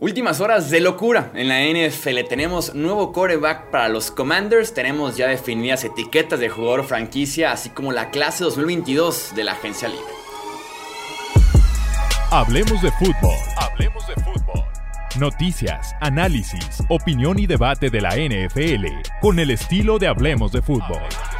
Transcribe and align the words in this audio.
Últimas 0.00 0.40
horas 0.40 0.70
de 0.70 0.80
locura 0.80 1.30
en 1.34 1.48
la 1.48 1.60
NFL. 1.60 2.26
Tenemos 2.26 2.74
nuevo 2.74 3.12
coreback 3.12 3.70
para 3.70 3.90
los 3.90 4.10
Commanders. 4.10 4.72
Tenemos 4.72 5.18
ya 5.18 5.26
definidas 5.26 5.84
etiquetas 5.84 6.40
de 6.40 6.48
jugador 6.48 6.84
franquicia, 6.84 7.52
así 7.52 7.68
como 7.68 7.92
la 7.92 8.08
clase 8.08 8.42
2022 8.44 9.34
de 9.36 9.44
la 9.44 9.52
agencia 9.52 9.88
libre. 9.88 10.02
Hablemos 12.30 12.80
de 12.80 12.90
fútbol. 12.92 13.36
Hablemos 13.58 14.06
de 14.06 14.14
fútbol. 14.14 14.64
Noticias, 15.18 15.94
análisis, 16.00 16.82
opinión 16.88 17.38
y 17.38 17.46
debate 17.46 17.90
de 17.90 18.00
la 18.00 18.16
NFL 18.16 18.86
con 19.20 19.38
el 19.38 19.50
estilo 19.50 19.98
de 19.98 20.06
Hablemos 20.06 20.50
de 20.50 20.62
fútbol. 20.62 21.02
¿Qué 21.10 21.39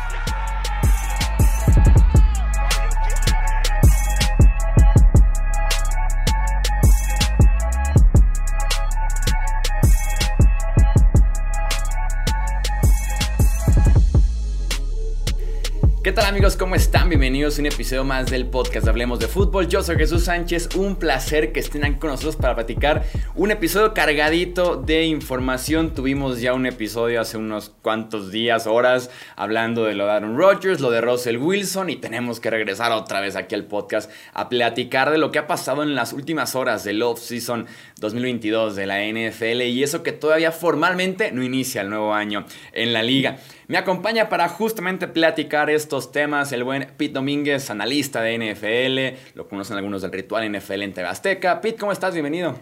tal 16.21 16.29
amigos? 16.29 16.57
¿Cómo 16.57 16.75
están? 16.75 17.09
Bienvenidos 17.09 17.57
a 17.57 17.63
un 17.63 17.67
episodio 17.67 18.05
más 18.05 18.31
del 18.31 18.45
podcast 18.45 18.87
Hablemos 18.87 19.21
de 19.21 19.27
Fútbol. 19.27 19.69
Yo 19.69 19.83
soy 19.83 19.97
Jesús 19.97 20.25
Sánchez, 20.25 20.69
un 20.75 20.97
placer 20.97 21.51
que 21.51 21.61
estén 21.61 21.83
aquí 21.83 21.99
con 21.99 22.11
nosotros 22.11 22.37
para 22.37 22.55
platicar 22.55 23.07
un 23.35 23.51
episodio 23.51 23.95
cargadito 23.95 24.77
de 24.77 25.05
información. 25.05 25.95
Tuvimos 25.95 26.43
ya 26.43 26.53
un 26.53 26.67
episodio 26.67 27.23
hace 27.23 27.39
unos 27.39 27.71
cuantos 27.81 28.31
días, 28.31 28.67
horas, 28.67 29.11
hablando 29.35 29.85
de 29.85 29.95
lo 29.95 30.05
de 30.05 30.11
Aaron 30.11 30.37
Rodgers, 30.37 30.81
lo 30.81 30.91
de 30.91 31.01
Russell 31.01 31.39
Wilson 31.39 31.89
y 31.89 31.97
tenemos 31.97 32.39
que 32.39 32.51
regresar 32.51 32.93
otra 32.93 33.21
vez 33.21 33.35
aquí 33.35 33.55
al 33.55 33.65
podcast 33.65 34.11
a 34.35 34.51
platicar 34.51 35.11
de 35.11 35.17
lo 35.17 35.31
que 35.31 35.39
ha 35.39 35.47
pasado 35.47 35.83
en 35.83 35.95
las 35.95 36.13
últimas 36.13 36.55
horas 36.55 36.85
del 36.85 37.03
off-season 37.03 37.67
2022 37.99 38.77
de 38.77 38.87
la 38.87 38.99
NFL 38.99 39.63
y 39.63 39.83
eso 39.83 40.03
que 40.03 40.13
todavía 40.13 40.53
formalmente 40.53 41.33
no 41.33 41.43
inicia 41.43 41.81
el 41.81 41.89
nuevo 41.89 42.13
año 42.13 42.45
en 42.73 42.93
la 42.93 43.03
liga. 43.03 43.39
Me 43.71 43.79
acompaña 43.79 44.29
para 44.29 44.49
justamente 44.49 45.07
platicar 45.07 45.71
estos 45.71 46.11
temas 46.11 46.51
el 46.51 46.65
buen 46.65 46.89
Pete 46.97 47.13
Domínguez, 47.13 47.71
analista 47.71 48.21
de 48.21 48.37
NFL. 48.37 49.37
Lo 49.39 49.47
conocen 49.47 49.77
algunos 49.77 50.03
del 50.03 50.11
ritual 50.11 50.51
NFL 50.51 50.83
en 50.83 50.93
TV 50.93 51.07
Azteca. 51.07 51.61
Pete, 51.61 51.79
¿cómo 51.79 51.93
estás? 51.93 52.13
Bienvenido. 52.13 52.59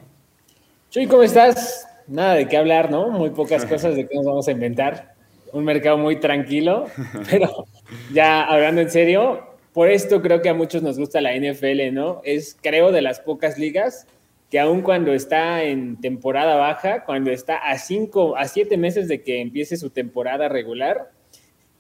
Chuy, 0.91 1.06
¿cómo 1.06 1.23
estás? 1.23 1.89
Nada 2.09 2.34
de 2.34 2.47
qué 2.47 2.59
hablar, 2.59 2.91
¿no? 2.91 3.09
Muy 3.09 3.31
pocas 3.31 3.65
cosas 3.65 3.97
de 3.97 4.06
qué 4.06 4.17
nos 4.17 4.27
vamos 4.27 4.48
a 4.48 4.50
inventar. 4.50 5.15
Un 5.55 5.65
mercado 5.65 5.97
muy 5.97 6.17
tranquilo, 6.17 6.89
pero 7.31 7.65
ya 8.12 8.43
hablando 8.43 8.83
en 8.83 8.91
serio, 8.91 9.56
por 9.72 9.89
esto 9.89 10.20
creo 10.20 10.43
que 10.43 10.50
a 10.50 10.55
muchos 10.55 10.83
nos 10.83 10.98
gusta 10.98 11.22
la 11.22 11.34
NFL, 11.34 11.91
¿no? 11.91 12.20
Es, 12.22 12.55
creo, 12.61 12.93
de 12.93 13.00
las 13.00 13.19
pocas 13.20 13.56
ligas 13.56 14.06
que 14.51 14.59
aun 14.59 14.83
cuando 14.83 15.13
está 15.13 15.63
en 15.65 16.01
temporada 16.01 16.57
baja, 16.57 17.05
cuando 17.05 17.31
está 17.31 17.57
a 17.57 17.79
cinco, 17.79 18.37
a 18.37 18.49
siete 18.49 18.77
meses 18.77 19.09
de 19.09 19.23
que 19.23 19.41
empiece 19.41 19.77
su 19.77 19.91
temporada 19.91 20.49
regular, 20.49 21.11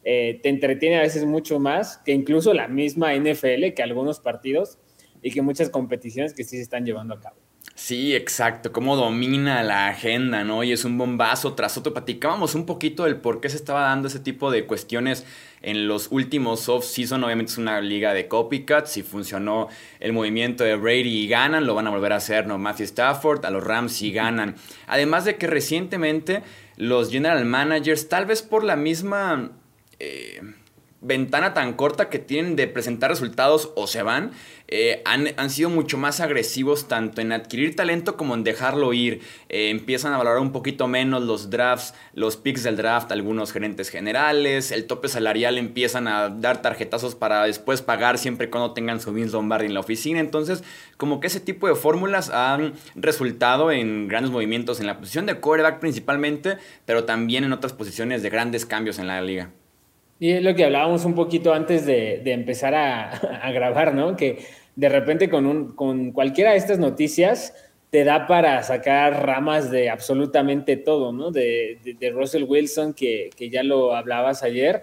eh, 0.04 0.38
te 0.42 0.48
entretiene 0.48 0.98
a 0.98 1.02
veces 1.02 1.24
mucho 1.24 1.58
más 1.58 1.98
que 1.98 2.12
incluso 2.12 2.54
la 2.54 2.68
misma 2.68 3.14
NFL, 3.14 3.72
que 3.74 3.82
algunos 3.82 4.20
partidos 4.20 4.78
y 5.22 5.30
que 5.30 5.42
muchas 5.42 5.70
competiciones 5.70 6.34
que 6.34 6.44
sí 6.44 6.56
se 6.56 6.62
están 6.62 6.84
llevando 6.84 7.14
a 7.14 7.20
cabo. 7.20 7.36
Sí, 7.74 8.14
exacto, 8.14 8.72
cómo 8.72 8.96
domina 8.96 9.62
la 9.62 9.86
agenda, 9.86 10.42
¿no? 10.42 10.64
Y 10.64 10.72
es 10.72 10.84
un 10.84 10.98
bombazo 10.98 11.54
tras 11.54 11.78
otro. 11.78 11.94
Platicábamos 11.94 12.54
un 12.54 12.66
poquito 12.66 13.04
del 13.04 13.16
por 13.16 13.40
qué 13.40 13.48
se 13.48 13.56
estaba 13.56 13.82
dando 13.82 14.08
ese 14.08 14.18
tipo 14.18 14.50
de 14.50 14.66
cuestiones 14.66 15.24
en 15.62 15.86
los 15.86 16.08
últimos 16.10 16.68
off-season. 16.68 17.22
Obviamente 17.22 17.52
es 17.52 17.58
una 17.58 17.80
liga 17.80 18.12
de 18.14 18.26
copycats. 18.26 18.90
Si 18.90 19.02
funcionó 19.02 19.68
el 20.00 20.12
movimiento 20.12 20.64
de 20.64 20.74
Brady 20.74 21.24
y 21.24 21.28
ganan, 21.28 21.66
lo 21.66 21.74
van 21.74 21.86
a 21.86 21.90
volver 21.90 22.12
a 22.12 22.16
hacer, 22.16 22.46
¿no? 22.46 22.58
Matthew 22.58 22.86
Stafford, 22.86 23.46
a 23.46 23.50
los 23.50 23.62
Rams 23.62 24.02
y 24.02 24.12
ganan. 24.12 24.56
Además 24.88 25.24
de 25.24 25.36
que 25.36 25.46
recientemente 25.46 26.42
los 26.76 27.10
general 27.10 27.44
managers, 27.44 28.08
tal 28.08 28.26
vez 28.26 28.42
por 28.42 28.64
la 28.64 28.76
misma... 28.76 29.52
Eh, 30.00 30.40
ventana 31.00 31.54
tan 31.54 31.74
corta 31.74 32.08
que 32.08 32.18
tienen 32.18 32.56
de 32.56 32.66
presentar 32.66 33.10
resultados 33.10 33.70
o 33.76 33.86
se 33.86 34.02
van, 34.02 34.32
eh, 34.70 35.02
han, 35.06 35.50
sido 35.50 35.70
mucho 35.70 35.96
más 35.96 36.20
agresivos 36.20 36.88
tanto 36.88 37.22
en 37.22 37.32
adquirir 37.32 37.74
talento 37.74 38.18
como 38.18 38.34
en 38.34 38.44
dejarlo 38.44 38.92
ir. 38.92 39.22
Eh, 39.48 39.70
empiezan 39.70 40.12
a 40.12 40.18
valorar 40.18 40.40
un 40.40 40.52
poquito 40.52 40.86
menos 40.86 41.22
los 41.22 41.48
drafts, 41.48 41.94
los 42.12 42.36
picks 42.36 42.62
del 42.64 42.76
draft, 42.76 43.10
algunos 43.10 43.50
gerentes 43.52 43.88
generales, 43.88 44.70
el 44.70 44.86
tope 44.86 45.08
salarial 45.08 45.56
empiezan 45.56 46.06
a 46.06 46.28
dar 46.28 46.60
tarjetazos 46.60 47.14
para 47.14 47.44
después 47.44 47.80
pagar 47.80 48.18
siempre 48.18 48.50
cuando 48.50 48.74
tengan 48.74 49.00
su 49.00 49.12
Vince 49.12 49.32
Lombardi 49.32 49.66
en 49.66 49.74
la 49.74 49.80
oficina. 49.80 50.20
Entonces, 50.20 50.62
como 50.98 51.20
que 51.20 51.28
ese 51.28 51.40
tipo 51.40 51.66
de 51.66 51.74
fórmulas 51.74 52.28
han 52.28 52.74
resultado 52.94 53.72
en 53.72 54.06
grandes 54.06 54.30
movimientos 54.30 54.80
en 54.80 54.86
la 54.86 54.98
posición 54.98 55.24
de 55.24 55.40
quarterback 55.40 55.80
principalmente, 55.80 56.58
pero 56.84 57.04
también 57.04 57.44
en 57.44 57.54
otras 57.54 57.72
posiciones 57.72 58.22
de 58.22 58.28
grandes 58.28 58.66
cambios 58.66 58.98
en 58.98 59.06
la 59.06 59.22
liga. 59.22 59.50
Y 60.20 60.32
es 60.32 60.42
lo 60.42 60.54
que 60.54 60.64
hablábamos 60.64 61.04
un 61.04 61.14
poquito 61.14 61.52
antes 61.52 61.86
de, 61.86 62.22
empezar 62.32 62.74
a, 62.76 63.50
grabar, 63.52 63.94
¿no? 63.94 64.16
Que 64.16 64.44
de 64.76 64.88
repente 64.88 65.28
con, 65.28 65.46
un, 65.46 65.72
con 65.74 66.12
cualquiera 66.12 66.52
de 66.52 66.58
estas 66.58 66.78
noticias 66.78 67.54
te 67.90 68.04
da 68.04 68.26
para 68.26 68.62
sacar 68.62 69.24
ramas 69.24 69.70
de 69.70 69.88
absolutamente 69.88 70.76
todo, 70.76 71.12
¿no? 71.12 71.30
De, 71.30 71.78
de, 71.98 72.10
Russell 72.10 72.44
Wilson, 72.44 72.92
que, 72.92 73.30
que, 73.34 73.48
ya 73.48 73.62
lo 73.62 73.94
hablabas 73.94 74.42
ayer, 74.42 74.82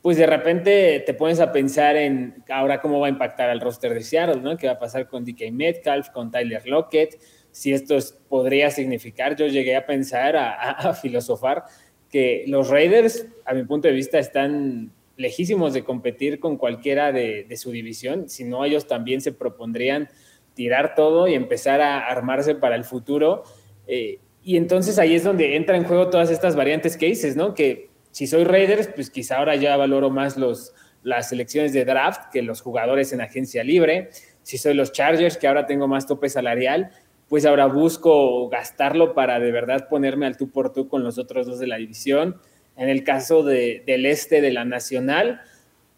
pues 0.00 0.16
de 0.16 0.26
repente 0.26 1.02
te 1.04 1.12
pones 1.12 1.40
a 1.40 1.52
pensar 1.52 1.96
en 1.96 2.42
ahora 2.48 2.80
cómo 2.80 3.00
va 3.00 3.08
a 3.08 3.10
impactar 3.10 3.50
al 3.50 3.60
roster 3.60 3.92
de 3.92 4.02
Seattle, 4.02 4.40
¿no? 4.40 4.56
¿Qué 4.56 4.66
va 4.66 4.74
a 4.74 4.78
pasar 4.78 5.08
con 5.08 5.24
DK 5.24 5.50
Metcalf, 5.52 6.08
con 6.08 6.30
Tyler 6.30 6.66
Lockett? 6.66 7.20
Si 7.50 7.72
esto 7.72 7.98
podría 8.28 8.70
significar, 8.70 9.36
yo 9.36 9.46
llegué 9.46 9.76
a 9.76 9.84
pensar, 9.84 10.36
a, 10.36 10.54
a 10.54 10.94
filosofar, 10.94 11.64
que 12.10 12.44
los 12.46 12.68
Raiders, 12.68 13.26
a 13.44 13.54
mi 13.54 13.64
punto 13.64 13.88
de 13.88 13.94
vista, 13.94 14.18
están 14.18 14.90
lejísimos 15.16 15.74
de 15.74 15.84
competir 15.84 16.38
con 16.40 16.56
cualquiera 16.56 17.12
de, 17.12 17.46
su 17.56 17.70
división, 17.70 18.28
si 18.28 18.44
no 18.44 18.64
ellos 18.64 18.86
también 18.86 19.20
se 19.20 19.32
propondrían 19.32 20.08
tirar 20.54 20.94
todo 20.94 21.28
y 21.28 21.34
empezar 21.34 21.80
a 21.80 22.06
armarse 22.06 22.54
para 22.54 22.76
el 22.76 22.84
futuro. 22.84 23.42
Eh, 23.86 24.18
y 24.42 24.56
entonces 24.56 24.98
ahí 24.98 25.14
es 25.14 25.24
donde 25.24 25.56
entra 25.56 25.76
en 25.76 25.84
juego 25.84 26.08
todas 26.08 26.30
estas 26.30 26.56
variantes 26.56 26.96
que 26.96 27.06
dices, 27.06 27.36
¿no? 27.36 27.54
Que 27.54 27.90
si 28.10 28.26
soy 28.26 28.44
Raiders, 28.44 28.88
pues 28.88 29.10
quizá 29.10 29.38
ahora 29.38 29.56
ya 29.56 29.76
valoro 29.76 30.10
más 30.10 30.36
los, 30.36 30.72
las 31.02 31.28
selecciones 31.28 31.72
de 31.72 31.84
draft 31.84 32.30
que 32.32 32.42
los 32.42 32.60
jugadores 32.60 33.12
en 33.12 33.20
agencia 33.20 33.62
libre. 33.64 34.10
Si 34.42 34.56
soy 34.56 34.74
los 34.74 34.92
Chargers, 34.92 35.36
que 35.36 35.46
ahora 35.46 35.66
tengo 35.66 35.88
más 35.88 36.06
tope 36.06 36.28
salarial, 36.28 36.90
pues 37.28 37.44
ahora 37.44 37.66
busco 37.66 38.48
gastarlo 38.48 39.14
para 39.14 39.38
de 39.38 39.52
verdad 39.52 39.88
ponerme 39.88 40.26
al 40.26 40.36
tú 40.36 40.50
por 40.50 40.72
tú 40.72 40.88
con 40.88 41.04
los 41.04 41.18
otros 41.18 41.46
dos 41.46 41.58
de 41.58 41.66
la 41.66 41.76
división. 41.76 42.36
En 42.76 42.88
el 42.88 43.04
caso 43.04 43.42
de, 43.42 43.82
del 43.86 44.06
este 44.06 44.40
de 44.40 44.52
la 44.52 44.64
nacional, 44.64 45.42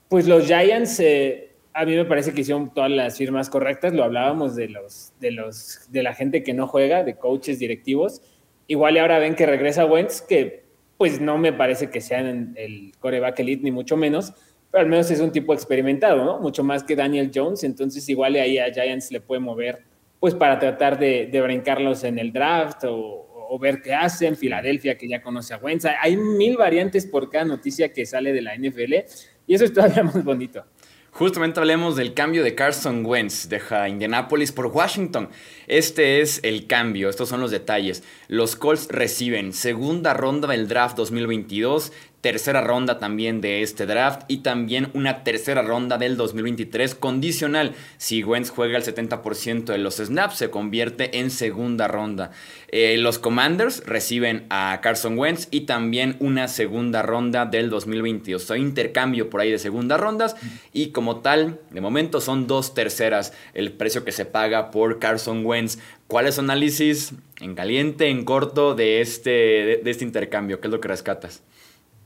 pues 0.09 0.27
los 0.27 0.47
Giants, 0.47 0.99
eh, 1.01 1.53
a 1.73 1.85
mí 1.85 1.95
me 1.95 2.05
parece 2.05 2.33
que 2.33 2.41
hicieron 2.41 2.75
todas 2.75 2.91
las 2.91 3.17
firmas 3.17 3.49
correctas, 3.49 3.93
lo 3.93 4.03
hablábamos 4.03 4.57
de, 4.57 4.69
los, 4.69 5.13
de, 5.21 5.31
los, 5.31 5.87
de 5.91 6.03
la 6.03 6.15
gente 6.15 6.43
que 6.43 6.55
no 6.55 6.67
juega, 6.67 7.05
de 7.05 7.17
coaches 7.17 7.59
directivos. 7.59 8.23
Igual 8.67 8.97
y 8.97 8.99
ahora 8.99 9.19
ven 9.19 9.35
que 9.35 9.47
regresa 9.47 9.85
Wentz, 9.85 10.23
que 10.23 10.65
pues 10.97 11.21
no 11.21 11.39
me 11.39 11.53
parece 11.53 11.91
que 11.91 12.01
sea 12.01 12.21
el 12.21 12.93
coreback 12.99 13.39
elite, 13.41 13.63
ni 13.63 13.71
mucho 13.71 13.97
menos, 13.97 14.35
pero 14.71 14.83
al 14.83 14.89
menos 14.89 15.11
es 15.11 15.21
un 15.21 15.33
tipo 15.33 15.55
experimentado, 15.55 16.25
¿no? 16.25 16.41
Mucho 16.41 16.63
más 16.63 16.85
que 16.85 16.95
Daniel 16.95 17.31
Jones, 17.35 17.65
entonces 17.65 18.09
igual 18.09 18.35
ahí 18.37 18.59
a 18.59 18.73
Giants 18.73 19.11
le 19.11 19.21
puede 19.21 19.41
mover 19.41 19.90
pues 20.21 20.35
para 20.35 20.59
tratar 20.59 20.99
de, 20.99 21.29
brincarlos 21.43 22.05
en 22.05 22.19
el 22.19 22.33
draft 22.33 22.85
o, 22.85 23.59
ver 23.61 23.83
qué 23.83 23.95
hacen. 23.95 24.37
Filadelfia, 24.37 24.97
que 24.97 25.09
ya 25.09 25.21
conoce 25.21 25.55
a 25.55 25.57
Wentz. 25.57 25.87
Hay 26.01 26.17
mil 26.17 26.57
variantes 26.57 27.05
por 27.05 27.29
cada 27.31 27.45
noticia 27.45 27.93
que 27.93 28.07
sale 28.07 28.33
de 28.33 28.43
la 28.43 28.57
NFL 28.57 28.95
y 29.47 29.55
eso 29.55 29.65
es 29.65 29.73
todavía 29.73 30.03
más 30.05 30.23
bonito. 30.23 30.65
Justamente 31.13 31.59
hablemos 31.59 31.97
del 31.97 32.15
cambio 32.15 32.45
de 32.45 32.55
Carson 32.55 33.05
Wentz, 33.05 33.49
deja 33.49 33.89
Indianapolis 33.89 34.53
por 34.53 34.67
Washington. 34.67 35.29
Este 35.67 36.21
es 36.21 36.39
el 36.45 36.69
cambio, 36.69 37.09
estos 37.09 37.29
son 37.29 37.41
los 37.41 37.51
detalles. 37.51 38.05
Los 38.29 38.55
Colts 38.55 38.87
reciben 38.89 39.53
segunda 39.53 40.15
ronda 40.15 40.47
del 40.47 40.69
draft 40.69 40.97
2022, 40.97 41.93
tercera 42.21 42.61
ronda 42.61 42.99
también 42.99 43.41
de 43.41 43.63
este 43.63 43.87
draft 43.87 44.23
y 44.29 44.39
también 44.39 44.91
una 44.93 45.25
tercera 45.25 45.63
ronda 45.63 45.97
del 45.97 46.17
2023 46.17 46.95
condicional. 46.95 47.75
Si 47.97 48.23
Wentz 48.23 48.51
juega 48.51 48.77
el 48.77 48.85
70% 48.85 49.65
de 49.65 49.79
los 49.79 49.97
snaps, 49.97 50.37
se 50.37 50.51
convierte 50.51 51.19
en 51.19 51.31
segunda 51.31 51.89
ronda. 51.89 52.31
Eh, 52.69 52.97
los 52.99 53.19
Commanders 53.19 53.83
reciben 53.87 54.45
a 54.51 54.81
Carson 54.83 55.19
Wentz 55.19 55.49
y 55.51 55.63
también 55.63 56.17
una 56.21 56.47
segunda 56.49 57.03
ronda 57.03 57.47
del 57.47 57.71
2022. 57.71 58.51
Hay 58.51 58.61
intercambio 58.61 59.31
por 59.31 59.41
ahí 59.41 59.51
de 59.51 59.59
segundas 59.59 59.99
rondas 59.99 60.37
y 60.73 60.89
como 60.89 61.21
tal, 61.21 61.59
de 61.71 61.81
momento 61.81 62.21
son 62.21 62.47
dos 62.47 62.75
terceras 62.75 63.33
el 63.55 63.73
precio 63.73 64.05
que 64.05 64.13
se 64.13 64.27
paga 64.27 64.71
por 64.71 64.99
Carson 64.99 65.45
Wentz. 65.45 65.79
¿Cuál 66.07 66.27
es 66.27 66.35
su 66.35 66.41
análisis 66.41 67.15
en 67.41 67.55
caliente, 67.55 68.09
en 68.09 68.25
corto 68.25 68.75
de 68.75 69.01
este, 69.01 69.31
de 69.83 69.91
este 69.91 70.05
intercambio? 70.05 70.61
¿Qué 70.61 70.67
es 70.67 70.73
lo 70.73 70.81
que 70.81 70.89
rescatas? 70.89 71.43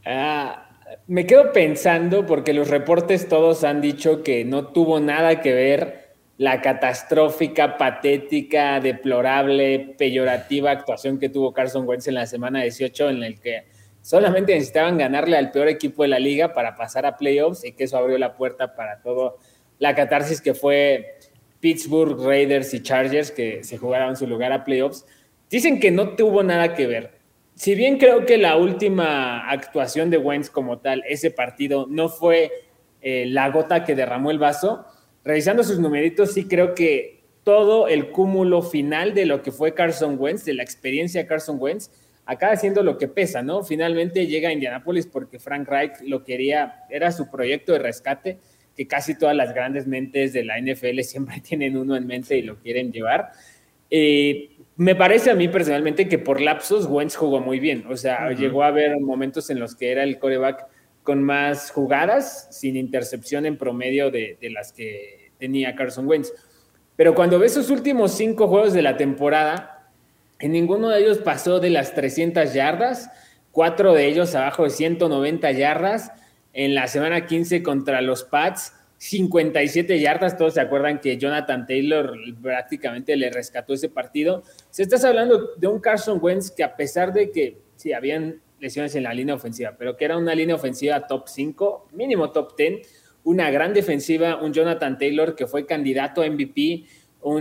Ah, 0.05 0.69
me 1.06 1.27
quedo 1.27 1.53
pensando 1.53 2.27
porque 2.27 2.53
los 2.53 2.69
reportes 2.69 3.29
todos 3.29 3.65
han 3.65 3.81
dicho 3.81 4.23
que 4.23 4.45
no 4.45 4.69
tuvo 4.69 5.01
nada 5.01 5.41
que 5.41 5.53
ver 5.53 6.05
la 6.37 6.61
catastrófica, 6.61 7.79
patética, 7.79 8.81
deplorable, 8.81 9.95
peyorativa 9.97 10.73
actuación 10.73 11.19
que 11.19 11.29
tuvo 11.29 11.53
Carson 11.53 11.87
Wentz 11.87 12.09
en 12.09 12.15
la 12.15 12.27
semana 12.27 12.62
18, 12.62 13.11
en 13.11 13.23
el 13.23 13.41
que 13.41 13.65
solamente 14.03 14.53
necesitaban 14.53 14.99
ganarle 14.99 15.37
al 15.37 15.53
peor 15.53 15.69
equipo 15.69 16.03
de 16.03 16.09
la 16.09 16.19
liga 16.19 16.53
para 16.53 16.75
pasar 16.75 17.06
a 17.06 17.17
playoffs 17.17 17.65
y 17.65 17.73
que 17.73 17.85
eso 17.85 17.97
abrió 17.97 18.19
la 18.19 18.37
puerta 18.37 18.75
para 18.75 19.01
todo 19.01 19.39
la 19.79 19.95
catarsis 19.95 20.41
que 20.41 20.55
fue 20.55 21.19
Pittsburgh, 21.61 22.21
Raiders 22.21 22.75
y 22.75 22.83
Chargers 22.83 23.31
que 23.31 23.65
se 23.65 23.79
jugaron 23.79 24.17
su 24.17 24.27
lugar 24.27 24.53
a 24.53 24.65
playoffs. 24.65 25.06
Dicen 25.49 25.81
que 25.81 25.91
no 25.91 26.11
tuvo 26.11 26.43
nada 26.43 26.75
que 26.75 26.87
ver. 26.87 27.12
Si 27.55 27.75
bien 27.75 27.99
creo 27.99 28.27
que 28.27 28.37
la 28.37 28.56
última 28.56 29.49
actuación 29.49 30.11
de 30.11 30.19
Wentz 30.19 30.51
como 30.51 30.79
tal, 30.79 31.05
ese 31.09 31.31
partido, 31.31 31.87
no 31.89 32.09
fue 32.09 32.51
eh, 33.01 33.27
la 33.27 33.49
gota 33.51 33.85
que 33.85 33.95
derramó 33.95 34.31
el 34.31 34.39
vaso, 34.39 34.85
revisando 35.25 35.62
sus 35.62 35.79
numeritos, 35.79 36.33
sí 36.35 36.47
creo 36.47 36.75
que 36.75 37.23
todo 37.45 37.87
el 37.87 38.11
cúmulo 38.11 38.62
final 38.62 39.15
de 39.15 39.27
lo 39.27 39.43
que 39.43 39.53
fue 39.53 39.75
Carson 39.75 40.17
Wentz, 40.19 40.45
de 40.45 40.55
la 40.55 40.62
experiencia 40.62 41.23
de 41.23 41.29
Carson 41.29 41.59
Wentz, 41.61 41.91
acaba 42.27 42.56
siendo 42.56 42.83
lo 42.83 42.99
que 42.99 43.06
pesa, 43.06 43.43
¿no? 43.43 43.62
Finalmente 43.62 44.27
llega 44.27 44.49
a 44.49 44.53
Indianapolis 44.53 45.06
porque 45.06 45.39
Frank 45.39 45.69
Reich 45.69 45.93
lo 46.03 46.25
quería, 46.25 46.85
era 46.91 47.12
su 47.12 47.31
proyecto 47.31 47.73
de 47.73 47.79
rescate, 47.79 48.39
que 48.77 48.89
casi 48.89 49.17
todas 49.17 49.37
las 49.37 49.55
grandes 49.55 49.87
mentes 49.87 50.33
de 50.33 50.45
la 50.45 50.59
NFL 50.59 51.01
siempre 51.01 51.41
tienen 51.47 51.77
uno 51.77 51.97
en 51.97 52.06
mente 52.06 52.37
y 52.37 52.43
lo 52.43 52.56
quieren 52.56 52.91
llevar. 52.91 53.33
Eh, 53.91 54.54
me 54.76 54.94
parece 54.97 55.31
a 55.31 55.35
mí 55.35 55.49
personalmente 55.49 56.09
que 56.09 56.19
por 56.19 56.41
lapsos 56.41 56.87
Wentz 56.87 57.15
jugó 57.15 57.41
muy 57.41 57.61
bien, 57.61 57.85
o 57.88 57.97
sea, 57.97 58.31
llegó 58.32 58.65
a 58.65 58.69
haber 58.69 58.99
momentos 59.00 59.50
en 59.50 59.61
los 59.61 59.76
que 59.76 59.93
era 59.93 60.03
el 60.03 60.19
coreback 60.19 60.67
con 61.05 61.23
más 61.23 61.71
jugadas, 61.71 62.49
sin 62.50 62.76
intercepción 62.76 63.47
en 63.47 63.59
promedio 63.59 64.11
de, 64.11 64.38
las 64.50 64.73
que 64.73 65.32
tenía 65.38 65.76
Carson 65.76 66.09
Wentz. 66.09 66.32
Pero 66.97 67.15
cuando 67.15 67.38
ves 67.38 67.53
sus 67.53 67.71
últimos 67.71 68.12
cinco 68.12 68.49
juegos 68.49 68.73
de 68.73 68.82
la 68.82 68.97
temporada, 68.97 69.91
en 70.38 70.53
ninguno 70.53 70.88
de 70.88 71.00
ellos 71.00 71.19
pasó 71.19 71.61
de 71.61 71.70
las 71.70 71.94
300 71.94 72.55
yardas, 72.55 73.11
cuatro 73.53 73.93
de 73.93 74.06
ellos 74.06 74.35
abajo 74.35 74.65
de 74.65 74.70
190 74.70 75.53
yardas. 75.53 76.11
En 76.53 76.75
la 76.75 76.87
semana 76.87 77.27
15 77.27 77.62
contra 77.62 78.00
los 78.00 78.25
Pats, 78.25 78.73
57 79.05 80.01
yardas. 80.01 80.39
Todos 80.39 80.55
se 80.55 80.62
acuerdan 80.62 80.99
que 80.99 81.19
Jonathan 81.19 81.67
Taylor 81.67 82.17
prácticamente 82.41 83.17
le 83.17 83.29
rescató 83.29 83.75
ese 83.75 83.91
partido. 83.91 84.43
Se 84.71 84.83
estás 84.83 85.05
hablando 85.05 85.51
de 85.59 85.67
un 85.67 85.79
Carson 85.79 86.19
Wentz 86.23 86.51
que 86.51 86.65
a 86.65 86.75
pesar 86.75 87.12
de 87.12 87.31
que 87.31 87.59
sí 87.77 87.93
habían 87.93 88.41
lesiones 88.61 88.95
en 88.95 89.03
la 89.03 89.12
línea 89.12 89.35
ofensiva, 89.35 89.75
pero 89.79 89.99
que 89.99 90.06
era 90.06 90.17
una 90.17 90.35
línea 90.35 90.55
ofensiva 90.55 91.06
top 91.06 91.29
5, 91.29 91.89
mínimo 91.93 92.33
top 92.33 92.56
10, 92.56 92.89
una 93.25 93.51
gran 93.51 93.75
defensiva, 93.75 94.43
un 94.43 94.55
Jonathan 94.55 94.97
Taylor 94.97 95.37
que 95.37 95.47
fue 95.47 95.67
candidato 95.67 96.23
a 96.23 96.27
MVP, 96.27 96.87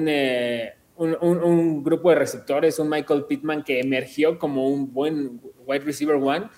eh, 0.07 0.73
un, 0.97 1.17
un, 1.21 1.81
grupo 1.81 2.09
de 2.09 2.15
receptores, 2.15 2.77
un 2.77 2.89
Michael 2.89 3.23
Pittman 3.23 3.63
que 3.63 3.79
emergió 3.79 4.37
como 4.37 4.67
un 4.67 4.91
buen 4.91 5.39
wide 5.65 5.85
receiver 5.85 6.17
one, 6.17 6.49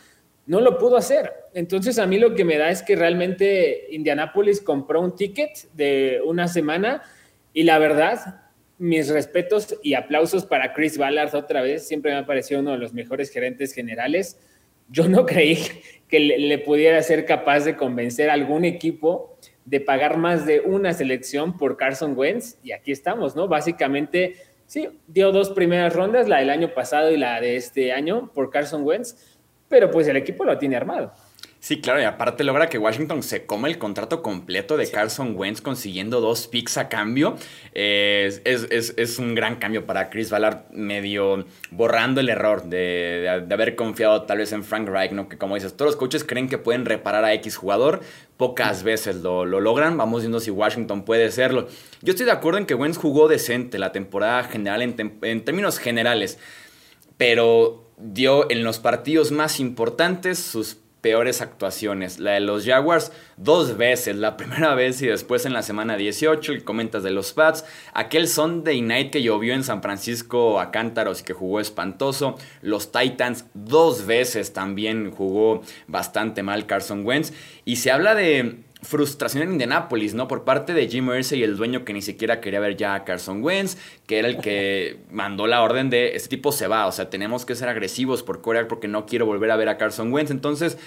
no 0.46 0.62
lo 0.62 0.78
pudo 0.78 0.98
hacer. 0.98 1.32
Entonces 1.54 2.00
a 2.00 2.06
mí 2.06 2.20
lo 2.20 2.36
que 2.36 2.46
me 2.46 2.58
da 2.58 2.70
es 2.70 2.84
que 2.84 2.96
realmente 2.96 3.88
Indianapolis 3.92 4.62
compró 4.62 5.02
un 5.02 5.16
ticket 5.16 5.72
de 5.74 6.22
una 6.26 6.48
semana 6.48 7.02
y 7.54 7.64
la 7.64 7.80
verdad 7.80 8.46
mis 8.78 9.10
respetos 9.10 9.78
y 9.84 9.94
aplausos 9.94 10.46
para 10.46 10.74
Chris 10.74 10.98
Ballard 10.98 11.34
otra 11.36 11.62
vez. 11.62 11.88
Siempre 11.88 12.12
me 12.12 12.18
ha 12.18 12.26
parecido 12.26 12.60
uno 12.60 12.72
de 12.72 12.78
los 12.78 12.94
mejores 12.94 13.32
gerentes 13.32 13.74
generales. 13.74 14.40
Yo 14.90 15.08
no 15.08 15.26
creí 15.26 15.58
que 16.08 16.20
le, 16.20 16.58
pudiera 16.60 17.02
ser 17.02 17.26
capaz 17.26 17.62
de 17.62 17.76
convencer 17.76 18.30
a 18.30 18.34
algún 18.34 18.66
equipo 18.66 19.38
de 19.64 19.80
pagar 19.80 20.18
más 20.18 20.46
de 20.46 20.60
una 20.60 20.94
selección 20.94 21.58
por 21.58 21.78
Carson 21.78 22.18
Wentz. 22.18 22.58
Y 22.64 22.72
aquí 22.72 22.92
estamos, 22.92 23.36
¿no? 23.36 23.48
Básicamente, 23.48 24.36
sí, 24.68 24.90
dio 25.08 25.32
dos 25.32 25.52
primeras 25.52 25.94
rondas, 25.94 26.28
la 26.28 26.40
del 26.40 26.52
año 26.52 26.74
pasado 26.74 27.12
y 27.12 27.18
la 27.18 27.42
de 27.42 27.56
este 27.56 27.92
año 27.92 28.32
por 28.34 28.52
Carson 28.52 28.84
Wentz, 28.84 29.35
pero 29.70 29.92
pues 29.92 30.08
el 30.08 30.18
equipo 30.18 30.46
lo 30.46 30.58
tiene 30.58 30.76
armado. 30.76 31.14
Sí, 31.66 31.82
claro, 31.82 32.00
y 32.00 32.04
aparte 32.04 32.44
logra 32.44 32.70
que 32.70 32.78
Washington 32.78 33.24
se 33.24 33.48
come 33.48 33.68
el 33.68 33.80
contrato 33.80 34.22
completo 34.22 34.78
de 34.78 34.88
Carson 34.88 35.36
Wentz 35.36 35.62
consiguiendo 35.62 36.22
dos 36.22 36.46
picks 36.46 36.78
a 36.78 36.90
cambio. 36.90 37.38
es, 37.74 38.40
es, 38.46 39.18
un 39.18 39.34
gran 39.34 39.56
cambio 39.56 39.88
para 39.88 40.12
Chris 40.12 40.30
Ballard, 40.30 40.70
medio 40.70 41.44
borrando 41.72 42.22
el 42.22 42.30
error 42.30 42.66
de, 42.66 43.48
haber 43.50 43.76
confiado 43.76 44.28
tal 44.28 44.38
vez 44.38 44.52
en 44.52 44.64
Frank 44.64 44.88
Reich, 44.88 45.12
¿no? 45.12 45.28
Que 45.28 45.40
como 45.40 45.56
dices, 45.56 45.76
todos 45.76 45.94
los 45.94 45.96
coaches 45.96 46.24
creen 46.24 46.50
que 46.50 46.60
pueden 46.60 46.86
reparar 46.86 47.26
a 47.26 47.34
X 47.34 47.56
jugador, 47.58 48.02
pocas 48.38 48.84
veces 48.84 49.16
lo, 49.16 49.44
logran. 49.44 49.98
Vamos 49.98 50.22
viendo 50.22 50.40
si 50.40 50.52
Washington 50.52 51.04
puede 51.04 51.26
hacerlo. 51.26 51.68
Yo 52.04 52.12
estoy 52.12 52.28
de 52.28 52.32
acuerdo 52.32 52.60
en 52.60 52.68
que 52.68 52.76
Wentz 52.76 53.00
jugó 53.00 53.28
decente 53.28 53.80
la 53.80 53.92
temporada 53.92 54.44
general 54.44 54.84
en, 54.84 55.18
en 55.24 55.44
términos 55.44 55.80
generales, 55.80 56.38
pero 57.18 57.85
dio 57.98 58.50
en 58.52 58.64
los 58.64 58.80
partidos 58.80 59.32
más 59.32 59.60
importantes 59.60 60.40
sus 60.40 60.78
peores 61.06 61.42
actuaciones. 61.42 62.18
La 62.18 62.32
de 62.32 62.40
los 62.40 62.66
Jaguars 62.66 63.12
dos 63.38 63.78
veces, 63.78 64.16
la 64.16 64.38
primera 64.38 64.74
vez 64.74 65.04
y 65.04 65.06
después 65.06 65.46
en 65.46 65.54
la 65.54 65.62
semana 65.62 65.98
18, 65.98 66.54
y 66.54 66.62
comentas 66.62 67.04
de 67.04 67.12
los 67.12 67.32
Pats, 67.32 67.64
aquel 67.94 68.28
Sunday 68.28 68.82
Night 68.82 69.12
que 69.12 69.22
llovió 69.22 69.54
en 69.54 69.64
San 69.64 69.84
Francisco 69.84 70.60
a 70.60 70.72
cántaros 70.72 71.22
y 71.22 71.24
que 71.24 71.34
jugó 71.34 71.60
espantoso, 71.60 72.40
los 72.64 72.92
Titans 72.92 73.46
dos 73.54 74.08
veces 74.08 74.52
también 74.52 75.12
jugó 75.12 75.62
bastante 75.86 76.42
mal 76.42 76.66
Carson 76.66 77.06
Wentz, 77.06 77.34
y 77.66 77.76
se 77.76 77.92
habla 77.92 78.16
de 78.16 78.64
frustración 78.86 79.44
en 79.44 79.52
Indianapolis, 79.54 80.14
¿no? 80.14 80.28
Por 80.28 80.44
parte 80.44 80.74
de 80.74 80.88
Jim 80.88 81.10
Irsay, 81.14 81.44
el 81.44 81.58
dueño 81.58 81.84
que 81.84 81.94
ni 81.94 82.02
siquiera 82.02 82.40
quería 82.40 82.60
ver 82.60 82.78
ya 82.78 82.96
a 82.96 83.04
Carson 83.04 83.44
Wentz, 83.44 83.78
que 84.08 84.20
era 84.20 84.28
el 84.28 84.40
que 84.40 85.00
mandó 85.12 85.48
la 85.48 85.62
orden 85.62 85.90
de 85.90 86.16
este 86.16 86.30
tipo 86.30 86.52
se 86.52 86.68
va, 86.68 86.88
o 86.88 86.92
sea, 86.92 87.10
tenemos 87.10 87.46
que 87.46 87.56
ser 87.56 87.68
agresivos 87.70 88.24
por 88.24 88.42
Corea 88.42 88.68
porque 88.68 88.88
no 88.88 89.06
quiero 89.06 89.26
volver 89.26 89.52
a 89.52 89.58
ver 89.58 89.70
a 89.70 89.78
Carson 89.78 90.14
Wentz. 90.14 90.32
Entonces, 90.32 90.78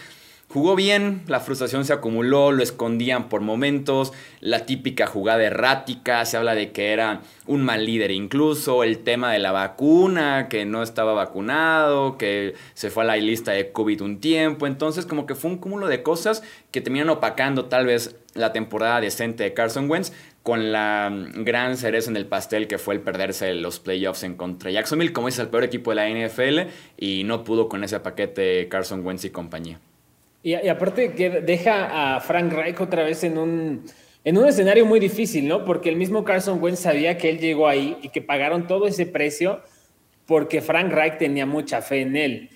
Jugó 0.51 0.77
bien, 0.77 1.25
la 1.27 1.41
frustración 1.41 1.85
se 1.85 1.93
acumuló, 1.93 2.53
lo 2.53 2.63
escondían 2.63 3.29
por 3.29 3.43
momentos, 3.43 4.15
la 4.41 4.65
típica 4.65 5.07
jugada 5.07 5.45
errática, 5.45 6.25
se 6.25 6.39
habla 6.39 6.55
de 6.55 6.73
que 6.73 6.95
era 6.95 7.21
un 7.47 7.63
mal 7.63 7.85
líder 7.85 8.13
incluso, 8.13 8.83
el 8.83 9.01
tema 9.01 9.31
de 9.31 9.41
la 9.41 9.53
vacuna, 9.53 10.49
que 10.49 10.65
no 10.65 10.83
estaba 10.83 11.13
vacunado, 11.13 12.17
que 12.17 12.55
se 12.73 12.89
fue 12.89 13.03
a 13.03 13.07
la 13.07 13.17
lista 13.19 13.53
de 13.53 13.73
COVID 13.73 14.01
un 14.01 14.21
tiempo, 14.21 14.67
entonces 14.67 15.05
como 15.05 15.27
que 15.27 15.35
fue 15.35 15.51
un 15.51 15.59
cúmulo 15.59 15.87
de 15.87 16.03
cosas 16.03 16.43
que 16.71 16.81
terminan 16.81 17.11
opacando 17.11 17.67
tal 17.67 17.85
vez 17.85 18.17
la 18.33 18.55
temporada 18.55 19.03
decente 19.03 19.45
de 19.45 19.53
Carson 19.53 19.91
Wentz 19.91 20.13
con 20.43 20.73
la 20.73 21.13
gran 21.35 21.77
cereza 21.77 22.09
en 22.09 22.17
el 22.17 22.25
pastel 22.25 22.69
que 22.69 22.79
fue 22.79 22.95
el 22.95 23.03
perderse 23.03 23.53
los 23.53 23.81
playoffs 23.81 24.23
en 24.23 24.35
contra 24.35 24.71
Jacksonville, 24.71 25.13
como 25.13 25.29
es 25.29 25.39
el 25.39 25.49
peor 25.49 25.65
equipo 25.65 25.91
de 25.91 25.97
la 25.97 26.09
NFL 26.09 26.71
y 26.97 27.25
no 27.25 27.45
pudo 27.45 27.69
con 27.69 27.85
ese 27.85 28.01
paquete 28.01 28.67
Carson 28.71 29.05
Wentz 29.05 29.27
y 29.27 29.31
compañía. 29.31 29.79
Y, 30.49 30.55
aparte 30.69 31.13
que 31.13 31.43
deja 31.43 32.17
a 32.17 32.21
Frank 32.21 32.51
Reich 32.51 32.81
otra 32.81 33.05
vez 33.05 33.23
en 33.23 33.37
un, 33.37 33.85
en 34.25 34.39
un 34.39 34.49
escenario 34.49 34.87
muy 34.87 34.99
difícil, 34.99 35.47
¿no? 35.47 35.63
Porque 35.63 35.91
el 35.91 35.97
mismo 35.97 36.25
Carson 36.25 36.63
Wentz 36.63 36.81
sabía 36.81 37.19
que 37.19 37.29
él 37.29 37.39
llegó 37.39 37.69
ahí 37.69 37.99
y 38.01 38.09
que 38.09 38.23
pagaron 38.23 38.67
todo 38.67 38.87
ese 38.87 39.05
precio 39.05 39.61
porque 40.25 40.63
Frank 40.63 40.91
Reich 40.91 41.19
tenía 41.19 41.45
mucha 41.45 41.83
fe 41.83 42.01
en 42.01 42.17
él. 42.17 42.49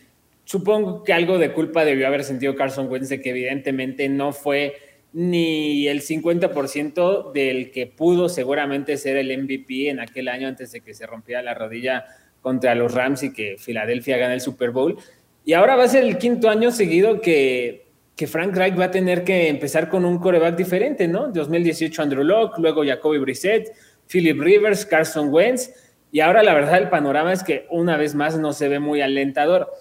Supongo 0.44 1.04
que 1.04 1.12
algo 1.12 1.37
de 1.37 1.52
culpa 1.52 1.84
debió 1.84 2.06
haber 2.06 2.25
sentido 2.25 2.56
Carson 2.56 2.90
Wentz 2.90 3.11
de 3.11 3.20
que 3.20 3.28
evidentemente 3.28 4.08
no 4.08 4.32
fue 4.32 4.75
ni 5.12 5.87
el 5.87 6.00
50% 6.00 7.32
del 7.32 7.70
que 7.72 7.87
pudo 7.87 8.30
seguramente 8.30 8.96
ser 8.96 9.18
el 9.18 9.37
MVP 9.42 9.90
en 9.90 10.00
aquel 10.00 10.28
año 10.28 10.49
antes 10.49 10.72
de 10.72 10.80
que 10.80 10.94
se 10.94 11.06
rompiera 11.06 11.42
la 11.42 11.52
rodilla 11.52 12.06
contra 12.40 12.75
los 12.75 12.94
Rams 12.94 13.22
y 13.22 13.34
que 13.34 13.56
Filadelfia 13.58 14.16
gana 14.16 14.32
el 14.32 14.40
Super 14.40 14.70
Bowl. 14.70 14.96
Y 15.44 15.54
ahora 15.54 15.76
va 15.76 15.84
a 15.84 15.88
ser 15.88 16.04
el 16.04 16.18
quinto 16.18 16.49
año 16.49 16.70
seguido 16.70 17.20
que, 17.20 17.82
que 18.23 18.29
Frank 18.29 18.55
Reich 18.55 18.79
va 18.79 18.85
a 18.85 18.91
tener 18.93 19.25
que 19.25 19.49
empezar 19.49 19.88
con 19.88 20.05
un 20.05 20.21
coreback 20.21 20.55
diferente, 20.55 21.09
¿no? 21.09 21.33
2018 21.33 22.02
Andrew 22.02 22.23
Locke, 22.23 22.57
luego 22.61 22.85
Jacoby 22.85 23.19
Brissett, 23.19 23.73
Philip 24.09 24.41
Rivers, 24.41 24.87
Carson 24.87 25.31
Wentz. 25.35 25.73
Y 26.12 26.21
ahora 26.21 26.45
la 26.45 26.55
verdad 26.55 26.79
el 26.79 26.88
panorama 26.88 27.33
es 27.33 27.43
que 27.43 27.67
una 27.69 27.97
vez 27.97 28.14
más 28.14 28.38
no 28.38 28.52
se 28.52 28.69
ve 28.69 28.79
muy 28.79 29.00
alentador. 29.00 29.73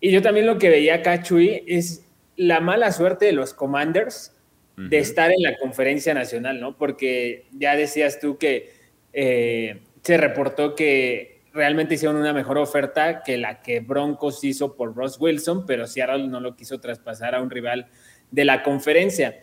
Y 0.00 0.10
yo 0.10 0.22
también 0.22 0.48
lo 0.48 0.58
que 0.58 0.70
veía 0.70 0.96
acá, 0.96 1.22
Chuy, 1.22 1.62
es 1.68 2.04
la 2.34 2.58
mala 2.58 2.90
suerte 2.90 3.26
de 3.26 3.32
los 3.32 3.54
Commanders 3.54 4.34
de 4.76 4.98
estar 4.98 5.30
en 5.30 5.40
la 5.44 5.56
conferencia 5.56 6.14
nacional, 6.14 6.60
¿no? 6.60 6.76
Porque 6.76 7.46
ya 7.52 7.76
decías 7.76 8.18
tú 8.18 8.38
que 8.38 8.72
eh, 9.12 9.82
se 10.02 10.16
reportó 10.16 10.74
que 10.74 11.33
realmente 11.54 11.94
hicieron 11.94 12.16
una 12.16 12.32
mejor 12.32 12.58
oferta 12.58 13.22
que 13.22 13.38
la 13.38 13.62
que 13.62 13.80
Broncos 13.80 14.42
hizo 14.42 14.74
por 14.74 14.94
Ross 14.94 15.16
Wilson, 15.20 15.64
pero 15.64 15.86
Seattle 15.86 16.26
no 16.26 16.40
lo 16.40 16.56
quiso 16.56 16.80
traspasar 16.80 17.34
a 17.34 17.40
un 17.40 17.48
rival 17.48 17.86
de 18.32 18.44
la 18.44 18.64
conferencia. 18.64 19.38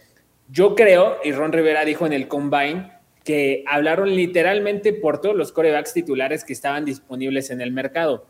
Yo 0.50 0.76
creo, 0.76 1.18
y 1.24 1.32
Ron 1.32 1.54
Rivera 1.54 1.86
dijo 1.86 2.06
en 2.06 2.12
el 2.12 2.28
Combine, 2.28 2.92
que 3.24 3.64
hablaron 3.66 4.14
literalmente 4.14 4.92
por 4.92 5.22
todos 5.22 5.36
los 5.36 5.54
corebacks 5.54 5.94
titulares 5.94 6.44
que 6.44 6.52
estaban 6.52 6.84
disponibles 6.84 7.50
en 7.50 7.62
el 7.62 7.72
mercado. 7.72 8.26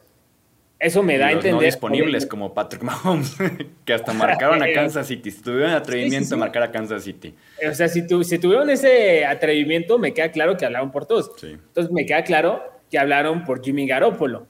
Eso 0.78 1.02
me 1.02 1.18
da 1.18 1.28
a 1.28 1.32
entender. 1.32 1.54
No 1.54 1.62
disponibles 1.62 2.26
como 2.26 2.54
Patrick 2.54 2.84
Mahomes, 2.84 3.36
que 3.86 3.94
hasta 3.94 4.14
marcaron 4.14 4.62
a 4.62 4.72
Kansas 4.74 5.08
City. 5.08 5.32
Si 5.32 5.42
tuvieron 5.42 5.72
atrevimiento 5.72 6.30
de 6.30 6.38
marcar 6.38 6.64
a 6.64 6.72
Kansas 6.72 7.04
City. 7.04 7.34
O 7.68 7.74
sea, 7.74 7.88
si, 7.88 8.06
tu, 8.06 8.24
si 8.24 8.38
tuvieron 8.38 8.70
ese 8.70 9.26
atrevimiento, 9.26 9.98
me 9.98 10.14
queda 10.14 10.32
claro 10.32 10.58
que 10.58 10.66
hablaron 10.66 10.92
por 10.92 11.06
todos. 11.06 11.32
Entonces 11.44 11.92
me 11.92 12.06
queda 12.06 12.24
claro 12.24 12.81
que 12.92 13.00
hablaron 13.00 13.46
por 13.46 13.64
Jimmy 13.64 13.88
Garoppolo. 13.88 14.48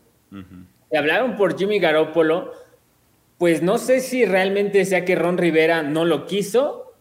Y 0.91 0.97
hablaron 0.97 1.37
por 1.37 1.57
Jimmy 1.57 1.79
Garoppolo, 1.79 2.51
pues 3.37 3.61
no 3.61 3.77
sé 3.77 4.01
si 4.01 4.25
realmente 4.25 4.83
sea 4.85 5.05
que 5.05 5.15
Ron 5.15 5.37
Rivera 5.37 5.83
no 5.83 6.03
lo 6.03 6.25
quiso 6.25 6.93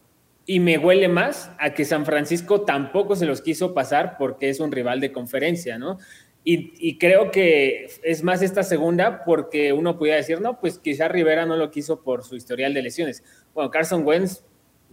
y 0.46 0.60
me 0.60 0.78
huele 0.78 1.08
más 1.08 1.50
a 1.58 1.74
que 1.74 1.84
San 1.84 2.04
Francisco 2.04 2.62
tampoco 2.62 3.16
se 3.16 3.26
los 3.26 3.40
quiso 3.40 3.72
pasar 3.72 4.16
porque 4.18 4.48
es 4.48 4.60
un 4.60 4.72
rival 4.72 5.00
de 5.00 5.12
conferencia, 5.12 5.78
¿no? 5.78 5.98
Y, 6.42 6.98
creo 6.98 7.30
que 7.30 7.86
es 8.02 8.22
más 8.22 8.40
esta 8.40 8.62
segunda 8.62 9.24
porque 9.24 9.74
uno 9.74 9.98
pudiera 9.98 10.16
decir, 10.16 10.40
no, 10.40 10.58
pues 10.58 10.78
quizá 10.78 11.06
Rivera 11.06 11.44
no 11.44 11.56
lo 11.56 11.70
quiso 11.70 12.02
por 12.02 12.24
su 12.24 12.34
historial 12.34 12.72
de 12.72 12.82
lesiones. 12.82 13.22
Bueno, 13.54 13.70
Carson 13.70 14.06
Wentz 14.06 14.42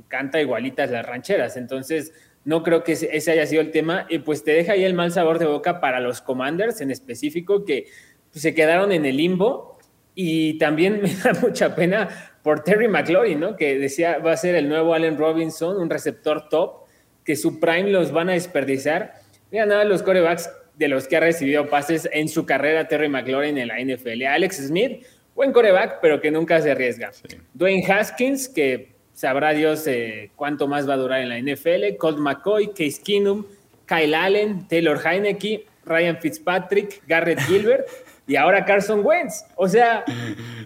canta 0.09 0.41
igualitas 0.41 0.91
las 0.91 1.05
rancheras, 1.05 1.55
entonces 1.55 2.13
no 2.47 2.63
creo 2.63 2.81
que 2.81 2.93
ese 2.93 3.29
haya 3.29 3.45
sido 3.45 3.61
el 3.61 3.71
tema 3.71 4.07
y 4.09 4.19
pues 4.19 4.41
te 4.41 4.51
deja 4.51 4.71
ahí 4.71 4.85
el 4.85 4.93
mal 4.93 5.11
sabor 5.11 5.37
de 5.37 5.45
boca 5.45 5.81
para 5.81 5.99
los 5.99 6.21
Commanders 6.21 6.79
en 6.79 6.91
específico 6.91 7.65
que 7.65 7.87
pues, 8.31 8.41
se 8.41 8.55
quedaron 8.55 8.93
en 8.93 9.05
el 9.05 9.17
limbo 9.17 9.77
y 10.15 10.57
también 10.57 11.01
me 11.03 11.13
da 11.13 11.33
mucha 11.41 11.75
pena 11.75 12.07
por 12.43 12.63
Terry 12.63 12.87
McLaurin, 12.87 13.41
¿no? 13.41 13.57
Que 13.57 13.77
decía 13.77 14.19
va 14.19 14.31
a 14.31 14.37
ser 14.37 14.55
el 14.55 14.69
nuevo 14.69 14.93
Allen 14.93 15.17
Robinson, 15.17 15.75
un 15.75 15.89
receptor 15.89 16.47
top, 16.47 16.85
que 17.25 17.35
su 17.35 17.59
prime 17.59 17.91
los 17.91 18.13
van 18.13 18.29
a 18.29 18.31
desperdiciar. 18.31 19.15
Mira 19.51 19.65
nada, 19.65 19.83
los 19.83 20.01
corebacks 20.01 20.49
de 20.75 20.87
los 20.87 21.05
que 21.09 21.17
ha 21.17 21.19
recibido 21.19 21.67
pases 21.67 22.07
en 22.13 22.29
su 22.29 22.45
carrera 22.45 22.87
Terry 22.87 23.09
McLaurin 23.09 23.57
en 23.57 23.67
la 23.67 23.77
NFL. 23.77 24.23
Alex 24.23 24.67
Smith, 24.67 25.05
buen 25.35 25.51
coreback, 25.51 25.99
pero 26.01 26.21
que 26.21 26.31
nunca 26.31 26.61
se 26.61 26.71
arriesga. 26.71 27.11
Dwayne 27.53 27.85
Haskins, 27.91 28.47
que 28.47 28.95
sabrá 29.17 29.49
Dios 29.53 29.87
eh, 29.87 30.29
cuánto 30.35 30.67
más 30.67 30.87
va 30.87 30.93
a 30.93 30.97
durar 30.97 31.21
en 31.21 31.29
la 31.29 31.39
NFL. 31.39 31.97
Colt 31.97 32.19
McCoy, 32.19 32.67
Case 32.67 33.01
Keenum, 33.03 33.45
Kyle 33.87 34.13
Allen, 34.13 34.67
Taylor 34.67 35.01
Heineke, 35.03 35.65
Ryan 35.85 36.17
Fitzpatrick, 36.17 37.01
Garrett 37.07 37.39
Gilbert 37.47 37.87
y 38.27 38.35
ahora 38.35 38.63
Carson 38.63 39.03
Wentz. 39.03 39.43
O 39.55 39.67
sea, 39.67 40.05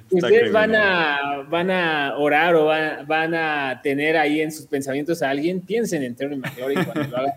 ustedes 0.09 0.51
van 0.51 0.75
a, 0.75 1.45
van 1.47 1.71
a 1.71 2.17
orar 2.17 2.55
o 2.55 2.65
van, 2.65 3.33
a 3.33 3.79
tener 3.81 4.17
ahí 4.17 4.41
en 4.41 4.51
sus 4.51 4.65
pensamientos 4.65 5.21
a 5.21 5.29
alguien, 5.29 5.61
piensen 5.61 6.03
en 6.03 6.13
Terry 6.13 6.35
McLaurin 6.35 6.83
cuando 6.83 7.09
lo 7.09 7.17
hagan 7.17 7.33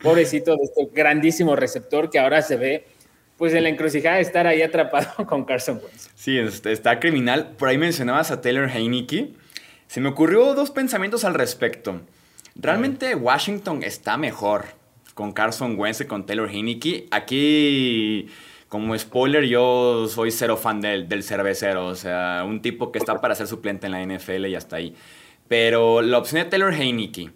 pobrecito 0.00 0.56
de 0.56 0.62
este 0.62 0.88
grandísimo 0.94 1.56
receptor 1.56 2.08
que 2.08 2.18
ahora 2.18 2.40
se 2.40 2.56
ve 2.56 2.84
pues 3.36 3.52
en 3.52 3.64
la 3.64 3.68
encrucijada 3.68 4.16
de 4.16 4.22
estar 4.22 4.46
ahí 4.46 4.62
atrapado 4.62 5.08
con 5.26 5.44
Carson 5.44 5.78
Wentz. 5.84 6.08
Sí, 6.14 6.38
está 6.38 6.98
criminal. 6.98 7.50
Por 7.58 7.68
ahí 7.68 7.76
mencionabas 7.76 8.30
a 8.30 8.40
Taylor 8.40 8.70
Heineke. 8.70 9.34
Se 9.88 10.02
me 10.02 10.10
ocurrió 10.10 10.54
dos 10.54 10.70
pensamientos 10.70 11.24
al 11.24 11.32
respecto. 11.32 12.02
Realmente 12.54 13.14
Washington 13.14 13.82
está 13.82 14.18
mejor 14.18 14.66
con 15.14 15.32
Carson 15.32 15.78
Wentz 15.78 16.02
y 16.02 16.04
con 16.04 16.26
Taylor 16.26 16.50
Heineke. 16.50 17.08
Aquí, 17.10 18.28
como 18.68 18.96
spoiler, 18.98 19.44
yo 19.44 20.06
soy 20.08 20.30
cero 20.30 20.58
fan 20.58 20.82
del, 20.82 21.08
del 21.08 21.22
cervecero. 21.22 21.86
O 21.86 21.94
sea, 21.94 22.44
un 22.46 22.60
tipo 22.60 22.92
que 22.92 22.98
está 22.98 23.18
para 23.18 23.34
ser 23.34 23.46
suplente 23.46 23.86
en 23.86 23.92
la 23.92 24.04
NFL 24.04 24.44
y 24.46 24.54
hasta 24.54 24.76
ahí. 24.76 24.94
Pero 25.48 26.02
la 26.02 26.18
opción 26.18 26.42
de 26.42 26.50
Taylor 26.50 26.74
Heineke 26.74 27.30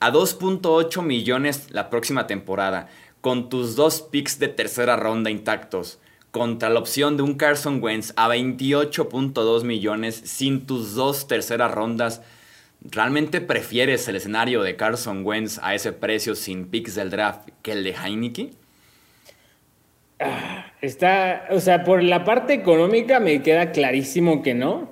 a 0.00 0.10
2.8 0.10 1.00
millones 1.00 1.70
la 1.70 1.90
próxima 1.90 2.26
temporada, 2.26 2.88
con 3.20 3.48
tus 3.48 3.76
dos 3.76 4.02
picks 4.02 4.40
de 4.40 4.48
tercera 4.48 4.96
ronda 4.96 5.30
intactos, 5.30 6.00
contra 6.34 6.68
la 6.68 6.80
opción 6.80 7.16
de 7.16 7.22
un 7.22 7.34
Carson 7.34 7.80
Wentz 7.80 8.12
a 8.16 8.28
28.2 8.28 9.62
millones 9.62 10.16
sin 10.16 10.66
tus 10.66 10.96
dos 10.96 11.28
terceras 11.28 11.70
rondas, 11.70 12.22
¿realmente 12.82 13.40
prefieres 13.40 14.08
el 14.08 14.16
escenario 14.16 14.64
de 14.64 14.74
Carson 14.74 15.24
Wentz 15.24 15.60
a 15.62 15.76
ese 15.76 15.92
precio 15.92 16.34
sin 16.34 16.66
picks 16.66 16.96
del 16.96 17.10
draft 17.10 17.50
que 17.62 17.70
el 17.70 17.84
de 17.84 17.94
Heineke? 17.94 18.50
Ah, 20.18 20.72
está, 20.80 21.46
o 21.50 21.60
sea, 21.60 21.84
por 21.84 22.02
la 22.02 22.24
parte 22.24 22.52
económica 22.52 23.20
me 23.20 23.40
queda 23.40 23.70
clarísimo 23.70 24.42
que 24.42 24.54
no, 24.54 24.90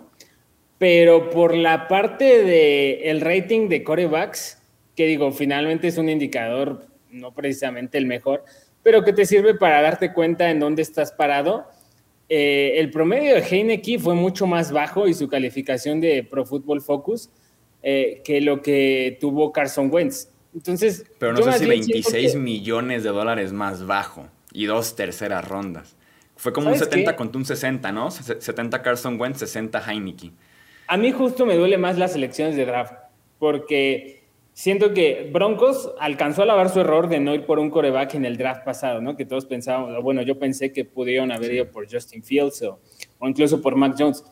pero 0.79 1.29
por 1.31 1.57
la 1.57 1.89
parte 1.89 2.45
del 2.45 3.21
rating 3.21 3.69
de 3.69 3.83
corebacks, 3.83 4.63
que 4.95 5.09
digo, 5.09 5.33
finalmente 5.33 5.89
es 5.89 5.99
un 5.99 6.09
indicador 6.09 6.87
no 7.11 7.33
precisamente 7.33 7.99
el 7.99 8.07
mejor, 8.07 8.45
pero 8.83 9.05
que 9.05 9.13
te 9.13 9.27
sirve 9.27 9.55
para 9.55 9.81
darte 9.83 10.13
cuenta 10.13 10.51
en 10.51 10.61
dónde 10.61 10.83
estás 10.83 11.13
parado. 11.13 11.67
Eh, 12.29 12.75
el 12.79 12.91
promedio 12.91 13.35
de 13.35 13.43
Heineke 13.43 13.99
fue 13.99 14.15
mucho 14.15 14.47
más 14.47 14.73
bajo 14.73 15.07
y 15.07 15.15
su 15.15 15.29
calificación 15.29 16.01
de 16.01 16.25
Pro 16.25 16.45
Football 16.45 16.81
Focus 16.81 17.31
eh, 17.83 18.23
que 18.25 18.41
lo 18.41 18.63
que 18.63 19.19
tuvo 19.21 19.53
Carson 19.53 19.91
Wentz. 19.93 20.29
Entonces, 20.55 21.05
pero 21.19 21.33
no 21.33 21.43
sé 21.43 21.59
si 21.59 21.67
26 21.67 22.37
millones 22.37 23.03
de 23.03 23.11
dólares 23.11 23.53
más 23.53 23.87
bajo 23.87 24.29
y 24.53 24.67
dos 24.67 24.95
terceras 24.95 25.47
rondas. 25.49 25.97
Fue 26.37 26.53
como 26.53 26.71
un 26.71 26.79
70 26.79 27.17
contra 27.17 27.39
un 27.39 27.45
60, 27.45 27.91
¿no? 27.93 28.11
70 28.11 28.83
Carson 28.83 29.21
Wentz, 29.21 29.39
60 29.39 29.83
Heineke. 29.91 30.31
A 30.87 30.97
mí 30.97 31.11
justo 31.11 31.45
me 31.45 31.57
duele 31.57 31.79
más 31.79 31.99
las 31.99 32.15
elecciones 32.15 32.55
de 32.55 32.67
draft, 32.67 32.95
porque 33.39 34.22
siento 34.53 34.93
que 34.93 35.31
Broncos 35.33 35.93
alcanzó 35.99 36.43
a 36.43 36.47
lavar 36.47 36.69
su 36.69 36.81
error 36.81 37.09
de 37.09 37.21
no 37.21 37.35
ir 37.35 37.47
por 37.47 37.59
un 37.59 37.71
coreback 37.71 38.15
en 38.15 38.25
el 38.25 38.37
draft 38.37 38.65
pasado, 38.65 39.01
¿no? 39.01 39.17
Que 39.17 39.25
todos 39.25 39.47
pensábamos, 39.47 40.03
bueno, 40.03 40.23
yo 40.23 40.39
pensé 40.39 40.73
que 40.73 40.85
pudieron 40.85 41.33
haber 41.33 41.53
ido 41.53 41.71
por 41.71 41.91
Justin 41.91 42.23
Fields 42.23 42.63
o, 42.63 42.79
incluso 43.27 43.61
por 43.61 43.77
Mac 43.77 43.95
Jones. 43.99 44.25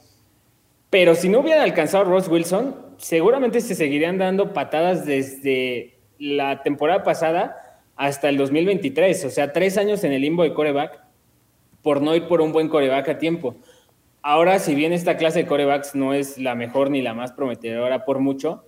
Pero 0.90 1.14
si 1.14 1.28
no 1.28 1.40
hubieran 1.40 1.62
alcanzado 1.62 2.04
a 2.04 2.08
Ross 2.08 2.28
Wilson, 2.28 2.74
seguramente 2.96 3.60
se 3.60 3.74
seguirían 3.74 4.18
dando 4.18 4.52
patadas 4.52 5.06
desde 5.06 5.98
la 6.18 6.62
temporada 6.62 7.02
pasada 7.02 7.82
hasta 7.96 8.28
el 8.28 8.36
2023. 8.36 9.24
O 9.24 9.30
sea, 9.30 9.52
tres 9.52 9.78
años 9.78 10.04
en 10.04 10.12
el 10.12 10.22
limbo 10.22 10.42
de 10.42 10.52
coreback 10.52 11.00
por 11.82 12.02
no 12.02 12.14
ir 12.14 12.26
por 12.26 12.40
un 12.40 12.52
buen 12.52 12.68
coreback 12.68 13.08
a 13.08 13.18
tiempo. 13.18 13.56
Ahora, 14.22 14.58
si 14.58 14.74
bien 14.74 14.92
esta 14.92 15.16
clase 15.16 15.40
de 15.40 15.46
corebacks 15.46 15.94
no 15.94 16.12
es 16.12 16.36
la 16.36 16.54
mejor 16.54 16.90
ni 16.90 17.00
la 17.00 17.14
más 17.14 17.32
prometedora 17.32 18.04
por 18.04 18.18
mucho, 18.18 18.64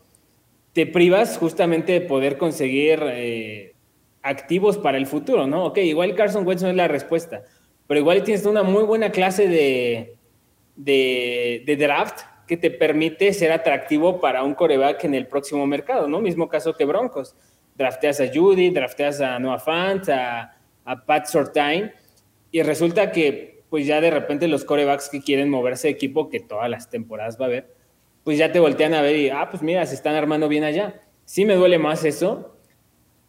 te 0.72 0.86
privas 0.86 1.36
justamente 1.38 1.92
de 1.92 2.00
poder 2.00 2.38
conseguir 2.38 3.02
eh, 3.04 3.74
activos 4.22 4.78
para 4.78 4.98
el 4.98 5.06
futuro, 5.06 5.46
¿no? 5.46 5.66
Ok, 5.66 5.78
igual 5.78 6.14
Carson 6.14 6.46
Wentz 6.46 6.62
no 6.62 6.70
es 6.70 6.76
la 6.76 6.88
respuesta, 6.88 7.42
pero 7.86 8.00
igual 8.00 8.22
tienes 8.22 8.46
una 8.46 8.62
muy 8.62 8.84
buena 8.84 9.10
clase 9.10 9.48
de, 9.48 10.16
de, 10.76 11.76
draft 11.76 12.20
que 12.46 12.56
te 12.56 12.70
permite 12.70 13.32
ser 13.32 13.52
atractivo 13.52 14.20
para 14.20 14.42
un 14.42 14.54
coreback 14.54 15.04
en 15.04 15.14
el 15.14 15.26
próximo 15.26 15.66
mercado, 15.66 16.08
¿no? 16.08 16.20
Mismo 16.20 16.48
caso 16.48 16.74
que 16.74 16.84
Broncos. 16.84 17.34
Drafteas 17.74 18.20
a 18.20 18.26
Judy, 18.32 18.70
drafteas 18.70 19.20
a 19.22 19.38
Noah 19.38 19.58
Fant, 19.58 20.08
a, 20.10 20.58
a 20.84 21.06
Pat 21.06 21.26
Sortain, 21.26 21.90
y 22.50 22.62
resulta 22.62 23.10
que 23.10 23.62
pues 23.70 23.86
ya 23.86 24.02
de 24.02 24.10
repente 24.10 24.48
los 24.48 24.64
corebacks 24.64 25.08
que 25.08 25.22
quieren 25.22 25.48
moverse 25.48 25.88
de 25.88 25.94
equipo, 25.94 26.28
que 26.28 26.40
todas 26.40 26.68
las 26.68 26.90
temporadas 26.90 27.40
va 27.40 27.46
a 27.46 27.48
haber, 27.48 27.74
pues 28.24 28.38
ya 28.38 28.52
te 28.52 28.60
voltean 28.60 28.94
a 28.94 29.02
ver 29.02 29.16
y, 29.16 29.30
ah, 29.30 29.48
pues 29.50 29.62
mira, 29.62 29.84
se 29.86 29.94
están 29.94 30.14
armando 30.14 30.48
bien 30.48 30.64
allá. 30.64 31.00
Sí 31.24 31.44
me 31.44 31.54
duele 31.54 31.78
más 31.78 32.04
eso. 32.04 32.56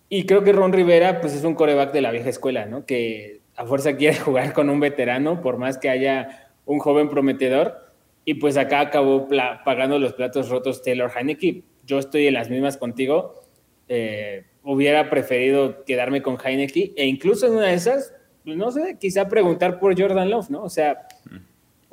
Y 0.10 0.26
creo 0.26 0.44
que 0.44 0.52
Ron 0.52 0.74
Rivera, 0.74 1.22
pues 1.22 1.34
es 1.34 1.44
un 1.44 1.56
coreback 1.56 1.92
de 1.92 2.02
la 2.02 2.12
vieja 2.12 2.30
escuela, 2.30 2.66
¿no? 2.66 2.86
Que 2.86 3.42
a 3.56 3.66
fuerza 3.66 3.96
quiere 3.96 4.16
jugar 4.20 4.54
con 4.54 4.70
un 4.70 4.80
veterano, 4.80 5.42
por 5.42 5.58
más 5.58 5.78
que 5.78 5.90
haya 5.90 6.52
un 6.66 6.80
joven 6.80 7.10
prometedor. 7.10 7.82
Y 8.26 8.36
pues 8.36 8.56
acá 8.56 8.80
acabó 8.80 9.28
pagando 9.66 10.00
los 10.00 10.14
platos 10.14 10.50
rotos 10.50 10.82
Taylor 10.82 11.12
Heineke. 11.14 11.64
Yo 11.86 12.00
estoy 12.00 12.28
en 12.28 12.36
las 12.36 12.50
mismas 12.50 12.78
contigo. 12.78 13.42
Eh, 13.90 14.46
hubiera 14.64 15.10
preferido 15.10 15.84
quedarme 15.84 16.22
con 16.22 16.38
Heineke 16.42 16.94
e 16.96 17.06
incluso 17.06 17.48
en 17.48 17.54
una 17.54 17.68
de 17.68 17.74
esas, 17.74 18.14
pues, 18.46 18.56
no 18.56 18.72
sé, 18.72 18.98
quizá 19.00 19.28
preguntar 19.28 19.80
por 19.80 20.00
Jordan 20.00 20.30
Love, 20.30 20.50
¿no? 20.50 20.64
O 20.64 20.70
sea, 20.70 21.06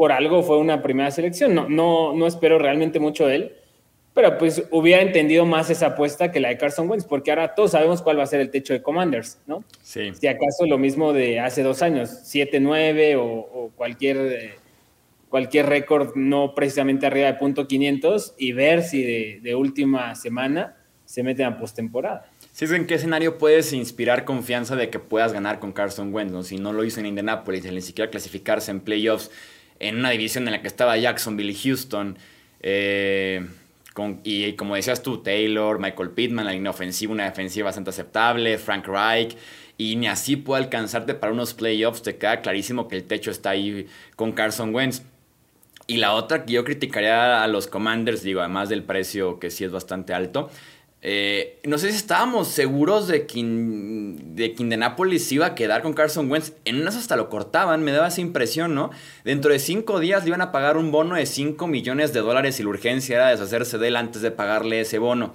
por 0.00 0.12
algo 0.12 0.42
fue 0.42 0.56
una 0.56 0.80
primera 0.80 1.10
selección. 1.10 1.54
No, 1.54 1.68
no, 1.68 2.14
no 2.14 2.26
espero 2.26 2.58
realmente 2.58 2.98
mucho 2.98 3.26
de 3.26 3.34
él, 3.34 3.52
pero 4.14 4.38
pues 4.38 4.62
hubiera 4.70 5.02
entendido 5.02 5.44
más 5.44 5.68
esa 5.68 5.88
apuesta 5.88 6.32
que 6.32 6.40
la 6.40 6.48
de 6.48 6.56
Carson 6.56 6.88
Wentz, 6.88 7.04
porque 7.04 7.30
ahora 7.30 7.54
todos 7.54 7.72
sabemos 7.72 8.00
cuál 8.00 8.18
va 8.18 8.22
a 8.22 8.26
ser 8.26 8.40
el 8.40 8.48
techo 8.48 8.72
de 8.72 8.80
Commanders, 8.80 9.38
¿no? 9.46 9.62
Sí. 9.82 10.10
Si 10.14 10.26
acaso 10.26 10.64
lo 10.64 10.78
mismo 10.78 11.12
de 11.12 11.38
hace 11.38 11.62
dos 11.62 11.82
años, 11.82 12.08
7-9 12.24 13.18
o, 13.18 13.72
cualquier, 13.76 14.16
eh, 14.16 14.54
cualquier 15.28 15.66
récord 15.66 16.14
no 16.14 16.54
precisamente 16.54 17.04
arriba 17.04 17.26
de 17.26 17.34
punto 17.34 17.68
500 17.68 18.36
y 18.38 18.52
ver 18.52 18.82
si 18.82 19.02
de, 19.02 19.54
última 19.54 20.14
semana 20.14 20.78
se 21.04 21.22
meten 21.22 21.44
a 21.44 21.58
postemporada. 21.58 22.24
Sí, 22.52 22.64
¿en 22.64 22.86
qué 22.86 22.94
escenario 22.94 23.36
puedes 23.36 23.74
inspirar 23.74 24.24
confianza 24.24 24.76
de 24.76 24.88
que 24.88 24.98
puedas 24.98 25.34
ganar 25.34 25.58
con 25.58 25.72
Carson 25.72 26.10
Wentz? 26.14 26.46
Si 26.46 26.56
no 26.56 26.72
lo 26.72 26.84
hizo 26.84 27.00
en 27.00 27.06
Indianapolis, 27.06 27.70
ni 27.70 27.82
siquiera 27.82 28.10
clasificarse 28.10 28.70
en 28.70 28.80
playoffs, 28.80 29.30
en 29.80 29.96
una 29.98 30.10
división 30.10 30.46
en 30.46 30.52
la 30.52 30.62
que 30.62 30.68
estaba 30.68 30.96
Jacksonville 30.96 31.50
y 31.52 31.56
Houston. 31.56 32.16
Eh, 32.60 33.46
y 34.22 34.52
como 34.54 34.76
decías 34.76 35.02
tú, 35.02 35.18
Taylor, 35.18 35.78
Michael 35.78 36.10
Pittman, 36.10 36.46
la 36.46 36.52
línea 36.52 36.70
ofensiva, 36.70 37.12
una 37.12 37.24
defensiva 37.24 37.66
bastante 37.66 37.90
aceptable, 37.90 38.56
Frank 38.58 38.86
Reich. 38.86 39.36
y 39.76 39.96
ni 39.96 40.08
así 40.08 40.36
puede 40.36 40.64
alcanzarte 40.64 41.14
para 41.14 41.32
unos 41.32 41.54
playoffs, 41.54 42.02
te 42.02 42.16
queda 42.16 42.42
clarísimo 42.42 42.86
que 42.86 42.96
el 42.96 43.04
techo 43.04 43.30
está 43.30 43.50
ahí 43.50 43.86
con 44.14 44.32
Carson 44.32 44.74
Wentz. 44.74 45.02
Y 45.86 45.96
la 45.96 46.12
otra 46.14 46.44
que 46.44 46.52
yo 46.52 46.64
criticaría 46.64 47.42
a 47.42 47.48
los 47.48 47.66
Commanders, 47.66 48.22
digo, 48.22 48.40
además 48.40 48.68
del 48.68 48.84
precio 48.84 49.40
que 49.40 49.50
sí 49.50 49.64
es 49.64 49.72
bastante 49.72 50.14
alto, 50.14 50.50
eh, 51.02 51.60
no 51.64 51.78
sé 51.78 51.90
si 51.90 51.96
estábamos 51.96 52.48
seguros 52.48 53.08
de 53.08 53.26
que, 53.26 53.42
de 53.42 54.54
que 54.54 54.62
Indianapolis 54.62 55.32
iba 55.32 55.46
a 55.46 55.54
quedar 55.54 55.80
con 55.82 55.94
Carson 55.94 56.30
Wentz. 56.30 56.52
En 56.66 56.80
unas 56.80 56.96
hasta 56.96 57.16
lo 57.16 57.30
cortaban, 57.30 57.82
me 57.82 57.92
daba 57.92 58.08
esa 58.08 58.20
impresión, 58.20 58.74
¿no? 58.74 58.90
Dentro 59.24 59.50
de 59.50 59.58
cinco 59.58 59.98
días 59.98 60.24
le 60.24 60.28
iban 60.28 60.42
a 60.42 60.52
pagar 60.52 60.76
un 60.76 60.90
bono 60.92 61.16
de 61.16 61.24
5 61.24 61.66
millones 61.66 62.12
de 62.12 62.20
dólares 62.20 62.60
y 62.60 62.64
la 62.64 62.68
urgencia 62.68 63.16
era 63.16 63.28
deshacerse 63.30 63.78
de 63.78 63.88
él 63.88 63.96
antes 63.96 64.20
de 64.20 64.30
pagarle 64.30 64.80
ese 64.80 64.98
bono. 64.98 65.32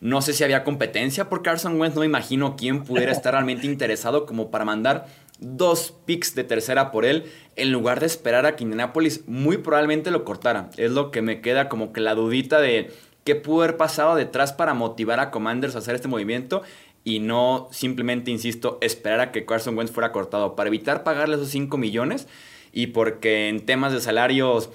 No 0.00 0.22
sé 0.22 0.32
si 0.32 0.44
había 0.44 0.62
competencia 0.62 1.28
por 1.28 1.42
Carson 1.42 1.80
Wentz, 1.80 1.96
no 1.96 2.00
me 2.00 2.06
imagino 2.06 2.54
quién 2.54 2.84
pudiera 2.84 3.10
estar 3.10 3.34
realmente 3.34 3.66
interesado 3.66 4.26
como 4.26 4.52
para 4.52 4.64
mandar 4.64 5.06
dos 5.40 5.94
picks 6.04 6.34
de 6.36 6.44
tercera 6.44 6.90
por 6.90 7.04
él 7.04 7.24
en 7.56 7.72
lugar 7.72 7.98
de 8.00 8.06
esperar 8.06 8.46
a 8.46 8.54
que 8.54 8.64
Indianapolis 8.64 9.26
muy 9.26 9.58
probablemente 9.58 10.12
lo 10.12 10.24
cortara. 10.24 10.70
Es 10.76 10.92
lo 10.92 11.10
que 11.10 11.22
me 11.22 11.40
queda 11.40 11.68
como 11.68 11.92
que 11.92 12.00
la 12.00 12.14
dudita 12.14 12.60
de 12.60 12.92
qué 13.28 13.34
pudo 13.34 13.62
haber 13.62 13.76
pasado 13.76 14.16
detrás 14.16 14.54
para 14.54 14.72
motivar 14.72 15.20
a 15.20 15.30
Commanders 15.30 15.76
a 15.76 15.80
hacer 15.80 15.94
este 15.94 16.08
movimiento 16.08 16.62
y 17.04 17.18
no 17.18 17.68
simplemente, 17.70 18.30
insisto, 18.30 18.78
esperar 18.80 19.20
a 19.20 19.32
que 19.32 19.44
Carson 19.44 19.76
Wentz 19.76 19.92
fuera 19.92 20.12
cortado 20.12 20.56
para 20.56 20.68
evitar 20.68 21.04
pagarle 21.04 21.34
esos 21.34 21.50
5 21.50 21.76
millones 21.76 22.26
y 22.72 22.86
porque 22.86 23.50
en 23.50 23.66
temas 23.66 23.92
de 23.92 24.00
salarios 24.00 24.70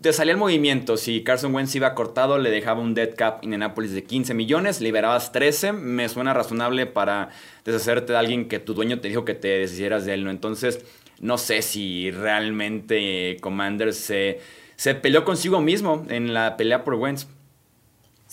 te 0.00 0.12
salía 0.12 0.32
el 0.32 0.40
movimiento. 0.40 0.96
Si 0.96 1.22
Carson 1.22 1.54
Wentz 1.54 1.76
iba 1.76 1.94
cortado, 1.94 2.38
le 2.38 2.50
dejaba 2.50 2.80
un 2.80 2.94
dead 2.94 3.14
cap 3.14 3.38
en 3.38 3.44
Indianapolis 3.44 3.92
de 3.92 4.02
15 4.02 4.34
millones, 4.34 4.80
liberabas 4.80 5.30
13. 5.30 5.72
Me 5.72 6.08
suena 6.08 6.34
razonable 6.34 6.86
para 6.86 7.28
deshacerte 7.64 8.12
de 8.12 8.18
alguien 8.18 8.48
que 8.48 8.58
tu 8.58 8.74
dueño 8.74 8.98
te 8.98 9.06
dijo 9.06 9.24
que 9.24 9.34
te 9.34 9.46
deshicieras 9.46 10.04
de 10.04 10.14
él, 10.14 10.24
¿no? 10.24 10.32
Entonces, 10.32 10.84
no 11.20 11.38
sé 11.38 11.62
si 11.62 12.10
realmente 12.10 13.36
Commander 13.40 13.94
se, 13.94 14.40
se 14.74 14.96
peleó 14.96 15.24
consigo 15.24 15.60
mismo 15.60 16.04
en 16.08 16.34
la 16.34 16.56
pelea 16.56 16.82
por 16.82 16.94
Wentz. 16.94 17.28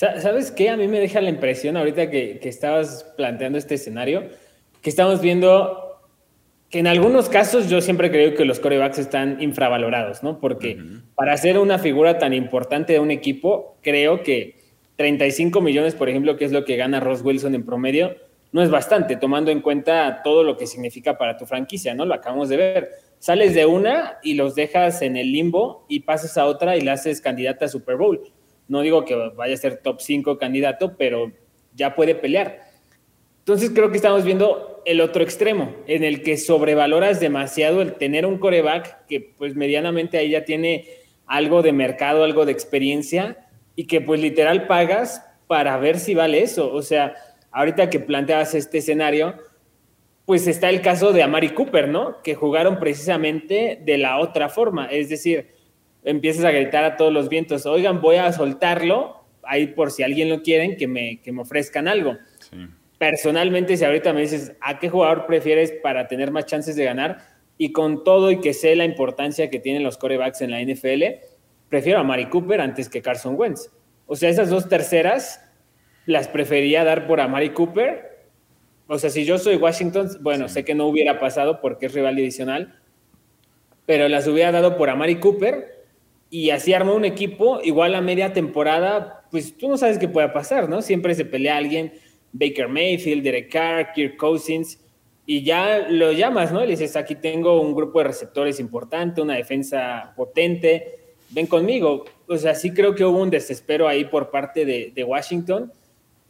¿Sabes 0.02 0.50
qué? 0.50 0.72
A 0.72 0.78
mí 0.78 0.88
me 0.88 1.00
deja 1.00 1.22
la 1.22 1.30
impresión 1.30 1.78
ahorita 1.78 2.10
que, 2.10 2.40
estabas 2.42 3.04
planteando 3.18 3.60
este 3.60 3.76
escenario, 3.76 4.30
que 4.82 4.90
estamos 4.90 5.22
viendo 5.22 6.00
que 6.72 6.80
en 6.80 6.88
algunos 6.88 7.30
casos 7.30 7.70
yo 7.70 7.82
siempre 7.82 8.10
creo 8.10 8.34
que 8.34 8.44
los 8.44 8.60
corebacks 8.60 8.98
están 8.98 9.40
infravalorados, 9.44 10.24
¿no? 10.24 10.40
Porque 10.40 10.82
para 11.14 11.38
ser 11.38 11.60
una 11.60 11.78
figura 11.78 12.18
tan 12.18 12.34
importante 12.34 12.94
de 12.94 13.00
un 13.00 13.12
equipo, 13.12 13.78
creo 13.84 14.24
que 14.24 14.56
35 14.96 15.62
millones, 15.62 15.94
por 15.94 16.10
ejemplo, 16.10 16.36
que 16.36 16.46
es 16.46 16.52
lo 16.52 16.66
que 16.66 16.78
gana 16.78 17.00
Ross 17.00 17.22
Wilson 17.22 17.54
en 17.54 17.64
promedio, 17.64 18.16
no 18.54 18.64
es 18.64 18.72
bastante, 18.72 19.18
tomando 19.18 19.52
en 19.52 19.62
cuenta 19.62 20.22
todo 20.24 20.44
lo 20.44 20.58
que 20.58 20.66
significa 20.66 21.20
para 21.20 21.38
tu 21.38 21.46
franquicia, 21.46 21.94
¿no? 21.94 22.06
Lo 22.08 22.16
acabamos 22.16 22.50
de 22.50 22.58
ver. 22.58 22.90
Sales 23.20 23.54
de 23.54 23.68
una 23.68 24.18
y 24.24 24.34
los 24.34 24.56
dejas 24.56 25.04
en 25.04 25.16
el 25.16 25.32
limbo 25.32 25.86
y 25.88 26.00
pasas 26.00 26.40
a 26.40 26.48
otra 26.48 26.76
y 26.76 26.82
la 26.82 26.94
haces 26.94 27.22
candidata 27.22 27.66
a 27.66 27.68
Super 27.68 27.98
Bowl. 27.98 28.20
No 28.72 28.80
digo 28.80 29.04
que 29.04 29.16
vaya 29.36 29.54
a 29.54 29.58
ser 29.58 29.82
top 29.82 30.00
5 30.00 30.38
candidato, 30.38 30.96
pero 30.98 31.34
ya 31.76 31.94
puede 31.94 32.16
pelear. 32.16 32.62
Entonces 33.40 33.72
creo 33.72 33.92
que 33.92 33.98
estamos 33.98 34.24
viendo 34.24 34.82
el 34.86 35.02
otro 35.02 35.24
extremo, 35.24 35.76
en 35.88 36.06
el 36.06 36.24
que 36.24 36.38
sobrevaloras 36.38 37.20
demasiado 37.20 37.82
el 37.82 37.96
tener 37.96 38.26
un 38.26 38.38
coreback 38.38 39.08
que 39.08 39.34
pues 39.38 39.58
medianamente 39.58 40.18
ahí 40.18 40.30
ya 40.30 40.46
tiene 40.46 40.88
algo 41.26 41.62
de 41.62 41.74
mercado, 41.74 42.24
algo 42.24 42.46
de 42.46 42.54
experiencia 42.54 43.46
y 43.76 43.88
que 43.88 44.00
pues 44.00 44.22
literal 44.22 44.68
pagas 44.68 45.22
para 45.48 45.78
ver 45.78 46.00
si 46.00 46.16
vale 46.16 46.42
eso. 46.42 46.74
O 46.74 46.82
sea, 46.82 47.16
ahorita 47.52 47.90
que 47.90 48.00
planteabas 48.00 48.56
este 48.56 48.78
escenario, 48.78 49.36
pues 50.26 50.48
está 50.48 50.70
el 50.70 50.80
caso 50.82 51.12
de 51.12 51.24
Amari 51.24 51.50
Cooper, 51.50 51.90
¿no? 51.90 52.22
Que 52.22 52.36
jugaron 52.36 52.80
precisamente 52.80 53.82
de 53.84 53.98
la 53.98 54.18
otra 54.18 54.48
forma, 54.48 54.86
es 54.86 55.10
decir, 55.10 55.60
empiezas 56.04 56.46
a 56.46 56.52
gritar 56.52 56.84
a 56.84 56.98
todos 56.98 57.14
los 57.14 57.30
vientos, 57.30 57.66
oigan, 57.66 58.02
voy 58.02 58.18
a 58.18 58.32
soltarlo, 58.32 59.24
ahí 59.44 59.68
por 59.68 59.92
si 59.92 60.04
alguien 60.04 60.30
lo 60.30 60.42
quieren, 60.42 60.78
que 60.78 60.88
me, 60.88 61.22
que 61.22 61.32
me 61.32 61.42
ofrezcan 61.42 61.88
algo. 61.88 62.18
Personalmente, 62.98 63.78
si 63.78 63.86
ahorita 63.86 64.14
me 64.14 64.22
dices, 64.22 64.54
¿a 64.62 64.80
qué 64.80 64.90
jugador 64.90 65.26
prefieres 65.26 65.72
para 65.84 66.08
tener 66.08 66.32
más 66.32 66.46
chances 66.46 66.76
de 66.76 66.86
ganar? 66.86 67.20
Y 67.58 67.72
con 67.72 68.04
todo 68.04 68.32
y 68.32 68.40
que 68.40 68.54
sé 68.54 68.76
la 68.76 68.86
importancia 68.86 69.50
que 69.50 69.60
tienen 69.60 69.84
los 69.84 69.98
corebacks 69.98 70.42
en 70.42 70.52
la 70.52 70.62
NFL, 70.62 71.04
prefiero 71.70 72.00
a 72.00 72.04
Mari 72.04 72.28
Cooper 72.28 72.62
antes 72.62 72.90
que 72.90 73.02
Carson 73.02 73.36
Wentz. 73.36 73.72
O 74.06 74.16
sea, 74.16 74.30
esas 74.30 74.50
dos 74.50 74.68
terceras 74.68 75.44
las 76.06 76.28
prefería 76.28 76.84
dar 76.84 77.08
por 77.08 77.22
a 77.22 77.28
Mari 77.28 77.52
Cooper. 77.52 78.28
O 78.88 78.98
sea, 78.98 79.10
si 79.10 79.26
yo 79.26 79.38
soy 79.38 79.56
Washington, 79.56 80.10
bueno, 80.22 80.50
sé 80.50 80.66
que 80.66 80.76
no 80.76 80.86
hubiera 80.86 81.20
pasado 81.20 81.62
porque 81.62 81.86
es 81.86 81.94
rival 81.94 82.16
adicional, 82.16 82.80
pero 83.86 84.08
las 84.10 84.28
hubiera 84.28 84.52
dado 84.52 84.78
por 84.78 84.90
a 84.90 84.96
Mari 84.96 85.20
Cooper 85.20 85.81
y 86.32 86.50
así 86.52 86.74
armó 86.74 86.96
un 86.96 87.04
equipo, 87.04 87.60
igual 87.62 87.94
a 87.94 88.00
media 88.00 88.32
temporada, 88.32 89.26
pues 89.30 89.58
tú 89.58 89.68
no 89.68 89.78
sabes 89.78 89.98
qué 89.98 90.08
pueda 90.08 90.32
pasar, 90.32 90.70
¿no? 90.70 90.82
Siempre 90.82 91.14
se 91.14 91.26
pelea 91.26 91.58
alguien, 91.58 91.92
Baker 92.32 92.70
Mayfield, 92.70 93.22
Derek 93.22 93.52
Carr, 93.52 93.92
Kirk 93.94 94.16
Cousins, 94.16 94.80
y 95.26 95.44
ya 95.44 95.88
lo 95.90 96.14
llamas, 96.14 96.54
¿no? 96.54 96.62
Le 96.62 96.68
dices, 96.68 96.96
aquí 96.96 97.16
tengo 97.16 97.62
un 97.62 97.76
grupo 97.76 98.00
de 98.00 98.06
receptores 98.06 98.62
importante, 98.62 99.22
una 99.22 99.36
defensa 99.36 100.14
potente, 100.16 101.16
ven 101.32 101.48
conmigo. 101.48 102.06
O 102.28 102.38
sea, 102.38 102.56
sí 102.56 102.74
creo 102.74 102.96
que 102.96 103.04
hubo 103.04 103.22
un 103.22 103.30
desespero 103.30 103.90
ahí 103.90 104.06
por 104.06 104.32
parte 104.32 104.64
de, 104.64 104.94
de 104.96 105.04
Washington, 105.04 105.74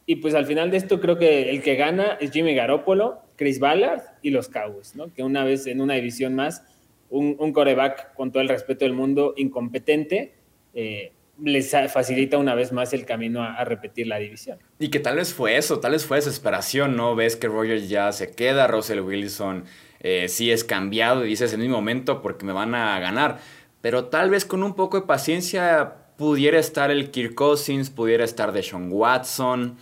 y 0.07 0.15
pues 0.15 0.33
al 0.33 0.47
final 0.47 0.71
de 0.71 0.77
esto 0.77 0.99
creo 0.99 1.19
que 1.19 1.51
el 1.51 1.61
que 1.61 1.75
gana 1.75 2.17
es 2.19 2.31
Jimmy 2.31 2.55
Garoppolo, 2.55 3.19
Chris 3.35 3.59
Ballard 3.59 4.01
y 4.23 4.31
los 4.31 4.49
Cowboys, 4.49 4.95
¿no? 4.95 5.13
Que 5.13 5.21
una 5.21 5.43
vez 5.43 5.67
en 5.67 5.79
una 5.79 5.93
división 5.93 6.33
más 6.33 6.63
un, 7.11 7.53
coreback, 7.53 8.13
con 8.15 8.31
todo 8.31 8.41
el 8.41 8.49
respeto 8.49 8.85
del 8.85 8.93
mundo, 8.93 9.33
incompetente, 9.35 10.33
eh, 10.73 11.11
les 11.43 11.71
facilita 11.91 12.37
una 12.37 12.55
vez 12.55 12.71
más 12.71 12.93
el 12.93 13.05
camino 13.05 13.43
a, 13.43 13.63
repetir 13.65 14.07
la 14.07 14.17
división. 14.17 14.59
Y 14.79 14.89
que 14.89 14.99
tal 14.99 15.17
vez 15.17 15.33
fue 15.33 15.57
eso, 15.57 15.79
tal 15.79 15.91
vez 15.91 16.05
fue 16.05 16.17
desesperación, 16.17 16.95
¿no? 16.95 17.15
Ves 17.15 17.35
que 17.35 17.47
Rogers 17.47 17.89
ya 17.89 18.11
se 18.11 18.31
queda, 18.33 18.67
Russell 18.67 19.01
Wilson 19.01 19.65
eh, 19.99 20.27
sí 20.29 20.51
es 20.51 20.63
cambiado 20.63 21.25
y 21.25 21.29
dices 21.29 21.53
en 21.53 21.59
mi 21.61 21.67
momento 21.67 22.21
porque 22.21 22.45
me 22.45 22.53
van 22.53 22.75
a 22.75 22.99
ganar. 22.99 23.39
Pero 23.81 24.05
tal 24.05 24.29
vez 24.29 24.45
con 24.45 24.63
un 24.63 24.75
poco 24.75 25.01
de 25.01 25.07
paciencia 25.07 25.95
pudiera 26.17 26.59
estar 26.59 26.91
el 26.91 27.09
Kirk 27.09 27.33
Cousins, 27.33 27.89
pudiera 27.89 28.23
estar 28.23 28.51
Deshaun 28.51 28.89
Watson 28.91 29.77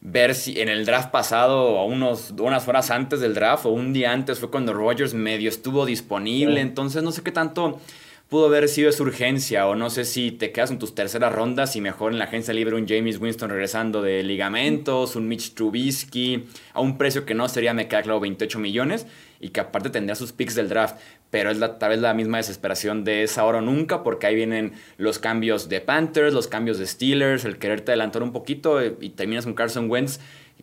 ver 0.00 0.34
si 0.34 0.60
en 0.60 0.68
el 0.68 0.84
draft 0.84 1.10
pasado, 1.10 1.64
o 1.64 1.84
unos, 1.86 2.32
unas 2.38 2.66
horas 2.68 2.90
antes 2.90 3.20
del 3.20 3.34
draft, 3.34 3.66
o 3.66 3.70
un 3.70 3.92
día 3.92 4.12
antes, 4.12 4.38
fue 4.38 4.50
cuando 4.50 4.72
Rogers 4.72 5.14
medio 5.14 5.48
estuvo 5.48 5.86
disponible. 5.86 6.60
Entonces, 6.60 7.02
no 7.02 7.12
sé 7.12 7.22
qué 7.22 7.32
tanto 7.32 7.80
pudo 8.28 8.46
haber 8.46 8.68
sido 8.68 8.90
esa 8.90 9.02
urgencia, 9.02 9.66
o 9.66 9.74
no 9.74 9.88
sé 9.88 10.04
si 10.04 10.30
te 10.30 10.52
quedas 10.52 10.70
en 10.70 10.78
tus 10.78 10.94
terceras 10.94 11.32
rondas 11.32 11.76
y 11.76 11.80
mejor 11.80 12.12
en 12.12 12.18
la 12.18 12.26
agencia 12.26 12.52
libre 12.52 12.76
un 12.76 12.86
James 12.86 13.18
Winston 13.18 13.48
regresando 13.48 14.02
de 14.02 14.22
ligamentos, 14.22 15.16
un 15.16 15.28
Mitch 15.28 15.54
Trubisky, 15.54 16.44
a 16.74 16.80
un 16.80 16.98
precio 16.98 17.24
que 17.24 17.34
no 17.34 17.48
sería, 17.48 17.72
me 17.72 17.88
queda 17.88 18.02
claro, 18.02 18.20
28 18.20 18.58
millones, 18.58 19.06
y 19.40 19.50
que 19.50 19.60
aparte 19.60 19.90
tendría 19.90 20.14
sus 20.14 20.32
picks 20.32 20.54
del 20.54 20.68
draft 20.68 20.96
pero 21.30 21.50
es 21.50 21.58
la, 21.58 21.78
tal 21.78 21.90
vez 21.90 22.00
la 22.00 22.14
misma 22.14 22.38
desesperación 22.38 23.04
de 23.04 23.22
esa 23.22 23.44
hora 23.44 23.58
o 23.58 23.60
nunca, 23.60 24.02
porque 24.02 24.26
ahí 24.26 24.34
vienen 24.34 24.72
los 24.96 25.18
cambios 25.18 25.68
de 25.68 25.80
Panthers, 25.80 26.32
los 26.32 26.48
cambios 26.48 26.78
de 26.78 26.86
Steelers, 26.86 27.44
el 27.44 27.58
quererte 27.58 27.92
adelantar 27.92 28.22
un 28.22 28.32
poquito 28.32 28.80
eh, 28.80 28.96
y 29.00 29.10
terminas 29.10 29.44
con 29.44 29.54
Carson 29.54 29.90
Wentz, 29.90 30.20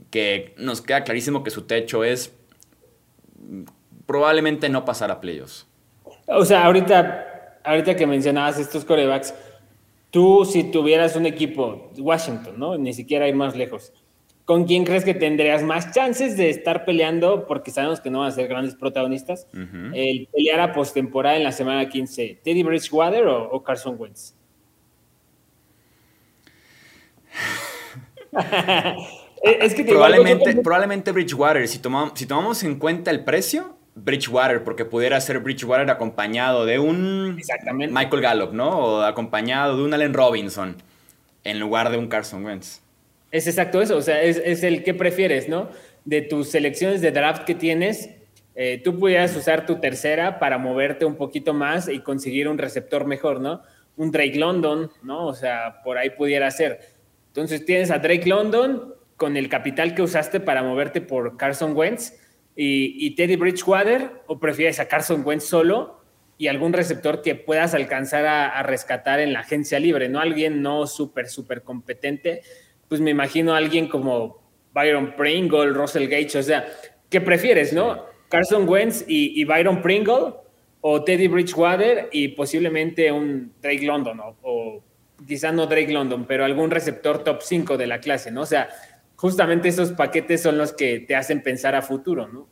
que 0.10 0.54
nos 0.58 0.82
queda 0.82 1.04
clarísimo 1.04 1.44
que 1.44 1.52
su 1.52 1.64
techo 1.64 2.04
es 2.04 2.34
probablemente 4.06 4.70
no 4.70 4.86
pasar 4.86 5.12
a 5.12 5.22
playoffs. 5.22 5.68
O 6.28 6.44
sea, 6.44 6.66
ahorita, 6.66 7.60
ahorita 7.64 7.96
que 7.96 8.08
mencionabas 8.08 8.58
estos 8.58 8.86
corebacks, 8.86 9.36
tú 10.10 10.46
si 10.46 10.64
tuvieras 10.64 11.16
un 11.16 11.28
equipo, 11.28 11.92
Washington, 11.98 12.56
¿no? 12.58 12.78
Ni 12.78 12.94
siquiera 12.94 13.28
ir 13.28 13.36
más 13.36 13.56
lejos 13.56 13.94
¿Con 14.46 14.66
quién 14.66 14.86
crees 14.86 15.04
que 15.04 15.16
tendrías 15.16 15.64
más 15.64 15.92
chances 15.92 16.38
de 16.38 16.52
estar 16.52 16.86
peleando? 16.86 17.48
Porque 17.48 17.72
sabemos 17.72 18.00
que 18.00 18.12
no 18.12 18.20
van 18.20 18.28
a 18.28 18.32
ser 18.32 18.48
grandes 18.48 18.76
protagonistas. 18.76 19.48
El 19.52 20.28
pelear 20.32 20.60
a 20.60 20.72
postemporada 20.72 21.36
en 21.36 21.44
la 21.44 21.52
semana 21.52 21.90
15. 21.90 22.42
¿Teddy 22.44 22.62
Bridgewater 22.62 23.26
o, 23.26 23.64
Carson 23.64 23.96
Wentz? 23.98 24.36
es 29.42 29.74
que 29.74 29.84
probablemente, 29.84 30.56
probablemente 30.58 31.12
Bridgewater. 31.12 31.68
Si 31.68 31.80
tomamos, 31.80 32.12
si 32.14 32.28
tomamos 32.28 32.64
en 32.64 32.78
cuenta 32.78 33.10
el 33.10 33.24
precio, 33.24 33.76
Bridgewater, 33.96 34.64
porque 34.64 34.86
pudiera 34.86 35.20
ser 35.22 35.40
Bridgewater 35.40 35.90
acompañado 35.90 36.66
de 36.66 36.78
un 36.78 37.42
Michael 37.90 38.22
Gallup, 38.22 38.54
¿no? 38.54 38.70
O 38.70 39.02
acompañado 39.02 39.78
de 39.78 39.84
un 39.84 39.92
Allen 39.92 40.14
Robinson 40.14 40.76
en 41.44 41.60
lugar 41.60 41.90
de 41.90 41.98
un 41.98 42.08
Carson 42.08 42.46
Wentz. 42.46 42.85
Es 43.32 43.48
exacto 43.48 43.82
eso, 43.82 43.98
o 43.98 44.02
sea, 44.02 44.22
es, 44.22 44.64
el 44.64 44.84
que 44.84 44.94
prefieres, 44.94 45.50
¿no? 45.50 45.70
De 46.06 46.22
tus 46.22 46.50
selecciones 46.50 47.02
de 47.02 47.12
draft 47.12 47.44
que 47.44 47.56
tienes, 47.56 48.10
eh, 48.56 48.82
tú 48.84 48.98
pudieras 48.98 49.36
usar 49.36 49.66
tu 49.66 49.80
tercera 49.80 50.40
para 50.40 50.58
moverte 50.58 51.04
un 51.04 51.16
poquito 51.16 51.54
más 51.54 51.90
y 51.90 52.00
conseguir 52.00 52.48
un 52.48 52.58
receptor 52.58 53.06
mejor, 53.06 53.42
¿no? 53.42 53.62
Un 53.98 54.12
Drake 54.12 54.38
London, 54.38 54.90
¿no? 55.04 55.26
O 55.26 55.34
sea, 55.34 55.82
por 55.84 55.98
ahí 55.98 56.12
pudiera 56.12 56.50
ser. 56.52 56.80
Entonces 57.28 57.66
tienes 57.66 57.92
a 57.92 58.00
Drake 58.00 58.30
London 58.30 58.94
con 59.18 59.38
el 59.38 59.50
capital 59.50 59.96
que 59.96 60.02
usaste 60.02 60.40
para 60.40 60.64
moverte 60.64 61.02
por 61.02 61.38
Carson 61.38 61.76
Wentz 61.76 62.14
y, 62.56 63.14
Teddy 63.16 63.36
Bridgewater 63.36 64.22
o 64.28 64.40
prefieres 64.40 64.80
a 64.80 64.88
Carson 64.88 65.24
Wentz 65.26 65.44
solo 65.44 66.00
y 66.38 66.48
algún 66.48 66.74
receptor 66.74 67.22
que 67.22 67.36
puedas 67.36 67.74
alcanzar 67.74 68.26
a, 68.26 68.62
rescatar 68.64 69.20
en 69.20 69.34
la 69.34 69.42
agencia 69.42 69.80
libre, 69.80 70.10
no 70.10 70.20
alguien 70.20 70.62
no 70.62 70.88
súper, 70.88 71.28
súper 71.28 71.64
competente, 71.64 72.42
pues 72.96 73.02
me 73.02 73.12
imagino 73.12 73.54
a 73.54 73.58
alguien 73.58 73.90
como 73.90 74.42
Byron 74.74 75.18
Pringle, 75.18 75.72
Russell 75.72 76.08
Gage, 76.08 76.38
o 76.38 76.44
sea, 76.44 76.66
¿qué 77.10 77.20
prefieres, 77.20 77.74
no? 77.74 78.06
Carson 78.30 78.70
Wentz 78.70 79.04
y, 79.06 79.44
Byron 79.44 79.82
Pringle 79.82 80.36
o 80.80 81.04
Teddy 81.04 81.28
Bridgewater 81.28 82.08
y 82.14 82.30
posiblemente 82.30 83.12
un 83.12 83.52
Drake 83.62 83.86
London 83.86 84.22
o, 84.22 84.38
o 84.44 84.84
quizá 85.28 85.52
no 85.52 85.68
Drake 85.68 85.92
London, 85.92 86.24
pero 86.26 86.46
algún 86.46 86.72
receptor 86.72 87.22
top 87.22 87.42
5 87.42 87.76
de 87.76 87.88
la 87.88 88.00
clase, 88.00 88.32
¿no? 88.32 88.44
O 88.44 88.46
sea, 88.46 88.70
justamente 89.18 89.68
esos 89.68 89.92
paquetes 89.92 90.42
son 90.42 90.58
los 90.58 90.72
que 90.72 91.02
te 91.02 91.18
hacen 91.18 91.44
pensar 91.44 91.76
a 91.76 91.82
futuro, 91.82 92.30
¿no? 92.30 92.48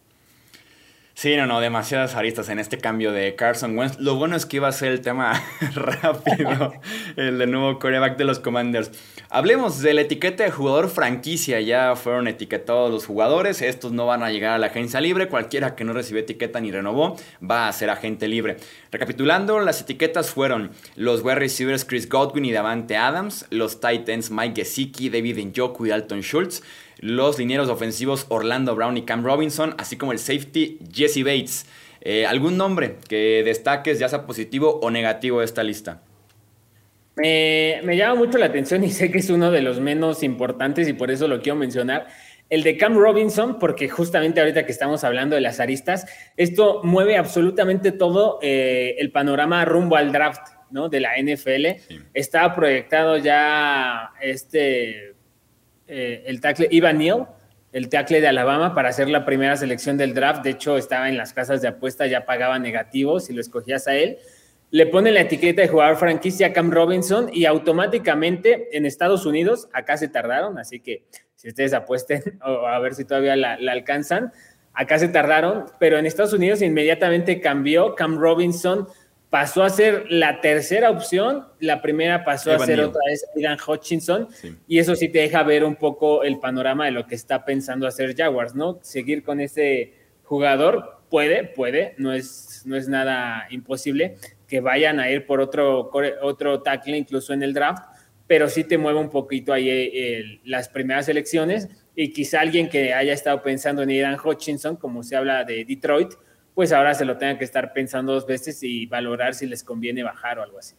Sí, 1.13 1.37
no, 1.37 1.45
no, 1.45 1.61
demasiadas 1.61 2.15
aristas 2.15 2.49
en 2.49 2.59
este 2.59 2.79
cambio 2.79 3.11
de 3.11 3.35
Carson 3.35 3.77
Wentz. 3.77 3.99
Lo 3.99 4.15
bueno 4.15 4.35
es 4.35 4.45
que 4.45 4.57
iba 4.57 4.67
a 4.67 4.71
ser 4.71 4.91
el 4.91 5.01
tema 5.01 5.41
rápido, 5.75 6.73
el 7.15 7.37
de 7.37 7.47
nuevo 7.47 7.77
coreback 7.79 8.17
de 8.17 8.25
los 8.25 8.39
Commanders. 8.39 8.91
Hablemos 9.29 9.81
de 9.81 9.93
la 9.93 10.01
etiqueta 10.01 10.43
de 10.43 10.51
jugador 10.51 10.89
franquicia. 10.89 11.59
Ya 11.61 11.95
fueron 11.95 12.27
etiquetados 12.27 12.91
los 12.91 13.05
jugadores. 13.05 13.61
Estos 13.61 13.91
no 13.91 14.05
van 14.05 14.23
a 14.23 14.31
llegar 14.31 14.53
a 14.53 14.57
la 14.57 14.67
agencia 14.67 15.01
libre. 15.01 15.27
Cualquiera 15.27 15.75
que 15.75 15.83
no 15.83 15.93
recibió 15.93 16.21
etiqueta 16.21 16.59
ni 16.59 16.71
renovó 16.71 17.15
va 17.41 17.67
a 17.67 17.73
ser 17.73 17.89
agente 17.89 18.27
libre. 18.27 18.57
Recapitulando, 18.91 19.59
las 19.59 19.81
etiquetas 19.81 20.29
fueron 20.29 20.71
los 20.95 21.21
wide 21.21 21.35
receivers 21.35 21.85
Chris 21.85 22.07
Godwin 22.07 22.45
y 22.45 22.51
Davante 22.51 22.95
Adams, 22.95 23.45
los 23.49 23.79
Titans 23.79 24.29
Mike 24.31 24.61
Gesicki, 24.61 25.09
David 25.09 25.39
Njoku 25.45 25.85
y 25.85 25.89
Dalton 25.89 26.21
Schultz 26.21 26.61
los 26.99 27.37
linieros 27.37 27.67
ofensivos 27.67 28.25
Orlando 28.29 28.75
Brown 28.75 28.95
y 28.95 29.01
Cam 29.01 29.25
Robinson, 29.25 29.75
así 29.77 29.97
como 29.97 30.13
el 30.13 30.19
safety 30.19 30.79
Jesse 30.89 31.23
Bates. 31.23 31.65
Eh, 31.99 32.25
¿Algún 32.25 32.55
nombre 32.55 32.97
que 33.09 33.43
destaques, 33.43 33.99
ya 33.99 34.07
sea 34.07 34.25
positivo 34.25 34.79
o 34.81 34.89
negativo 34.89 35.39
de 35.39 35.45
esta 35.45 35.63
lista? 35.63 36.01
Me 37.15 37.95
llama 37.95 38.15
mucho 38.15 38.37
la 38.37 38.47
atención 38.47 38.83
y 38.83 38.89
sé 38.89 39.11
que 39.11 39.19
es 39.19 39.29
uno 39.29 39.51
de 39.51 39.61
los 39.61 39.79
menos 39.79 40.23
importantes 40.23 40.87
y 40.87 40.93
por 40.93 41.11
eso 41.11 41.27
lo 41.27 41.41
quiero 41.41 41.57
mencionar. 41.57 42.07
El 42.49 42.63
de 42.63 42.77
Cam 42.77 42.95
Robinson, 42.95 43.57
porque 43.57 43.89
justamente 43.89 44.39
ahorita 44.39 44.65
que 44.65 44.71
estamos 44.71 45.03
hablando 45.03 45.35
de 45.35 45.41
las 45.41 45.59
aristas, 45.59 46.05
esto 46.37 46.81
mueve 46.83 47.17
absolutamente 47.17 47.91
todo 47.91 48.39
eh, 48.41 48.95
el 48.99 49.11
panorama 49.11 49.65
rumbo 49.65 49.95
al 49.95 50.11
draft 50.11 50.41
¿no? 50.69 50.89
de 50.89 50.99
la 50.99 51.13
NFL. 51.17 51.65
Está 52.13 52.53
proyectado 52.53 53.17
ya 53.17 54.11
este 54.21 55.15
eh, 55.87 56.23
el 56.25 56.41
tackle 56.41 56.67
Ivan 56.69 56.97
Neal, 56.97 57.27
el 57.71 57.89
tackle 57.89 58.21
de 58.21 58.27
Alabama, 58.27 58.75
para 58.75 58.89
hacer 58.89 59.09
la 59.09 59.25
primera 59.25 59.57
selección 59.57 59.97
del 59.97 60.13
draft. 60.13 60.43
De 60.43 60.51
hecho, 60.51 60.77
estaba 60.77 61.09
en 61.09 61.17
las 61.17 61.33
casas 61.33 61.61
de 61.61 61.69
apuesta, 61.69 62.07
ya 62.07 62.25
pagaba 62.25 62.59
negativos 62.59 63.25
si 63.25 63.33
lo 63.33 63.41
escogías 63.41 63.87
a 63.87 63.95
él. 63.95 64.17
Le 64.73 64.87
pone 64.87 65.11
la 65.11 65.21
etiqueta 65.21 65.61
de 65.61 65.67
jugador 65.67 65.97
franquicia 65.97 66.47
a 66.47 66.51
Cam 66.51 66.71
Robinson 66.71 67.29
y 67.31 67.45
automáticamente 67.45 68.75
en 68.75 68.87
Estados 68.87 69.23
Unidos, 69.27 69.69
acá 69.71 69.97
se 69.97 70.07
tardaron, 70.07 70.57
así 70.57 70.79
que 70.79 71.03
si 71.35 71.49
ustedes 71.49 71.73
apuesten 71.73 72.39
a 72.41 72.79
ver 72.79 72.95
si 72.95 73.05
todavía 73.05 73.35
la, 73.35 73.55
la 73.59 73.71
alcanzan, 73.71 74.31
acá 74.73 74.97
se 74.97 75.09
tardaron, 75.09 75.65
pero 75.79 75.99
en 75.99 76.07
Estados 76.07 76.33
Unidos 76.33 76.63
inmediatamente 76.63 77.39
cambió 77.39 77.93
Cam 77.93 78.17
Robinson 78.17 78.87
pasó 79.29 79.61
a 79.61 79.69
ser 79.69 80.05
la 80.09 80.41
tercera 80.41 80.89
opción, 80.89 81.47
la 81.59 81.83
primera 81.83 82.25
pasó 82.25 82.51
a 82.51 82.65
ser 82.65 82.79
otra 82.81 83.01
vez 83.07 83.23
Ian 83.35 83.59
Hutchinson, 83.67 84.27
y 84.67 84.79
eso 84.79 84.95
sí 84.95 85.07
te 85.07 85.19
deja 85.19 85.43
ver 85.43 85.63
un 85.63 85.75
poco 85.75 86.23
el 86.23 86.39
panorama 86.39 86.85
de 86.85 86.91
lo 86.91 87.05
que 87.05 87.13
está 87.13 87.45
pensando 87.45 87.85
hacer 87.85 88.15
Jaguars, 88.15 88.55
¿no? 88.55 88.79
Seguir 88.81 89.21
con 89.21 89.39
ese 89.39 89.93
jugador 90.23 91.03
puede, 91.09 91.43
puede, 91.43 91.95
no 91.97 92.11
es, 92.13 92.63
no 92.65 92.75
es 92.75 92.87
nada 92.87 93.45
imposible 93.51 94.17
que 94.53 94.61
vayan 94.61 94.99
a 94.99 95.09
ir 95.09 95.25
por 95.25 95.41
otro, 95.41 95.89
otro 96.21 96.61
tackle 96.61 96.95
incluso 96.95 97.33
en 97.33 97.41
el 97.41 97.55
draft, 97.55 97.85
pero 98.27 98.47
sí 98.47 98.63
te 98.63 98.77
mueve 98.77 98.99
un 98.99 99.09
poquito 99.09 99.51
ahí 99.51 99.67
eh, 99.67 100.41
las 100.45 100.69
primeras 100.69 101.09
elecciones 101.09 101.69
y 101.95 102.13
quizá 102.13 102.41
alguien 102.41 102.69
que 102.69 102.93
haya 102.93 103.13
estado 103.13 103.41
pensando 103.41 103.81
en 103.81 103.89
Ian 103.89 104.15
Hutchinson, 104.23 104.75
como 104.75 105.01
se 105.01 105.15
habla 105.15 105.43
de 105.43 105.65
Detroit, 105.65 106.11
pues 106.53 106.71
ahora 106.71 106.93
se 106.93 107.03
lo 107.03 107.17
tengan 107.17 107.39
que 107.39 107.45
estar 107.45 107.73
pensando 107.73 108.13
dos 108.13 108.27
veces 108.27 108.61
y 108.61 108.85
valorar 108.85 109.33
si 109.33 109.47
les 109.47 109.63
conviene 109.63 110.03
bajar 110.03 110.37
o 110.37 110.43
algo 110.43 110.59
así. 110.59 110.75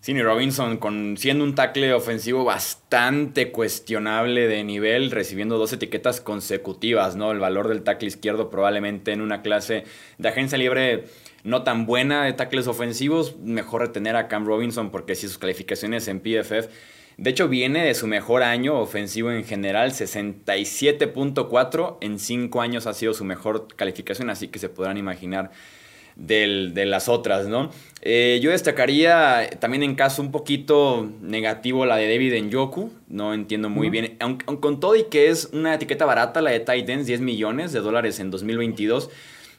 Sidney 0.00 0.22
Robinson, 0.22 0.76
con, 0.76 1.16
siendo 1.16 1.42
un 1.42 1.56
tackle 1.56 1.92
ofensivo 1.92 2.44
bastante 2.44 3.50
cuestionable 3.50 4.46
de 4.46 4.62
nivel, 4.62 5.10
recibiendo 5.10 5.58
dos 5.58 5.72
etiquetas 5.72 6.20
consecutivas, 6.20 7.16
¿no? 7.16 7.32
El 7.32 7.40
valor 7.40 7.66
del 7.66 7.82
tackle 7.82 8.06
izquierdo 8.06 8.48
probablemente 8.48 9.10
en 9.10 9.22
una 9.22 9.42
clase 9.42 9.82
de 10.18 10.28
agencia 10.28 10.56
libre 10.56 11.06
no 11.44 11.62
tan 11.62 11.86
buena 11.86 12.24
de 12.24 12.32
tackles 12.32 12.66
ofensivos, 12.66 13.36
mejor 13.38 13.82
retener 13.82 14.16
a 14.16 14.28
Cam 14.28 14.46
Robinson 14.46 14.90
porque 14.90 15.14
si 15.14 15.28
sus 15.28 15.38
calificaciones 15.38 16.08
en 16.08 16.20
PFF 16.20 16.68
de 17.18 17.30
hecho, 17.30 17.48
viene 17.48 17.84
de 17.84 17.94
su 17.94 18.06
mejor 18.06 18.44
año 18.44 18.78
ofensivo 18.78 19.32
en 19.32 19.44
general, 19.44 19.90
67.4. 19.90 21.96
En 22.00 22.20
5 22.20 22.60
años 22.60 22.86
ha 22.86 22.94
sido 22.94 23.12
su 23.12 23.24
mejor 23.24 23.66
calificación, 23.74 24.30
así 24.30 24.46
que 24.46 24.60
se 24.60 24.68
podrán 24.68 24.98
imaginar 24.98 25.50
de 26.14 26.84
las 26.86 27.08
otras, 27.08 27.48
¿no? 27.48 27.72
Eh, 28.02 28.38
yo 28.40 28.52
destacaría 28.52 29.50
también 29.58 29.82
en 29.82 29.96
caso 29.96 30.22
un 30.22 30.30
poquito 30.32 31.10
negativo 31.20 31.84
la 31.86 31.96
de 31.96 32.08
David 32.08 32.40
Njoku, 32.42 32.92
no 33.08 33.34
entiendo 33.34 33.68
muy 33.68 33.90
bien, 33.90 34.16
aunque, 34.18 34.46
con 34.46 34.80
todo 34.80 34.96
y 34.96 35.04
que 35.04 35.28
es 35.28 35.50
una 35.52 35.74
etiqueta 35.74 36.06
barata, 36.06 36.40
la 36.40 36.50
de 36.50 36.58
Titans, 36.60 37.06
10 37.06 37.20
millones 37.20 37.72
de 37.72 37.78
dólares 37.80 38.18
en 38.18 38.32
2022, 38.32 39.10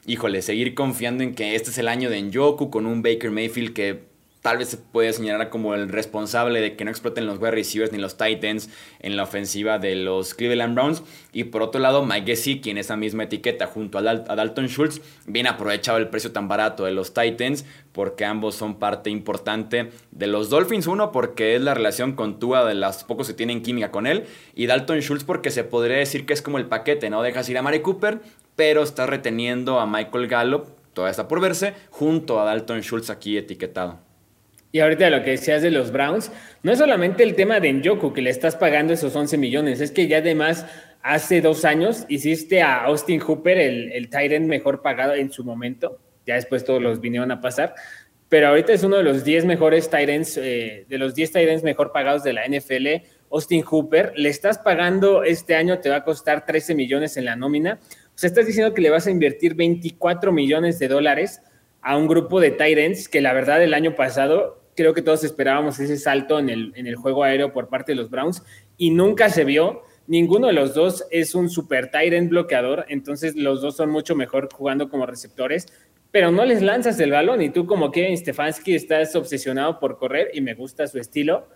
híjole, 0.06 0.42
seguir 0.42 0.74
confiando 0.74 1.22
en 1.22 1.34
que 1.34 1.54
este 1.54 1.70
es 1.70 1.78
el 1.78 1.88
año 1.88 2.10
de 2.10 2.20
Njoku 2.22 2.70
con 2.70 2.86
un 2.86 3.02
Baker 3.02 3.30
Mayfield 3.30 3.72
que 3.72 4.10
tal 4.42 4.58
vez 4.58 4.68
se 4.68 4.78
puede 4.78 5.12
señalar 5.12 5.50
como 5.50 5.74
el 5.74 5.88
responsable 5.88 6.60
de 6.60 6.76
que 6.76 6.84
no 6.84 6.90
exploten 6.90 7.26
los 7.26 7.38
wide 7.38 7.50
receivers 7.50 7.92
ni 7.92 7.98
los 7.98 8.16
Titans 8.16 8.70
en 9.00 9.16
la 9.16 9.24
ofensiva 9.24 9.78
de 9.78 9.96
los 9.96 10.34
Cleveland 10.34 10.74
Browns. 10.74 11.02
Y 11.32 11.44
por 11.44 11.62
otro 11.62 11.80
lado, 11.80 12.04
Mike 12.04 12.26
Gesicki, 12.26 12.60
quien 12.60 12.78
esa 12.78 12.96
misma 12.96 13.24
etiqueta 13.24 13.66
junto 13.66 13.98
a, 13.98 14.02
Dalton 14.02 14.68
Schultz, 14.68 15.00
bien 15.26 15.46
aprovechado 15.46 15.98
el 15.98 16.08
precio 16.08 16.32
tan 16.32 16.48
barato 16.48 16.84
de 16.84 16.92
los 16.92 17.12
Titans 17.12 17.64
porque 17.92 18.24
ambos 18.24 18.54
son 18.54 18.78
parte 18.78 19.10
importante 19.10 19.90
de 20.10 20.26
los 20.26 20.48
Dolphins. 20.48 20.86
Uno, 20.86 21.12
porque 21.12 21.56
es 21.56 21.60
la 21.60 21.74
relación 21.74 22.12
con 22.12 22.38
Tua 22.38 22.64
de 22.64 22.74
las 22.74 23.04
pocos 23.04 23.28
que 23.28 23.34
tienen 23.34 23.62
química 23.62 23.90
con 23.90 24.06
él. 24.06 24.24
Y 24.54 24.66
Dalton 24.66 25.00
Schultz, 25.00 25.24
porque 25.24 25.50
se 25.50 25.64
podría 25.64 25.98
decir 25.98 26.24
que 26.24 26.32
es 26.32 26.40
como 26.40 26.58
el 26.58 26.66
paquete, 26.66 27.10
¿no? 27.10 27.22
Dejas 27.22 27.48
ir 27.48 27.58
a 27.58 27.62
Mari 27.62 27.80
Cooper, 27.80 28.20
pero 28.60 28.82
está 28.82 29.06
reteniendo 29.06 29.80
a 29.80 29.86
Michael 29.86 30.26
Gallup, 30.26 30.66
todavía 30.92 31.12
está 31.12 31.26
por 31.26 31.40
verse, 31.40 31.72
junto 31.88 32.38
a 32.38 32.44
Dalton 32.44 32.82
Schultz 32.82 33.08
aquí 33.08 33.38
etiquetado. 33.38 34.00
Y 34.70 34.80
ahorita 34.80 35.08
lo 35.08 35.24
que 35.24 35.30
decías 35.30 35.62
de 35.62 35.70
los 35.70 35.90
Browns, 35.90 36.30
no 36.62 36.70
es 36.70 36.78
solamente 36.78 37.22
el 37.22 37.34
tema 37.36 37.58
de 37.58 37.72
Njoku 37.72 38.12
que 38.12 38.20
le 38.20 38.28
estás 38.28 38.56
pagando 38.56 38.92
esos 38.92 39.16
11 39.16 39.38
millones, 39.38 39.80
es 39.80 39.92
que 39.92 40.08
ya 40.08 40.18
además 40.18 40.66
hace 41.00 41.40
dos 41.40 41.64
años 41.64 42.04
hiciste 42.10 42.60
a 42.60 42.84
Austin 42.84 43.20
Hooper 43.20 43.56
el, 43.56 43.92
el 43.92 44.10
Tyrant 44.10 44.46
mejor 44.46 44.82
pagado 44.82 45.14
en 45.14 45.32
su 45.32 45.42
momento, 45.42 45.98
ya 46.26 46.34
después 46.34 46.62
todos 46.62 46.82
los 46.82 47.00
vinieron 47.00 47.30
a 47.30 47.40
pasar, 47.40 47.74
pero 48.28 48.48
ahorita 48.48 48.74
es 48.74 48.84
uno 48.84 48.96
de 48.96 49.02
los 49.04 49.24
10 49.24 49.46
mejores 49.46 49.88
Tyrants, 49.88 50.36
eh, 50.36 50.84
de 50.86 50.98
los 50.98 51.14
10 51.14 51.32
Tyrants 51.32 51.64
mejor 51.64 51.92
pagados 51.92 52.22
de 52.22 52.34
la 52.34 52.46
NFL, 52.46 53.06
Austin 53.32 53.62
Hooper, 53.62 54.12
le 54.16 54.28
estás 54.28 54.58
pagando 54.58 55.24
este 55.24 55.56
año, 55.56 55.78
te 55.78 55.88
va 55.88 55.96
a 55.96 56.04
costar 56.04 56.46
13 56.46 56.74
millones 56.74 57.16
en 57.16 57.24
la 57.24 57.36
nómina, 57.36 57.80
sea, 58.20 58.28
estás 58.28 58.46
diciendo 58.46 58.74
que 58.74 58.82
le 58.82 58.90
vas 58.90 59.06
a 59.06 59.10
invertir 59.10 59.54
24 59.54 60.30
millones 60.30 60.78
de 60.78 60.88
dólares 60.88 61.40
a 61.80 61.96
un 61.96 62.06
grupo 62.06 62.38
de 62.38 62.50
Tyrants 62.50 63.08
que 63.08 63.22
la 63.22 63.32
verdad 63.32 63.62
el 63.62 63.72
año 63.72 63.94
pasado 63.94 64.60
creo 64.76 64.92
que 64.92 65.00
todos 65.00 65.24
esperábamos 65.24 65.78
ese 65.78 65.96
salto 65.96 66.38
en 66.38 66.50
el, 66.50 66.72
en 66.76 66.86
el 66.86 66.96
juego 66.96 67.24
aéreo 67.24 67.54
por 67.54 67.68
parte 67.68 67.92
de 67.92 67.96
los 67.96 68.10
Browns 68.10 68.42
y 68.76 68.90
nunca 68.90 69.30
se 69.30 69.44
vio. 69.44 69.84
Ninguno 70.06 70.48
de 70.48 70.52
los 70.52 70.74
dos 70.74 71.06
es 71.10 71.34
un 71.34 71.48
super 71.48 71.90
Tyrant 71.90 72.28
bloqueador, 72.28 72.84
entonces 72.88 73.36
los 73.36 73.62
dos 73.62 73.76
son 73.76 73.90
mucho 73.90 74.14
mejor 74.14 74.48
jugando 74.52 74.90
como 74.90 75.06
receptores, 75.06 75.66
pero 76.10 76.30
no 76.30 76.44
les 76.44 76.60
lanzas 76.60 77.00
el 77.00 77.12
balón 77.12 77.40
y 77.40 77.48
tú 77.48 77.66
como 77.66 77.90
Kevin 77.90 78.18
Stefanski 78.18 78.74
estás 78.74 79.16
obsesionado 79.16 79.80
por 79.80 79.96
correr 79.96 80.30
y 80.34 80.42
me 80.42 80.52
gusta 80.52 80.86
su 80.88 80.98
estilo, 80.98 81.48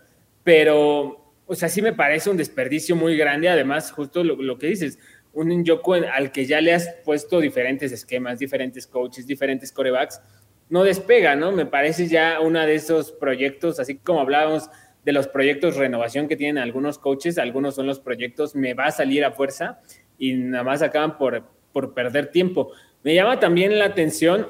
pero 0.43 1.25
o 1.47 1.53
sea, 1.53 1.69
sí 1.69 1.81
me 1.81 1.93
parece 1.93 2.29
un 2.29 2.37
desperdicio 2.37 2.95
muy 2.95 3.17
grande, 3.17 3.49
además 3.49 3.91
justo 3.91 4.23
lo, 4.23 4.35
lo 4.35 4.57
que 4.57 4.67
dices, 4.67 4.97
un 5.35 5.49
Njoku 5.49 5.93
al 5.93 6.31
que 6.31 6.45
ya 6.45 6.61
le 6.61 6.73
has 6.73 6.89
puesto 7.03 7.39
diferentes 7.39 7.91
esquemas, 7.91 8.39
diferentes 8.39 8.87
coaches, 8.87 9.27
diferentes 9.27 9.71
corebacks, 9.71 10.21
no 10.69 10.83
despega, 10.83 11.35
¿no? 11.35 11.51
Me 11.51 11.65
parece 11.65 12.07
ya 12.07 12.39
uno 12.41 12.59
de 12.61 12.73
esos 12.73 13.11
proyectos, 13.11 13.79
así 13.79 13.97
como 13.97 14.21
hablábamos 14.21 14.69
de 15.03 15.11
los 15.11 15.27
proyectos 15.27 15.75
renovación 15.75 16.27
que 16.27 16.35
tienen 16.35 16.57
algunos 16.57 16.97
coaches, 16.97 17.37
algunos 17.37 17.75
son 17.75 17.85
los 17.85 17.99
proyectos 17.99 18.55
me 18.55 18.73
va 18.73 18.85
a 18.85 18.91
salir 18.91 19.23
a 19.23 19.31
fuerza 19.31 19.79
y 20.17 20.33
nada 20.33 20.63
más 20.63 20.81
acaban 20.81 21.17
por, 21.17 21.43
por 21.71 21.93
perder 21.93 22.31
tiempo. 22.31 22.71
Me 23.03 23.13
llama 23.13 23.39
también 23.39 23.77
la 23.77 23.85
atención 23.85 24.47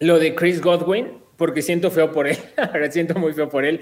lo 0.00 0.18
de 0.18 0.34
Chris 0.34 0.60
Godwin, 0.60 1.18
porque 1.36 1.62
siento 1.62 1.90
feo 1.90 2.10
por 2.10 2.26
él, 2.26 2.36
siento 2.90 3.14
muy 3.14 3.34
feo 3.34 3.48
por 3.48 3.64
él, 3.64 3.80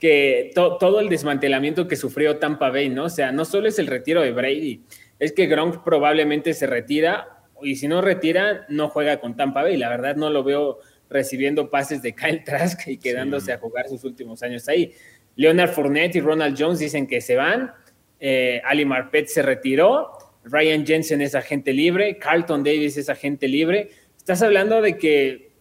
que 0.00 0.50
todo 0.54 0.98
el 0.98 1.08
desmantelamiento 1.08 1.86
que 1.86 1.94
sufrió 1.94 2.38
Tampa 2.38 2.70
Bay, 2.70 2.88
¿no? 2.88 3.04
O 3.04 3.10
sea, 3.10 3.30
no 3.30 3.44
solo 3.44 3.68
es 3.68 3.78
el 3.78 3.86
retiro 3.86 4.22
de 4.22 4.32
Brady, 4.32 4.82
es 5.20 5.32
que 5.32 5.46
Gronk 5.46 5.84
probablemente 5.84 6.54
se 6.54 6.66
retira 6.66 7.44
y 7.62 7.76
si 7.76 7.86
no 7.86 8.00
retira, 8.00 8.66
no 8.68 8.88
juega 8.88 9.20
con 9.20 9.36
Tampa 9.36 9.62
Bay. 9.62 9.76
La 9.76 9.90
verdad 9.90 10.16
no 10.16 10.30
lo 10.30 10.42
veo 10.42 10.78
recibiendo 11.08 11.70
pases 11.70 12.02
de 12.02 12.14
Kyle 12.14 12.42
Trask 12.42 12.88
y 12.88 12.96
quedándose 12.96 13.52
a 13.52 13.58
jugar 13.58 13.88
sus 13.88 14.02
últimos 14.04 14.42
años 14.42 14.68
ahí. 14.68 14.92
Leonard 15.36 15.70
Fournette 15.70 16.16
y 16.16 16.20
Ronald 16.20 16.56
Jones 16.58 16.78
dicen 16.78 17.06
que 17.06 17.20
se 17.20 17.36
van. 17.36 17.72
Eh, 18.18 18.60
Ali 18.64 18.84
Marpet 18.84 19.26
se 19.26 19.42
retiró. 19.42 20.10
Ryan 20.44 20.86
Jensen 20.86 21.20
es 21.20 21.34
agente 21.34 21.72
libre. 21.72 22.18
Carlton 22.18 22.64
Davis 22.64 22.96
es 22.96 23.08
agente 23.08 23.46
libre. 23.46 23.90
Estás 24.16 24.42
hablando 24.42 24.80
de 24.80 24.96
que, 24.96 25.52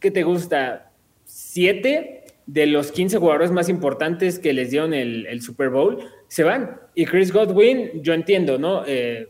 ¿qué 0.00 0.10
te 0.10 0.22
gusta? 0.22 0.92
Siete 1.24 2.24
de 2.46 2.66
los 2.66 2.92
15 2.92 3.18
jugadores 3.18 3.50
más 3.50 3.68
importantes 3.68 4.38
que 4.38 4.52
les 4.52 4.70
dieron 4.70 4.94
el, 4.94 5.42
Super 5.42 5.68
Bowl 5.68 5.98
se 6.28 6.44
van. 6.44 6.80
Y 6.94 7.06
Chris 7.06 7.32
Godwin, 7.32 8.02
yo 8.02 8.14
entiendo, 8.14 8.58
¿no? 8.58 8.84
Eh, 8.86 9.28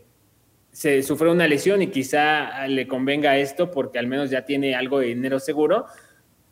se 0.71 1.01
sufrió 1.03 1.31
una 1.31 1.47
lesión 1.47 1.81
y 1.81 1.87
quizá 1.87 2.67
le 2.67 2.87
convenga 2.87 3.37
esto 3.37 3.71
porque 3.71 3.99
al 3.99 4.07
menos 4.07 4.29
ya 4.29 4.45
tiene 4.45 4.75
algo 4.75 4.99
de 4.99 5.07
dinero 5.07 5.39
seguro, 5.39 5.85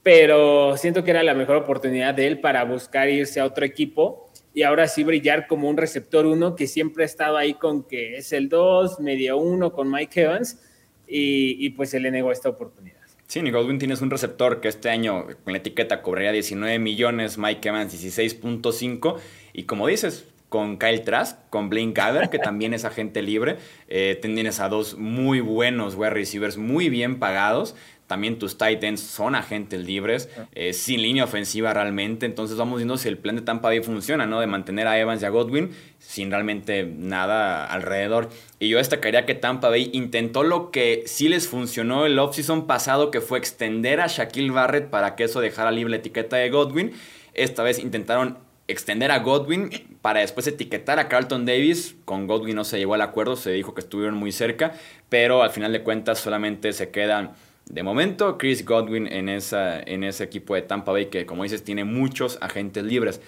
pero 0.02 0.76
siento 0.78 1.04
que 1.04 1.12
era 1.12 1.24
la 1.24 1.34
mejor 1.34 1.58
oportunidad 1.58 2.14
de 2.16 2.28
él 2.28 2.40
para 2.40 2.64
buscar 2.64 3.10
irse 3.10 3.40
a 3.40 3.46
otro 3.46 3.66
equipo 3.66 4.30
y 4.54 4.64
ahora 4.64 4.88
sí 4.88 5.04
brillar 5.04 5.46
como 5.48 5.70
un 5.70 5.78
receptor 5.78 6.26
uno 6.26 6.56
que 6.56 6.66
siempre 6.66 7.04
ha 7.04 7.06
estado 7.06 7.38
ahí 7.38 7.54
con 7.54 7.84
que 7.84 8.18
es 8.18 8.34
el 8.34 8.50
2, 8.50 9.00
medio 9.02 9.38
uno 9.38 9.72
con 9.72 9.92
Mike 9.92 10.24
Evans 10.24 10.60
y, 11.08 11.70
pues 11.72 11.92
se 11.92 12.00
le 12.00 12.12
negó 12.12 12.32
esta 12.32 12.50
oportunidad. 12.50 12.98
Sí, 13.28 13.42
Nick 13.42 13.54
Godwin 13.54 13.78
tienes 13.78 14.02
un 14.02 14.10
receptor 14.10 14.60
que 14.62 14.68
este 14.68 14.90
año 14.90 15.28
con 15.44 15.54
la 15.54 15.60
etiqueta 15.60 16.02
cobraría 16.02 16.32
19 16.32 16.80
millones, 16.80 17.38
Mike 17.38 17.70
Evans 17.70 17.94
16.5 17.94 19.18
y 19.54 19.64
como 19.64 19.88
dices, 19.88 20.26
con 20.50 20.78
Kyle 20.78 21.02
Trask, 21.02 21.38
con 21.50 21.70
Blaine 21.70 21.94
Gabbert, 21.94 22.32
que 22.32 22.40
también 22.40 22.74
es 22.74 22.86
agente 22.86 23.22
libre. 23.22 23.58
Eh, 23.88 24.18
tienes 24.22 24.60
a 24.60 24.70
dos 24.70 24.98
muy 24.98 25.42
buenos 25.42 25.96
wide 25.96 26.12
receivers, 26.12 26.58
muy 26.58 26.90
bien 26.90 27.20
pagados. 27.20 27.76
También 28.08 28.40
tus 28.40 28.58
Titans 28.58 29.02
son 29.02 29.36
agentes 29.36 29.86
libres, 29.86 30.30
eh, 30.54 30.72
sin 30.72 31.02
línea 31.02 31.26
ofensiva 31.26 31.74
realmente. 31.74 32.26
Entonces 32.26 32.56
vamos 32.56 32.78
viendo 32.78 32.98
si 32.98 33.10
el 33.10 33.18
plan 33.18 33.36
de 33.36 33.42
Tampa 33.42 33.68
Bay 33.68 33.84
funciona, 33.84 34.26
¿no? 34.26 34.40
De 34.40 34.48
mantener 34.48 34.88
a 34.88 34.98
Evans 34.98 35.22
y 35.22 35.26
a 35.26 35.30
Godwin 35.30 35.72
sin 36.00 36.32
realmente 36.32 36.86
nada 36.86 37.66
alrededor. 37.66 38.30
Y 38.60 38.70
yo 38.70 38.78
destacaría 38.78 39.26
que 39.26 39.36
Tampa 39.36 39.68
Bay 39.68 39.90
intentó 39.92 40.44
lo 40.44 40.72
que 40.72 41.04
sí 41.06 41.28
les 41.28 41.50
funcionó 41.50 42.06
el 42.06 42.18
offseason 42.18 42.66
pasado, 42.66 43.12
que 43.12 43.20
fue 43.20 43.40
extender 43.40 44.00
a 44.00 44.08
Shaquille 44.08 44.52
Barrett 44.52 44.90
para 44.90 45.18
que 45.18 45.26
eso 45.26 45.42
dejara 45.42 45.72
libre 45.72 45.92
la 45.92 45.98
etiqueta 45.98 46.38
de 46.38 46.50
Godwin. 46.50 46.94
Esta 47.34 47.62
vez 47.62 47.78
intentaron 47.78 48.38
extender 48.68 49.12
a 49.12 49.20
Godwin 49.20 49.70
para 50.02 50.20
después 50.20 50.48
etiquetar 50.48 51.00
a 51.00 51.08
Carlton 51.08 51.46
Davis. 51.46 51.96
Con 52.06 52.28
Godwin 52.28 52.56
no 52.56 52.64
se 52.64 52.78
llegó 52.78 52.94
al 52.94 53.02
acuerdo, 53.02 53.36
se 53.36 53.52
dijo 53.52 53.74
que 53.74 53.82
estuvieron 53.82 54.16
muy 54.16 54.32
cerca, 54.32 54.74
pero 55.10 55.44
al 55.44 55.52
final 55.52 55.72
de 55.72 55.84
cuentas 55.84 56.20
solamente 56.20 56.74
se 56.74 56.90
quedan 56.90 57.34
de 57.70 57.84
momento 57.84 58.38
Chris 58.38 58.66
Godwin 58.66 59.08
en, 59.08 59.30
esa, 59.30 59.80
en 59.80 60.04
ese 60.04 60.24
equipo 60.24 60.56
de 60.56 60.62
Tampa 60.62 60.92
Bay 60.92 61.08
que 61.08 61.26
como 61.26 61.44
dices 61.44 61.64
tiene 61.64 61.84
muchos 61.84 62.38
agentes 62.42 62.84
libres. 62.84 63.22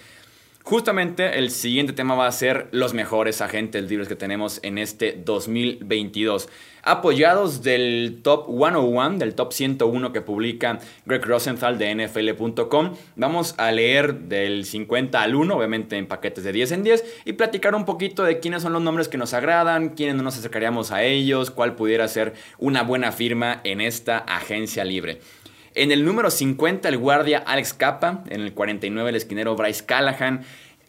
Justamente 0.62 1.38
el 1.38 1.50
siguiente 1.50 1.92
tema 1.92 2.14
va 2.14 2.26
a 2.26 2.32
ser 2.32 2.68
los 2.70 2.92
mejores 2.92 3.40
agentes 3.40 3.88
libres 3.88 4.08
que 4.08 4.16
tenemos 4.16 4.60
en 4.62 4.78
este 4.78 5.12
2022. 5.24 6.48
Apoyados 6.82 7.62
del 7.62 8.20
Top 8.22 8.46
101, 8.48 9.18
del 9.18 9.34
Top 9.34 9.52
101 9.52 10.12
que 10.12 10.20
publica 10.20 10.78
Greg 11.06 11.24
Rosenthal 11.24 11.78
de 11.78 11.94
NFL.com, 11.94 12.94
vamos 13.16 13.54
a 13.58 13.70
leer 13.70 14.14
del 14.14 14.64
50 14.64 15.20
al 15.20 15.34
1, 15.34 15.54
obviamente 15.54 15.96
en 15.96 16.06
paquetes 16.06 16.44
de 16.44 16.52
10 16.52 16.72
en 16.72 16.82
10, 16.82 17.04
y 17.24 17.32
platicar 17.34 17.74
un 17.74 17.84
poquito 17.84 18.22
de 18.22 18.40
quiénes 18.40 18.62
son 18.62 18.72
los 18.72 18.82
nombres 18.82 19.08
que 19.08 19.18
nos 19.18 19.34
agradan, 19.34 19.90
quiénes 19.90 20.16
no 20.16 20.22
nos 20.22 20.38
acercaríamos 20.38 20.90
a 20.92 21.02
ellos, 21.02 21.50
cuál 21.50 21.74
pudiera 21.74 22.08
ser 22.08 22.34
una 22.58 22.82
buena 22.82 23.12
firma 23.12 23.60
en 23.64 23.80
esta 23.80 24.18
agencia 24.18 24.84
libre. 24.84 25.20
En 25.74 25.92
el 25.92 26.04
número 26.04 26.30
50 26.30 26.88
el 26.88 26.98
guardia 26.98 27.38
Alex 27.38 27.74
Capa, 27.74 28.24
en 28.28 28.40
el 28.40 28.54
49 28.54 29.10
el 29.10 29.16
esquinero 29.16 29.54
Bryce 29.54 29.84
Callahan, 29.84 30.42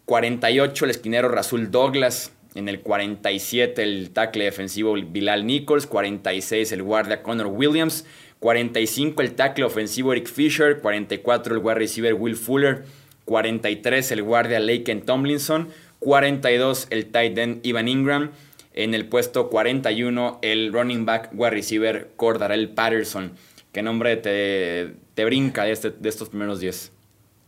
48 0.05 0.85
el 0.85 0.91
esquinero 0.91 1.29
Rasul 1.29 1.69
Douglas, 1.69 2.31
en 2.55 2.67
el 2.69 2.81
47 2.81 3.81
el 3.81 4.11
tackle 4.11 4.45
defensivo 4.45 4.93
Bilal 4.93 5.45
Nichols, 5.45 5.87
46 5.87 6.71
el 6.71 6.83
guardia 6.83 7.23
Connor 7.23 7.47
Williams, 7.47 8.05
45 8.39 9.21
el 9.21 9.33
tackle 9.35 9.65
ofensivo 9.65 10.11
Eric 10.11 10.27
Fisher, 10.27 10.79
44 10.79 11.55
el 11.55 11.61
wide 11.61 11.75
receiver 11.75 12.13
Will 12.13 12.35
Fuller, 12.35 12.85
43 13.25 14.11
el 14.11 14.23
guardia 14.23 14.59
Laken 14.59 15.01
Tomlinson, 15.01 15.69
42 15.99 16.87
el 16.89 17.05
tight 17.07 17.37
end 17.37 17.65
Ivan 17.65 17.87
Ingram, 17.87 18.31
en 18.73 18.93
el 18.93 19.07
puesto 19.07 19.49
41 19.49 20.39
el 20.41 20.73
running 20.73 21.05
back 21.05 21.29
wide 21.33 21.51
receiver 21.51 22.09
Cordarel 22.15 22.69
Patterson. 22.69 23.33
¿Qué 23.71 23.81
nombre 23.81 24.17
te, 24.17 24.95
te 25.13 25.23
brinca 25.25 25.63
de, 25.63 25.71
este, 25.71 25.91
de 25.91 26.09
estos 26.09 26.29
primeros 26.29 26.59
10? 26.59 26.91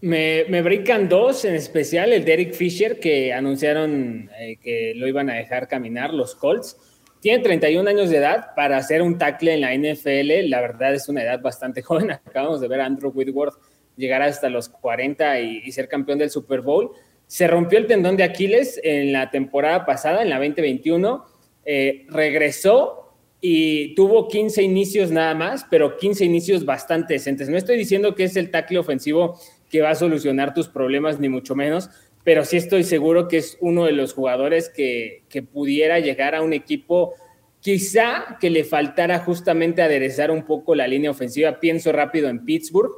Me, 0.03 0.43
me, 0.49 0.61
brincan 0.61 1.07
dos, 1.07 1.45
en 1.45 1.55
especial 1.55 2.11
el 2.11 2.25
Derek 2.25 2.53
Fisher, 2.53 2.99
que 2.99 3.31
anunciaron 3.31 4.29
eh, 4.37 4.57
que 4.61 4.91
lo 4.97 5.07
iban 5.07 5.29
a 5.29 5.35
dejar 5.35 5.69
caminar, 5.69 6.13
los 6.13 6.35
Colts. 6.35 6.75
Tiene 7.21 7.41
31 7.41 7.89
años 7.89 8.09
de 8.09 8.17
edad 8.17 8.47
para 8.53 8.75
hacer 8.75 9.01
un 9.01 9.17
tackle 9.17 9.53
en 9.53 9.61
la 9.61 9.73
NFL. 9.73 10.49
La 10.49 10.59
verdad 10.59 10.93
es 10.93 11.07
una 11.07 11.23
edad 11.23 11.39
bastante 11.41 11.81
joven. 11.83 12.11
Acabamos 12.11 12.59
de 12.59 12.67
ver 12.67 12.81
a 12.81 12.85
Andrew 12.85 13.13
Whitworth 13.15 13.55
llegar 13.95 14.21
hasta 14.21 14.49
los 14.49 14.67
40 14.67 15.39
y, 15.39 15.71
ser 15.71 15.87
campeón 15.87 16.19
del 16.19 16.29
Super 16.29 16.59
Bowl. 16.59 16.91
Se 17.25 17.47
rompió 17.47 17.79
el 17.79 17.87
tendón 17.87 18.17
de 18.17 18.25
Aquiles 18.25 18.81
en 18.83 19.13
la 19.13 19.31
temporada 19.31 19.85
pasada, 19.85 20.21
en 20.21 20.29
la 20.29 20.35
2021. 20.35 21.25
Eh, 21.63 22.07
regresó 22.09 23.15
y 23.39 23.95
tuvo 23.95 24.27
15 24.27 24.63
inicios 24.63 25.11
nada 25.11 25.33
más, 25.33 25.65
pero 25.71 25.95
15 25.95 26.25
inicios 26.25 26.65
bastante 26.65 27.13
decentes. 27.13 27.47
No 27.47 27.55
estoy 27.55 27.77
diciendo 27.77 28.15
que 28.15 28.25
es 28.25 28.35
el 28.35 28.51
tackle 28.51 28.79
ofensivo 28.79 29.39
que 29.73 29.81
va 29.81 29.89
a 29.89 29.95
solucionar 29.95 30.53
tus 30.53 30.67
problemas, 30.67 31.19
ni 31.19 31.29
mucho 31.29 31.55
menos, 31.55 31.89
pero 32.23 32.45
sí 32.45 32.57
estoy 32.57 32.83
seguro 32.83 33.27
que 33.27 33.37
es 33.37 33.57
uno 33.59 33.85
de 33.85 33.91
los 33.91 34.13
jugadores 34.13 34.69
que, 34.69 35.23
que 35.29 35.41
pudiera 35.41 35.99
llegar 35.99 36.35
a 36.35 36.43
un 36.43 36.53
equipo 36.53 37.15
quizá 37.59 38.37
que 38.39 38.51
le 38.51 38.65
faltara 38.65 39.17
justamente 39.17 39.81
aderezar 39.81 40.29
un 40.29 40.45
poco 40.45 40.75
la 40.75 40.85
línea 40.85 41.09
ofensiva. 41.09 41.59
Pienso 41.59 41.91
rápido 41.91 42.29
en 42.29 42.45
Pittsburgh, 42.45 42.91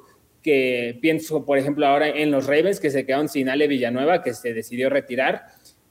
que 0.44 1.00
pienso, 1.02 1.46
por 1.46 1.58
ejemplo, 1.58 1.88
ahora 1.88 2.10
en 2.10 2.30
los 2.30 2.46
Ravens, 2.46 2.82
que 2.82 2.92
se 2.92 3.06
quedaron 3.06 3.30
sin 3.30 3.48
Ale 3.48 3.70
Villanueva, 3.70 4.22
que 4.22 4.34
se 4.34 4.54
decidió 4.54 4.90
retirar. 4.90 5.46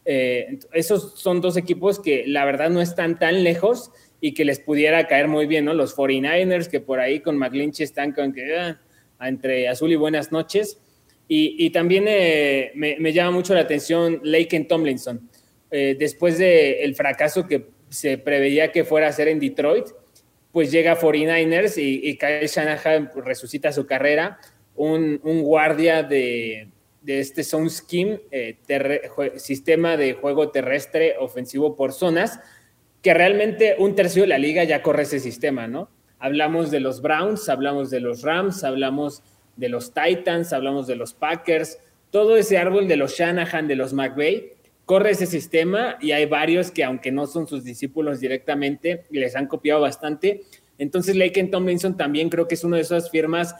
Eh, 0.04 0.58
esos 0.74 1.18
son 1.18 1.40
dos 1.40 1.56
equipos 1.56 1.98
que 1.98 2.24
la 2.26 2.44
verdad 2.44 2.68
no 2.68 2.82
están 2.82 3.18
tan 3.18 3.42
lejos 3.42 3.90
y 4.20 4.34
que 4.34 4.44
les 4.44 4.60
pudiera 4.60 5.06
caer 5.06 5.28
muy 5.28 5.46
bien, 5.46 5.64
¿no? 5.64 5.72
Los 5.72 5.96
49ers 5.96 6.68
que 6.68 6.80
por 6.80 7.00
ahí 7.00 7.20
con 7.20 7.38
McLinch 7.38 7.80
están 7.80 8.12
con 8.12 8.34
que 8.34 8.54
ah, 8.54 8.78
entre 9.20 9.68
azul 9.68 9.92
y 9.92 9.96
buenas 9.96 10.32
noches. 10.32 10.78
Y, 11.26 11.70
también 11.70 12.04
eh, 12.06 12.70
me, 12.74 13.12
llama 13.12 13.30
mucho 13.30 13.54
la 13.54 13.60
atención 13.60 14.20
Laken 14.22 14.68
Tomlinson. 14.68 15.28
Eh, 15.70 15.96
después 15.98 16.38
del 16.38 16.94
fracaso 16.94 17.46
que 17.46 17.66
se 17.88 18.18
preveía 18.18 18.70
que 18.70 18.84
fuera 18.84 19.08
a 19.08 19.12
ser 19.12 19.28
en 19.28 19.40
Detroit, 19.40 19.86
pues 20.52 20.70
llega 20.70 20.92
a 20.92 20.98
49ers 20.98 21.78
y, 21.78 22.08
y 22.08 22.18
Kyle 22.18 22.46
Shanahan 22.46 23.10
resucita 23.24 23.72
su 23.72 23.86
carrera. 23.86 24.38
Un, 24.76 25.18
guardia 25.22 26.02
de, 26.02 26.68
este 27.06 27.42
Zone 27.42 27.70
Scheme, 27.70 28.20
eh, 28.30 28.58
sistema 29.36 29.96
de 29.96 30.14
juego 30.14 30.50
terrestre 30.50 31.16
ofensivo 31.18 31.74
por 31.74 31.92
zonas, 31.92 32.40
que 33.00 33.14
realmente 33.14 33.76
un 33.78 33.94
tercio 33.94 34.22
de 34.22 34.28
la 34.28 34.38
liga 34.38 34.64
ya 34.64 34.82
corre 34.82 35.02
ese 35.02 35.20
sistema, 35.20 35.68
¿no? 35.68 35.90
Hablamos 36.18 36.70
de 36.70 36.80
los 36.80 37.02
Browns, 37.02 37.48
hablamos 37.48 37.90
de 37.90 38.00
los 38.00 38.22
Rams, 38.22 38.64
hablamos 38.64 39.22
de 39.56 39.68
los 39.68 39.92
Titans, 39.92 40.52
hablamos 40.52 40.86
de 40.86 40.96
los 40.96 41.12
Packers, 41.14 41.78
todo 42.10 42.36
ese 42.36 42.58
árbol 42.58 42.88
de 42.88 42.96
los 42.96 43.16
Shanahan, 43.16 43.68
de 43.68 43.76
los 43.76 43.92
McVay, 43.92 44.52
corre 44.84 45.10
ese 45.10 45.26
sistema 45.26 45.96
y 46.00 46.12
hay 46.12 46.26
varios 46.26 46.70
que 46.70 46.84
aunque 46.84 47.10
no 47.10 47.26
son 47.26 47.46
sus 47.46 47.64
discípulos 47.64 48.20
directamente, 48.20 49.04
les 49.10 49.34
han 49.36 49.46
copiado 49.46 49.80
bastante. 49.80 50.42
Entonces 50.78 51.16
Laken 51.16 51.50
Tomlinson 51.50 51.96
también 51.96 52.28
creo 52.28 52.48
que 52.48 52.54
es 52.54 52.64
una 52.64 52.76
de 52.76 52.82
esas 52.82 53.10
firmas 53.10 53.54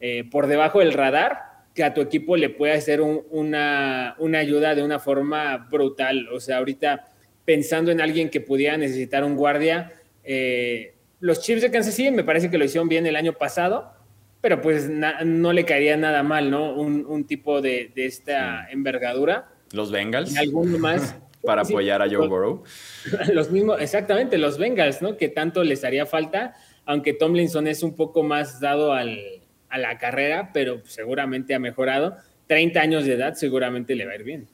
eh, 0.00 0.24
por 0.30 0.46
debajo 0.46 0.80
del 0.80 0.92
radar 0.92 1.50
que 1.74 1.84
a 1.84 1.94
tu 1.94 2.00
equipo 2.00 2.36
le 2.36 2.50
puede 2.50 2.72
hacer 2.72 3.00
una, 3.00 4.16
una 4.18 4.38
ayuda 4.38 4.74
de 4.74 4.82
una 4.82 4.98
forma 4.98 5.68
brutal. 5.70 6.28
O 6.32 6.40
sea, 6.40 6.58
ahorita 6.58 7.06
pensando 7.44 7.90
en 7.90 8.00
alguien 8.00 8.30
que 8.30 8.40
pudiera 8.40 8.76
necesitar 8.76 9.24
un 9.24 9.36
guardia. 9.36 9.92
Eh, 10.24 10.94
los 11.20 11.40
Chiefs 11.40 11.62
de 11.62 11.70
Kansas 11.70 11.94
City 11.94 12.10
me 12.10 12.24
parece 12.24 12.50
que 12.50 12.58
lo 12.58 12.64
hicieron 12.64 12.88
bien 12.88 13.06
el 13.06 13.16
año 13.16 13.34
pasado, 13.34 13.92
pero 14.40 14.60
pues 14.60 14.88
no 14.88 15.52
le 15.52 15.64
caería 15.64 15.96
nada 15.96 16.22
mal, 16.22 16.50
¿no? 16.50 16.74
Un, 16.74 17.24
tipo 17.26 17.60
de, 17.60 17.92
esta 17.94 18.68
envergadura. 18.70 19.48
Los 19.72 19.90
Bengals. 19.90 20.36
Alguno 20.36 20.78
más. 20.78 21.16
Para 21.42 21.62
apoyar 21.62 22.02
a 22.02 22.08
Joe 22.08 22.28
Burrow. 22.28 22.64
Los 23.32 23.50
mismos, 23.50 23.80
exactamente, 23.80 24.36
los 24.36 24.58
Bengals, 24.58 25.00
¿no? 25.00 25.16
Que 25.16 25.30
tanto 25.30 25.64
les 25.64 25.84
haría 25.84 26.04
falta, 26.04 26.54
aunque 26.84 27.14
Tomlinson 27.14 27.66
es 27.66 27.82
un 27.82 27.96
poco 27.96 28.22
más 28.22 28.60
dado 28.60 28.92
a 28.92 29.04
la 29.04 29.98
carrera, 29.98 30.50
pero 30.52 30.82
seguramente 30.84 31.54
ha 31.54 31.58
mejorado. 31.58 32.18
30 32.46 32.80
años 32.80 33.04
de 33.06 33.14
edad 33.14 33.34
seguramente 33.34 33.94
le 33.94 34.04
va 34.04 34.12
a 34.12 34.16
ir 34.16 34.24
bien. 34.24 34.48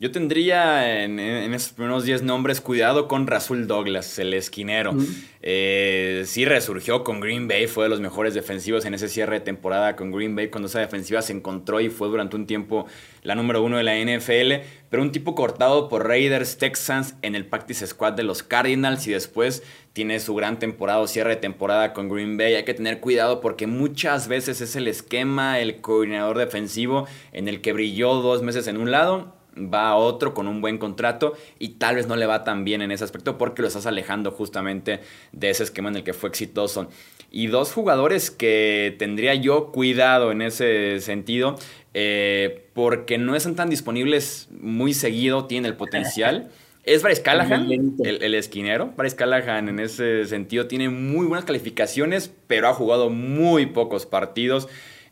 Yo 0.00 0.10
tendría 0.10 1.04
en, 1.04 1.18
esos 1.18 1.74
primeros 1.74 2.04
10 2.04 2.22
nombres 2.22 2.62
cuidado 2.62 3.06
con 3.06 3.26
Rasul 3.26 3.66
Douglas, 3.66 4.18
el 4.18 4.32
esquinero. 4.32 4.96
Eh, 5.42 6.22
sí 6.24 6.46
resurgió 6.46 7.04
con 7.04 7.20
Green 7.20 7.48
Bay, 7.48 7.66
fue 7.66 7.84
de 7.84 7.90
los 7.90 8.00
mejores 8.00 8.32
defensivos 8.32 8.86
en 8.86 8.94
ese 8.94 9.10
cierre 9.10 9.34
de 9.34 9.40
temporada 9.40 9.96
con 9.96 10.10
Green 10.10 10.34
Bay 10.34 10.48
cuando 10.48 10.68
esa 10.68 10.78
defensiva 10.78 11.20
se 11.20 11.34
encontró 11.34 11.82
y 11.82 11.90
fue 11.90 12.08
durante 12.08 12.36
un 12.36 12.46
tiempo 12.46 12.86
la 13.22 13.34
número 13.34 13.62
uno 13.62 13.76
de 13.76 13.82
la 13.82 13.94
NFL. 13.94 14.66
Pero 14.88 15.02
un 15.02 15.12
tipo 15.12 15.34
cortado 15.34 15.90
por 15.90 16.08
Raiders, 16.08 16.56
Texans 16.56 17.14
en 17.20 17.34
el 17.34 17.44
practice 17.44 17.86
squad 17.86 18.14
de 18.14 18.22
los 18.22 18.42
Cardinals 18.42 19.06
y 19.06 19.10
después 19.12 19.62
tiene 19.92 20.18
su 20.18 20.34
gran 20.34 20.58
temporada 20.58 21.00
o 21.00 21.08
cierre 21.08 21.34
de 21.34 21.42
temporada 21.42 21.92
con 21.92 22.08
Green 22.08 22.38
Bay. 22.38 22.54
Hay 22.54 22.64
que 22.64 22.72
tener 22.72 23.00
cuidado 23.00 23.42
porque 23.42 23.66
muchas 23.66 24.28
veces 24.28 24.62
es 24.62 24.76
el 24.76 24.88
esquema, 24.88 25.58
el 25.58 25.82
coordinador 25.82 26.38
defensivo 26.38 27.06
en 27.32 27.48
el 27.48 27.60
que 27.60 27.74
brilló 27.74 28.14
dos 28.14 28.42
meses 28.42 28.66
en 28.66 28.78
un 28.78 28.90
lado 28.90 29.38
va 29.56 29.88
a 29.88 29.96
otro 29.96 30.34
con 30.34 30.48
un 30.48 30.60
buen 30.60 30.78
contrato 30.78 31.34
y 31.58 31.70
tal 31.70 31.96
vez 31.96 32.06
no 32.06 32.16
le 32.16 32.26
va 32.26 32.44
tan 32.44 32.64
bien 32.64 32.82
en 32.82 32.90
ese 32.90 33.04
aspecto 33.04 33.38
porque 33.38 33.62
lo 33.62 33.68
estás 33.68 33.86
alejando 33.86 34.30
justamente 34.30 35.00
de 35.32 35.50
ese 35.50 35.64
esquema 35.64 35.88
en 35.88 35.96
el 35.96 36.04
que 36.04 36.12
fue 36.12 36.28
exitoso. 36.28 36.88
Y 37.30 37.46
dos 37.46 37.72
jugadores 37.72 38.30
que 38.30 38.96
tendría 38.98 39.34
yo 39.34 39.70
cuidado 39.70 40.32
en 40.32 40.42
ese 40.42 41.00
sentido 41.00 41.56
eh, 41.94 42.66
porque 42.74 43.18
no 43.18 43.34
están 43.34 43.56
tan 43.56 43.70
disponibles 43.70 44.48
muy 44.60 44.94
seguido, 44.94 45.46
tiene 45.46 45.68
el 45.68 45.76
potencial. 45.76 46.50
Es 46.82 47.02
Bryce 47.02 47.22
Callahan, 47.22 47.70
el, 47.70 48.22
el, 48.22 48.34
esquinero. 48.34 48.94
Bryce 48.96 49.14
Callahan 49.14 49.68
en 49.68 49.80
ese 49.80 50.24
sentido 50.24 50.66
tiene 50.66 50.88
muy 50.88 51.26
buenas 51.26 51.44
calificaciones, 51.44 52.32
pero 52.46 52.68
ha 52.68 52.72
jugado 52.72 53.10
muy 53.10 53.66
pocos 53.66 54.06
partidos. 54.06 54.66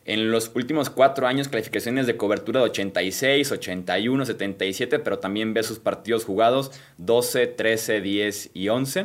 En 0.08 0.30
los 0.30 0.50
últimos 0.54 0.88
cuatro 0.88 1.26
años, 1.26 1.48
calificaciones 1.48 2.06
de 2.06 2.16
cobertura 2.16 2.60
de 2.60 2.70
86, 2.70 3.52
81, 3.52 4.24
77, 4.24 5.00
pero 5.00 5.18
también 5.18 5.52
ve 5.52 5.62
sus 5.62 5.80
partidos 5.80 6.24
jugados 6.24 6.70
12, 6.96 7.46
13, 7.46 8.00
10 8.00 8.50
y 8.54 8.70
11. 8.70 9.04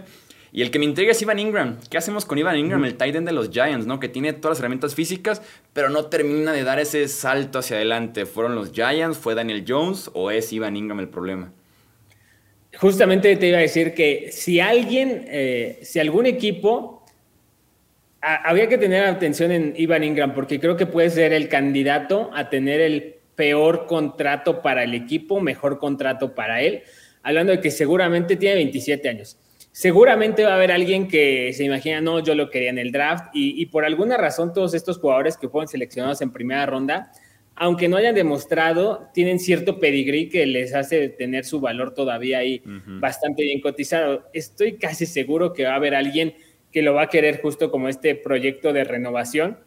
Y 0.54 0.62
el 0.62 0.72
que 0.72 0.80
me 0.80 0.86
intriga 0.86 1.12
es 1.12 1.22
Ivan 1.22 1.40
Ingram. 1.40 1.78
¿Qué 1.90 1.98
hacemos 1.98 2.24
con 2.24 2.38
Ivan 2.38 2.58
Ingram, 2.58 2.86
el 2.86 2.96
tight 2.96 3.18
end 3.18 3.28
de 3.28 3.34
los 3.34 3.50
Giants, 3.50 3.86
¿no? 3.86 4.00
Que 4.00 4.08
tiene 4.08 4.32
todas 4.32 4.56
las 4.56 4.60
herramientas 4.60 4.96
físicas, 4.96 5.42
pero 5.74 5.90
no 5.90 6.06
termina 6.06 6.54
de 6.54 6.64
dar 6.64 6.80
ese 6.80 7.06
salto 7.10 7.60
hacia 7.60 7.76
adelante. 7.76 8.26
¿Fueron 8.26 8.56
los 8.56 8.72
Giants? 8.72 9.18
¿Fue 9.18 9.36
Daniel 9.36 9.66
Jones? 9.68 10.10
¿O 10.14 10.32
es 10.32 10.54
Ivan 10.54 10.78
Ingram 10.78 11.02
el 11.02 11.10
problema? 11.10 11.52
Justamente 12.78 13.36
te 13.36 13.50
iba 13.50 13.58
a 13.58 13.62
decir 13.62 13.94
que 13.94 14.30
si 14.32 14.62
alguien, 14.62 15.26
eh, 15.28 15.82
si 15.84 16.00
algún 16.00 16.28
equipo 16.28 17.03
había 18.24 18.70
que 18.70 18.78
tener 18.78 19.04
atención 19.04 19.52
en 19.52 19.74
Ivan 19.76 20.04
Ingram 20.04 20.34
porque 20.34 20.60
creo 20.60 20.78
que 20.78 20.86
puede 20.86 21.10
ser 21.10 21.34
el 21.34 21.50
candidato 21.50 22.30
a 22.34 22.50
tener 22.50 22.80
el 22.80 23.16
peor 23.36 23.86
contrato 23.86 24.62
para 24.62 24.84
el 24.84 24.94
equipo, 24.94 25.42
mejor 25.42 25.78
contrato 25.78 26.34
para 26.34 26.62
él, 26.62 26.84
hablando 27.22 27.52
de 27.52 27.60
que 27.60 27.70
seguramente 27.70 28.38
tiene 28.38 28.56
27 28.56 29.10
años. 29.10 29.38
Seguramente 29.72 30.46
va 30.46 30.52
a 30.52 30.56
haber 30.56 30.72
alguien 30.72 31.08
que 31.08 31.52
se 31.54 31.66
imagina, 31.66 32.00
no, 32.00 32.20
yo 32.20 32.36
lo 32.36 32.50
quería 32.50 32.70
en 32.70 32.78
el 32.78 32.92
draft 32.92 33.32
y, 33.34 33.66
por 33.66 33.84
alguna 33.84 34.18
razón 34.18 34.54
todos 34.54 34.74
estos 34.74 35.00
jugadores 35.00 35.36
que 35.36 35.50
fueron 35.50 35.68
seleccionados 35.68 36.22
en 36.22 36.32
primera 36.32 36.66
ronda, 36.66 37.12
aunque 37.56 37.90
no 37.90 37.98
hayan 37.98 38.16
demostrado, 38.16 39.10
tienen 39.14 39.40
cierto 39.40 39.80
pedigrí 39.80 40.30
que 40.30 40.46
les 40.46 40.74
hace 40.74 41.10
tener 41.10 41.44
su 41.44 41.60
valor 41.60 41.94
todavía 41.94 42.38
ahí 42.38 42.62
bastante 43.00 43.44
bien 43.44 43.62
cotizado. 43.62 44.30
Estoy 44.32 44.78
casi 44.78 45.06
seguro 45.06 45.54
que 45.54 45.64
va 45.66 45.74
a 45.74 45.76
haber 45.76 45.94
alguien 45.94 46.36
que 46.74 46.82
lo 46.82 46.94
va 46.94 47.04
a 47.04 47.10
querer 47.10 47.40
justo 47.42 47.72
como 47.72 47.88
este 47.88 48.16
proyecto 48.16 48.74
de 48.74 48.84
renovación 48.84 49.60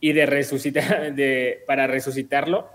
y 0.00 0.12
de 0.12 0.26
resucitar, 0.26 1.14
de, 1.14 1.62
para 1.66 1.86
resucitarlo 1.86 2.68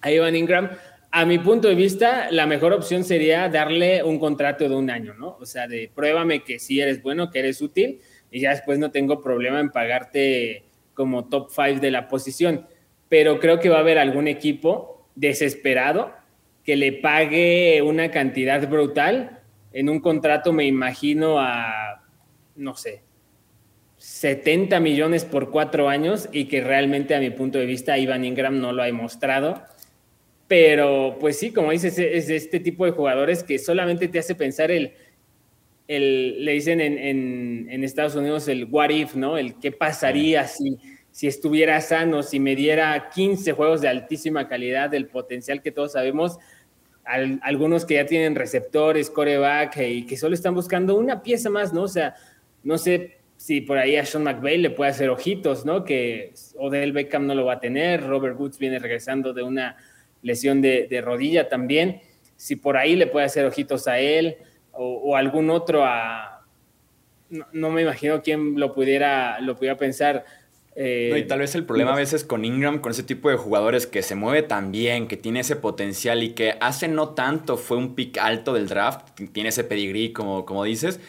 a 0.00 0.10
Ivan 0.10 0.36
Ingram. 0.36 0.70
A 1.12 1.24
mi 1.24 1.38
punto 1.38 1.68
de 1.68 1.74
vista, 1.74 2.30
la 2.30 2.46
mejor 2.46 2.72
opción 2.72 3.04
sería 3.04 3.48
darle 3.48 4.02
un 4.02 4.18
contrato 4.18 4.68
de 4.68 4.74
un 4.74 4.90
año, 4.90 5.14
¿no? 5.14 5.36
O 5.40 5.46
sea, 5.46 5.68
de 5.68 5.90
pruébame 5.94 6.42
que 6.42 6.58
sí 6.58 6.80
eres 6.80 7.02
bueno, 7.02 7.30
que 7.30 7.38
eres 7.38 7.60
útil, 7.62 8.00
y 8.30 8.40
ya 8.40 8.50
después 8.50 8.78
no 8.78 8.90
tengo 8.90 9.20
problema 9.20 9.60
en 9.60 9.70
pagarte 9.70 10.64
como 10.94 11.28
top 11.28 11.50
five 11.50 11.80
de 11.80 11.90
la 11.90 12.08
posición. 12.08 12.66
Pero 13.08 13.38
creo 13.40 13.60
que 13.60 13.68
va 13.68 13.76
a 13.76 13.80
haber 13.80 13.98
algún 13.98 14.26
equipo 14.26 15.06
desesperado 15.14 16.12
que 16.64 16.76
le 16.76 16.92
pague 16.92 17.82
una 17.82 18.10
cantidad 18.10 18.66
brutal 18.68 19.40
en 19.72 19.90
un 19.90 20.00
contrato, 20.00 20.52
me 20.52 20.64
imagino, 20.64 21.38
a, 21.38 22.02
no 22.56 22.74
sé, 22.74 23.02
70 24.02 24.80
millones 24.80 25.24
por 25.24 25.52
cuatro 25.52 25.88
años 25.88 26.28
y 26.32 26.46
que 26.46 26.60
realmente 26.60 27.14
a 27.14 27.20
mi 27.20 27.30
punto 27.30 27.58
de 27.58 27.66
vista 27.66 27.98
Ivan 27.98 28.24
Ingram 28.24 28.60
no 28.60 28.72
lo 28.72 28.82
ha 28.82 28.86
demostrado. 28.86 29.62
Pero 30.48 31.18
pues 31.20 31.38
sí, 31.38 31.52
como 31.52 31.70
dices, 31.70 31.96
es 32.00 32.26
de 32.26 32.34
este 32.34 32.58
tipo 32.58 32.84
de 32.84 32.90
jugadores 32.90 33.44
que 33.44 33.60
solamente 33.60 34.08
te 34.08 34.18
hace 34.18 34.34
pensar 34.34 34.72
el, 34.72 34.94
el 35.86 36.44
le 36.44 36.50
dicen 36.50 36.80
en, 36.80 37.68
en, 37.70 37.84
Estados 37.84 38.16
Unidos 38.16 38.48
el 38.48 38.64
what 38.64 38.90
if, 38.90 39.14
¿no? 39.14 39.38
El 39.38 39.54
qué 39.60 39.70
pasaría 39.70 40.48
si, 40.48 40.78
si 41.12 41.28
estuviera 41.28 41.80
sano, 41.80 42.24
si 42.24 42.40
me 42.40 42.56
diera 42.56 43.10
15 43.14 43.52
juegos 43.52 43.80
de 43.82 43.88
altísima 43.88 44.48
calidad, 44.48 44.90
del 44.90 45.06
potencial 45.06 45.62
que 45.62 45.70
todos 45.70 45.92
sabemos. 45.92 46.38
algunos 47.04 47.84
que 47.84 47.94
ya 47.94 48.06
tienen 48.06 48.34
receptores, 48.34 49.10
coreback 49.10 49.76
y 49.76 50.06
que 50.06 50.16
solo 50.16 50.34
están 50.34 50.56
buscando 50.56 50.96
una 50.96 51.22
pieza 51.22 51.50
más, 51.50 51.72
¿no? 51.72 51.82
O 51.82 51.88
sea, 51.88 52.16
no 52.64 52.78
sé, 52.78 53.21
si 53.42 53.60
por 53.60 53.76
ahí 53.76 53.96
a 53.96 54.06
Sean 54.06 54.22
McVay 54.22 54.56
le 54.56 54.70
puede 54.70 54.92
hacer 54.92 55.10
ojitos, 55.10 55.64
¿no? 55.66 55.82
Que 55.82 56.32
Odell 56.58 56.92
Beckham 56.92 57.26
no 57.26 57.34
lo 57.34 57.44
va 57.44 57.54
a 57.54 57.58
tener, 57.58 58.06
Robert 58.06 58.38
Woods 58.38 58.56
viene 58.56 58.78
regresando 58.78 59.32
de 59.32 59.42
una 59.42 59.76
lesión 60.22 60.62
de, 60.62 61.02
rodilla 61.04 61.48
también. 61.48 62.02
Si 62.36 62.54
por 62.54 62.76
ahí 62.76 62.94
le 62.94 63.08
puede 63.08 63.26
hacer 63.26 63.44
ojitos 63.44 63.88
a 63.88 63.98
él 63.98 64.36
o, 64.70 65.16
algún 65.16 65.50
otro 65.50 65.84
a... 65.84 66.44
No, 67.52 67.70
me 67.70 67.82
imagino 67.82 68.22
quién 68.22 68.60
lo 68.60 68.72
pudiera, 68.72 69.40
lo 69.40 69.56
pudiera 69.56 69.76
pensar. 69.76 70.24
Eh, 70.76 71.12
y 71.18 71.26
tal 71.26 71.40
vez 71.40 71.56
el 71.56 71.64
problema 71.64 71.94
a 71.94 71.96
veces 71.96 72.22
con 72.22 72.44
Ingram, 72.44 72.78
con 72.78 72.92
ese 72.92 73.02
tipo 73.02 73.28
de 73.28 73.36
jugadores 73.36 73.88
que 73.88 74.02
se 74.02 74.14
mueve 74.14 74.44
tan 74.44 74.70
bien, 74.70 75.08
que 75.08 75.16
tiene 75.16 75.40
ese 75.40 75.56
potencial 75.56 76.22
y 76.22 76.30
que 76.34 76.54
hace 76.60 76.86
no 76.86 77.08
tanto 77.08 77.56
fue 77.56 77.76
un 77.76 77.96
pick 77.96 78.18
alto 78.18 78.54
del 78.54 78.68
draft, 78.68 79.20
tiene 79.32 79.48
ese 79.48 79.64
pedigrí 79.64 80.12
como, 80.12 80.46
como 80.46 80.62
dices, 80.62 81.00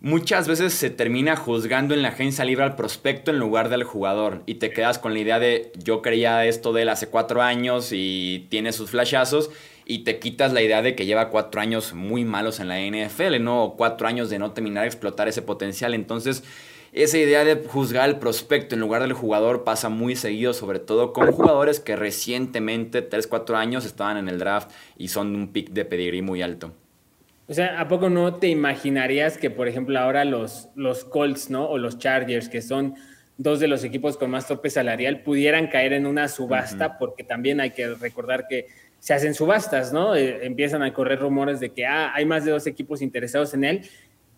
muchas 0.00 0.48
veces 0.48 0.72
se 0.72 0.90
termina 0.90 1.36
juzgando 1.36 1.94
en 1.94 2.02
la 2.02 2.08
agencia 2.08 2.44
libre 2.44 2.64
al 2.64 2.76
prospecto 2.76 3.30
en 3.30 3.38
lugar 3.38 3.68
del 3.68 3.84
jugador 3.84 4.42
y 4.46 4.54
te 4.54 4.70
quedas 4.70 4.98
con 4.98 5.12
la 5.12 5.20
idea 5.20 5.38
de 5.38 5.72
yo 5.82 6.02
creía 6.02 6.46
esto 6.46 6.72
de 6.72 6.82
él 6.82 6.88
hace 6.88 7.08
cuatro 7.08 7.42
años 7.42 7.90
y 7.92 8.46
tiene 8.48 8.72
sus 8.72 8.90
flashazos 8.90 9.50
y 9.84 10.04
te 10.04 10.18
quitas 10.18 10.52
la 10.52 10.62
idea 10.62 10.82
de 10.82 10.94
que 10.94 11.04
lleva 11.04 11.30
cuatro 11.30 11.60
años 11.60 11.94
muy 11.94 12.24
malos 12.24 12.60
en 12.60 12.68
la 12.68 12.78
NFL, 12.80 13.42
¿no? 13.42 13.64
O 13.64 13.76
cuatro 13.76 14.06
años 14.06 14.30
de 14.30 14.38
no 14.38 14.52
terminar 14.52 14.82
de 14.82 14.88
explotar 14.88 15.26
ese 15.26 15.42
potencial. 15.42 15.94
Entonces, 15.94 16.44
esa 16.92 17.18
idea 17.18 17.44
de 17.44 17.56
juzgar 17.56 18.04
al 18.04 18.20
prospecto 18.20 18.76
en 18.76 18.80
lugar 18.80 19.02
del 19.02 19.14
jugador 19.14 19.64
pasa 19.64 19.88
muy 19.88 20.14
seguido, 20.14 20.52
sobre 20.52 20.78
todo 20.78 21.12
con 21.12 21.32
jugadores 21.32 21.80
que 21.80 21.96
recientemente, 21.96 23.02
tres, 23.02 23.26
cuatro 23.26 23.56
años, 23.56 23.84
estaban 23.84 24.16
en 24.16 24.28
el 24.28 24.38
draft 24.38 24.70
y 24.96 25.08
son 25.08 25.34
un 25.34 25.48
pick 25.52 25.70
de 25.70 25.84
pedigrí 25.84 26.22
muy 26.22 26.40
alto. 26.40 26.72
O 27.50 27.52
sea, 27.52 27.80
¿a 27.80 27.88
poco 27.88 28.08
no 28.08 28.36
te 28.36 28.46
imaginarías 28.46 29.36
que, 29.36 29.50
por 29.50 29.66
ejemplo, 29.66 29.98
ahora 29.98 30.24
los, 30.24 30.68
los 30.76 31.04
Colts, 31.04 31.50
¿no? 31.50 31.68
O 31.68 31.78
los 31.78 31.98
Chargers, 31.98 32.48
que 32.48 32.62
son 32.62 32.94
dos 33.38 33.58
de 33.58 33.66
los 33.66 33.82
equipos 33.82 34.16
con 34.16 34.30
más 34.30 34.46
tope 34.46 34.70
salarial, 34.70 35.24
pudieran 35.24 35.66
caer 35.66 35.94
en 35.94 36.06
una 36.06 36.28
subasta, 36.28 36.96
porque 36.96 37.24
también 37.24 37.60
hay 37.60 37.72
que 37.72 37.88
recordar 37.96 38.46
que 38.48 38.68
se 39.00 39.14
hacen 39.14 39.34
subastas, 39.34 39.92
¿no? 39.92 40.14
Eh, 40.14 40.46
empiezan 40.46 40.84
a 40.84 40.92
correr 40.92 41.18
rumores 41.18 41.58
de 41.58 41.70
que 41.70 41.86
ah, 41.86 42.12
hay 42.14 42.24
más 42.24 42.44
de 42.44 42.52
dos 42.52 42.68
equipos 42.68 43.02
interesados 43.02 43.52
en 43.52 43.64
él 43.64 43.80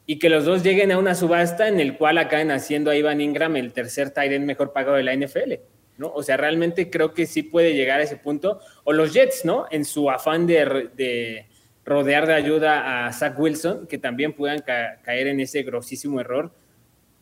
y 0.07 0.19
que 0.19 0.31
los 0.31 0.47
dos 0.47 0.63
lleguen 0.63 0.91
a 0.91 0.97
una 0.97 1.15
subasta 1.15 1.69
en 1.69 1.81
el 1.81 1.99
cual 1.99 2.17
acaben 2.17 2.51
haciendo 2.51 2.91
a 2.91 2.97
Ivan 2.97 3.21
Ingram 3.21 3.57
el 3.57 3.75
tercer 3.75 4.09
tight 4.09 4.41
mejor 4.41 4.73
pagado 4.73 4.97
de 4.97 5.03
la 5.03 5.15
NFL, 5.15 5.53
¿no? 5.99 6.11
O 6.15 6.23
sea, 6.23 6.39
realmente 6.39 6.89
creo 6.89 7.13
que 7.13 7.27
sí 7.27 7.43
puede 7.43 7.75
llegar 7.75 8.01
a 8.01 8.05
ese 8.05 8.17
punto. 8.17 8.61
O 8.85 8.95
los 8.95 9.13
Jets, 9.13 9.45
¿no? 9.45 9.67
En 9.71 9.85
su 9.85 10.11
afán 10.11 10.47
de 10.47 11.45
rodear 11.85 12.27
de 12.27 12.35
ayuda 12.35 13.07
a 13.07 13.13
Zach 13.13 13.39
Wilson, 13.39 13.87
que 13.87 13.99
también 13.99 14.33
puedan 14.35 14.61
caer 14.61 15.27
en 15.27 15.41
ese 15.41 15.63
grosísimo 15.63 16.21
error. 16.21 16.53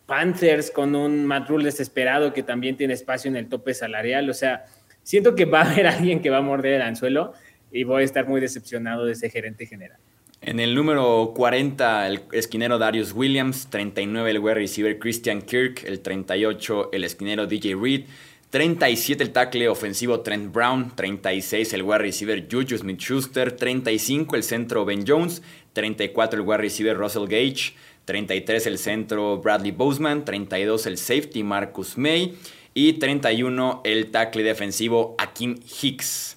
Panthers 0.07 0.71
con 0.71 0.95
un 0.97 1.25
Matt 1.25 1.49
Rule 1.49 1.65
desesperado 1.65 2.33
que 2.33 2.43
también 2.43 2.77
tiene 2.77 2.95
espacio 2.95 3.31
en 3.31 3.37
el 3.37 3.49
tope 3.49 3.75
salarial. 3.75 4.29
O 4.29 4.35
sea, 4.35 4.65
siento 5.03 5.35
que 5.35 5.45
va 5.45 5.63
a 5.63 5.71
haber 5.71 5.87
alguien 5.87 6.21
que 6.21 6.31
va 6.31 6.39
a 6.39 6.43
morder 6.43 6.75
el 6.75 6.83
anzuelo 6.83 7.33
y 7.71 7.85
voy 7.85 8.03
a 8.03 8.05
estar 8.05 8.27
muy 8.27 8.41
decepcionado 8.41 9.07
de 9.07 9.13
ese 9.13 9.31
gerente 9.31 9.67
general. 9.67 9.99
En 10.43 10.59
el 10.59 10.75
número 10.75 11.33
40, 11.37 12.07
el 12.07 12.23
esquinero 12.33 12.79
Darius 12.79 13.13
Williams, 13.13 13.69
39 13.69 14.31
el 14.31 14.39
wide 14.39 14.55
receiver 14.55 14.99
Christian 14.99 15.43
Kirk, 15.43 15.85
el 15.85 16.01
38 16.01 16.91
el 16.93 17.05
esquinero 17.05 17.47
DJ 17.47 17.77
Reed, 17.77 18.07
37 18.51 19.23
el 19.23 19.31
tackle 19.31 19.69
ofensivo 19.69 20.21
Trent 20.21 20.53
Brown, 20.53 20.91
36 20.97 21.73
el 21.73 21.85
wide 21.85 21.99
receiver 21.99 22.49
Juju 22.51 22.79
Smith-Schuster, 22.79 23.53
35 23.53 24.35
el 24.35 24.43
centro 24.43 24.85
Ben 24.85 25.05
Jones, 25.07 25.41
34 25.73 26.41
el 26.41 26.47
wide 26.47 26.59
receiver 26.59 26.97
Russell 26.97 27.29
Gage, 27.29 27.75
33 28.07 28.67
el 28.67 28.79
centro 28.79 29.39
Bradley 29.39 29.71
Boseman, 29.71 30.25
32 30.25 30.87
el 30.87 30.99
safety 30.99 31.45
Marcus 31.45 31.97
May 31.97 32.35
y 32.75 32.95
31 32.95 33.83
el 33.85 34.11
tackle 34.11 34.43
defensivo 34.43 35.15
Akim 35.19 35.61
Hicks. 35.81 36.37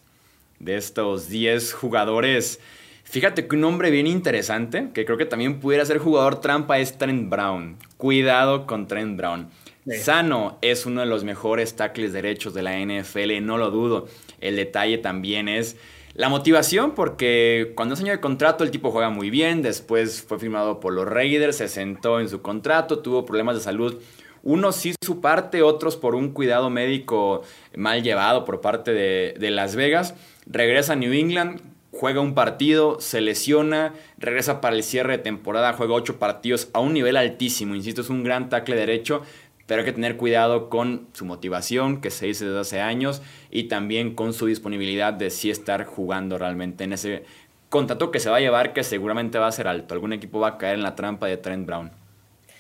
de 0.59 0.77
estos 0.77 1.29
10 1.29 1.73
jugadores. 1.73 2.59
Fíjate 3.03 3.47
que 3.47 3.55
un 3.55 3.63
hombre 3.63 3.89
bien 3.89 4.05
interesante, 4.05 4.89
que 4.93 5.05
creo 5.05 5.17
que 5.17 5.25
también 5.25 5.59
pudiera 5.59 5.83
ser 5.83 5.97
jugador 5.97 6.41
trampa, 6.41 6.77
es 6.77 6.95
Trent 6.95 7.27
Brown. 7.29 7.77
Cuidado 7.97 8.67
con 8.67 8.87
Trent 8.87 9.17
Brown. 9.17 9.49
Sano 9.91 10.57
es 10.61 10.85
uno 10.85 11.01
de 11.01 11.07
los 11.07 11.23
mejores 11.23 11.75
tackles 11.75 12.13
derechos 12.13 12.53
de 12.53 12.63
la 12.63 12.79
NFL, 12.79 13.41
no 13.41 13.57
lo 13.57 13.71
dudo. 13.71 14.07
El 14.39 14.55
detalle 14.55 14.97
también 14.97 15.47
es 15.47 15.77
la 16.15 16.29
motivación, 16.29 16.93
porque 16.93 17.73
cuando 17.75 17.95
es 17.95 18.01
año 18.01 18.11
de 18.11 18.19
contrato 18.19 18.63
el 18.63 18.71
tipo 18.71 18.91
juega 18.91 19.09
muy 19.09 19.29
bien, 19.29 19.61
después 19.61 20.21
fue 20.21 20.39
firmado 20.39 20.79
por 20.79 20.93
los 20.93 21.07
Raiders, 21.07 21.57
se 21.57 21.67
sentó 21.67 22.19
en 22.19 22.29
su 22.29 22.41
contrato, 22.41 22.99
tuvo 22.99 23.25
problemas 23.25 23.55
de 23.55 23.61
salud. 23.61 23.99
Unos 24.43 24.75
sí 24.75 24.93
su 25.03 25.21
parte, 25.21 25.63
otros 25.63 25.97
por 25.97 26.15
un 26.15 26.31
cuidado 26.31 26.69
médico 26.69 27.41
mal 27.75 28.03
llevado 28.03 28.45
por 28.45 28.61
parte 28.61 28.93
de, 28.93 29.33
de 29.39 29.51
Las 29.51 29.75
Vegas. 29.75 30.15
Regresa 30.45 30.93
a 30.93 30.95
New 30.97 31.13
England, 31.13 31.61
juega 31.93 32.21
un 32.21 32.33
partido, 32.33 32.99
se 32.99 33.21
lesiona, 33.21 33.93
regresa 34.17 34.61
para 34.61 34.75
el 34.75 34.83
cierre 34.83 35.17
de 35.17 35.23
temporada, 35.23 35.73
juega 35.73 35.93
ocho 35.93 36.19
partidos 36.19 36.67
a 36.73 36.79
un 36.79 36.93
nivel 36.93 37.15
altísimo. 37.15 37.75
Insisto, 37.75 38.01
es 38.01 38.09
un 38.09 38.23
gran 38.23 38.49
tackle 38.49 38.75
derecho 38.75 39.21
pero 39.65 39.81
hay 39.81 39.85
que 39.85 39.93
tener 39.93 40.17
cuidado 40.17 40.69
con 40.69 41.07
su 41.13 41.25
motivación, 41.25 42.01
que 42.01 42.09
se 42.09 42.27
dice 42.27 42.45
desde 42.45 42.59
hace 42.59 42.81
años, 42.81 43.21
y 43.49 43.63
también 43.63 44.15
con 44.15 44.33
su 44.33 44.45
disponibilidad 44.45 45.13
de 45.13 45.29
sí 45.29 45.49
estar 45.49 45.85
jugando 45.85 46.37
realmente 46.37 46.83
en 46.83 46.93
ese 46.93 47.23
contrato 47.69 48.11
que 48.11 48.19
se 48.19 48.29
va 48.29 48.37
a 48.37 48.41
llevar, 48.41 48.73
que 48.73 48.83
seguramente 48.83 49.39
va 49.39 49.47
a 49.47 49.51
ser 49.51 49.67
alto. 49.67 49.93
Algún 49.93 50.13
equipo 50.13 50.39
va 50.39 50.49
a 50.49 50.57
caer 50.57 50.75
en 50.75 50.83
la 50.83 50.95
trampa 50.95 51.27
de 51.27 51.37
Trent 51.37 51.65
Brown. 51.65 51.91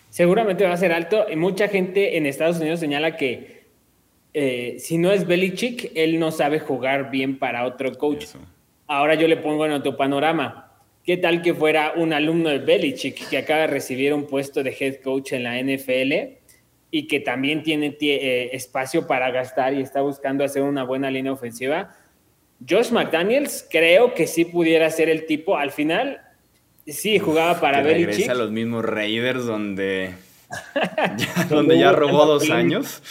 Seguramente 0.09 0.65
va 0.65 0.73
a 0.73 0.77
ser 0.77 0.93
alto, 0.93 1.25
y 1.29 1.35
mucha 1.35 1.67
gente 1.67 2.17
en 2.17 2.25
Estados 2.25 2.59
Unidos 2.59 2.79
señala 2.79 3.17
que 3.17 3.63
eh, 4.33 4.77
si 4.79 4.97
no 4.97 5.11
es 5.11 5.27
Belichick, 5.27 5.91
él 5.95 6.19
no 6.19 6.31
sabe 6.31 6.59
jugar 6.59 7.11
bien 7.11 7.37
para 7.37 7.65
otro 7.65 7.95
coach. 7.97 8.25
Ahora 8.87 9.15
yo 9.15 9.27
le 9.27 9.37
pongo 9.37 9.65
en 9.65 9.73
otro 9.73 9.95
panorama. 9.95 10.71
¿Qué 11.03 11.17
tal 11.17 11.41
que 11.41 11.53
fuera 11.53 11.93
un 11.95 12.13
alumno 12.13 12.49
de 12.49 12.59
Belichick 12.59 13.29
que 13.29 13.37
acaba 13.37 13.61
de 13.61 13.67
recibir 13.67 14.13
un 14.13 14.25
puesto 14.25 14.63
de 14.63 14.75
head 14.79 15.01
coach 15.01 15.33
en 15.33 15.43
la 15.43 15.61
NFL? 15.61 16.42
Y 16.95 17.07
que 17.07 17.19
también 17.19 17.63
tiene 17.63 17.97
eh, 17.99 18.51
espacio 18.53 19.07
para 19.07 19.31
gastar 19.31 19.73
y 19.73 19.81
está 19.81 20.01
buscando 20.01 20.43
hacer 20.43 20.61
una 20.61 20.83
buena 20.83 21.09
línea 21.09 21.31
ofensiva. 21.31 21.97
Josh 22.69 22.91
McDaniels 22.91 23.67
creo 23.67 24.13
que 24.13 24.27
sí 24.27 24.45
pudiera 24.45 24.87
ser 24.91 25.09
el 25.09 25.25
tipo. 25.25 25.57
Al 25.57 25.71
final, 25.71 26.21
sí 26.85 27.17
jugaba 27.17 27.59
para 27.59 27.81
que 27.81 27.89
Belichick. 27.89 28.29
a 28.29 28.35
los 28.35 28.51
mismos 28.51 28.85
Raiders 28.85 29.43
donde 29.43 30.13
ya, 31.17 31.45
donde 31.49 31.79
ya 31.79 31.93
robó 31.93 32.27
dos 32.27 32.47
años. 32.51 33.01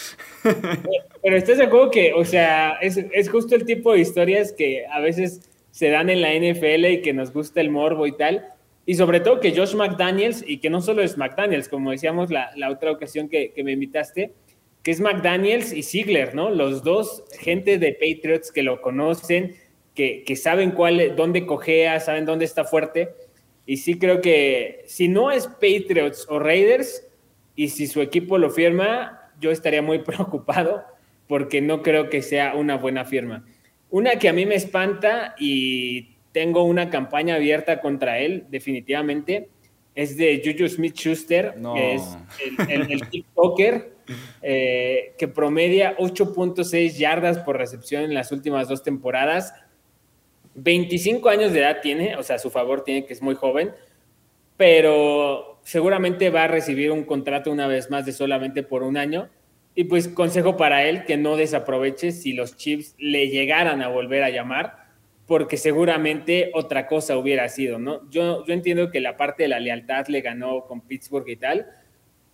Pero 1.23 1.37
estás 1.37 1.59
de 1.59 1.65
acuerdo 1.65 1.91
que, 1.91 2.13
o 2.13 2.25
sea, 2.25 2.79
es, 2.81 2.97
es 2.97 3.29
justo 3.29 3.57
el 3.57 3.65
tipo 3.67 3.95
de 3.95 3.99
historias 3.99 4.53
que 4.53 4.87
a 4.93 5.01
veces 5.01 5.51
se 5.73 5.91
dan 5.91 6.09
en 6.09 6.23
la 6.23 6.29
NFL 6.33 6.85
y 6.87 7.03
que 7.03 7.13
nos 7.13 7.33
gusta 7.33 7.61
el 7.61 7.71
morbo 7.71 8.07
y 8.07 8.17
tal. 8.17 8.47
Y 8.93 8.95
sobre 8.95 9.21
todo 9.21 9.41
que 9.41 9.57
Josh 9.57 9.75
McDaniels, 9.75 10.45
y 10.47 10.59
que 10.59 10.69
no 10.69 10.83
solo 10.83 11.01
es 11.01 11.17
McDaniels, 11.17 11.67
como 11.67 11.93
decíamos 11.93 12.31
la, 12.31 12.51
la 12.57 12.69
otra 12.69 12.93
ocasión 12.93 13.31
que, 13.31 13.51
que, 13.53 13.65
me 13.65 13.73
invitaste, 13.73 14.35
que 14.83 14.91
es 14.91 15.01
McDaniels 15.01 15.73
y 15.73 15.83
Ziegler, 15.83 16.35
¿no? 16.35 16.51
Los 16.51 16.85
dos, 16.85 17.25
gente 17.41 17.79
de 17.79 17.95
Patriots 17.95 18.53
que 18.53 18.63
lo 18.63 18.83
conocen, 18.83 19.57
que, 19.95 20.25
que 20.25 20.37
saben 20.37 20.73
cuál, 20.73 21.17
dónde 21.17 21.47
cojea, 21.47 22.01
saben 22.01 22.27
dónde 22.27 22.45
está 22.45 22.65
fuerte. 22.65 23.15
Y 23.65 23.79
sí 23.79 23.99
creo 23.99 24.21
que 24.21 24.85
si 24.85 25.09
no 25.09 25.31
es 25.31 25.47
Patriots 25.47 26.27
o 26.29 26.39
Raiders, 26.39 27.09
y 27.57 27.71
si 27.71 27.87
su 27.87 28.03
equipo 28.03 28.37
lo 28.37 28.51
firma, 28.51 29.33
yo 29.41 29.53
estaría 29.53 29.81
muy 29.81 30.01
preocupado 30.05 30.85
porque 31.29 31.63
no 31.63 31.81
creo 31.83 32.11
que 32.11 32.21
sea 32.21 32.57
una 32.57 32.77
buena 32.77 33.07
firma. 33.07 33.47
Una 33.89 34.17
que 34.17 34.29
a 34.29 34.35
mí 34.35 34.45
me 34.45 34.57
espanta 34.57 35.35
y 35.39 36.12
tengo 36.33 36.65
una 36.65 36.91
campaña 36.91 37.37
abierta 37.37 37.81
contra 37.81 38.19
él, 38.19 38.47
definitivamente. 38.51 39.49
Es 39.95 40.17
de 40.17 40.43
Juju 40.43 40.69
Smith 40.69 40.97
Schuster, 40.97 41.55
que 41.75 41.95
es 41.95 42.17
el, 42.69 43.09
TikToker, 43.11 43.93
eh, 44.41 45.13
que 45.19 45.29
promedia 45.29 45.97
8.6 45.99 46.97
yardas 46.97 47.39
por 47.39 47.59
recepción 47.59 48.05
en 48.05 48.15
las 48.15 48.33
últimas 48.33 48.69
dos 48.69 48.83
temporadas. 48.83 49.55
25 50.55 51.29
años 51.29 51.53
de 51.53 51.61
edad 51.61 51.81
tiene, 51.83 52.17
o 52.17 52.23
sea, 52.23 52.37
a 52.37 52.39
su 52.39 52.51
favor 52.51 52.85
tiene 52.85 53.05
que 53.05 53.13
es 53.13 53.21
muy 53.21 53.35
joven, 53.35 53.73
pero 54.57 55.61
seguramente 55.63 56.31
va 56.31 56.45
a 56.45 56.49
recibir 56.49 56.91
un 56.91 57.05
contrato 57.05 57.51
una 57.51 57.67
vez 57.67 57.91
más 57.91 58.07
de 58.07 58.13
solamente 58.13 58.63
por 58.63 58.83
un 58.83 58.97
año. 58.97 59.29
Y 59.75 59.85
pues 59.85 60.09
consejo 60.09 60.57
para 60.57 60.85
él 60.85 61.05
que 61.05 61.17
no 61.17 61.37
desaproveche 61.37 62.13
si 62.13 62.33
los 62.33 62.57
Chiefs 62.57 62.95
le 62.99 63.29
llegaran 63.29 63.81
a 63.83 63.89
volver 63.89 64.23
a 64.23 64.31
llamar 64.31 64.82
porque 65.27 65.57
seguramente 65.57 66.51
otra 66.55 66.87
cosa 66.87 67.17
hubiera 67.17 67.49
sido, 67.49 67.79
¿no? 67.79 68.09
Yo, 68.11 68.45
yo 68.45 68.53
entiendo 68.53 68.91
que 68.91 69.01
la 69.01 69.17
parte 69.17 69.45
de 69.45 69.49
la 69.49 69.61
lealtad 69.61 70.07
le 70.09 70.21
ganó 70.21 70.65
con 70.67 70.81
Pittsburgh 70.81 71.29
y 71.29 71.37
tal, 71.37 71.67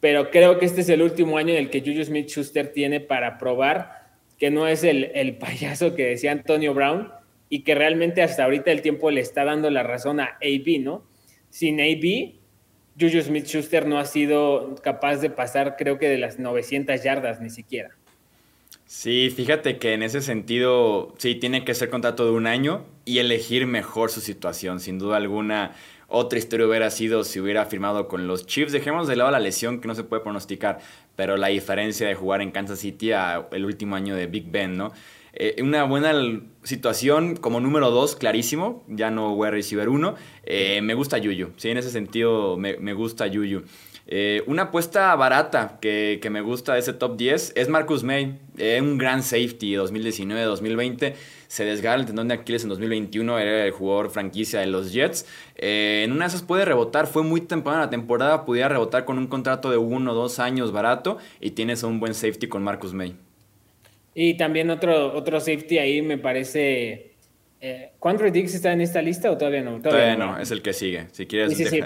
pero 0.00 0.30
creo 0.30 0.58
que 0.58 0.66
este 0.66 0.80
es 0.80 0.88
el 0.88 1.02
último 1.02 1.38
año 1.38 1.50
en 1.50 1.58
el 1.58 1.70
que 1.70 1.80
Juju 1.80 2.04
Smith-Schuster 2.04 2.72
tiene 2.72 3.00
para 3.00 3.38
probar 3.38 4.08
que 4.38 4.50
no 4.50 4.66
es 4.68 4.84
el, 4.84 5.10
el, 5.14 5.36
payaso 5.36 5.94
que 5.94 6.06
decía 6.06 6.32
Antonio 6.32 6.72
Brown 6.72 7.10
y 7.48 7.62
que 7.62 7.74
realmente 7.74 8.22
hasta 8.22 8.44
ahorita 8.44 8.70
el 8.70 8.82
tiempo 8.82 9.10
le 9.10 9.20
está 9.20 9.44
dando 9.44 9.70
la 9.70 9.82
razón 9.82 10.20
a 10.20 10.38
AB, 10.40 10.80
¿no? 10.80 11.04
Sin 11.50 11.80
AB, 11.80 12.38
Juju 13.00 13.22
Smith-Schuster 13.22 13.86
no 13.86 13.98
ha 13.98 14.04
sido 14.04 14.76
capaz 14.76 15.16
de 15.16 15.30
pasar, 15.30 15.76
creo 15.76 15.98
que 15.98 16.08
de 16.08 16.18
las 16.18 16.38
900 16.38 17.02
yardas 17.02 17.40
ni 17.40 17.50
siquiera. 17.50 17.90
Sí, 18.90 19.28
fíjate 19.28 19.76
que 19.78 19.92
en 19.92 20.02
ese 20.02 20.22
sentido, 20.22 21.14
sí, 21.18 21.34
tiene 21.34 21.62
que 21.62 21.74
ser 21.74 21.90
contrato 21.90 22.24
de 22.24 22.30
un 22.30 22.46
año 22.46 22.86
y 23.04 23.18
elegir 23.18 23.66
mejor 23.66 24.10
su 24.10 24.22
situación. 24.22 24.80
Sin 24.80 24.98
duda 24.98 25.18
alguna, 25.18 25.72
otra 26.06 26.38
historia 26.38 26.66
hubiera 26.66 26.90
sido 26.90 27.22
si 27.22 27.38
hubiera 27.38 27.66
firmado 27.66 28.08
con 28.08 28.26
los 28.26 28.46
Chiefs. 28.46 28.72
Dejemos 28.72 29.06
de 29.06 29.16
lado 29.16 29.30
la 29.30 29.40
lesión 29.40 29.82
que 29.82 29.88
no 29.88 29.94
se 29.94 30.04
puede 30.04 30.22
pronosticar, 30.22 30.78
pero 31.16 31.36
la 31.36 31.48
diferencia 31.48 32.08
de 32.08 32.14
jugar 32.14 32.40
en 32.40 32.50
Kansas 32.50 32.78
City 32.78 33.12
a 33.12 33.46
el 33.52 33.66
último 33.66 33.94
año 33.94 34.16
de 34.16 34.26
Big 34.26 34.50
Ben, 34.50 34.78
¿no? 34.78 34.92
Eh, 35.34 35.62
una 35.62 35.84
buena 35.84 36.14
situación 36.62 37.36
como 37.36 37.60
número 37.60 37.90
dos, 37.90 38.16
clarísimo, 38.16 38.84
ya 38.88 39.10
no 39.10 39.34
voy 39.34 39.48
a 39.48 39.50
recibir 39.50 39.90
uno. 39.90 40.14
Eh, 40.44 40.80
me 40.80 40.94
gusta 40.94 41.18
Yuyu, 41.18 41.52
sí, 41.58 41.68
en 41.68 41.76
ese 41.76 41.90
sentido 41.90 42.56
me, 42.56 42.78
me 42.78 42.94
gusta 42.94 43.26
Yuyu. 43.26 43.64
Eh, 44.10 44.42
una 44.46 44.62
apuesta 44.62 45.14
barata 45.16 45.76
que, 45.82 46.18
me 46.30 46.40
gusta 46.40 46.72
de 46.72 46.80
ese 46.80 46.94
top 46.94 47.18
10 47.18 47.52
es 47.56 47.68
Marcus 47.68 48.02
May, 48.02 48.38
eh, 48.56 48.80
un 48.80 48.96
gran 48.96 49.22
safety 49.22 49.74
2019-2020. 49.74 51.12
Se 51.46 51.64
desgarra 51.64 52.00
el 52.00 52.06
tendón 52.06 52.28
de 52.28 52.34
Aquiles 52.34 52.62
en 52.62 52.70
2021, 52.70 53.38
era 53.38 53.66
el 53.66 53.70
jugador 53.70 54.10
franquicia 54.10 54.60
de 54.60 54.66
los 54.66 54.94
Jets. 54.94 55.26
Eh, 55.56 56.02
en 56.04 56.12
una 56.12 56.24
de 56.24 56.28
esas 56.28 56.42
puede 56.42 56.64
rebotar, 56.64 57.06
fue 57.06 57.22
muy 57.22 57.42
temprano 57.42 57.80
la 57.80 57.90
temporada, 57.90 58.46
pudiera 58.46 58.70
rebotar 58.70 59.04
con 59.04 59.18
un 59.18 59.26
contrato 59.26 59.70
de 59.70 59.76
uno 59.76 60.12
o 60.12 60.14
dos 60.14 60.38
años 60.38 60.72
barato 60.72 61.18
y 61.38 61.50
tienes 61.50 61.82
un 61.82 62.00
buen 62.00 62.14
safety 62.14 62.48
con 62.48 62.62
Marcus 62.64 62.94
May. 62.94 63.14
Y 64.14 64.38
también 64.38 64.70
otro, 64.70 65.14
otro 65.14 65.38
safety 65.38 65.78
ahí 65.78 66.00
me 66.00 66.16
parece 66.16 67.07
eh, 67.60 67.90
Dix 68.32 68.54
está 68.54 68.72
en 68.72 68.80
esta 68.80 69.02
lista 69.02 69.30
o 69.30 69.36
todavía 69.36 69.62
no? 69.62 69.80
Todavía, 69.80 70.16
no, 70.16 70.38
es 70.38 70.50
el 70.50 70.62
que 70.62 70.72
sigue. 70.72 71.06
Si 71.12 71.26
quieres. 71.26 71.56
Sí, 71.56 71.64
sí, 71.66 71.80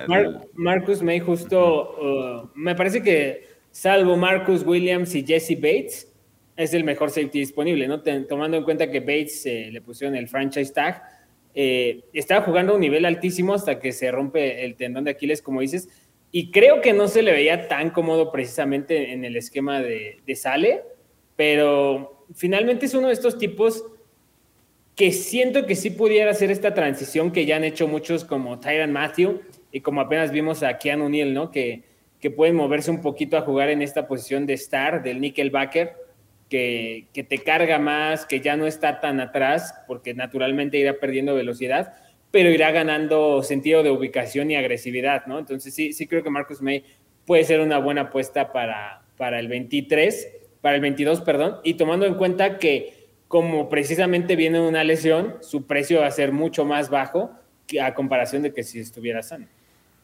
Marcus 0.54 1.02
May, 1.02 1.20
justo. 1.20 1.96
Uh, 2.00 2.50
me 2.54 2.74
parece 2.74 3.02
que, 3.02 3.46
salvo 3.70 4.16
Marcus 4.16 4.64
Williams 4.64 5.14
y 5.14 5.24
Jesse 5.24 5.56
Bates, 5.56 6.12
es 6.56 6.74
el 6.74 6.84
mejor 6.84 7.10
safety 7.10 7.38
disponible, 7.38 7.88
¿no? 7.88 8.02
tomando 8.02 8.58
en 8.58 8.64
cuenta 8.64 8.90
que 8.90 9.00
Bates 9.00 9.46
eh, 9.46 9.70
le 9.72 9.80
pusieron 9.80 10.14
el 10.14 10.28
franchise 10.28 10.72
tag. 10.72 11.02
Eh, 11.54 12.04
estaba 12.12 12.44
jugando 12.44 12.72
a 12.72 12.74
un 12.74 12.80
nivel 12.80 13.04
altísimo 13.04 13.54
hasta 13.54 13.78
que 13.78 13.92
se 13.92 14.10
rompe 14.10 14.64
el 14.64 14.76
tendón 14.76 15.04
de 15.04 15.12
Aquiles, 15.12 15.40
como 15.40 15.62
dices. 15.62 15.88
Y 16.30 16.50
creo 16.50 16.80
que 16.80 16.92
no 16.92 17.08
se 17.08 17.22
le 17.22 17.32
veía 17.32 17.68
tan 17.68 17.90
cómodo 17.90 18.30
precisamente 18.30 19.12
en 19.12 19.24
el 19.24 19.36
esquema 19.36 19.80
de, 19.80 20.18
de 20.26 20.36
Sale, 20.36 20.82
pero 21.36 22.26
finalmente 22.34 22.86
es 22.86 22.94
uno 22.94 23.08
de 23.08 23.14
estos 23.14 23.38
tipos 23.38 23.84
que 24.96 25.12
siento 25.12 25.66
que 25.66 25.74
sí 25.74 25.90
pudiera 25.90 26.30
hacer 26.30 26.50
esta 26.50 26.74
transición 26.74 27.32
que 27.32 27.46
ya 27.46 27.56
han 27.56 27.64
hecho 27.64 27.88
muchos 27.88 28.24
como 28.24 28.60
Tyron 28.60 28.92
Matthew 28.92 29.40
y 29.70 29.80
como 29.80 30.00
apenas 30.00 30.30
vimos 30.30 30.62
a 30.62 30.78
Keanu 30.78 31.08
Neal, 31.08 31.32
¿no? 31.32 31.50
Que, 31.50 31.82
que 32.20 32.30
pueden 32.30 32.54
moverse 32.54 32.90
un 32.90 33.00
poquito 33.00 33.36
a 33.36 33.40
jugar 33.40 33.70
en 33.70 33.82
esta 33.82 34.06
posición 34.06 34.46
de 34.46 34.54
star 34.54 35.02
del 35.02 35.20
nickelbacker, 35.20 35.94
que, 36.50 37.06
que 37.14 37.24
te 37.24 37.38
carga 37.38 37.78
más, 37.78 38.26
que 38.26 38.40
ya 38.40 38.56
no 38.56 38.66
está 38.66 39.00
tan 39.00 39.18
atrás, 39.20 39.74
porque 39.86 40.12
naturalmente 40.12 40.76
irá 40.76 40.98
perdiendo 41.00 41.34
velocidad, 41.34 41.94
pero 42.30 42.50
irá 42.50 42.70
ganando 42.70 43.42
sentido 43.42 43.82
de 43.82 43.90
ubicación 43.90 44.50
y 44.50 44.56
agresividad, 44.56 45.24
¿no? 45.26 45.38
Entonces 45.38 45.74
sí, 45.74 45.94
sí 45.94 46.06
creo 46.06 46.22
que 46.22 46.30
Marcus 46.30 46.60
May 46.60 46.84
puede 47.24 47.44
ser 47.44 47.60
una 47.60 47.78
buena 47.78 48.02
apuesta 48.02 48.52
para, 48.52 49.02
para 49.16 49.40
el 49.40 49.48
23, 49.48 50.28
para 50.60 50.76
el 50.76 50.82
22, 50.82 51.22
perdón, 51.22 51.56
y 51.64 51.74
tomando 51.74 52.04
en 52.04 52.14
cuenta 52.14 52.58
que 52.58 53.01
como 53.32 53.70
precisamente 53.70 54.36
viene 54.36 54.60
una 54.60 54.84
lesión, 54.84 55.36
su 55.40 55.66
precio 55.66 56.00
va 56.00 56.06
a 56.06 56.10
ser 56.10 56.32
mucho 56.32 56.66
más 56.66 56.90
bajo 56.90 57.30
a 57.82 57.94
comparación 57.94 58.42
de 58.42 58.52
que 58.52 58.62
si 58.62 58.78
estuviera 58.78 59.22
sano. 59.22 59.46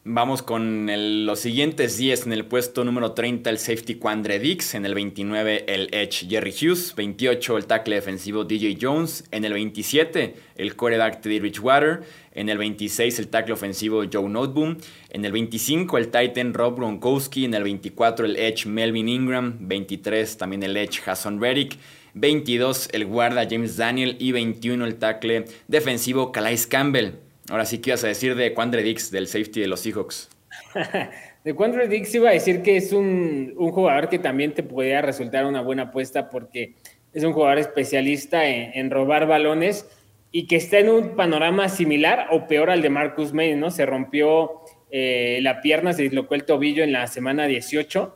Vamos 0.03 0.43
con 0.43 0.89
los 1.27 1.39
siguientes 1.39 1.99
10. 1.99 2.25
En 2.25 2.33
el 2.33 2.47
puesto 2.47 2.85
número 2.85 3.13
30 3.13 3.51
el 3.51 3.59
safety 3.59 3.97
Quandre 3.97 4.39
Dix. 4.39 4.75
En 4.75 4.87
el 4.87 4.95
29 4.95 5.67
el 5.69 5.93
edge 5.93 6.27
Jerry 6.27 6.53
Hughes. 6.53 6.95
28 6.97 7.59
el 7.59 7.67
tackle 7.67 7.97
defensivo 7.97 8.45
DJ 8.45 8.79
Jones. 8.81 9.25
En 9.31 9.45
el 9.45 9.53
27 9.53 10.35
el 10.57 10.75
coreback 10.75 11.21
Teddy 11.21 11.41
Richwater. 11.41 12.05
En 12.33 12.49
el 12.49 12.57
26 12.57 13.19
el 13.19 13.29
tackle 13.29 13.53
ofensivo 13.53 14.05
Joe 14.11 14.27
Noteboom. 14.27 14.79
En 15.11 15.27
el 15.27 15.33
25 15.33 15.99
el 15.99 16.09
titan 16.09 16.55
Rob 16.55 16.77
Gronkowski. 16.77 17.45
En 17.45 17.53
el 17.53 17.65
24 17.65 18.25
el 18.25 18.37
edge 18.37 18.65
Melvin 18.65 19.11
Ingram. 19.11 19.59
23 19.61 20.39
también 20.39 20.63
el 20.63 20.75
edge 20.79 21.03
Hassan 21.05 21.39
Reddick. 21.39 21.77
22 22.21 22.89
el 22.93 23.07
guarda 23.07 23.47
James 23.49 23.77
Daniel. 23.77 24.17
Y 24.19 24.33
21 24.33 24.85
el 24.85 24.97
tackle 24.97 25.45
defensivo 25.67 26.33
Calais 26.33 26.67
Campbell. 26.67 27.13
Ahora 27.51 27.65
sí, 27.65 27.79
¿qué 27.79 27.91
ibas 27.91 28.05
a 28.05 28.09
decir 28.09 28.35
de 28.35 28.53
Quandre 28.53 28.83
Dix, 28.83 29.11
del 29.11 29.27
safety 29.27 29.61
de 29.61 29.69
los 29.69 29.81
Seahawks? 29.81 30.29
de 31.45 31.55
Quandre 31.55 31.89
Dix 31.89 32.15
iba 32.15 32.29
a 32.29 32.33
decir 32.33 32.63
que 32.63 32.77
es 32.77 32.93
un, 32.93 33.55
jugador 33.57 34.09
que 34.09 34.19
también 34.19 34.53
te 34.53 34.63
podría 34.63 35.01
resultar 35.01 35.47
una 35.47 35.63
buena 35.63 35.85
apuesta 35.85 36.29
porque 36.29 36.75
es 37.15 37.25
un 37.25 37.33
jugador 37.33 37.59
especialista 37.59 38.47
en, 38.47 38.91
robar 38.91 39.27
balones 39.27 39.89
y 40.31 40.47
que 40.47 40.57
está 40.57 40.79
en 40.79 40.91
un 40.91 41.17
panorama 41.17 41.71
similar 41.71 42.29
o 42.33 42.47
peor 42.47 42.69
al 42.69 42.83
de 42.83 42.91
Marcus 42.91 43.33
May, 43.33 43.57
¿no? 43.57 43.71
Se 43.71 43.87
rompió 43.87 44.61
eh, 44.91 45.39
la 45.41 45.63
pierna, 45.63 45.95
se 45.95 46.03
dislocó 46.03 46.35
el 46.35 46.45
tobillo 46.45 46.85
en 46.85 46.93
la 46.93 47.07
semana 47.07 47.47
18, 47.47 48.15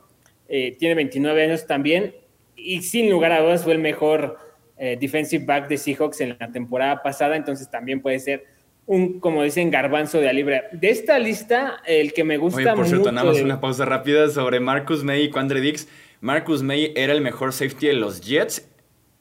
eh, 0.49 0.75
tiene 0.77 0.93
29 0.93 1.43
años 1.43 1.65
también 1.65 2.13
y 2.63 2.81
sin 2.81 3.09
lugar 3.09 3.31
a 3.31 3.41
dudas 3.41 3.63
fue 3.63 3.73
el 3.73 3.79
mejor 3.79 4.37
eh, 4.77 4.97
defensive 4.99 5.45
back 5.45 5.67
de 5.67 5.77
Seahawks 5.77 6.21
en 6.21 6.37
la 6.39 6.51
temporada 6.51 7.03
pasada, 7.03 7.35
entonces 7.35 7.69
también 7.69 8.01
puede 8.01 8.19
ser 8.19 8.45
un, 8.85 9.19
como 9.19 9.43
dicen, 9.43 9.71
garbanzo 9.71 10.19
de 10.19 10.33
libre. 10.33 10.63
De 10.71 10.89
esta 10.89 11.19
lista, 11.19 11.81
el 11.85 12.13
que 12.13 12.23
me 12.23 12.37
gusta 12.37 12.59
Oye, 12.59 12.75
por 12.75 12.87
cierto, 12.87 13.11
nada 13.11 13.27
más 13.31 13.39
una 13.39 13.61
pausa 13.61 13.85
rápida 13.85 14.29
sobre 14.29 14.59
Marcus 14.59 15.03
May 15.03 15.23
y 15.23 15.29
Quandre 15.29 15.61
Dix. 15.61 15.87
Marcus 16.21 16.63
May 16.63 16.91
era 16.95 17.13
el 17.13 17.21
mejor 17.21 17.53
safety 17.53 17.87
de 17.87 17.93
los 17.93 18.21
Jets 18.21 18.67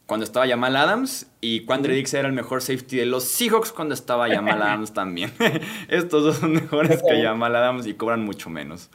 cuando 0.06 0.24
estaba 0.24 0.46
Jamal 0.46 0.76
Adams 0.76 1.26
y 1.40 1.64
Quandre 1.64 1.94
Dix 1.94 2.12
era 2.14 2.28
el 2.28 2.34
mejor 2.34 2.60
safety 2.60 2.96
de 2.96 3.06
los 3.06 3.24
Seahawks 3.24 3.72
cuando 3.72 3.94
estaba 3.94 4.28
Jamal 4.28 4.60
Adams 4.62 4.92
también. 4.92 5.32
Estos 5.88 6.24
dos 6.24 6.36
son 6.36 6.52
mejores 6.52 7.02
que 7.02 7.22
Jamal 7.22 7.54
Adams 7.56 7.86
y 7.86 7.94
cobran 7.94 8.24
mucho 8.24 8.50
menos. 8.50 8.90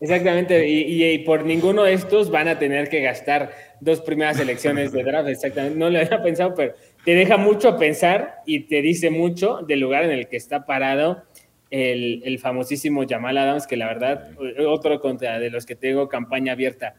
Exactamente, 0.00 0.68
y, 0.68 1.18
por 1.18 1.44
ninguno 1.44 1.82
de 1.82 1.92
estos 1.92 2.30
van 2.30 2.46
a 2.46 2.58
tener 2.58 2.88
que 2.88 3.00
gastar 3.00 3.50
dos 3.80 4.00
primeras 4.00 4.38
elecciones 4.38 4.92
de 4.92 5.02
draft, 5.02 5.28
exactamente. 5.28 5.76
No 5.76 5.90
lo 5.90 5.98
había 5.98 6.22
pensado, 6.22 6.54
pero 6.54 6.74
te 7.04 7.14
deja 7.16 7.36
mucho 7.36 7.68
a 7.68 7.78
pensar 7.78 8.36
y 8.46 8.60
te 8.60 8.80
dice 8.80 9.10
mucho 9.10 9.60
del 9.66 9.80
lugar 9.80 10.04
en 10.04 10.12
el 10.12 10.28
que 10.28 10.36
está 10.36 10.66
parado 10.66 11.24
el, 11.70 12.38
famosísimo 12.38 13.04
Jamal 13.08 13.38
Adams, 13.38 13.66
que 13.66 13.76
la 13.76 13.86
verdad, 13.86 14.30
otro 14.66 15.00
contra 15.00 15.40
de 15.40 15.50
los 15.50 15.66
que 15.66 15.74
tengo 15.74 16.08
campaña 16.08 16.52
abierta. 16.52 16.94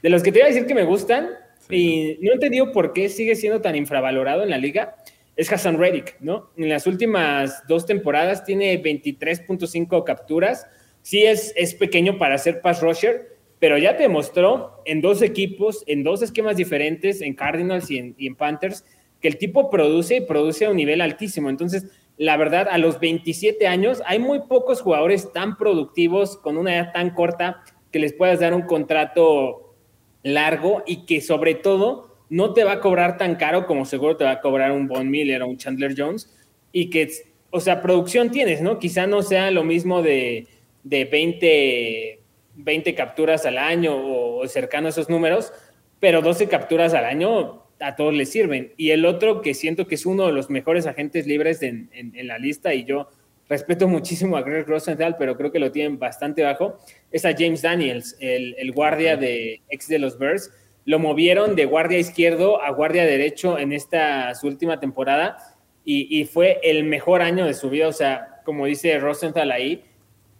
De 0.00 0.08
los 0.08 0.22
que 0.22 0.30
te 0.30 0.38
voy 0.38 0.46
a 0.46 0.52
decir 0.52 0.66
que 0.66 0.74
me 0.74 0.84
gustan, 0.84 1.30
y 1.68 2.18
no 2.20 2.30
he 2.30 2.34
entendido 2.34 2.72
por 2.72 2.92
qué 2.92 3.08
sigue 3.08 3.34
siendo 3.34 3.60
tan 3.60 3.74
infravalorado 3.74 4.44
en 4.44 4.50
la 4.50 4.58
liga, 4.58 4.96
es 5.36 5.52
Hassan 5.52 5.78
Reddick, 5.78 6.16
¿no? 6.20 6.50
En 6.56 6.68
las 6.68 6.86
últimas 6.86 7.66
dos 7.66 7.86
temporadas 7.86 8.44
tiene 8.44 8.80
23.5 8.80 10.04
capturas, 10.04 10.68
sí 11.04 11.22
es, 11.22 11.52
es 11.54 11.74
pequeño 11.74 12.16
para 12.16 12.38
ser 12.38 12.62
pass 12.62 12.80
rusher, 12.80 13.36
pero 13.58 13.76
ya 13.76 13.96
te 13.96 14.08
mostró 14.08 14.82
en 14.86 15.02
dos 15.02 15.20
equipos, 15.20 15.84
en 15.86 16.02
dos 16.02 16.22
esquemas 16.22 16.56
diferentes, 16.56 17.20
en 17.20 17.34
Cardinals 17.34 17.90
y 17.90 17.98
en, 17.98 18.36
Panthers, 18.36 18.84
que 19.20 19.28
el 19.28 19.36
tipo 19.36 19.70
produce 19.70 20.16
y 20.16 20.20
produce 20.22 20.64
a 20.64 20.70
un 20.70 20.76
nivel 20.76 21.02
altísimo. 21.02 21.50
Entonces, 21.50 21.86
la 22.16 22.38
verdad, 22.38 22.68
a 22.70 22.78
los 22.78 23.00
27 23.00 23.66
años 23.66 24.02
hay 24.06 24.18
muy 24.18 24.40
pocos 24.48 24.80
jugadores 24.80 25.30
tan 25.32 25.58
productivos 25.58 26.38
con 26.38 26.56
una 26.56 26.74
edad 26.74 26.92
tan 26.92 27.10
corta 27.10 27.62
que 27.92 27.98
les 27.98 28.14
puedas 28.14 28.40
dar 28.40 28.54
un 28.54 28.62
contrato 28.62 29.74
largo 30.22 30.82
y 30.86 31.04
que 31.04 31.20
sobre 31.20 31.54
todo 31.54 32.16
no 32.30 32.54
te 32.54 32.64
va 32.64 32.72
a 32.72 32.80
cobrar 32.80 33.18
tan 33.18 33.36
caro 33.36 33.66
como 33.66 33.84
seguro 33.84 34.16
te 34.16 34.24
va 34.24 34.32
a 34.32 34.40
cobrar 34.40 34.72
un 34.72 34.88
Von 34.88 35.10
Miller 35.10 35.42
o 35.42 35.48
un 35.48 35.58
Chandler 35.58 35.94
Jones 35.96 36.34
y 36.72 36.88
que, 36.88 37.10
o 37.50 37.60
sea, 37.60 37.82
producción 37.82 38.30
tienes, 38.30 38.62
¿no? 38.62 38.78
Quizá 38.78 39.06
no 39.06 39.22
sea 39.22 39.50
lo 39.50 39.64
mismo 39.64 40.02
de 40.02 40.48
de 40.84 41.06
20, 41.06 42.20
20 42.54 42.94
capturas 42.94 43.44
al 43.46 43.58
año 43.58 43.96
o 43.96 44.46
cercano 44.46 44.86
a 44.86 44.90
esos 44.90 45.08
números, 45.08 45.52
pero 45.98 46.22
12 46.22 46.48
capturas 46.48 46.94
al 46.94 47.06
año 47.06 47.64
a 47.80 47.96
todos 47.96 48.14
les 48.14 48.30
sirven. 48.30 48.72
Y 48.76 48.90
el 48.90 49.04
otro 49.06 49.40
que 49.40 49.54
siento 49.54 49.86
que 49.86 49.96
es 49.96 50.06
uno 50.06 50.26
de 50.26 50.32
los 50.32 50.50
mejores 50.50 50.86
agentes 50.86 51.26
libres 51.26 51.62
en, 51.62 51.90
la 52.14 52.38
lista, 52.38 52.74
y 52.74 52.84
yo 52.84 53.08
respeto 53.48 53.88
muchísimo 53.88 54.36
a 54.36 54.42
Greg 54.42 54.66
Rosenthal, 54.66 55.16
pero 55.18 55.36
creo 55.36 55.50
que 55.50 55.58
lo 55.58 55.72
tienen 55.72 55.98
bastante 55.98 56.42
bajo, 56.42 56.78
es 57.10 57.24
a 57.24 57.34
James 57.36 57.62
Daniels, 57.62 58.16
el, 58.20 58.72
guardia 58.72 59.16
de 59.16 59.62
ex 59.68 59.88
de 59.88 59.98
los 59.98 60.18
Bears. 60.18 60.52
Lo 60.84 60.98
movieron 60.98 61.56
de 61.56 61.64
guardia 61.64 61.98
izquierdo 61.98 62.60
a 62.60 62.70
guardia 62.70 63.04
derecho 63.04 63.58
en 63.58 63.72
esta 63.72 64.34
su 64.34 64.46
última 64.46 64.80
temporada 64.80 65.38
y, 65.82 66.20
y 66.20 66.26
fue 66.26 66.60
el 66.62 66.84
mejor 66.84 67.22
año 67.22 67.46
de 67.46 67.54
su 67.54 67.70
vida. 67.70 67.88
O 67.88 67.92
sea, 67.92 68.42
como 68.44 68.66
dice 68.66 68.98
Rosenthal 68.98 69.50
ahí, 69.50 69.82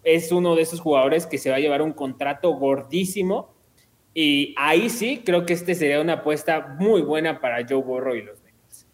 es 0.05 0.31
uno 0.33 0.55
de 0.55 0.63
esos 0.63 0.81
jugadores 0.81 1.27
que 1.27 1.39
se 1.39 1.51
va 1.51 1.57
a 1.57 1.61
llevar 1.61 1.83
un 1.83 1.93
contrato 1.93 2.53
gordísimo. 2.53 3.55
Y 4.13 4.55
ahí 4.57 4.91
sí, 4.91 5.23
creo 5.25 5.45
que 5.45 5.55
este 5.55 5.75
sería 5.75 6.01
una 6.01 6.15
apuesta 6.15 6.77
muy 6.79 7.03
buena 7.03 7.41
para 7.41 7.67
Joe 7.69 7.83
Burrow 7.83 8.15
y 8.15 8.23
los 8.23 8.39
Bengals. 8.43 8.87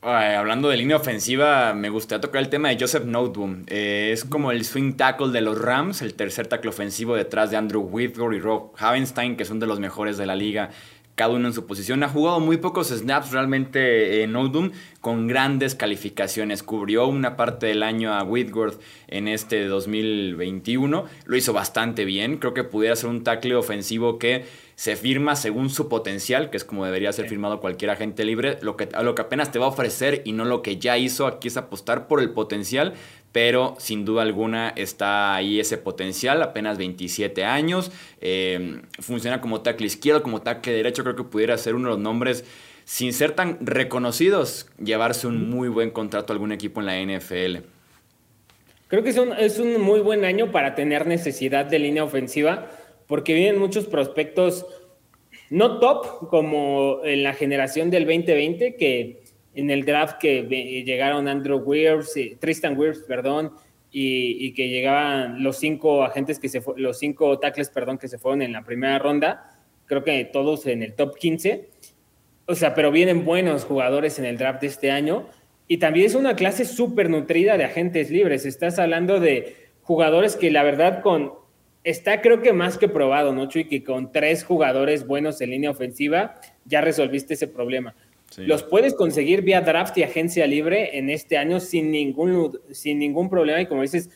hablando 0.00 0.70
de 0.70 0.78
línea 0.78 0.96
ofensiva, 0.96 1.74
me 1.74 1.90
gustaría 1.90 2.22
tocar 2.22 2.40
el 2.40 2.48
tema 2.48 2.70
de 2.70 2.78
Joseph 2.80 3.04
Noteboom. 3.04 3.64
Eh, 3.66 4.10
es 4.12 4.24
como 4.24 4.50
el 4.50 4.64
swing 4.64 4.94
tackle 4.94 5.28
de 5.28 5.42
los 5.42 5.60
Rams, 5.60 6.00
el 6.00 6.14
tercer 6.14 6.46
tackle 6.46 6.70
ofensivo 6.70 7.14
detrás 7.16 7.50
de 7.50 7.58
Andrew 7.58 7.82
Whitworth 7.82 8.34
y 8.34 8.40
Rob 8.40 8.72
Havenstein, 8.78 9.36
que 9.36 9.44
son 9.44 9.60
de 9.60 9.66
los 9.66 9.78
mejores 9.78 10.16
de 10.16 10.24
la 10.24 10.36
liga 10.36 10.70
cada 11.22 11.34
uno 11.34 11.46
en 11.46 11.54
su 11.54 11.66
posición. 11.66 12.02
Ha 12.02 12.08
jugado 12.08 12.40
muy 12.40 12.56
pocos 12.56 12.88
snaps 12.88 13.30
realmente 13.30 14.24
en 14.24 14.34
Odum 14.34 14.72
con 15.00 15.28
grandes 15.28 15.76
calificaciones. 15.76 16.64
Cubrió 16.64 17.06
una 17.06 17.36
parte 17.36 17.66
del 17.66 17.84
año 17.84 18.12
a 18.12 18.24
Whitworth 18.24 18.80
en 19.06 19.28
este 19.28 19.66
2021. 19.66 21.04
Lo 21.24 21.36
hizo 21.36 21.52
bastante 21.52 22.04
bien. 22.04 22.38
Creo 22.38 22.54
que 22.54 22.64
pudiera 22.64 22.96
ser 22.96 23.08
un 23.08 23.22
tackle 23.22 23.54
ofensivo 23.54 24.18
que 24.18 24.46
se 24.74 24.96
firma 24.96 25.36
según 25.36 25.70
su 25.70 25.88
potencial, 25.88 26.50
que 26.50 26.56
es 26.56 26.64
como 26.64 26.84
debería 26.84 27.12
ser 27.12 27.28
firmado 27.28 27.60
cualquier 27.60 27.92
agente 27.92 28.24
libre, 28.24 28.58
lo 28.62 28.76
que, 28.76 28.88
lo 29.00 29.14
que 29.14 29.22
apenas 29.22 29.52
te 29.52 29.60
va 29.60 29.66
a 29.66 29.68
ofrecer 29.68 30.22
y 30.24 30.32
no 30.32 30.44
lo 30.44 30.60
que 30.60 30.78
ya 30.78 30.98
hizo. 30.98 31.28
Aquí 31.28 31.46
es 31.46 31.56
apostar 31.56 32.08
por 32.08 32.20
el 32.20 32.30
potencial 32.30 32.94
pero 33.32 33.74
sin 33.78 34.04
duda 34.04 34.22
alguna 34.22 34.68
está 34.76 35.34
ahí 35.34 35.58
ese 35.58 35.78
potencial, 35.78 36.42
apenas 36.42 36.78
27 36.78 37.44
años, 37.44 37.90
eh, 38.20 38.82
funciona 39.00 39.40
como 39.40 39.62
tackle 39.62 39.86
izquierdo, 39.86 40.22
como 40.22 40.42
tackle 40.42 40.74
derecho, 40.74 41.02
creo 41.02 41.16
que 41.16 41.24
pudiera 41.24 41.56
ser 41.56 41.74
uno 41.74 41.88
de 41.88 41.94
los 41.94 42.02
nombres, 42.02 42.44
sin 42.84 43.12
ser 43.12 43.32
tan 43.32 43.58
reconocidos, 43.64 44.68
llevarse 44.82 45.26
un 45.26 45.48
muy 45.48 45.68
buen 45.68 45.90
contrato 45.90 46.32
a 46.32 46.34
algún 46.34 46.52
equipo 46.52 46.80
en 46.80 46.86
la 46.86 47.00
NFL. 47.00 47.64
Creo 48.88 49.02
que 49.02 49.10
es 49.10 49.16
un, 49.16 49.32
es 49.32 49.58
un 49.58 49.80
muy 49.80 50.00
buen 50.00 50.26
año 50.26 50.52
para 50.52 50.74
tener 50.74 51.06
necesidad 51.06 51.64
de 51.64 51.78
línea 51.78 52.04
ofensiva, 52.04 52.68
porque 53.06 53.32
vienen 53.32 53.58
muchos 53.58 53.86
prospectos 53.86 54.66
no 55.48 55.78
top 55.80 56.28
como 56.28 57.00
en 57.04 57.22
la 57.22 57.32
generación 57.32 57.90
del 57.90 58.04
2020, 58.04 58.76
que 58.76 59.21
en 59.54 59.70
el 59.70 59.84
draft 59.84 60.18
que 60.18 60.42
llegaron 60.86 61.28
Andrew 61.28 61.58
Weirs, 61.58 62.14
Tristan 62.38 62.78
Weirs, 62.78 63.00
perdón, 63.00 63.52
y, 63.90 64.54
que 64.54 64.68
llegaban 64.68 65.42
los 65.42 65.58
cinco 65.58 66.02
agentes 66.02 66.38
que 66.38 66.48
se 66.48 66.62
los 66.76 66.98
cinco 66.98 67.38
tackles, 67.38 67.68
perdón, 67.68 67.98
que 67.98 68.08
se 68.08 68.18
fueron 68.18 68.40
en 68.40 68.52
la 68.52 68.64
primera 68.64 68.98
ronda, 68.98 69.52
creo 69.84 70.02
que 70.02 70.24
todos 70.24 70.66
en 70.66 70.82
el 70.82 70.94
top 70.94 71.16
15. 71.16 71.68
O 72.46 72.54
sea, 72.54 72.74
pero 72.74 72.90
vienen 72.90 73.24
buenos 73.24 73.64
jugadores 73.64 74.18
en 74.18 74.24
el 74.24 74.38
draft 74.38 74.62
de 74.62 74.66
este 74.66 74.90
año. 74.90 75.26
Y 75.68 75.76
también 75.76 76.06
es 76.06 76.14
una 76.14 76.34
clase 76.34 76.64
súper 76.64 77.08
nutrida 77.08 77.56
de 77.56 77.64
agentes 77.64 78.10
libres. 78.10 78.46
Estás 78.46 78.78
hablando 78.78 79.20
de 79.20 79.56
jugadores 79.82 80.36
que 80.36 80.50
la 80.50 80.62
verdad 80.62 81.02
con... 81.02 81.32
Está 81.84 82.20
creo 82.20 82.42
que 82.42 82.52
más 82.52 82.78
que 82.78 82.88
probado, 82.88 83.32
¿no, 83.34 83.46
Chuy? 83.46 83.64
Que 83.64 83.82
con 83.82 84.12
tres 84.12 84.44
jugadores 84.44 85.06
buenos 85.06 85.40
en 85.40 85.50
línea 85.50 85.70
ofensiva 85.70 86.40
ya 86.64 86.80
resolviste 86.80 87.34
ese 87.34 87.48
problema. 87.48 87.94
Los 88.38 88.62
puedes 88.62 88.94
conseguir 88.94 89.42
vía 89.42 89.60
draft 89.60 89.96
y 89.98 90.02
agencia 90.02 90.46
libre 90.46 90.96
en 90.96 91.10
este 91.10 91.36
año 91.36 91.60
sin 91.60 91.90
ningún, 91.90 92.58
sin 92.70 92.98
ningún 92.98 93.28
problema. 93.28 93.60
Y 93.60 93.66
como 93.66 93.82
dices, 93.82 94.10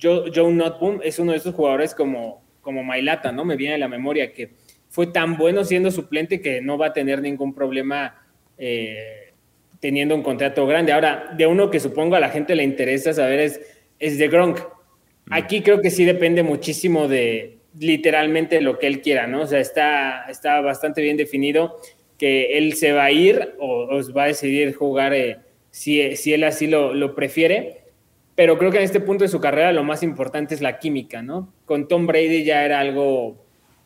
Joe, 0.00 0.30
Joe 0.34 0.52
Notboom 0.52 1.00
es 1.02 1.18
uno 1.18 1.32
de 1.32 1.38
esos 1.38 1.54
jugadores 1.54 1.94
como, 1.94 2.42
como 2.60 2.82
Mailata, 2.82 3.32
¿no? 3.32 3.44
Me 3.44 3.56
viene 3.56 3.74
a 3.74 3.78
la 3.78 3.88
memoria 3.88 4.32
que 4.32 4.50
fue 4.88 5.08
tan 5.08 5.36
bueno 5.36 5.64
siendo 5.64 5.90
suplente 5.90 6.40
que 6.40 6.60
no 6.60 6.78
va 6.78 6.86
a 6.86 6.92
tener 6.92 7.20
ningún 7.20 7.54
problema 7.54 8.22
eh, 8.58 9.32
teniendo 9.80 10.14
un 10.14 10.22
contrato 10.22 10.66
grande. 10.66 10.92
Ahora, 10.92 11.34
de 11.36 11.46
uno 11.46 11.70
que 11.70 11.80
supongo 11.80 12.16
a 12.16 12.20
la 12.20 12.30
gente 12.30 12.54
le 12.54 12.62
interesa 12.62 13.12
saber 13.12 13.40
es, 13.40 13.60
es 13.98 14.18
de 14.18 14.28
Gronk. 14.28 14.58
Mm. 14.58 15.32
Aquí 15.32 15.62
creo 15.62 15.80
que 15.80 15.90
sí 15.90 16.04
depende 16.04 16.42
muchísimo 16.42 17.08
de 17.08 17.58
literalmente 17.78 18.60
lo 18.60 18.78
que 18.78 18.86
él 18.86 19.00
quiera, 19.00 19.26
¿no? 19.26 19.42
O 19.42 19.46
sea, 19.46 19.60
está, 19.60 20.26
está 20.28 20.60
bastante 20.60 21.02
bien 21.02 21.16
definido 21.16 21.76
que 22.18 22.58
él 22.58 22.74
se 22.74 22.92
va 22.92 23.04
a 23.04 23.12
ir 23.12 23.54
o, 23.58 23.88
va 24.16 24.24
a 24.24 24.28
decidir 24.28 24.74
jugar 24.74 25.14
eh, 25.14 25.38
si, 25.70 26.16
si, 26.16 26.32
él 26.32 26.44
así 26.44 26.66
lo, 26.66 26.94
lo, 26.94 27.14
prefiere. 27.14 27.82
pero 28.34 28.58
creo 28.58 28.70
que 28.70 28.78
en 28.78 28.84
este 28.84 29.00
punto 29.00 29.24
de 29.24 29.28
su 29.28 29.40
carrera 29.40 29.72
lo 29.72 29.84
más 29.84 30.02
importante 30.02 30.54
es 30.54 30.60
la 30.60 30.78
química, 30.78 31.22
¿no? 31.22 31.52
Con 31.64 31.88
Tom 31.88 32.06
Brady 32.06 32.44
ya 32.44 32.64
era 32.64 32.80
algo 32.80 33.44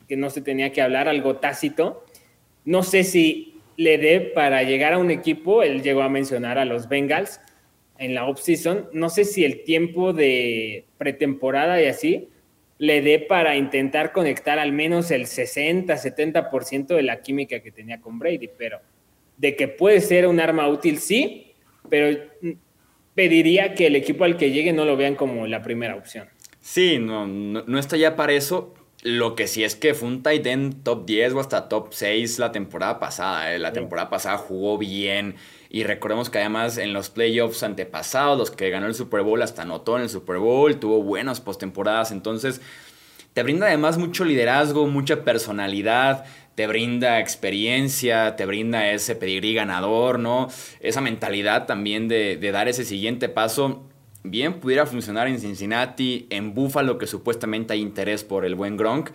que 0.08 0.16
no 0.16 0.30
se 0.30 0.40
tenía 0.40 0.72
que 0.72 0.82
hablar, 0.82 1.08
algo 1.08 1.36
tácito. 1.36 2.04
No 2.64 2.82
sé 2.82 3.04
si 3.04 3.60
le 3.76 3.98
dé 3.98 4.20
para 4.20 4.62
llegar 4.62 4.94
a 4.94 4.98
un 4.98 5.10
equipo, 5.10 5.62
él 5.62 5.82
llegó 5.82 6.02
a 6.02 6.08
mencionar 6.08 6.58
a 6.58 6.64
los 6.64 6.88
Bengals 6.88 7.40
en 7.98 8.14
la 8.14 8.26
off-season, 8.26 8.88
no 8.92 9.10
sé 9.10 9.24
si 9.24 9.44
el 9.44 9.64
tiempo 9.64 10.12
de 10.12 10.84
pretemporada 10.98 11.82
y 11.82 11.86
así 11.86 12.28
le 12.78 13.02
dé 13.02 13.18
para 13.18 13.56
intentar 13.56 14.12
conectar 14.12 14.58
al 14.58 14.72
menos 14.72 15.10
el 15.10 15.26
60, 15.26 15.94
70% 15.94 16.86
de 16.86 17.02
la 17.02 17.20
química 17.20 17.60
que 17.60 17.72
tenía 17.72 18.00
con 18.00 18.18
Brady, 18.18 18.48
pero 18.56 18.80
de 19.36 19.56
que 19.56 19.68
puede 19.68 20.00
ser 20.00 20.26
un 20.26 20.40
arma 20.40 20.68
útil, 20.68 20.98
sí, 20.98 21.52
pero 21.88 22.18
pediría 23.14 23.74
que 23.74 23.88
el 23.88 23.96
equipo 23.96 24.24
al 24.24 24.36
que 24.36 24.52
llegue 24.52 24.72
no 24.72 24.84
lo 24.84 24.96
vean 24.96 25.16
como 25.16 25.46
la 25.46 25.62
primera 25.62 25.96
opción. 25.96 26.28
Sí, 26.60 26.98
no, 26.98 27.26
no, 27.26 27.78
está 27.78 27.96
ya 27.96 28.14
para 28.14 28.32
eso. 28.32 28.74
Lo 29.02 29.34
que 29.34 29.46
sí 29.46 29.64
es 29.64 29.74
que 29.74 29.94
fue 29.94 30.08
un 30.08 30.22
tight 30.22 30.46
end 30.46 30.82
top 30.82 31.06
10 31.06 31.32
o 31.34 31.40
hasta 31.40 31.68
top 31.68 31.88
6 31.92 32.38
la 32.38 32.52
temporada 32.52 32.98
pasada. 32.98 33.54
¿eh? 33.54 33.58
La 33.58 33.72
temporada 33.72 34.10
pasada 34.10 34.38
jugó 34.38 34.76
bien. 34.76 35.36
Y 35.70 35.84
recordemos 35.84 36.30
que 36.30 36.38
además 36.38 36.78
en 36.78 36.92
los 36.92 37.10
playoffs 37.10 37.62
antepasados, 37.62 38.38
los 38.38 38.50
que 38.50 38.70
ganó 38.70 38.86
el 38.86 38.94
Super 38.94 39.22
Bowl, 39.22 39.42
hasta 39.42 39.62
anotó 39.62 39.96
en 39.96 40.02
el 40.04 40.08
Super 40.08 40.38
Bowl, 40.38 40.78
tuvo 40.78 41.02
buenas 41.02 41.40
postemporadas. 41.40 42.10
Entonces, 42.10 42.60
te 43.34 43.42
brinda 43.42 43.66
además 43.66 43.98
mucho 43.98 44.24
liderazgo, 44.24 44.86
mucha 44.86 45.24
personalidad 45.24 46.24
te 46.58 46.66
brinda 46.66 47.20
experiencia, 47.20 48.34
te 48.34 48.44
brinda 48.44 48.90
ese 48.90 49.14
pedigrí 49.14 49.54
ganador, 49.54 50.18
¿no? 50.18 50.48
Esa 50.80 51.00
mentalidad 51.00 51.66
también 51.66 52.08
de, 52.08 52.36
dar 52.50 52.66
ese 52.66 52.84
siguiente 52.84 53.28
paso. 53.28 53.84
Bien 54.24 54.54
pudiera 54.54 54.84
funcionar 54.84 55.28
en 55.28 55.38
Cincinnati, 55.38 56.26
en 56.30 56.54
Buffalo, 56.54 56.98
que 56.98 57.06
supuestamente 57.06 57.74
hay 57.74 57.80
interés 57.80 58.24
por 58.24 58.44
el 58.44 58.56
buen 58.56 58.76
Gronk. 58.76 59.10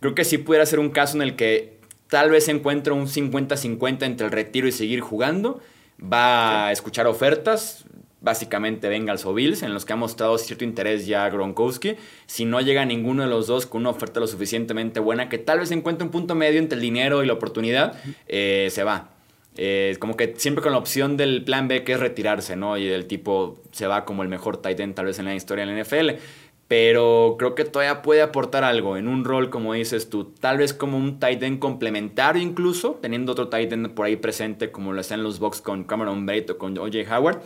Creo 0.00 0.14
que 0.14 0.24
sí 0.24 0.38
pudiera 0.38 0.64
ser 0.64 0.78
un 0.78 0.88
caso 0.88 1.18
en 1.18 1.22
el 1.22 1.36
que 1.36 1.80
tal 2.08 2.30
vez 2.30 2.48
encuentre 2.48 2.94
un 2.94 3.08
50-50 3.08 4.06
entre 4.06 4.24
el 4.24 4.32
retiro 4.32 4.66
y 4.66 4.72
seguir 4.72 5.00
jugando. 5.00 5.60
Va 6.02 6.68
a 6.68 6.72
escuchar 6.72 7.06
ofertas, 7.06 7.84
básicamente 8.20 8.88
Bengals 8.88 9.24
o 9.24 9.32
Bills, 9.32 9.62
en 9.62 9.72
los 9.72 9.84
que 9.84 9.92
ha 9.92 9.96
mostrado 9.96 10.36
cierto 10.38 10.64
interés 10.64 11.06
ya 11.06 11.28
Gronkowski. 11.28 11.94
Si 12.26 12.44
no 12.44 12.60
llega 12.60 12.84
ninguno 12.84 13.22
de 13.22 13.28
los 13.28 13.46
dos 13.46 13.66
con 13.66 13.82
una 13.82 13.90
oferta 13.90 14.20
lo 14.20 14.26
suficientemente 14.26 15.00
buena, 15.00 15.28
que 15.28 15.38
tal 15.38 15.60
vez 15.60 15.70
encuentre 15.70 16.04
un 16.04 16.10
punto 16.10 16.34
medio 16.34 16.58
entre 16.58 16.76
el 16.76 16.82
dinero 16.82 17.22
y 17.22 17.26
la 17.26 17.32
oportunidad, 17.32 17.98
eh, 18.28 18.68
se 18.70 18.84
va. 18.84 19.10
Eh, 19.58 19.96
como 19.98 20.16
que 20.16 20.34
siempre 20.36 20.62
con 20.62 20.72
la 20.72 20.78
opción 20.78 21.16
del 21.16 21.42
plan 21.42 21.66
B 21.66 21.82
que 21.82 21.92
es 21.92 22.00
retirarse, 22.00 22.56
¿no? 22.56 22.76
Y 22.76 22.86
del 22.86 23.06
tipo 23.06 23.58
se 23.72 23.86
va 23.86 24.04
como 24.04 24.22
el 24.22 24.28
mejor 24.28 24.58
tight 24.58 24.78
end 24.80 24.94
tal 24.94 25.06
vez 25.06 25.18
en 25.18 25.24
la 25.24 25.34
historia 25.34 25.64
de 25.64 25.72
la 25.72 25.82
NFL. 25.82 26.20
Pero 26.68 27.36
creo 27.38 27.54
que 27.54 27.64
todavía 27.64 28.02
puede 28.02 28.22
aportar 28.22 28.64
algo 28.64 28.96
en 28.96 29.06
un 29.06 29.24
rol, 29.24 29.50
como 29.50 29.74
dices 29.74 30.10
tú, 30.10 30.24
tal 30.24 30.58
vez 30.58 30.74
como 30.74 30.96
un 30.96 31.20
tight 31.20 31.42
end 31.42 31.60
complementario 31.60 32.42
incluso, 32.42 32.98
teniendo 33.00 33.32
otro 33.32 33.48
tight 33.48 33.72
end 33.72 33.90
por 33.90 34.06
ahí 34.06 34.16
presente 34.16 34.72
como 34.72 34.92
lo 34.92 35.00
están 35.00 35.22
los 35.22 35.38
Bucks 35.38 35.60
con 35.60 35.84
Cameron 35.84 36.26
Bate 36.26 36.52
o 36.52 36.58
con 36.58 36.76
OJ 36.76 37.10
Howard 37.10 37.40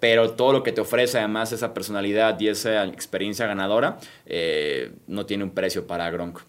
pero 0.00 0.32
todo 0.32 0.52
lo 0.52 0.62
que 0.62 0.72
te 0.72 0.80
ofrece 0.80 1.18
además 1.18 1.52
esa 1.52 1.72
personalidad 1.72 2.38
y 2.40 2.48
esa 2.48 2.84
experiencia 2.84 3.46
ganadora 3.46 3.98
eh, 4.26 4.92
no 5.06 5.26
tiene 5.26 5.44
un 5.44 5.50
precio 5.50 5.86
para 5.86 6.10
Gronk. 6.10 6.40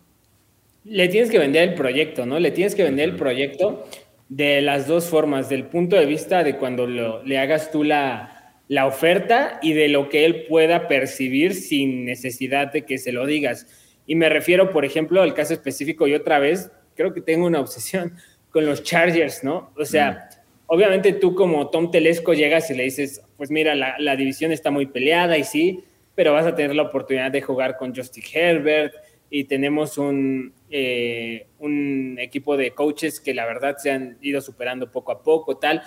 Le 0.84 1.08
tienes 1.08 1.30
que 1.30 1.40
vender 1.40 1.70
el 1.70 1.76
proyecto, 1.76 2.26
¿no? 2.26 2.40
Le 2.40 2.52
tienes 2.52 2.76
que 2.76 2.84
vender 2.84 3.10
el 3.10 3.16
proyecto 3.16 3.86
de 4.30 4.62
las 4.62 4.88
dos 4.88 5.06
formas, 5.06 5.50
del 5.50 5.66
punto 5.66 5.96
de 5.96 6.06
vista 6.06 6.44
de 6.44 6.58
cuando 6.58 6.88
le 6.88 7.38
hagas 7.38 7.72
tú 7.72 7.84
la, 7.84 8.37
la 8.68 8.86
oferta 8.86 9.60
y 9.62 9.74
de 9.74 9.88
lo 9.88 10.10
que 10.10 10.26
él 10.26 10.46
pueda 10.48 10.88
percibir 10.88 11.54
sin 11.54 12.06
necesidad 12.06 12.72
de 12.72 12.84
que 12.84 12.98
se 12.98 13.12
lo 13.12 13.26
digas. 13.26 13.68
Y 14.06 14.16
me 14.16 14.30
refiero, 14.30 14.72
por 14.72 14.86
ejemplo, 14.86 15.22
al 15.22 15.34
caso 15.34 15.54
específico 15.54 16.08
y 16.08 16.14
otra 16.14 16.40
vez, 16.40 16.72
creo 16.96 17.14
que 17.14 17.22
tengo 17.22 17.46
una 17.46 17.60
obsesión 17.60 18.16
con 18.52 18.66
los 18.66 18.84
Chargers, 18.84 19.44
¿no? 19.44 19.72
O 19.78 19.86
sea, 19.86 20.30
obviamente 20.66 21.14
tú 21.14 21.36
como 21.36 21.70
Tom 21.70 21.92
Telesco 21.92 22.34
llegas 22.34 22.70
y 22.70 22.76
le 22.76 22.84
dices, 22.84 23.22
pues 23.38 23.52
mira, 23.52 23.76
la, 23.76 24.16
división 24.16 24.52
está 24.52 24.72
muy 24.72 24.88
peleada 24.88 25.38
y 25.38 25.44
sí, 25.44 25.84
pero 26.16 26.34
vas 26.34 26.46
a 26.46 26.56
tener 26.56 26.76
la 26.76 26.84
oportunidad 26.84 27.32
de 27.32 27.42
jugar 27.42 27.78
con 27.78 27.96
Justin 27.96 28.24
Herbert 28.34 28.94
y 29.30 29.44
tenemos 29.44 29.98
un, 29.98 30.54
eh, 30.70 31.48
un 31.60 32.18
equipo 32.20 32.56
de 32.58 32.72
coaches 32.72 33.20
que 33.20 33.34
la 33.34 33.46
verdad 33.46 33.76
se 33.78 33.92
han 33.92 34.18
ido 34.22 34.42
superando 34.42 34.92
poco 34.92 35.12
a 35.12 35.22
poco, 35.22 35.58
tal. 35.58 35.84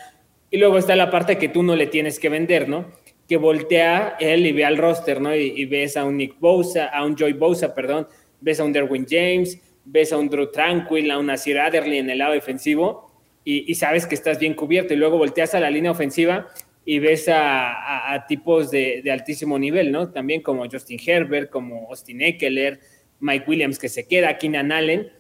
Y 0.51 0.59
luego 0.59 0.79
está 0.79 0.97
la 0.97 1.11
parte 1.11 1.39
que 1.39 1.49
tú 1.49 1.63
no 1.63 1.77
le 1.77 1.87
tienes 1.87 2.19
que 2.19 2.29
vender, 2.29 2.69
¿no? 2.69 2.91
Que 3.29 3.37
voltea 3.37 4.17
él 4.19 4.47
y 4.47 4.53
ve 4.53 4.65
al 4.65 4.77
roster, 4.77 5.21
¿no? 5.21 5.35
Y, 5.35 5.65
ves 5.67 5.97
a 5.97 6.05
un 6.05 6.17
Nick 6.17 6.39
Bosa, 6.41 6.87
a 6.87 7.05
un 7.05 7.17
Joy 7.17 7.35
Bosa, 7.35 7.75
perdón, 7.75 8.09
ves 8.41 8.59
a 8.59 8.65
un 8.65 8.73
Derwin 8.73 9.07
James, 9.09 9.61
ves 9.85 10.13
a 10.13 10.19
un 10.19 10.29
Drew 10.29 10.51
Tranquil, 10.51 11.11
a 11.11 11.19
un 11.19 11.27
Nasir 11.27 11.59
Adderley 11.59 11.99
en 11.99 12.11
el 12.11 12.19
lado 12.19 12.33
defensivo 12.33 13.11
y, 13.45 13.75
sabes 13.75 14.07
que 14.07 14.15
estás 14.15 14.39
bien 14.39 14.55
cubierto. 14.55 14.95
Y 14.95 14.97
luego 14.97 15.19
volteas 15.19 15.55
a 15.55 15.61
la 15.61 15.71
línea 15.71 15.91
ofensiva 15.91 16.49
y 16.85 16.99
ves 16.99 17.29
a, 17.29 18.25
tipos 18.29 18.71
de, 18.71 19.03
altísimo 19.11 19.59
nivel, 19.59 19.93
¿no? 19.93 20.11
También 20.11 20.43
como 20.43 20.69
Justin 20.69 21.01
Herbert, 21.05 21.51
como 21.51 21.89
Austin 21.89 22.21
Eckler, 22.23 22.81
Mike 23.21 23.45
Williams 23.49 23.79
que 23.79 23.89
se 23.89 24.07
queda, 24.07 24.37
Keenan 24.39 24.73
Allen. 24.73 25.11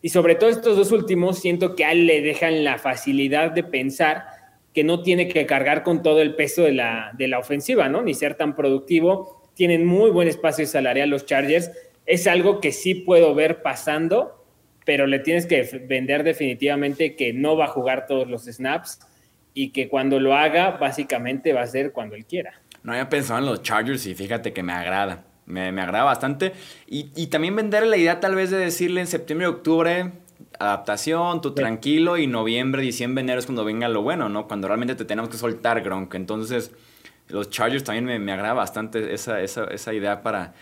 Y 0.00 0.08
sobre 0.08 0.34
todo 0.34 0.50
estos 0.50 0.76
dos 0.76 0.92
últimos, 0.92 1.38
siento 1.38 1.76
que 1.76 1.84
a 1.84 1.92
él 1.92 2.06
le 2.06 2.20
dejan 2.22 2.64
la 2.64 2.78
facilidad 2.78 3.52
de 3.52 3.62
pensar 3.62 4.24
que 4.74 4.84
no 4.84 5.02
tiene 5.02 5.28
que 5.28 5.46
cargar 5.46 5.82
con 5.82 6.02
todo 6.02 6.22
el 6.22 6.34
peso 6.34 6.62
de 6.62 6.72
la, 6.72 7.12
de 7.14 7.28
la 7.28 7.38
ofensiva, 7.38 7.88
¿no? 7.88 8.02
Ni 8.02 8.14
ser 8.14 8.34
tan 8.34 8.54
productivo. 8.56 9.42
Tienen 9.54 9.86
muy 9.86 10.10
buen 10.10 10.28
espacio 10.28 10.66
salarial 10.66 11.10
los 11.10 11.26
Chargers. 11.26 11.70
Es 12.06 12.26
algo 12.26 12.60
que 12.60 12.72
sí 12.72 12.94
puedo 12.94 13.34
ver 13.34 13.62
pasando 13.62 14.42
pero 14.84 15.06
le 15.06 15.18
tienes 15.18 15.46
que 15.46 15.62
vender 15.86 16.24
definitivamente 16.24 17.14
que 17.16 17.32
no 17.32 17.56
va 17.56 17.66
a 17.66 17.68
jugar 17.68 18.06
todos 18.06 18.28
los 18.28 18.44
snaps 18.44 19.00
y 19.54 19.70
que 19.70 19.88
cuando 19.88 20.18
lo 20.18 20.34
haga, 20.34 20.72
básicamente 20.72 21.52
va 21.52 21.62
a 21.62 21.66
ser 21.66 21.92
cuando 21.92 22.16
él 22.16 22.24
quiera. 22.24 22.60
No 22.82 22.92
había 22.92 23.08
pensado 23.08 23.38
en 23.38 23.46
los 23.46 23.62
Chargers 23.62 24.06
y 24.06 24.14
fíjate 24.14 24.52
que 24.52 24.62
me 24.62 24.72
agrada. 24.72 25.24
Me, 25.44 25.68
agrada 25.68 26.04
bastante. 26.04 26.52
Y, 26.86 27.26
también 27.26 27.54
vender 27.54 27.86
la 27.86 27.96
idea 27.96 28.20
tal 28.20 28.34
vez 28.34 28.50
de 28.50 28.56
decirle 28.56 29.00
en 29.00 29.06
septiembre, 29.06 29.46
octubre, 29.46 30.12
adaptación, 30.58 31.40
tú 31.40 31.52
tranquilo, 31.52 32.18
y 32.18 32.26
noviembre, 32.26 32.82
diciembre, 32.82 33.22
enero 33.22 33.38
es 33.38 33.46
cuando 33.46 33.64
venga 33.64 33.88
lo 33.88 34.02
bueno, 34.02 34.28
¿no? 34.28 34.46
Cuando 34.46 34.68
realmente 34.68 34.94
te 34.94 35.04
tenemos 35.04 35.30
que 35.30 35.36
soltar, 35.36 35.82
Gronk. 35.82 36.14
Entonces, 36.14 36.72
los 37.28 37.50
Chargers 37.50 37.84
también 37.84 38.04
me, 38.04 38.18
me 38.18 38.32
agrada 38.32 38.54
bastante 38.54 39.12
esa, 39.14 39.40
esa, 39.40 39.64
esa 39.64 39.94
idea 39.94 40.22
para, 40.22 40.54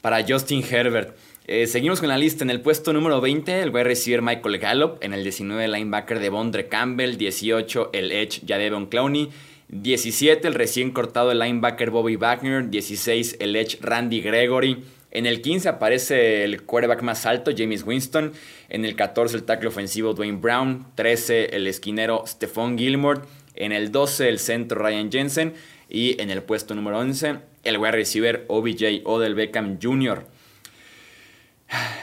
para 0.00 0.24
Justin 0.26 0.64
Herbert. 0.68 1.16
Eh, 1.50 1.66
seguimos 1.66 2.00
con 2.00 2.10
la 2.10 2.18
lista. 2.18 2.44
En 2.44 2.50
el 2.50 2.60
puesto 2.60 2.92
número 2.92 3.22
20, 3.22 3.62
el 3.62 3.70
wide 3.70 3.84
receiver 3.84 4.20
Michael 4.20 4.58
Gallup. 4.58 4.98
En 5.00 5.14
el 5.14 5.22
19, 5.22 5.64
el 5.64 5.72
linebacker 5.72 6.18
de 6.18 6.28
Bondre 6.28 6.68
Campbell. 6.68 7.16
18, 7.16 7.90
el 7.94 8.12
edge 8.12 8.42
Jadevon 8.46 8.86
Clowney. 8.86 9.30
17, 9.68 10.46
el 10.46 10.54
recién 10.54 10.90
cortado 10.90 11.32
el 11.32 11.38
linebacker 11.38 11.90
Bobby 11.90 12.16
Wagner. 12.16 12.68
16, 12.68 13.38
el 13.40 13.56
edge 13.56 13.78
Randy 13.80 14.20
Gregory. 14.20 14.84
En 15.10 15.26
el 15.26 15.40
15 15.40 15.68
aparece 15.68 16.44
el 16.44 16.62
quarterback 16.62 17.02
más 17.02 17.24
alto, 17.26 17.50
James 17.56 17.82
Winston. 17.84 18.32
En 18.68 18.84
el 18.84 18.94
14, 18.94 19.36
el 19.36 19.44
tackle 19.44 19.68
ofensivo 19.68 20.14
Dwayne 20.14 20.38
Brown. 20.38 20.86
13, 20.94 21.56
el 21.56 21.66
esquinero 21.66 22.24
Stephon 22.26 22.76
Gilmore. 22.76 23.22
En 23.54 23.72
el 23.72 23.90
12, 23.90 24.28
el 24.28 24.38
centro 24.38 24.80
Ryan 24.80 25.10
Jensen. 25.10 25.54
Y 25.88 26.20
en 26.20 26.30
el 26.30 26.42
puesto 26.42 26.74
número 26.74 26.98
11, 26.98 27.38
el 27.64 27.78
wide 27.78 27.92
receiver 27.92 28.44
OBJ 28.48 29.02
Odell 29.04 29.34
Beckham 29.34 29.78
Jr. 29.82 30.26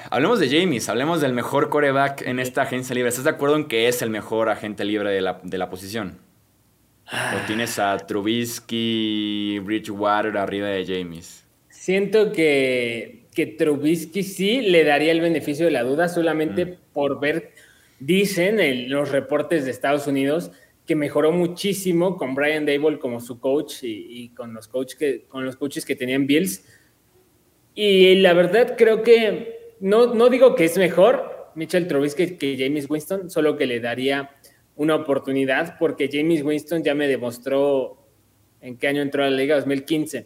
Hablemos 0.10 0.40
de 0.40 0.50
James, 0.50 0.90
hablemos 0.90 1.22
del 1.22 1.34
mejor 1.34 1.70
coreback 1.70 2.22
en 2.22 2.40
esta 2.40 2.64
agencia 2.64 2.94
libre. 2.94 3.10
¿Estás 3.10 3.26
de 3.26 3.32
acuerdo 3.32 3.56
en 3.56 3.66
que 3.66 3.88
es 3.88 4.02
el 4.02 4.10
mejor 4.10 4.50
agente 4.50 4.86
libre 4.86 5.12
de 5.12 5.22
la, 5.58 5.70
posición? 5.70 6.20
¿O 7.12 7.48
tienes 7.48 7.80
a 7.80 7.98
Trubisky, 7.98 9.60
Bridgewater 9.60 10.38
arriba 10.38 10.68
de 10.68 10.86
James? 10.86 11.45
Siento 11.86 12.32
que, 12.32 13.28
que 13.36 13.46
Trubisky 13.46 14.24
sí 14.24 14.62
le 14.62 14.84
daría 14.84 15.12
el 15.12 15.22
beneficio 15.22 15.66
de 15.66 15.72
la 15.72 15.84
duda 15.84 16.10
solamente 16.10 16.66
mm. 16.66 16.76
por 16.94 17.20
ver, 17.20 17.52
dicen 18.00 18.60
en 18.60 18.90
los 18.90 19.12
reportes 19.12 19.66
de 19.66 19.70
Estados 19.70 20.08
Unidos, 20.08 20.50
que 20.88 20.96
mejoró 20.96 21.32
muchísimo 21.32 22.18
con 22.18 22.34
Brian 22.34 22.66
Dable 22.66 22.98
como 22.98 23.22
su 23.22 23.40
coach 23.40 23.84
y, 23.84 24.30
con, 24.30 24.56
los 24.56 24.68
coach 24.68 24.96
que, 24.96 25.26
con 25.28 25.46
los 25.46 25.58
coaches 25.58 25.86
que 25.86 25.96
tenían 25.96 26.26
Bills. 26.26 26.66
Y 27.76 28.16
la 28.16 28.34
verdad 28.34 28.74
creo 28.76 29.04
que 29.04 29.76
no, 29.80 30.16
no 30.16 30.30
digo 30.30 30.56
que 30.56 30.66
es 30.66 30.80
mejor 30.80 31.52
Mitchell 31.54 31.88
Trubisky 31.88 32.36
que 32.38 32.58
James 32.58 32.90
Winston, 32.90 33.30
solo 33.30 33.58
que 33.58 33.68
le 33.68 33.80
daría 33.80 34.32
una 34.76 34.96
oportunidad 34.96 35.78
porque 35.78 36.10
James 36.12 36.42
Winston 36.42 36.84
ya 36.84 36.96
me 36.96 37.08
demostró 37.08 38.08
en 38.60 38.76
qué 38.76 38.88
año 38.88 39.04
entró 39.04 39.24
a 39.24 39.30
la 39.30 39.38
liga, 39.38 39.56
2015. 39.58 40.26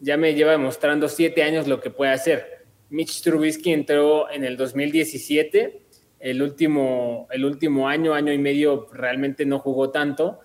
Ya 0.00 0.16
me 0.16 0.34
lleva 0.34 0.52
demostrando 0.52 1.08
siete 1.08 1.42
años 1.42 1.68
lo 1.68 1.80
que 1.80 1.90
puede 1.90 2.12
hacer. 2.12 2.64
Mitch 2.90 3.22
Trubisky 3.22 3.72
entró 3.72 4.30
en 4.30 4.44
el 4.44 4.56
2017, 4.56 5.82
el 6.18 6.42
último, 6.42 7.28
el 7.30 7.44
último 7.44 7.88
año, 7.88 8.14
año 8.14 8.32
y 8.32 8.38
medio 8.38 8.88
realmente 8.92 9.46
no 9.46 9.58
jugó 9.58 9.90
tanto. 9.90 10.40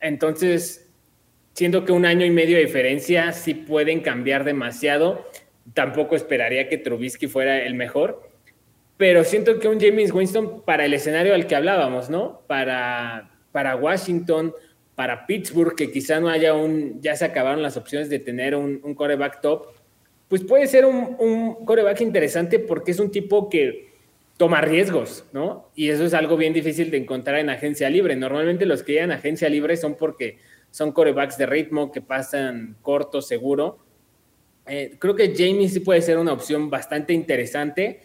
Entonces, 0.00 0.90
siento 1.52 1.84
que 1.84 1.92
un 1.92 2.06
año 2.06 2.24
y 2.26 2.30
medio 2.30 2.56
de 2.56 2.64
diferencia 2.64 3.32
sí 3.32 3.54
pueden 3.54 4.00
cambiar 4.00 4.44
demasiado. 4.44 5.26
Tampoco 5.74 6.16
esperaría 6.16 6.68
que 6.68 6.78
Trubisky 6.78 7.28
fuera 7.28 7.62
el 7.62 7.74
mejor, 7.74 8.28
pero 8.96 9.22
siento 9.22 9.58
que 9.58 9.68
un 9.68 9.80
James 9.80 10.12
Winston 10.12 10.62
para 10.64 10.84
el 10.84 10.94
escenario 10.94 11.34
al 11.34 11.46
que 11.46 11.54
hablábamos, 11.54 12.10
¿no? 12.10 12.42
Para, 12.46 13.30
para 13.52 13.76
Washington, 13.76 14.52
para 14.94 15.26
Pittsburgh, 15.26 15.74
que 15.74 15.90
quizá 15.90 16.20
no 16.20 16.28
haya 16.28 16.54
un, 16.54 17.00
ya 17.00 17.16
se 17.16 17.24
acabaron 17.24 17.62
las 17.62 17.76
opciones 17.76 18.08
de 18.10 18.18
tener 18.18 18.54
un, 18.54 18.80
un 18.82 18.94
coreback 18.94 19.40
top, 19.40 19.68
pues 20.28 20.44
puede 20.44 20.66
ser 20.66 20.84
un, 20.84 21.16
un 21.18 21.64
coreback 21.64 22.00
interesante 22.00 22.58
porque 22.58 22.90
es 22.90 23.00
un 23.00 23.10
tipo 23.10 23.48
que 23.48 23.92
toma 24.36 24.60
riesgos, 24.60 25.24
¿no? 25.32 25.70
Y 25.74 25.90
eso 25.90 26.04
es 26.04 26.14
algo 26.14 26.36
bien 26.36 26.52
difícil 26.52 26.90
de 26.90 26.96
encontrar 26.96 27.38
en 27.38 27.50
agencia 27.50 27.88
libre. 27.88 28.16
Normalmente 28.16 28.66
los 28.66 28.82
que 28.82 28.92
llegan 28.92 29.12
a 29.12 29.16
agencia 29.16 29.48
libre 29.48 29.76
son 29.76 29.94
porque 29.94 30.38
son 30.70 30.92
corebacks 30.92 31.38
de 31.38 31.46
ritmo 31.46 31.92
que 31.92 32.00
pasan 32.00 32.76
corto, 32.82 33.22
seguro. 33.22 33.78
Eh, 34.66 34.96
creo 34.98 35.14
que 35.14 35.34
Jamie 35.36 35.68
sí 35.68 35.80
puede 35.80 36.02
ser 36.02 36.18
una 36.18 36.32
opción 36.32 36.70
bastante 36.70 37.12
interesante 37.12 38.00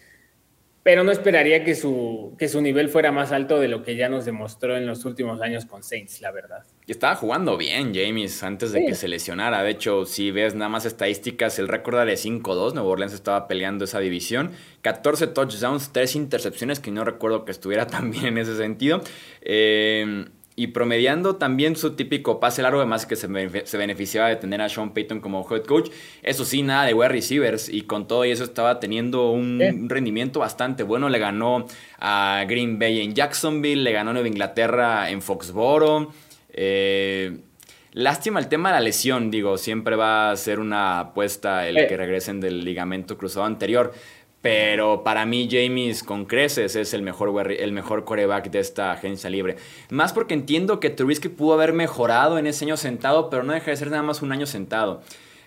pero 0.87 1.03
no 1.03 1.11
esperaría 1.11 1.65
que 1.65 1.75
su, 1.75 2.33
que 2.39 2.47
su 2.47 2.61
nivel 2.61 2.87
fuera 2.87 3.11
más 3.11 3.33
alto 3.33 3.59
de 3.59 3.67
lo 3.67 3.83
que 3.83 3.97
ya 3.97 4.07
nos 4.07 4.23
demostró 4.23 4.77
en 4.77 4.87
los 4.87 5.03
últimos 5.03 5.41
años 5.41 5.65
con 5.65 5.83
Saints, 5.83 6.21
la 6.21 6.31
verdad. 6.31 6.63
Y 6.85 6.93
estaba 6.93 7.13
jugando 7.15 7.57
bien 7.57 7.93
James 7.93 8.41
antes 8.41 8.71
de 8.71 8.85
que 8.85 8.95
se 8.95 9.09
lesionara. 9.09 9.63
De 9.63 9.71
hecho, 9.71 10.05
si 10.05 10.31
ves 10.31 10.55
nada 10.55 10.69
más 10.69 10.85
estadísticas, 10.85 11.59
el 11.59 11.67
récord 11.67 11.97
de 12.05 12.13
5-2, 12.13 12.73
Nuevo 12.73 12.87
Orleans 12.87 13.11
estaba 13.11 13.49
peleando 13.49 13.83
esa 13.83 13.99
división. 13.99 14.51
14 14.81 15.27
touchdowns, 15.27 15.91
3 15.91 16.15
intercepciones, 16.15 16.79
que 16.79 16.89
no 16.89 17.03
recuerdo 17.03 17.43
que 17.43 17.51
estuviera 17.51 17.85
tan 17.87 18.09
bien 18.09 18.27
en 18.27 18.37
ese 18.37 18.55
sentido. 18.55 19.01
Eh, 19.41 20.29
y 20.59 20.67
promediando 20.67 21.35
también 21.35 21.75
su 21.75 21.95
típico 21.95 22.39
pase 22.39 22.63
largo, 22.63 22.79
además 22.79 23.05
que 23.05 23.15
se, 23.15 23.27
beneficiaba 23.27 24.27
de 24.27 24.37
tener 24.37 24.59
a 24.59 24.67
Sean 24.67 24.91
Payton 24.91 25.19
como 25.19 25.47
head 25.51 25.63
coach. 25.65 25.91
Eso 26.23 26.45
sí, 26.45 26.63
nada 26.63 26.85
de 26.85 26.95
wide 26.95 27.09
receivers 27.09 27.69
y 27.69 27.83
con 27.83 28.07
todo 28.07 28.23
eso 28.23 28.43
estaba 28.43 28.79
teniendo 28.79 29.29
un, 29.29 29.87
rendimiento 29.87 30.39
bastante 30.39 30.81
bueno. 30.81 31.09
Le 31.09 31.19
ganó 31.19 31.67
a 31.99 32.43
Green 32.47 32.79
Bay 32.79 33.01
en 33.01 33.13
Jacksonville, 33.13 33.83
le 33.83 33.91
ganó 33.91 34.09
a 34.09 34.13
Nueva 34.13 34.27
Inglaterra 34.27 35.11
en 35.11 35.21
Foxboro. 35.21 36.11
Eh, 36.49 37.37
lástima 37.93 38.39
el 38.39 38.47
tema 38.47 38.69
de 38.69 38.75
la 38.77 38.81
lesión, 38.81 39.29
digo, 39.29 39.59
siempre 39.59 39.95
va 39.95 40.31
a 40.31 40.35
ser 40.37 40.59
una 40.59 40.99
apuesta 41.01 41.67
el 41.67 41.87
que 41.87 41.95
regresen 41.95 42.41
del 42.41 42.65
ligamento 42.65 43.15
cruzado 43.15 43.45
anterior. 43.45 43.93
Pero 44.47 45.03
para 45.03 45.25
mí, 45.25 45.49
James 45.51 46.03
con 46.03 46.23
creces 46.23 46.77
es 46.77 46.93
el 46.93 47.01
mejor, 47.01 47.51
el 47.51 47.73
mejor 47.73 48.05
coreback 48.05 48.49
de 48.49 48.59
esta 48.59 48.93
agencia 48.93 49.29
libre. 49.29 49.57
Más 49.89 50.13
porque 50.13 50.35
entiendo 50.35 50.79
que 50.79 50.89
Trubisky 50.89 51.27
pudo 51.27 51.55
haber 51.55 51.73
mejorado 51.73 52.37
en 52.37 52.47
ese 52.47 52.63
año 52.63 52.77
sentado, 52.77 53.29
pero 53.29 53.43
no 53.43 53.51
deja 53.51 53.71
de 53.71 53.75
ser 53.75 53.91
nada 53.91 54.03
más 54.03 54.21
un 54.21 54.31
año 54.31 54.45
sentado. 54.45 55.01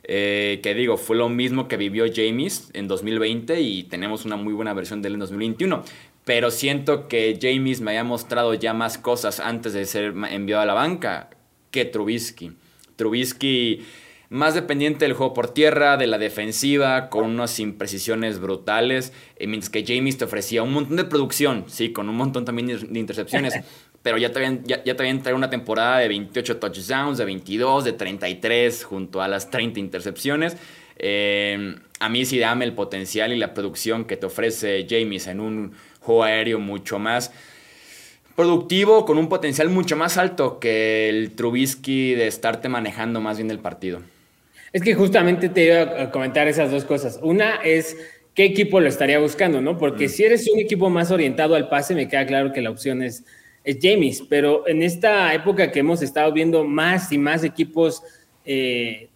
Eh, 0.04 0.60
que 0.62 0.74
digo, 0.74 0.98
fue 0.98 1.16
lo 1.16 1.30
mismo 1.30 1.66
que 1.66 1.78
vivió 1.78 2.04
James 2.14 2.68
en 2.74 2.88
2020 2.88 3.62
y 3.62 3.84
tenemos 3.84 4.26
una 4.26 4.36
muy 4.36 4.52
buena 4.52 4.74
versión 4.74 5.00
de 5.00 5.08
él 5.08 5.14
en 5.14 5.20
2021. 5.20 5.82
Pero 6.26 6.50
siento 6.50 7.08
que 7.08 7.38
James 7.40 7.80
me 7.80 7.92
haya 7.92 8.04
mostrado 8.04 8.52
ya 8.52 8.74
más 8.74 8.98
cosas 8.98 9.40
antes 9.40 9.72
de 9.72 9.86
ser 9.86 10.12
enviado 10.30 10.60
a 10.60 10.66
la 10.66 10.74
banca 10.74 11.30
que 11.70 11.86
Trubisky. 11.86 12.52
Trubisky 12.96 13.82
más 14.30 14.54
dependiente 14.54 15.04
del 15.04 15.14
juego 15.14 15.34
por 15.34 15.52
tierra, 15.52 15.96
de 15.96 16.06
la 16.06 16.16
defensiva, 16.16 17.10
con 17.10 17.24
unas 17.24 17.58
imprecisiones 17.58 18.38
brutales, 18.38 19.12
eh, 19.36 19.48
mientras 19.48 19.70
que 19.70 19.84
James 19.84 20.18
te 20.18 20.24
ofrecía 20.24 20.62
un 20.62 20.72
montón 20.72 20.96
de 20.96 21.04
producción, 21.04 21.64
sí, 21.66 21.92
con 21.92 22.08
un 22.08 22.16
montón 22.16 22.44
también 22.44 22.68
de 22.68 22.98
intercepciones, 22.98 23.54
pero 24.02 24.18
ya 24.18 24.30
te, 24.30 24.38
habían, 24.38 24.64
ya, 24.64 24.96
te 24.96 25.34
una 25.34 25.50
temporada 25.50 25.98
de 25.98 26.06
28 26.06 26.58
touchdowns, 26.58 27.18
de 27.18 27.24
22, 27.24 27.84
de 27.84 27.92
33, 27.92 28.84
junto 28.84 29.20
a 29.20 29.26
las 29.26 29.50
30 29.50 29.80
intercepciones. 29.80 30.56
Eh, 30.96 31.76
a 31.98 32.08
mí 32.08 32.24
sí 32.24 32.38
dame 32.38 32.64
el 32.64 32.72
potencial 32.72 33.32
y 33.32 33.36
la 33.36 33.52
producción 33.52 34.04
que 34.04 34.16
te 34.16 34.26
ofrece 34.26 34.86
James 34.88 35.26
en 35.26 35.40
un 35.40 35.72
juego 36.00 36.22
aéreo 36.22 36.60
mucho 36.60 37.00
más 37.00 37.32
productivo, 38.36 39.04
con 39.04 39.18
un 39.18 39.28
potencial 39.28 39.70
mucho 39.70 39.96
más 39.96 40.18
alto 40.18 40.60
que 40.60 41.08
el 41.08 41.32
Trubisky 41.32 42.14
de 42.14 42.28
estarte 42.28 42.68
manejando 42.68 43.20
más 43.20 43.38
bien 43.38 43.50
el 43.50 43.58
partido. 43.58 44.00
Es 44.72 44.82
que 44.82 44.94
justamente 44.94 45.48
te 45.48 45.64
iba 45.64 46.02
a 46.02 46.10
comentar 46.10 46.46
esas 46.48 46.70
dos 46.70 46.84
cosas. 46.84 47.18
Una 47.22 47.56
es 47.56 47.96
qué 48.34 48.44
equipo 48.44 48.80
lo 48.80 48.88
estaría 48.88 49.18
buscando, 49.18 49.60
¿no? 49.60 49.76
Porque 49.76 50.06
mm. 50.06 50.10
si 50.10 50.24
eres 50.24 50.48
un 50.48 50.60
equipo 50.60 50.90
más 50.90 51.10
orientado 51.10 51.54
al 51.54 51.68
pase, 51.68 51.94
me 51.94 52.08
queda 52.08 52.26
claro 52.26 52.52
que 52.52 52.60
la 52.60 52.70
opción 52.70 53.02
es, 53.02 53.24
es 53.64 53.78
James, 53.82 54.22
pero 54.28 54.66
en 54.68 54.82
esta 54.82 55.34
época 55.34 55.70
que 55.72 55.80
hemos 55.80 56.02
estado 56.02 56.32
viendo 56.32 56.64
más 56.64 57.12
y 57.12 57.18
más 57.18 57.44
equipos 57.44 58.02
eh, 58.44 59.08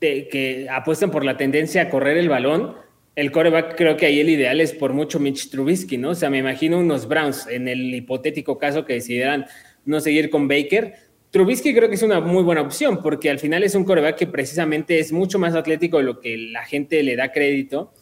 que 0.00 0.66
apuestan 0.70 1.10
por 1.10 1.24
la 1.24 1.36
tendencia 1.36 1.82
a 1.82 1.88
correr 1.90 2.16
el 2.16 2.28
balón, 2.28 2.76
el 3.16 3.32
coreback 3.32 3.76
creo 3.76 3.96
que 3.96 4.06
ahí 4.06 4.20
el 4.20 4.28
ideal 4.28 4.60
es 4.60 4.72
por 4.72 4.92
mucho 4.92 5.18
Mitch 5.18 5.50
Trubisky, 5.50 5.96
¿no? 5.96 6.10
O 6.10 6.14
sea, 6.14 6.28
me 6.28 6.38
imagino 6.38 6.78
unos 6.78 7.08
Browns 7.08 7.46
en 7.46 7.66
el 7.66 7.94
hipotético 7.94 8.58
caso 8.58 8.84
que 8.84 8.92
decidieran 8.92 9.46
no 9.86 10.00
seguir 10.00 10.28
con 10.28 10.48
Baker 10.48 10.94
Trubisky 11.30 11.74
creo 11.74 11.88
que 11.88 11.96
es 11.96 12.02
una 12.02 12.20
muy 12.20 12.42
buena 12.42 12.62
opción 12.62 13.02
porque 13.02 13.28
al 13.30 13.38
final 13.38 13.62
es 13.62 13.74
un 13.74 13.84
coreback 13.84 14.16
que 14.16 14.26
precisamente 14.26 14.98
es 14.98 15.12
mucho 15.12 15.38
más 15.38 15.54
atlético 15.54 15.98
de 15.98 16.04
lo 16.04 16.20
que 16.20 16.36
la 16.36 16.64
gente 16.64 17.02
le 17.02 17.16
da 17.16 17.32
crédito 17.32 17.92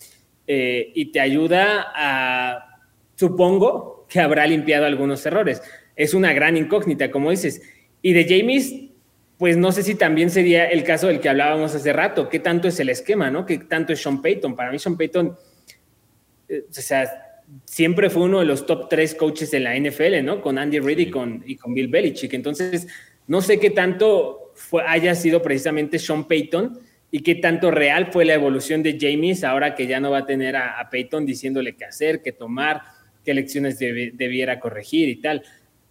eh, 0.47 0.93
y 0.95 1.07
te 1.11 1.21
ayuda 1.21 1.93
a, 1.95 2.81
supongo 3.17 4.07
que 4.09 4.21
habrá 4.21 4.47
limpiado 4.47 4.87
algunos 4.87 5.25
errores. 5.27 5.63
Es 5.97 6.15
una 6.15 6.33
gran 6.33 6.57
incógnita, 6.57 7.11
como 7.11 7.31
dices. 7.31 7.63
Y 8.03 8.13
de 8.13 8.27
James, 8.29 8.75
pues 9.39 9.57
no 9.57 9.73
sé 9.73 9.83
si 9.83 9.95
también 9.95 10.31
sería 10.31 10.67
el 10.67 10.85
caso 10.85 11.09
del 11.09 11.21
que 11.21 11.29
hablábamos 11.29 11.75
hace 11.75 11.93
rato. 11.93 12.29
¿Qué 12.29 12.39
tanto 12.39 12.69
es 12.69 12.79
el 12.81 12.89
esquema, 12.89 13.31
no? 13.31 13.47
¿Qué 13.47 13.59
tanto 13.59 13.93
es 13.93 14.03
Sean 14.03 14.21
Payton? 14.21 14.55
Para 14.55 14.71
mí 14.71 14.79
Sean 14.79 14.97
Payton, 14.97 15.37
eh, 16.49 16.65
o 16.69 16.73
sea, 16.73 17.43
siempre 17.65 18.11
fue 18.11 18.25
uno 18.25 18.41
de 18.41 18.45
los 18.45 18.67
top 18.67 18.89
tres 18.89 19.15
coaches 19.15 19.51
de 19.51 19.61
la 19.61 19.77
NFL, 19.77 20.23
¿no? 20.25 20.41
Con 20.41 20.59
Andy 20.59 20.81
Reid 20.81 20.99
y 20.99 21.11
con, 21.11 21.43
y 21.47 21.57
con 21.57 21.75
Bill 21.75 21.89
Belichick. 21.89 22.35
Entonces, 22.35 22.87
no 23.27 23.41
sé 23.41 23.59
qué 23.59 23.71
tanto 23.71 24.53
haya 24.87 25.15
sido 25.15 25.43
precisamente 25.43 25.99
Sean 25.99 26.25
Payton 26.25 26.79
y 27.11 27.21
qué 27.21 27.37
tanto 27.37 27.71
real 27.71 28.09
fue 28.13 28.25
la 28.25 28.35
evolución 28.35 28.83
de 28.83 28.99
James 29.01 29.45
ahora 29.45 29.75
que 29.75 29.87
ya 29.87 30.01
no 30.01 30.11
va 30.11 30.19
a 30.19 30.27
tener 30.27 30.57
a, 30.57 30.89
Payton 30.91 31.25
diciéndole 31.25 31.77
qué 31.77 31.85
hacer, 31.85 32.23
qué 32.23 32.33
tomar, 32.33 32.83
qué 33.25 33.35
lecciones 33.35 33.79
debiera 33.79 34.59
corregir 34.59 35.09
y 35.09 35.17
tal. 35.17 35.43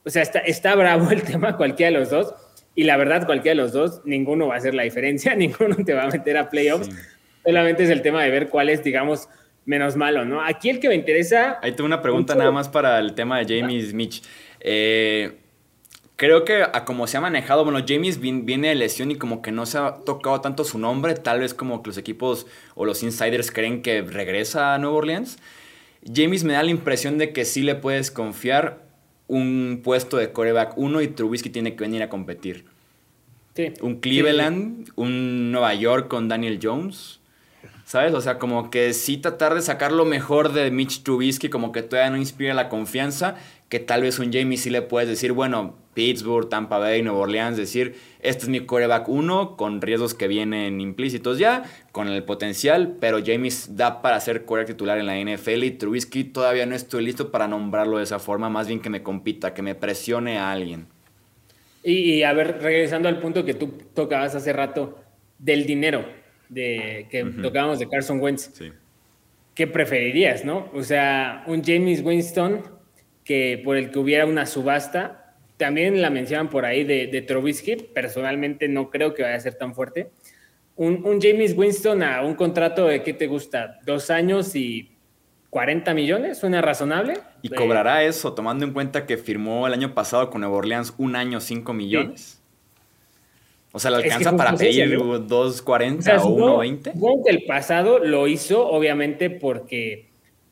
O 0.05 0.09
sea, 0.09 0.21
está, 0.21 0.39
está 0.39 0.75
bravo 0.75 1.09
el 1.11 1.21
tema 1.23 1.55
cualquiera 1.55 1.91
de 1.91 1.99
los 1.99 2.09
dos. 2.09 2.33
Y 2.75 2.83
la 2.83 2.97
verdad, 2.97 3.25
cualquiera 3.25 3.55
de 3.55 3.61
los 3.61 3.71
dos, 3.71 4.01
ninguno 4.03 4.47
va 4.47 4.55
a 4.55 4.57
hacer 4.57 4.73
la 4.73 4.83
diferencia, 4.83 5.35
ninguno 5.37 5.77
te 5.77 5.93
va 5.93 6.03
a 6.03 6.09
meter 6.09 6.37
a 6.37 6.49
playoffs. 6.49 6.89
Solamente 7.45 7.83
es 7.83 7.89
el 7.89 8.01
tema 8.01 8.23
de 8.23 8.29
ver 8.29 8.49
cuál 8.49 8.69
es, 8.69 8.83
digamos, 8.83 9.29
menos 9.65 9.95
malo, 9.95 10.25
¿no? 10.25 10.43
Aquí 10.43 10.69
el 10.69 10.79
que 10.79 10.89
me 10.89 10.95
interesa. 10.95 11.59
Ahí 11.61 11.71
tengo 11.71 11.85
una 11.85 12.01
pregunta 12.01 12.35
nada 12.35 12.51
más 12.51 12.67
para 12.67 12.99
el 12.99 13.13
tema 13.13 13.39
de 13.39 13.59
James 13.59 13.93
Mitch. 13.93 14.23
Eh, 14.59 15.42
Creo 16.15 16.45
que 16.45 16.61
a 16.61 16.85
como 16.85 17.07
se 17.07 17.17
ha 17.17 17.21
manejado, 17.21 17.63
bueno, 17.63 17.83
James 17.87 18.19
viene 18.19 18.69
de 18.69 18.75
lesión 18.75 19.09
y 19.09 19.15
como 19.15 19.41
que 19.41 19.51
no 19.51 19.65
se 19.65 19.79
ha 19.79 19.95
tocado 20.05 20.41
tanto 20.41 20.63
su 20.63 20.77
nombre, 20.77 21.15
tal 21.15 21.39
vez 21.39 21.53
como 21.53 21.81
que 21.81 21.89
los 21.89 21.97
equipos 21.97 22.45
o 22.75 22.85
los 22.85 23.01
insiders 23.01 23.51
creen 23.51 23.81
que 23.81 24.01
regresa 24.03 24.75
a 24.75 24.77
Nueva 24.77 24.97
Orleans. 24.97 25.39
James 26.05 26.43
me 26.43 26.53
da 26.53 26.63
la 26.63 26.69
impresión 26.69 27.17
de 27.17 27.33
que 27.33 27.45
sí 27.45 27.63
le 27.63 27.75
puedes 27.75 28.11
confiar 28.11 28.83
un 29.27 29.81
puesto 29.83 30.17
de 30.17 30.31
coreback 30.31 30.77
1 30.77 31.01
y 31.01 31.07
Trubisky 31.07 31.49
tiene 31.49 31.75
que 31.75 31.83
venir 31.83 32.03
a 32.03 32.09
competir. 32.09 32.65
Sí. 33.55 33.73
Un 33.81 33.99
Cleveland, 33.99 34.91
un 34.95 35.51
Nueva 35.51 35.73
York 35.73 36.07
con 36.07 36.27
Daniel 36.27 36.59
Jones. 36.61 37.19
¿Sabes? 37.85 38.13
O 38.13 38.21
sea, 38.21 38.39
como 38.39 38.69
que 38.69 38.93
sí 38.93 39.17
tratar 39.17 39.55
de 39.55 39.61
sacar 39.61 39.91
lo 39.91 40.05
mejor 40.05 40.53
de 40.53 40.71
Mitch 40.71 41.03
Trubisky, 41.03 41.49
como 41.49 41.71
que 41.71 41.83
todavía 41.83 42.11
no 42.11 42.17
inspira 42.17 42.53
la 42.53 42.69
confianza, 42.69 43.35
que 43.69 43.79
tal 43.79 44.01
vez 44.01 44.19
un 44.19 44.31
James 44.31 44.61
sí 44.61 44.69
le 44.69 44.81
puedes 44.81 45.09
decir, 45.09 45.33
bueno, 45.33 45.75
Pittsburgh, 45.93 46.49
Tampa 46.49 46.77
Bay, 46.77 47.01
Nueva 47.01 47.19
Orleans, 47.19 47.57
decir, 47.57 47.95
este 48.19 48.43
es 48.43 48.49
mi 48.49 48.61
coreback 48.61 49.07
1 49.07 49.55
con 49.57 49.81
riesgos 49.81 50.13
que 50.13 50.27
vienen 50.27 50.81
implícitos 50.81 51.37
ya, 51.39 51.63
con 51.91 52.07
el 52.07 52.23
potencial, 52.23 52.97
pero 52.99 53.19
James 53.25 53.75
da 53.75 54.01
para 54.01 54.19
ser 54.19 54.45
coreback 54.45 54.69
titular 54.69 54.97
en 54.97 55.05
la 55.05 55.17
NFL 55.17 55.63
y 55.63 55.71
Trubisky 55.71 56.23
todavía 56.23 56.65
no 56.65 56.75
estoy 56.75 57.05
listo 57.05 57.31
para 57.31 57.47
nombrarlo 57.47 57.97
de 57.97 58.03
esa 58.03 58.19
forma, 58.19 58.49
más 58.49 58.67
bien 58.67 58.79
que 58.79 58.89
me 58.89 59.03
compita, 59.03 59.53
que 59.53 59.61
me 59.61 59.75
presione 59.75 60.37
a 60.37 60.51
alguien. 60.51 60.87
Y, 61.83 62.23
a 62.23 62.31
ver, 62.33 62.59
regresando 62.61 63.09
al 63.09 63.19
punto 63.19 63.43
que 63.43 63.53
tú 63.53 63.73
tocabas 63.93 64.35
hace 64.35 64.53
rato, 64.53 64.99
del 65.37 65.65
dinero, 65.65 66.05
de 66.47 67.07
que 67.09 67.25
tocábamos 67.25 67.79
de 67.79 67.89
Carson 67.89 68.21
Wentz. 68.21 68.49
¿Qué 69.53 69.67
preferirías, 69.67 70.45
no? 70.45 70.69
O 70.73 70.83
sea, 70.83 71.43
un 71.47 71.63
James 71.63 72.01
Winston 72.01 72.63
que 73.23 73.61
por 73.63 73.77
el 73.77 73.91
que 73.91 73.99
hubiera 73.99 74.25
una 74.25 74.45
subasta 74.45 75.22
también 75.63 76.01
la 76.01 76.09
mencionan 76.09 76.49
por 76.49 76.65
ahí 76.65 76.83
de, 76.83 77.07
de 77.07 77.21
Trubisky. 77.21 77.77
Personalmente 77.77 78.67
no 78.67 78.89
creo 78.89 79.13
que 79.13 79.23
vaya 79.23 79.35
a 79.35 79.39
ser 79.39 79.55
tan 79.55 79.73
fuerte. 79.73 80.09
Un, 80.75 81.05
un, 81.05 81.21
James 81.21 81.53
Winston 81.55 82.03
a 82.03 82.21
un 82.21 82.35
contrato 82.35 82.87
de, 82.87 83.01
¿qué 83.01 83.13
te 83.13 83.27
gusta? 83.27 83.79
Dos 83.85 84.09
años 84.09 84.57
y 84.57 84.91
40 85.51 85.93
millones, 85.93 86.37
¿suena 86.37 86.61
razonable? 86.61 87.13
¿Y 87.41 87.47
cobrará 87.47 88.03
eso, 88.03 88.33
tomando 88.33 88.65
en 88.65 88.73
cuenta 88.73 89.05
que 89.05 89.15
firmó 89.15 89.65
el 89.65 89.71
año 89.71 89.93
pasado 89.93 90.29
con 90.29 90.41
Nueva 90.41 90.57
Orleans 90.57 90.93
un 90.97 91.15
año 91.15 91.39
5 91.39 91.71
millones? 91.71 92.41
O 93.71 93.79
sea, 93.79 93.91
¿le 93.91 93.97
alcanza 94.03 94.35
para 94.35 94.57
pedir 94.57 94.99
2.40 94.99 96.19
o, 96.23 96.61
1.20? 96.61 97.21
el 97.25 97.45
pasado 97.45 97.99
lo 97.99 98.27
hizo, 98.27 98.67
obviamente, 98.67 99.29
porque 99.29 100.09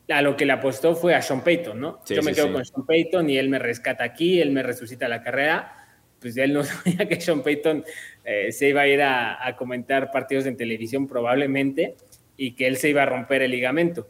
a 0.08 0.22
lo 0.22 0.36
que 0.36 0.44
le 0.44 0.52
apostó 0.52 0.94
fue 0.94 1.14
a 1.14 1.22
Sean 1.22 1.42
Payton, 1.42 1.80
¿no? 1.80 2.00
Yo 2.06 2.22
me 2.22 2.32
quedo 2.32 2.52
con 2.52 2.64
Sean 2.64 2.84
Payton 2.86 3.30
y 3.30 3.38
él 3.38 3.48
me 3.48 3.58
rescata 3.58 4.04
aquí, 4.04 4.40
él 4.40 4.50
me 4.50 4.62
resucita 4.62 5.08
la 5.08 5.22
carrera. 5.22 5.76
Pues 6.20 6.36
él 6.36 6.52
no 6.52 6.64
sabía 6.64 7.08
que 7.08 7.20
Sean 7.20 7.42
Payton 7.42 7.84
eh, 8.24 8.52
se 8.52 8.68
iba 8.68 8.82
a 8.82 8.88
ir 8.88 9.02
a, 9.02 9.46
a, 9.46 9.56
comentar 9.56 10.10
partidos 10.10 10.46
en 10.46 10.56
televisión 10.56 11.06
probablemente 11.06 11.96
y 12.36 12.52
que 12.52 12.66
él 12.66 12.76
se 12.76 12.90
iba 12.90 13.02
a 13.02 13.06
romper 13.06 13.42
el 13.42 13.50
ligamento. 13.50 14.08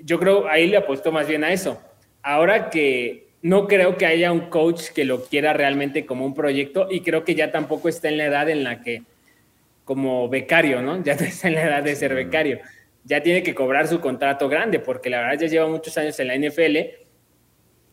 Yo 0.00 0.18
creo 0.18 0.48
ahí 0.48 0.66
le 0.66 0.76
apostó 0.76 1.12
más 1.12 1.28
bien 1.28 1.44
a 1.44 1.52
eso. 1.52 1.80
Ahora 2.22 2.70
que 2.70 3.32
no 3.42 3.66
creo 3.66 3.96
que 3.96 4.06
haya 4.06 4.32
un 4.32 4.48
coach 4.48 4.90
que 4.94 5.04
lo 5.04 5.24
quiera 5.24 5.52
realmente 5.52 6.06
como 6.06 6.24
un 6.24 6.34
proyecto 6.34 6.86
y 6.90 7.00
creo 7.00 7.24
que 7.24 7.34
ya 7.34 7.50
tampoco 7.50 7.88
está 7.88 8.08
en 8.08 8.18
la 8.18 8.26
edad 8.26 8.48
en 8.48 8.62
la 8.62 8.80
que, 8.80 9.02
como 9.84 10.28
becario, 10.28 10.80
¿no? 10.80 11.02
Ya 11.04 11.12
está 11.14 11.48
en 11.48 11.54
la 11.54 11.64
edad 11.64 11.82
de 11.82 11.96
ser 11.96 12.14
becario. 12.14 12.60
Ya 13.04 13.22
tiene 13.22 13.42
que 13.42 13.54
cobrar 13.54 13.88
su 13.88 14.00
contrato 14.00 14.48
grande 14.48 14.78
porque 14.78 15.10
la 15.10 15.20
verdad 15.20 15.40
ya 15.40 15.46
lleva 15.48 15.68
muchos 15.68 15.96
años 15.98 16.18
en 16.20 16.28
la 16.28 16.36
NFL 16.36 16.76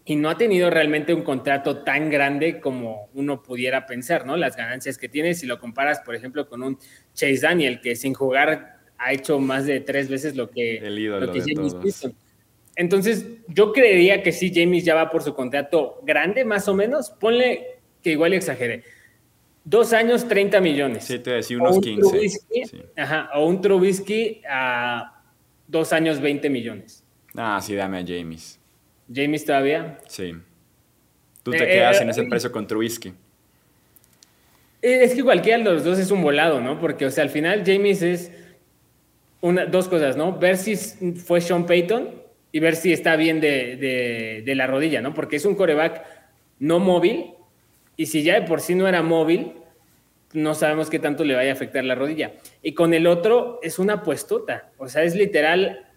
y 0.06 0.16
no 0.16 0.30
ha 0.30 0.38
tenido 0.38 0.70
realmente 0.70 1.14
un 1.14 1.24
contrato 1.24 1.84
tan 1.84 2.10
grande 2.10 2.60
como 2.60 3.10
uno 3.14 3.42
pudiera 3.42 3.86
pensar, 3.86 4.26
¿no? 4.26 4.38
Las 4.38 4.56
ganancias 4.56 4.98
que 4.98 5.10
tiene, 5.10 5.34
si 5.34 5.46
lo 5.46 5.60
comparas, 5.60 6.00
por 6.02 6.16
ejemplo, 6.16 6.48
con 6.48 6.64
un 6.64 6.78
Chase 7.14 7.40
Daniel 7.42 7.82
que 7.82 7.96
sin 7.96 8.14
jugar 8.14 8.78
ha 8.98 9.14
hecho 9.14 9.40
más 9.40 9.66
de 9.66 9.80
tres 9.80 10.10
veces 10.10 10.36
lo 10.36 10.50
que, 10.50 10.78
El 10.78 11.00
ídolo 11.00 11.28
lo 11.28 11.32
que 11.32 11.42
James 11.42 11.76
entonces, 12.80 13.26
yo 13.50 13.74
creería 13.74 14.24
que 14.24 14.32
sí, 14.32 14.54
James 14.56 14.86
ya 14.86 14.96
va 14.96 15.10
por 15.10 15.22
su 15.22 15.36
contrato 15.36 16.00
grande, 16.04 16.46
más 16.46 16.70
o 16.70 16.74
menos. 16.74 17.10
Ponle 17.10 17.82
que 18.02 18.12
igual 18.12 18.32
exagere. 18.32 18.86
Dos 19.70 19.94
años, 19.94 20.28
30 20.28 20.62
millones. 20.62 21.04
Sí, 21.04 21.20
te 21.20 21.30
decía 21.30 21.58
unos 21.58 21.80
15. 21.80 22.90
Ajá, 22.98 23.30
o 23.36 23.46
un 23.46 23.62
Trubisky 23.62 24.42
a 24.50 25.22
dos 25.68 25.94
años, 25.94 26.20
20 26.20 26.50
millones. 26.50 27.04
Ah, 27.36 27.60
sí, 27.62 27.76
dame 27.76 28.00
a 28.00 28.04
James. 28.04 28.60
¿James 29.14 29.46
todavía? 29.46 30.00
Sí. 30.08 30.34
Tú 31.44 31.52
te 31.52 31.66
eh, 31.66 31.68
quedas 31.68 32.02
en 32.02 32.08
eh, 32.08 32.12
ese 32.12 32.24
precio 32.24 32.52
con 32.52 32.66
Trubisky. 32.66 33.10
Eh, 34.82 35.04
es 35.04 35.14
que 35.14 35.24
cualquiera 35.24 35.60
de 35.60 35.66
los 35.66 35.84
dos 35.84 36.00
es 36.00 36.10
un 36.10 36.24
volado, 36.24 36.60
¿no? 36.60 36.80
Porque, 36.80 37.06
o 37.06 37.12
sea, 37.12 37.24
al 37.24 37.30
final 37.30 37.62
James 37.64 38.02
es 38.02 38.32
una, 39.40 39.68
dos 39.68 39.88
cosas, 39.88 40.18
¿no? 40.18 40.40
Ver 40.40 40.58
si 40.58 40.78
fue 40.78 41.42
Sean 41.42 41.68
Payton 41.68 42.10
y 42.52 42.60
ver 42.60 42.76
si 42.76 42.92
está 42.92 43.16
bien 43.16 43.40
de, 43.40 44.52
la 44.56 44.66
rodilla, 44.66 45.00
¿no? 45.00 45.14
Porque 45.14 45.36
es 45.36 45.46
un 45.46 45.54
coreback 45.54 46.04
no 46.58 46.80
móvil 46.80 47.34
y 47.98 48.08
si 48.08 48.24
ya 48.24 48.34
de 48.34 48.48
por 48.48 48.62
sí 48.62 48.74
no 48.74 48.88
era 48.88 49.04
móvil, 49.04 49.59
no 50.34 50.56
sabemos 50.56 50.90
qué 50.90 51.00
tanto 51.00 51.24
le 51.24 51.36
vaya 51.36 51.52
a 51.52 51.54
afectar 51.54 51.84
la 51.84 51.96
rodilla. 51.96 52.34
Y 52.62 52.74
con 52.74 52.94
el 52.94 53.08
otro 53.08 53.60
es 53.64 53.80
una 53.80 53.96
apuestota, 53.96 54.72
o 54.78 54.88
sea, 54.88 55.04
es 55.04 55.16
literal 55.16 55.88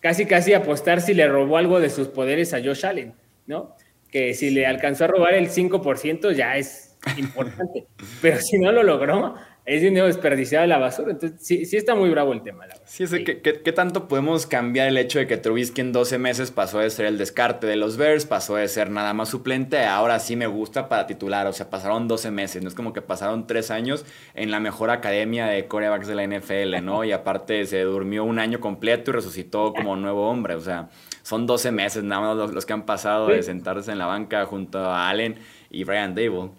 casi 0.00 0.26
casi 0.26 0.52
apostar 0.52 1.00
si 1.00 1.14
le 1.14 1.28
robó 1.28 1.56
algo 1.56 1.80
de 1.80 1.88
sus 1.88 2.08
poderes 2.08 2.52
a 2.54 2.62
Josh 2.62 2.84
Allen, 2.84 3.14
¿no? 3.46 3.76
Que 4.10 4.34
si 4.34 4.50
le 4.50 4.66
alcanzó 4.66 5.04
a 5.04 5.08
robar 5.08 5.34
el 5.34 5.48
5% 5.48 6.32
ya 6.32 6.56
es 6.56 6.98
importante, 7.16 7.86
pero 8.20 8.40
si 8.40 8.58
no 8.58 8.72
lo 8.72 8.82
logró, 8.82 9.36
es 9.64 9.80
dinero 9.80 10.06
desperdiciado 10.06 10.64
a 10.64 10.66
la 10.66 10.78
basura. 10.78 11.12
Entonces, 11.12 11.40
sí, 11.40 11.66
sí 11.66 11.76
está 11.76 11.94
muy 11.94 12.10
bravo 12.10 12.32
el 12.32 12.42
tema. 12.42 12.66
La 12.66 12.74
verdad. 12.74 12.82
Sí, 12.84 13.06
¿qué, 13.24 13.40
qué, 13.40 13.72
tanto 13.72 14.08
podemos 14.08 14.46
cambiar 14.46 14.88
el 14.88 14.98
hecho 14.98 15.20
de 15.20 15.28
que 15.28 15.36
Trubisky 15.36 15.80
en 15.80 15.92
12 15.92 16.18
meses 16.18 16.50
pasó 16.50 16.80
de 16.80 16.90
ser 16.90 17.06
el 17.06 17.16
descarte 17.16 17.68
de 17.68 17.76
los 17.76 17.96
Bears, 17.96 18.26
pasó 18.26 18.56
de 18.56 18.66
ser 18.66 18.90
nada 18.90 19.14
más 19.14 19.28
suplente, 19.28 19.84
ahora 19.84 20.18
sí 20.18 20.34
me 20.34 20.48
gusta 20.48 20.88
para 20.88 21.06
titular? 21.06 21.46
O 21.46 21.52
sea, 21.52 21.70
pasaron 21.70 22.08
12 22.08 22.32
meses, 22.32 22.62
no 22.62 22.68
es 22.68 22.74
como 22.74 22.92
que 22.92 23.02
pasaron 23.02 23.46
3 23.46 23.70
años 23.70 24.04
en 24.34 24.50
la 24.50 24.58
mejor 24.58 24.90
academia 24.90 25.46
de 25.46 25.66
corebacks 25.66 26.08
de 26.08 26.14
la 26.16 26.26
NFL, 26.26 26.84
¿no? 26.84 27.04
Y 27.12 27.12
aparte 27.12 27.64
se 27.66 27.82
durmió 27.82 28.24
un 28.24 28.38
año 28.38 28.58
completo 28.58 29.10
y 29.10 29.14
resucitó 29.14 29.72
como 29.74 29.96
nuevo 29.96 30.28
hombre. 30.28 30.54
O 30.54 30.60
sea, 30.60 30.88
son 31.22 31.46
12 31.46 31.70
meses 31.70 32.02
nada 32.02 32.34
más 32.34 32.52
los, 32.52 32.66
que 32.66 32.72
han 32.72 32.84
pasado 32.84 33.28
de 33.28 33.42
sentarse 33.42 33.92
en 33.92 33.98
la 33.98 34.06
banca 34.06 34.44
junto 34.46 34.78
a 34.78 35.08
Allen 35.08 35.36
y 35.70 35.84
Brian 35.84 36.14
Dable. 36.14 36.50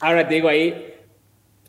Ahora 0.00 0.28
te 0.28 0.34
digo 0.34 0.48
ahí 0.48 0.95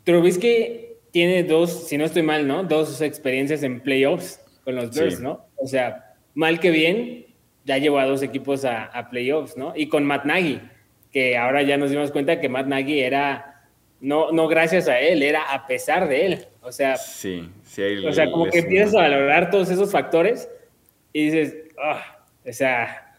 Trubisky 0.08 0.96
tiene 1.10 1.42
dos, 1.44 1.86
si 1.86 1.98
no 1.98 2.06
estoy 2.06 2.22
mal, 2.22 2.48
¿no? 2.48 2.64
Dos 2.64 3.02
experiencias 3.02 3.62
en 3.62 3.82
playoffs 3.82 4.40
con 4.64 4.74
los 4.74 4.96
Bears, 4.96 5.20
¿no? 5.20 5.44
O 5.56 5.66
sea, 5.66 6.14
mal 6.32 6.60
que 6.60 6.70
bien, 6.70 7.26
ya 7.66 7.76
llevó 7.76 7.98
a 7.98 8.06
dos 8.06 8.22
equipos 8.22 8.64
a, 8.64 9.08
playoffs, 9.10 9.58
¿no? 9.58 9.74
Y 9.76 9.88
con 9.88 10.06
Matt 10.06 10.24
Nagy, 10.24 10.62
que 11.12 11.36
ahora 11.36 11.60
ya 11.60 11.76
nos 11.76 11.90
dimos 11.90 12.10
cuenta 12.10 12.40
que 12.40 12.48
Matt 12.48 12.68
Nagy 12.68 13.00
era, 13.00 13.66
no, 14.00 14.32
no 14.32 14.48
gracias 14.48 14.88
a 14.88 14.98
él, 14.98 15.22
era 15.22 15.42
a 15.42 15.66
pesar 15.66 16.08
de 16.08 16.24
él. 16.24 16.46
O 16.62 16.72
sea, 16.72 16.96
sí, 16.96 17.46
sí, 17.64 17.98
o 17.98 18.10
sea 18.10 18.30
como 18.30 18.46
que 18.46 18.60
empiezas 18.60 18.94
a 18.94 19.00
valorar 19.00 19.50
todos 19.50 19.68
esos 19.68 19.92
factores 19.92 20.48
y 21.12 21.26
dices, 21.26 21.54
ah, 21.78 22.24
o 22.46 22.52
sea, 22.54 23.14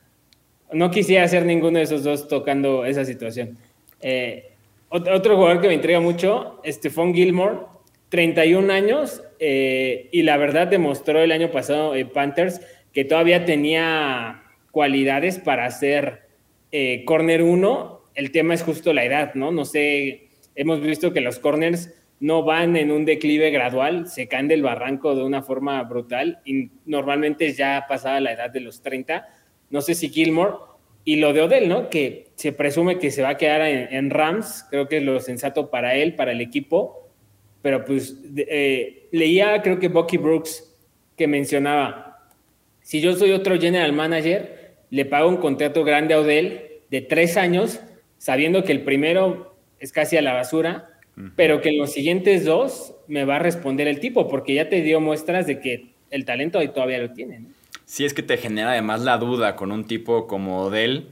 no 0.73 0.89
quisiera 0.89 1.27
ser 1.27 1.45
ninguno 1.45 1.77
de 1.77 1.83
esos 1.83 2.03
dos 2.03 2.27
tocando 2.27 2.83
esa 2.83 3.05
situación. 3.05 3.59
Eh, 4.01 4.48
otro 4.89 5.35
jugador 5.35 5.61
que 5.61 5.67
me 5.67 5.75
intriga 5.75 5.99
mucho, 5.99 6.61
Stephon 6.65 7.13
Gilmore, 7.13 7.59
31 8.09 8.73
años, 8.73 9.23
eh, 9.39 10.09
y 10.11 10.23
la 10.23 10.37
verdad 10.37 10.67
demostró 10.67 11.19
el 11.19 11.31
año 11.31 11.51
pasado 11.51 11.95
en 11.95 12.09
Panthers 12.09 12.61
que 12.91 13.05
todavía 13.05 13.45
tenía 13.45 14.43
cualidades 14.71 15.37
para 15.37 15.69
ser 15.71 16.23
eh, 16.71 17.03
corner 17.05 17.43
1. 17.43 18.01
El 18.15 18.31
tema 18.31 18.53
es 18.53 18.63
justo 18.63 18.93
la 18.93 19.05
edad, 19.05 19.35
¿no? 19.35 19.51
No 19.51 19.63
sé, 19.63 20.29
hemos 20.55 20.81
visto 20.81 21.13
que 21.13 21.21
los 21.21 21.39
corners 21.39 21.93
no 22.19 22.43
van 22.43 22.75
en 22.75 22.91
un 22.91 23.05
declive 23.05 23.49
gradual, 23.51 24.07
se 24.07 24.27
caen 24.27 24.47
del 24.47 24.61
barranco 24.61 25.15
de 25.15 25.23
una 25.23 25.41
forma 25.41 25.81
brutal 25.83 26.39
y 26.43 26.69
normalmente 26.85 27.53
ya 27.53 27.85
pasada 27.87 28.19
la 28.19 28.33
edad 28.33 28.49
de 28.49 28.59
los 28.59 28.81
30. 28.81 29.25
No 29.69 29.81
sé 29.81 29.95
si 29.95 30.09
Gilmore 30.09 30.55
y 31.05 31.17
lo 31.17 31.31
de 31.31 31.41
Odell, 31.43 31.69
¿no? 31.69 31.89
Que 31.89 32.28
se 32.39 32.53
presume 32.53 32.99
que 32.99 33.11
se 33.11 33.21
va 33.21 33.31
a 33.31 33.37
quedar 33.37 33.59
en, 33.63 34.09
Rams, 34.09 34.65
creo 34.69 34.87
que 34.87 34.99
es 34.99 35.03
lo 35.03 35.19
sensato 35.19 35.69
para 35.69 35.95
él, 35.95 36.15
para 36.15 36.31
el 36.31 36.39
equipo, 36.39 37.09
pero 37.61 37.83
pues 37.83 38.15
eh, 38.37 39.09
leía, 39.11 39.61
creo 39.61 39.77
que 39.77 39.89
Bucky 39.89 40.15
Brooks, 40.15 40.73
que 41.17 41.27
mencionaba, 41.27 42.29
si 42.79 43.01
yo 43.01 43.13
soy 43.17 43.31
otro 43.31 43.59
general 43.59 43.91
manager, 43.91 44.77
le 44.89 45.03
pago 45.03 45.27
un 45.27 45.35
contrato 45.35 45.83
grande 45.83 46.13
a 46.13 46.21
Odell 46.21 46.61
de 46.89 47.01
tres 47.01 47.35
años, 47.35 47.81
sabiendo 48.17 48.63
que 48.63 48.71
el 48.71 48.83
primero 48.83 49.57
es 49.77 49.91
casi 49.91 50.15
a 50.15 50.21
la 50.21 50.31
basura, 50.31 50.91
pero 51.35 51.59
que 51.59 51.67
en 51.67 51.77
los 51.77 51.91
siguientes 51.91 52.45
dos 52.45 52.95
me 53.09 53.25
va 53.25 53.35
a 53.35 53.39
responder 53.39 53.89
el 53.89 53.99
tipo, 53.99 54.29
porque 54.29 54.53
ya 54.53 54.69
te 54.69 54.81
dio 54.81 55.01
muestras 55.01 55.45
de 55.45 55.59
que 55.59 55.89
el 56.09 56.23
talento 56.23 56.57
ahí 56.57 56.69
todavía 56.69 56.99
lo 56.99 57.11
tiene. 57.11 57.39
¿no? 57.39 57.49
Sí, 57.83 58.05
es 58.05 58.13
que 58.13 58.23
te 58.23 58.37
genera 58.37 58.71
además 58.71 59.01
la 59.01 59.17
duda 59.17 59.55
con 59.57 59.73
un 59.73 59.83
tipo 59.83 60.27
como 60.27 60.61
Odell. 60.61 61.07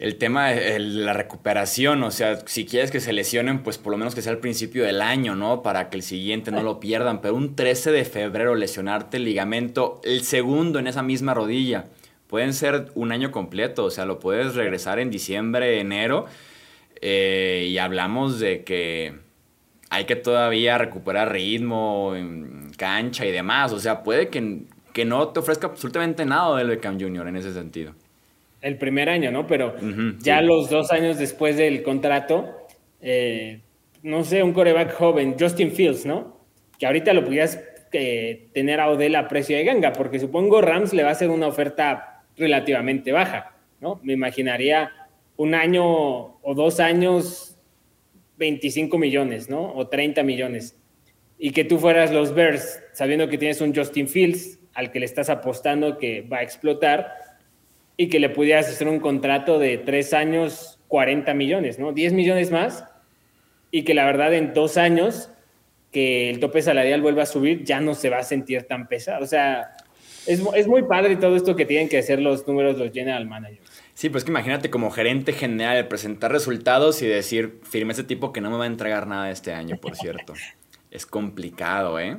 El 0.00 0.16
tema 0.16 0.48
de 0.48 0.78
la 0.78 1.12
recuperación, 1.12 2.02
o 2.02 2.10
sea, 2.10 2.40
si 2.46 2.64
quieres 2.64 2.90
que 2.90 3.00
se 3.00 3.12
lesionen, 3.12 3.62
pues 3.62 3.76
por 3.76 3.92
lo 3.92 3.98
menos 3.98 4.14
que 4.14 4.22
sea 4.22 4.32
al 4.32 4.38
principio 4.38 4.82
del 4.82 5.02
año, 5.02 5.36
¿no? 5.36 5.62
Para 5.62 5.90
que 5.90 5.98
el 5.98 6.02
siguiente 6.02 6.50
no 6.50 6.62
lo 6.62 6.80
pierdan. 6.80 7.20
Pero 7.20 7.34
un 7.34 7.54
13 7.54 7.92
de 7.92 8.06
febrero 8.06 8.54
lesionarte 8.54 9.18
el 9.18 9.24
ligamento, 9.24 10.00
el 10.02 10.22
segundo 10.22 10.78
en 10.78 10.86
esa 10.86 11.02
misma 11.02 11.34
rodilla, 11.34 11.84
pueden 12.28 12.54
ser 12.54 12.90
un 12.94 13.12
año 13.12 13.30
completo, 13.30 13.84
o 13.84 13.90
sea, 13.90 14.06
lo 14.06 14.18
puedes 14.18 14.54
regresar 14.54 14.98
en 15.00 15.10
diciembre, 15.10 15.80
enero, 15.80 16.24
eh, 17.02 17.66
y 17.68 17.76
hablamos 17.76 18.40
de 18.40 18.64
que 18.64 19.18
hay 19.90 20.06
que 20.06 20.16
todavía 20.16 20.78
recuperar 20.78 21.30
ritmo, 21.30 22.14
cancha 22.78 23.26
y 23.26 23.32
demás, 23.32 23.72
o 23.72 23.80
sea, 23.80 24.02
puede 24.02 24.28
que 24.28 24.64
que 24.92 25.04
no 25.04 25.28
te 25.28 25.40
ofrezca 25.40 25.68
absolutamente 25.68 26.24
nada 26.24 26.56
del 26.58 26.68
Beckham 26.68 26.98
Jr. 27.00 27.28
en 27.28 27.36
ese 27.36 27.52
sentido. 27.52 27.94
El 28.60 28.76
primer 28.76 29.08
año, 29.08 29.30
¿no? 29.30 29.46
Pero 29.46 29.74
ya 30.20 30.42
los 30.42 30.68
dos 30.68 30.92
años 30.92 31.18
después 31.18 31.56
del 31.56 31.82
contrato, 31.82 32.66
eh, 33.00 33.60
no 34.02 34.22
sé, 34.24 34.42
un 34.42 34.52
coreback 34.52 34.92
joven, 34.92 35.36
Justin 35.38 35.72
Fields, 35.72 36.04
¿no? 36.04 36.40
Que 36.78 36.86
ahorita 36.86 37.12
lo 37.14 37.24
pudieras 37.24 37.62
eh, 37.92 38.48
tener 38.52 38.80
a 38.80 38.90
Odell 38.90 39.16
a 39.16 39.28
precio 39.28 39.56
de 39.56 39.64
ganga, 39.64 39.92
porque 39.92 40.18
supongo 40.18 40.60
Rams 40.60 40.92
le 40.92 41.02
va 41.02 41.08
a 41.08 41.12
hacer 41.12 41.30
una 41.30 41.46
oferta 41.46 42.24
relativamente 42.36 43.12
baja, 43.12 43.56
¿no? 43.80 43.98
Me 44.02 44.12
imaginaría 44.12 44.92
un 45.36 45.54
año 45.54 45.84
o 45.84 46.54
dos 46.54 46.80
años, 46.80 47.58
25 48.36 48.98
millones, 48.98 49.48
¿no? 49.48 49.74
O 49.74 49.88
30 49.88 50.22
millones. 50.22 50.78
Y 51.38 51.52
que 51.52 51.64
tú 51.64 51.78
fueras 51.78 52.12
los 52.12 52.34
Bears, 52.34 52.82
sabiendo 52.92 53.28
que 53.28 53.38
tienes 53.38 53.60
un 53.60 53.74
Justin 53.74 54.06
Fields, 54.06 54.58
al 54.74 54.92
que 54.92 55.00
le 55.00 55.06
estás 55.06 55.30
apostando 55.30 55.98
que 55.98 56.22
va 56.22 56.38
a 56.38 56.42
explotar 56.42 57.12
y 58.00 58.08
que 58.08 58.18
le 58.18 58.30
pudieras 58.30 58.66
hacer 58.66 58.88
un 58.88 58.98
contrato 58.98 59.58
de 59.58 59.76
tres 59.76 60.14
años, 60.14 60.78
40 60.88 61.34
millones, 61.34 61.78
¿no? 61.78 61.92
10 61.92 62.14
millones 62.14 62.50
más 62.50 62.86
y 63.70 63.82
que 63.82 63.92
la 63.92 64.06
verdad 64.06 64.32
en 64.32 64.54
dos 64.54 64.78
años 64.78 65.28
que 65.92 66.30
el 66.30 66.40
tope 66.40 66.62
salarial 66.62 67.02
vuelva 67.02 67.24
a 67.24 67.26
subir 67.26 67.62
ya 67.62 67.78
no 67.82 67.94
se 67.94 68.08
va 68.08 68.16
a 68.16 68.22
sentir 68.22 68.62
tan 68.62 68.88
pesado. 68.88 69.22
O 69.22 69.26
sea, 69.26 69.76
es, 70.26 70.42
es 70.56 70.66
muy 70.66 70.84
padre 70.84 71.16
todo 71.16 71.36
esto 71.36 71.54
que 71.54 71.66
tienen 71.66 71.90
que 71.90 71.98
hacer 71.98 72.22
los 72.22 72.48
números, 72.48 72.78
los 72.78 72.90
general 72.90 73.26
managers. 73.26 73.70
Sí, 73.92 74.08
pues 74.08 74.24
que 74.24 74.30
imagínate 74.30 74.70
como 74.70 74.90
gerente 74.90 75.34
general 75.34 75.86
presentar 75.86 76.32
resultados 76.32 77.02
y 77.02 77.06
decir, 77.06 77.60
firme 77.64 77.92
ese 77.92 78.04
tipo 78.04 78.32
que 78.32 78.40
no 78.40 78.50
me 78.50 78.56
va 78.56 78.64
a 78.64 78.68
entregar 78.68 79.06
nada 79.06 79.30
este 79.30 79.52
año, 79.52 79.76
por 79.76 79.94
cierto. 79.94 80.32
es 80.90 81.04
complicado, 81.04 82.00
¿eh? 82.00 82.16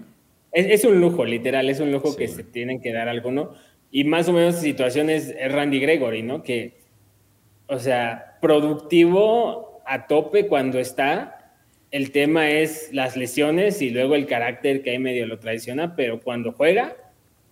Es, 0.51 0.84
un 0.84 0.99
lujo, 0.99 1.25
literal, 1.25 1.69
es 1.69 1.79
un 1.79 1.91
lujo 1.91 2.15
que 2.15 2.27
se 2.27 2.43
tienen 2.43 2.82
que 2.82 2.91
dar 2.91 3.07
alguno. 3.07 3.55
Y 3.92 4.06
más 4.06 4.30
o 4.30 4.34
menos 4.34 4.56
situaciones 4.56 5.34
es 5.38 5.52
Randy 5.52 5.80
Gregory, 5.80 6.24
¿no? 6.24 6.44
Que, 6.44 6.80
o 7.68 7.78
sea, 7.78 8.38
productivo 8.42 9.82
a 9.86 10.08
tope 10.08 10.48
cuando 10.48 10.80
está. 10.80 11.54
El 11.92 12.12
tema 12.12 12.50
es 12.50 12.89
las 12.94 13.18
lesiones 13.18 13.82
y 13.82 13.89
luego 13.89 14.16
el 14.16 14.26
carácter 14.26 14.82
que 14.82 14.92
hay 14.92 15.00
medio 15.00 15.26
lo 15.26 15.39
traiciona, 15.39 15.96
pero 15.96 16.22
cuando 16.22 16.54
juega, 16.54 16.96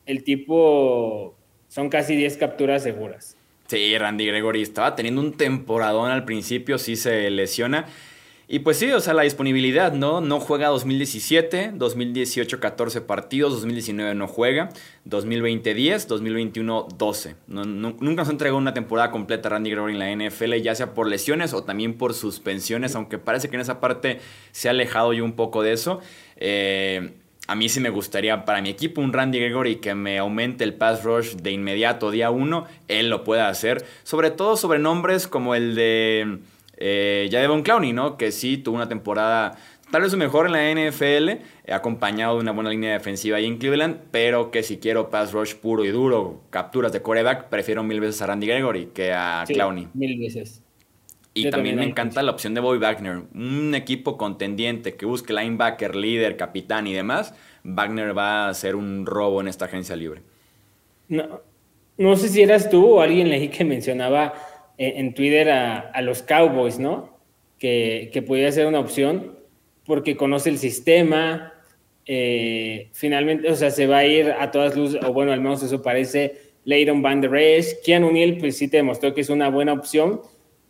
el 0.06 0.24
tipo 0.24 1.36
son 1.68 1.90
casi 1.90 2.16
10 2.16 2.38
capturas 2.38 2.84
seguras. 2.84 3.36
Sí, 3.68 3.98
Randy 3.98 4.26
Gregory 4.26 4.62
estaba 4.62 4.96
teniendo 4.96 5.22
un 5.22 5.38
temporadón 5.38 6.10
al 6.10 6.26
principio, 6.26 6.78
sí 6.78 6.96
se 6.96 7.30
lesiona. 7.30 7.86
Y 8.52 8.60
pues 8.60 8.78
sí, 8.78 8.92
o 8.92 9.00
sea, 9.00 9.14
la 9.14 9.22
disponibilidad, 9.22 9.94
¿no? 9.94 10.22
No 10.22 10.40
juega 10.40 10.70
2017, 10.70 11.74
2018 11.76 12.60
14 12.60 13.02
partidos, 13.02 13.52
2019 13.54 14.16
no 14.16 14.28
juega, 14.28 14.70
2020 15.06 15.76
10, 15.76 16.08
2021 16.08 16.88
12. 16.98 17.36
nunca 17.46 18.26
se 18.26 18.32
entregó 18.32 18.58
una 18.58 18.74
temporada 18.74 19.12
completa 19.12 19.50
Randy 19.50 19.70
Gregory 19.70 19.94
en 19.94 20.00
la 20.00 20.30
NFL, 20.30 20.56
ya 20.64 20.74
sea 20.74 20.96
por 20.96 21.08
lesiones 21.08 21.54
o 21.54 21.64
también 21.64 21.94
por 21.94 22.16
suspensiones, 22.16 22.96
aunque 22.96 23.20
parece 23.20 23.50
que 23.50 23.56
en 23.56 23.62
esa 23.62 23.80
parte 23.80 24.20
se 24.52 24.68
ha 24.68 24.72
alejado 24.72 25.14
yo 25.14 25.24
un 25.26 25.34
poco 25.34 25.62
de 25.62 25.74
eso. 25.74 26.00
Eh, 26.38 27.12
a 27.46 27.54
mí 27.54 27.70
sí 27.70 27.80
me 27.80 27.92
gustaría 27.92 28.46
para 28.46 28.64
mi 28.64 28.70
equipo 28.70 29.00
un 29.00 29.14
Randy 29.14 29.40
Gregory 29.40 29.76
que 29.76 29.94
me 29.94 30.18
aumente 30.18 30.64
el 30.64 30.74
pass 30.74 31.04
rush 31.04 31.36
de 31.36 31.52
inmediato 31.52 32.10
día 32.10 32.32
uno. 32.32 32.66
Él 32.88 33.12
lo 33.12 33.24
puede 33.24 33.42
hacer. 33.42 33.86
Sobre 34.02 34.32
todo 34.32 34.58
sobre 34.58 34.80
nombres 34.80 35.28
como 35.28 35.54
el 35.54 35.76
de 35.76 36.40
eh, 36.80 37.28
Jadevon 37.32 37.62
Clowney, 37.62 37.94
¿no? 37.94 38.18
Que 38.18 38.32
sí 38.32 38.58
tuvo 38.58 38.78
una 38.78 38.90
temporada 38.90 39.58
tal 39.92 40.02
vez 40.04 40.16
mejor 40.16 40.46
en 40.46 40.52
la 40.54 40.90
NFL, 40.90 41.72
acompañado 41.72 42.36
de 42.36 42.42
una 42.42 42.52
buena 42.52 42.70
línea 42.70 42.94
defensiva 42.94 43.38
ahí 43.38 43.46
en 43.46 43.58
Cleveland, 43.58 44.00
pero 44.12 44.52
que 44.52 44.64
si 44.64 44.78
quiero 44.78 45.10
pass 45.10 45.32
rush 45.32 45.56
puro 45.56 45.84
y 45.86 45.90
duro, 45.90 46.42
capturas 46.50 46.92
de 46.92 47.02
coreback, 47.02 47.50
prefiero 47.50 47.84
mil 47.84 48.00
veces 48.00 48.22
a 48.22 48.28
Randy 48.28 48.48
Gregory 48.48 48.90
que 48.94 49.12
a 49.14 49.44
sí, 49.46 49.54
Clowney. 49.54 49.88
Mil 49.94 50.20
veces. 50.20 50.64
Y 51.34 51.50
también 51.50 51.76
me 51.78 51.86
encanta 51.86 52.24
la 52.24 52.32
opción 52.32 52.54
de 52.54 52.60
Bobby 52.60 52.80
Wagner. 52.80 53.22
Un 53.34 53.74
equipo 53.76 54.18
contendiente 54.18 54.96
que 54.96 55.06
busque 55.06 55.32
linebacker, 55.32 55.96
líder, 55.96 56.36
capitán 56.36 56.88
y 56.88 56.94
demás. 56.94 57.34
Wagner 57.64 58.18
va 58.18 58.46
a 58.46 58.50
hacer 58.50 58.76
un 58.76 59.06
robo 59.06 59.40
en 59.40 59.48
esta 59.48 59.66
agencia 59.66 59.96
libre. 59.96 60.22
No, 61.08 61.42
no 61.98 62.16
sé 62.16 62.30
si 62.30 62.42
eras 62.42 62.70
tú 62.70 62.86
o 62.86 63.02
alguien 63.02 63.30
leí 63.30 63.50
que 63.50 63.64
mencionaba 63.64 64.34
en, 64.80 65.14
Twitter 65.14 65.50
a, 65.52 66.02
los 66.02 66.24
Cowboys, 66.24 66.80
¿no? 66.80 67.20
Que, 67.60 68.10
que 68.12 68.22
podía 68.22 68.52
ser 68.52 68.66
una 68.66 68.80
opción 68.80 69.38
porque 69.86 70.16
conoce 70.16 70.50
el 70.50 70.58
sistema. 70.58 71.54
Eh, 72.06 72.90
finalmente, 72.94 73.52
o 73.52 73.56
sea, 73.56 73.70
se 73.70 73.86
va 73.86 74.00
a 74.00 74.06
ir 74.06 74.32
a 74.32 74.50
todas 74.50 74.76
luces, 74.76 75.04
o 75.04 75.14
bueno, 75.14 75.32
al 75.32 75.42
menos 75.42 75.62
eso 75.62 75.82
parece. 75.82 76.50
Leighton 76.64 77.02
Van 77.02 77.22
Der 77.22 77.36
Esch. 77.36 77.82
Keanu 77.84 78.08
O'Neill, 78.08 78.38
pues 78.38 78.58
sí 78.58 78.68
te 78.68 78.78
demostró 78.78 79.14
que 79.14 79.22
es 79.22 79.30
una 79.30 79.50
buena 79.50 79.74
opción 79.74 80.22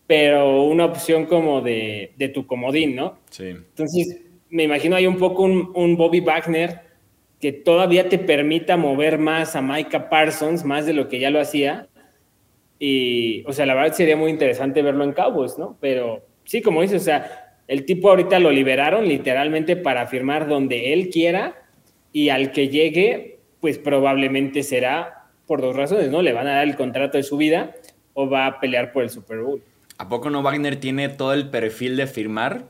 pero 0.10 0.64
una 0.64 0.86
opción 0.86 1.28
como 1.28 1.62
de, 1.62 2.14
de 2.18 2.30
tu 2.30 2.48
comodín, 2.48 2.96
¿no? 2.96 3.20
Sí. 3.30 3.50
Entonces, 3.50 4.22
me 4.50 4.64
imagino 4.64 4.96
hay 4.96 5.06
un 5.06 5.20
poco 5.20 5.44
un, 5.44 5.98
Bobby 5.98 6.20
Wagner 6.20 6.80
que 7.40 7.52
todavía 7.52 8.10
te 8.10 8.18
permita 8.18 8.76
mover 8.76 9.20
más 9.20 9.56
a 9.56 9.62
Micah 9.62 10.10
Parsons, 10.10 10.66
más 10.66 10.88
de 10.88 10.94
lo 10.94 11.08
que 11.10 11.20
ya 11.20 11.30
lo 11.30 11.40
hacía. 11.40 11.89
Y, 12.80 13.44
o 13.46 13.52
sea, 13.52 13.66
la 13.66 13.76
verdad 13.76 13.94
sería 13.94 14.16
muy 14.16 14.32
interesante 14.32 14.82
verlo 14.82 15.04
en 15.04 15.12
Cowboys, 15.12 15.58
¿no? 15.58 15.78
Pero 15.82 16.24
sí, 16.46 16.62
como 16.62 16.82
dices, 16.82 17.02
o 17.02 17.06
sea, 17.06 17.58
el 17.68 17.86
tipo 17.86 18.10
ahorita 18.10 18.40
lo 18.40 18.52
liberaron 18.52 19.08
literalmente 19.08 19.76
para 19.76 20.08
firmar 20.08 20.48
donde 20.48 20.94
él 20.94 21.10
quiera 21.10 21.62
y 22.14 22.30
al 22.30 22.52
que 22.52 22.70
llegue, 22.70 23.40
pues 23.60 23.78
probablemente 23.78 24.64
será 24.64 25.28
por 25.46 25.62
dos 25.62 25.76
razones, 25.76 26.10
¿no? 26.10 26.22
Le 26.22 26.34
van 26.34 26.48
a 26.48 26.56
dar 26.56 26.68
el 26.68 26.76
contrato 26.76 27.18
de 27.18 27.24
su 27.24 27.38
vida 27.38 27.76
o 28.14 28.30
va 28.30 28.48
a 28.48 28.60
pelear 28.60 28.92
por 28.92 29.04
el 29.04 29.10
Super 29.10 29.40
Bowl. 29.40 29.62
¿A 29.98 30.08
poco 30.08 30.30
no 30.30 30.42
Wagner 30.42 30.78
tiene 30.78 31.10
todo 31.10 31.34
el 31.34 31.50
perfil 31.50 31.98
de 31.98 32.08
firmar 32.08 32.64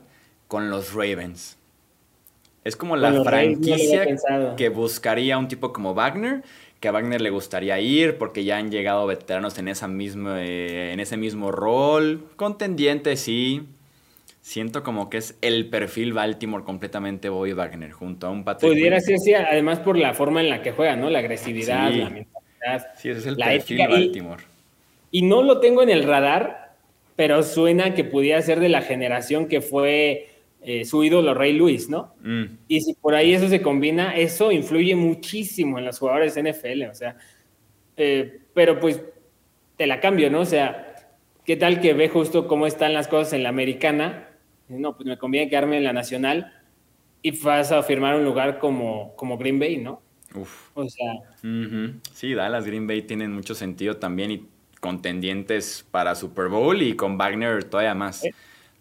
con 0.48 0.68
los 0.68 0.92
Ravens? 0.92 1.56
Es 2.64 2.76
como 2.76 2.96
la 2.96 3.24
franquicia 3.24 4.06
que 4.56 4.68
buscaría 4.68 5.38
un 5.38 5.48
tipo 5.48 5.72
como 5.72 5.94
Wagner, 5.94 6.42
que 6.80 6.88
a 6.88 6.92
Wagner 6.92 7.20
le 7.20 7.30
gustaría 7.30 7.78
ir 7.78 8.16
porque 8.16 8.42
ya 8.44 8.56
han 8.56 8.70
llegado 8.70 9.06
veteranos 9.06 9.58
en, 9.58 9.68
esa 9.68 9.86
misma, 9.86 10.42
eh, 10.42 10.92
en 10.92 11.00
ese 11.00 11.18
mismo 11.18 11.52
rol. 11.52 12.26
Contendiente, 12.36 13.16
sí. 13.16 13.66
Siento 14.40 14.82
como 14.82 15.10
que 15.10 15.18
es 15.18 15.36
el 15.42 15.68
perfil 15.68 16.14
Baltimore 16.14 16.64
completamente 16.64 17.28
Bobby 17.28 17.52
Wagner 17.52 17.92
junto 17.92 18.26
a 18.26 18.30
un 18.30 18.44
Patrick. 18.44 18.72
Pudiera 18.72 18.98
ser, 19.00 19.18
sí, 19.18 19.34
además 19.34 19.80
por 19.80 19.98
la 19.98 20.14
forma 20.14 20.40
en 20.40 20.48
la 20.48 20.62
que 20.62 20.72
juega, 20.72 20.96
¿no? 20.96 21.10
La 21.10 21.18
agresividad, 21.18 21.90
la 21.90 22.08
mentalidad. 22.08 22.86
Sí, 22.96 23.10
ese 23.10 23.20
es 23.20 23.26
el 23.26 23.36
perfil 23.36 23.78
Baltimore. 23.86 24.42
y 25.10 25.22
no 25.22 25.42
lo 25.42 25.60
tengo 25.60 25.82
en 25.82 25.90
el 25.90 26.04
radar, 26.04 26.72
pero 27.14 27.42
suena 27.42 27.94
que 27.94 28.04
pudiera 28.04 28.40
ser 28.40 28.60
de 28.60 28.70
la 28.70 28.80
generación 28.80 29.46
que 29.46 29.60
fue 29.60 30.29
eh, 30.62 30.84
su 30.84 31.02
ídolo 31.02 31.32
Rey 31.34 31.54
Luis, 31.54 31.88
¿no? 31.88 32.14
Mm. 32.22 32.44
Y 32.68 32.80
si 32.80 32.94
por 32.94 33.14
ahí 33.14 33.32
eso 33.32 33.48
se 33.48 33.62
combina, 33.62 34.14
eso 34.14 34.52
influye 34.52 34.94
muchísimo 34.94 35.78
en 35.78 35.86
los 35.86 35.98
jugadores 35.98 36.36
NFL, 36.36 36.82
o 36.90 36.94
sea, 36.94 37.16
eh, 37.96 38.40
pero 38.52 38.78
pues 38.78 39.02
te 39.76 39.86
la 39.86 40.00
cambio, 40.00 40.30
¿no? 40.30 40.40
O 40.40 40.46
sea, 40.46 40.94
¿qué 41.44 41.56
tal 41.56 41.80
que 41.80 41.94
ve 41.94 42.08
justo 42.08 42.46
cómo 42.46 42.66
están 42.66 42.92
las 42.92 43.08
cosas 43.08 43.32
en 43.32 43.42
la 43.42 43.48
americana? 43.48 44.28
No, 44.68 44.96
pues 44.96 45.06
me 45.06 45.18
conviene 45.18 45.48
quedarme 45.48 45.78
en 45.78 45.84
la 45.84 45.92
nacional 45.92 46.52
y 47.22 47.30
vas 47.42 47.72
a 47.72 47.82
firmar 47.82 48.16
un 48.16 48.24
lugar 48.24 48.58
como, 48.58 49.14
como 49.16 49.38
Green 49.38 49.58
Bay, 49.58 49.78
¿no? 49.78 50.02
Uf. 50.34 50.70
O 50.74 50.88
sea. 50.88 51.12
Sí, 52.12 52.34
Dallas, 52.34 52.66
Green 52.66 52.86
Bay 52.86 53.02
tienen 53.02 53.32
mucho 53.32 53.54
sentido 53.54 53.96
también 53.96 54.30
y 54.30 54.46
contendientes 54.80 55.86
para 55.90 56.14
Super 56.14 56.48
Bowl 56.48 56.80
y 56.82 56.94
con 56.96 57.18
Wagner 57.18 57.64
todavía 57.64 57.94
más. 57.94 58.22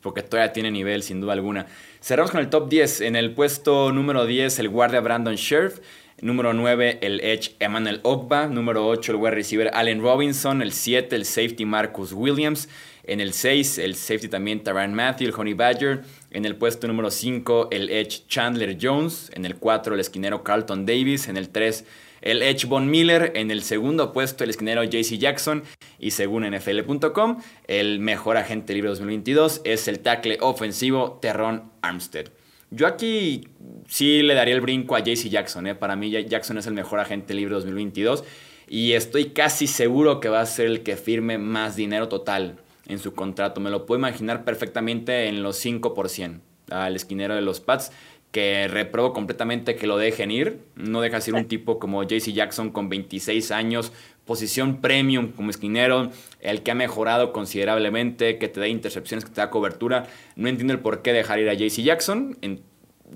Porque 0.02 0.22
todavía 0.22 0.54
tiene 0.54 0.72
nivel, 0.72 1.04
sin 1.04 1.22
duda 1.22 1.34
alguna. 1.34 1.68
Cerramos 2.02 2.32
con 2.32 2.40
el 2.40 2.50
top 2.50 2.70
10. 2.70 3.02
En 3.02 3.16
el 3.16 3.32
puesto 3.32 3.92
número 3.92 4.26
10, 4.26 4.60
el 4.60 4.70
guardia 4.70 5.02
Brandon 5.02 5.36
Scherf. 5.36 5.80
Número 6.22 6.54
9, 6.54 7.00
el 7.02 7.22
Edge 7.22 7.56
Emmanuel 7.60 8.00
Ogba. 8.04 8.48
Número 8.48 8.88
8, 8.88 9.14
el 9.14 9.18
wide 9.18 9.32
receiver 9.32 9.72
Allen 9.74 10.02
Robinson. 10.02 10.62
El 10.62 10.72
7, 10.72 11.16
el 11.16 11.26
safety 11.26 11.66
Marcus 11.66 12.14
Williams. 12.14 12.70
En 13.04 13.22
el 13.22 13.34
6, 13.34 13.80
el 13.80 13.96
safety 13.96 14.28
también 14.28 14.64
Taran 14.64 14.94
Matthew, 14.94 15.30
el 15.30 15.34
Honey 15.34 15.54
Badger. 15.54 16.04
En 16.32 16.46
el 16.46 16.56
puesto 16.56 16.88
número 16.88 17.10
5, 17.10 17.70
el 17.72 17.90
Edge 17.90 18.24
Chandler 18.28 18.78
Jones. 18.80 19.32
En 19.34 19.46
el 19.46 19.56
4, 19.56 19.96
el 19.96 20.00
esquinero 20.00 20.44
Carlton 20.44 20.86
Davis. 20.86 21.28
En 21.28 21.36
el 21.36 21.50
3, 21.50 21.86
el 22.22 22.42
Edge 22.42 22.68
Von 22.68 22.90
Miller. 22.90 23.32
En 23.36 23.52
el 23.52 23.64
segundo 23.64 24.12
puesto, 24.12 24.44
el 24.44 24.50
esquinero 24.50 24.84
JC 24.84 25.18
Jackson. 25.18 25.64
Y 26.00 26.12
según 26.12 26.50
NFL.com, 26.50 27.42
el 27.68 28.00
mejor 28.00 28.38
agente 28.38 28.74
libre 28.74 28.90
2022 28.90 29.62
es 29.64 29.88
el 29.88 30.00
tackle 30.00 30.38
ofensivo 30.42 31.20
Terron 31.22 31.72
Armstead. 31.82 32.30
Yo 32.72 32.86
aquí 32.86 33.48
sí 33.88 34.22
le 34.22 34.36
daría 34.36 34.54
el 34.54 34.62
brinco 34.62 34.96
a 34.96 35.00
JC 35.00 35.30
Jackson. 35.30 35.68
¿eh? 35.68 35.76
Para 35.76 35.96
mí 35.96 36.12
Jackson 36.12 36.58
es 36.58 36.68
el 36.68 36.74
mejor 36.74 37.00
agente 37.00 37.34
libre 37.34 37.56
2022 37.56 38.24
y 38.68 38.94
estoy 38.94 39.32
casi 39.32 39.66
seguro 39.66 40.20
que 40.20 40.30
va 40.30 40.42
a 40.42 40.46
ser 40.46 40.68
el 40.68 40.84
que 40.84 40.96
firme 40.96 41.40
más 41.40 41.76
dinero 41.76 42.08
total 42.08 42.60
en 42.88 43.00
su 43.00 43.14
contrato. 43.14 43.60
Me 43.60 43.72
lo 43.72 43.86
puedo 43.86 44.00
imaginar 44.00 44.46
perfectamente 44.46 45.28
en 45.28 45.42
los 45.42 45.64
5% 45.66 46.40
al 46.70 46.96
esquinero 46.96 47.34
de 47.34 47.42
los 47.42 47.60
Pats 47.60 47.92
que 48.32 48.68
reprobo 48.68 49.14
completamente 49.14 49.76
que 49.76 49.88
lo 49.88 49.98
dejen 49.98 50.32
ir. 50.32 50.62
No 50.76 51.02
deja 51.02 51.22
ser 51.22 51.34
un 51.34 51.48
tipo 51.48 51.80
como 51.80 52.04
JC 52.04 52.32
Jackson 52.32 52.70
con 52.70 52.90
26 52.90 53.52
años, 53.52 53.92
posición 54.26 54.82
premium 54.82 55.32
como 55.32 55.50
esquinero, 55.50 56.12
el 56.40 56.62
que 56.62 56.72
ha 56.72 56.76
mejorado 56.76 57.34
considerablemente, 57.34 58.38
que 58.38 58.48
te 58.48 58.60
da 58.60 58.68
intercepciones, 58.68 59.26
que 59.26 59.32
te 59.32 59.42
da 59.42 59.50
cobertura. 59.50 60.08
No 60.36 60.48
entiendo 60.48 60.74
el 60.74 60.80
por 60.80 61.02
qué 61.02 61.14
dejar 61.14 61.40
ir 61.40 61.50
a 61.50 61.54
JC 61.54 61.84
Jackson. 61.84 62.38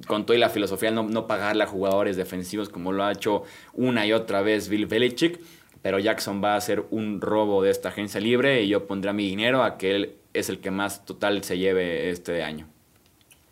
con 0.08 0.26
toda 0.26 0.40
la 0.40 0.50
filosofía 0.50 0.90
de 0.90 0.96
no, 0.96 1.04
no 1.04 1.28
pagarle 1.28 1.64
a 1.64 1.68
jugadores 1.68 2.18
defensivos 2.18 2.68
como 2.68 2.92
lo 2.92 3.04
ha 3.04 3.12
hecho 3.12 3.44
una 3.74 4.08
y 4.08 4.14
otra 4.14 4.42
vez 4.42 4.68
Bill 4.70 4.88
Belichick. 4.88 5.40
Pero 5.84 6.00
Jackson 6.00 6.42
va 6.44 6.56
a 6.56 6.62
ser 6.62 6.86
un 6.92 7.22
robo 7.22 7.62
de 7.62 7.70
esta 7.70 7.90
agencia 7.90 8.20
libre 8.20 8.64
y 8.64 8.70
yo 8.70 8.88
pondré 8.88 9.14
mi 9.14 9.28
dinero 9.28 9.64
a 9.64 9.78
que 9.78 9.96
él 9.96 10.16
es 10.34 10.50
el 10.50 10.60
que 10.60 10.72
más 10.72 11.06
total 11.06 11.44
se 11.44 11.58
lleve 11.58 12.10
este 12.10 12.42
año. 12.42 12.73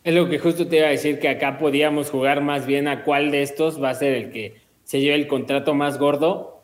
Es 0.04 0.16
lo 0.16 0.28
que 0.30 0.40
justo 0.40 0.68
te 0.68 0.78
iba 0.78 0.88
a 0.88 0.92
decir, 0.92 1.20
que 1.20 1.30
acá 1.30 1.60
podíamos 1.60 2.10
jugar 2.10 2.42
más 2.42 2.66
bien 2.66 2.88
a 2.88 3.04
cuál 3.04 3.30
de 3.30 3.44
estos 3.44 3.82
va 3.82 3.92
a 3.92 3.96
ser 3.96 4.14
el 4.14 4.32
que 4.32 4.56
se 4.84 5.00
lleve 5.00 5.16
el 5.16 5.28
contrato 5.28 5.76
más 5.76 6.00
gordo. 6.00 6.62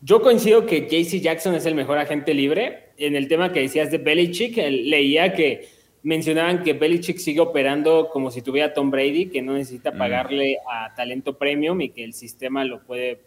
Yo 0.00 0.22
coincido 0.22 0.64
que 0.64 0.88
JC 0.88 1.20
Jackson 1.20 1.54
es 1.54 1.66
el 1.66 1.74
mejor 1.74 1.98
agente 1.98 2.32
libre. 2.32 2.90
En 2.96 3.16
el 3.16 3.28
tema 3.28 3.52
que 3.52 3.60
decías 3.60 3.90
de 3.90 3.98
Belichick, 3.98 4.56
leía 4.56 5.34
que 5.34 5.68
mencionaban 6.02 6.62
que 6.62 6.72
Belichick 6.72 7.18
sigue 7.18 7.40
operando 7.40 8.08
como 8.10 8.30
si 8.30 8.40
tuviera 8.40 8.72
Tom 8.72 8.90
Brady, 8.90 9.26
que 9.26 9.42
no 9.42 9.52
necesita 9.52 9.90
mm. 9.90 9.98
pagarle 9.98 10.56
a 10.70 10.94
talento 10.94 11.36
premium 11.36 11.82
y 11.82 11.90
que 11.90 12.02
el 12.02 12.14
sistema 12.14 12.64
lo 12.64 12.80
puede 12.82 13.20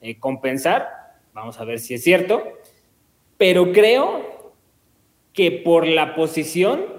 eh, 0.00 0.18
compensar. 0.18 0.88
Vamos 1.32 1.60
a 1.60 1.64
ver 1.64 1.78
si 1.78 1.94
es 1.94 2.02
cierto. 2.02 2.42
Pero 3.38 3.72
creo 3.72 4.52
que 5.32 5.52
por 5.52 5.86
la 5.86 6.16
posición, 6.16 6.95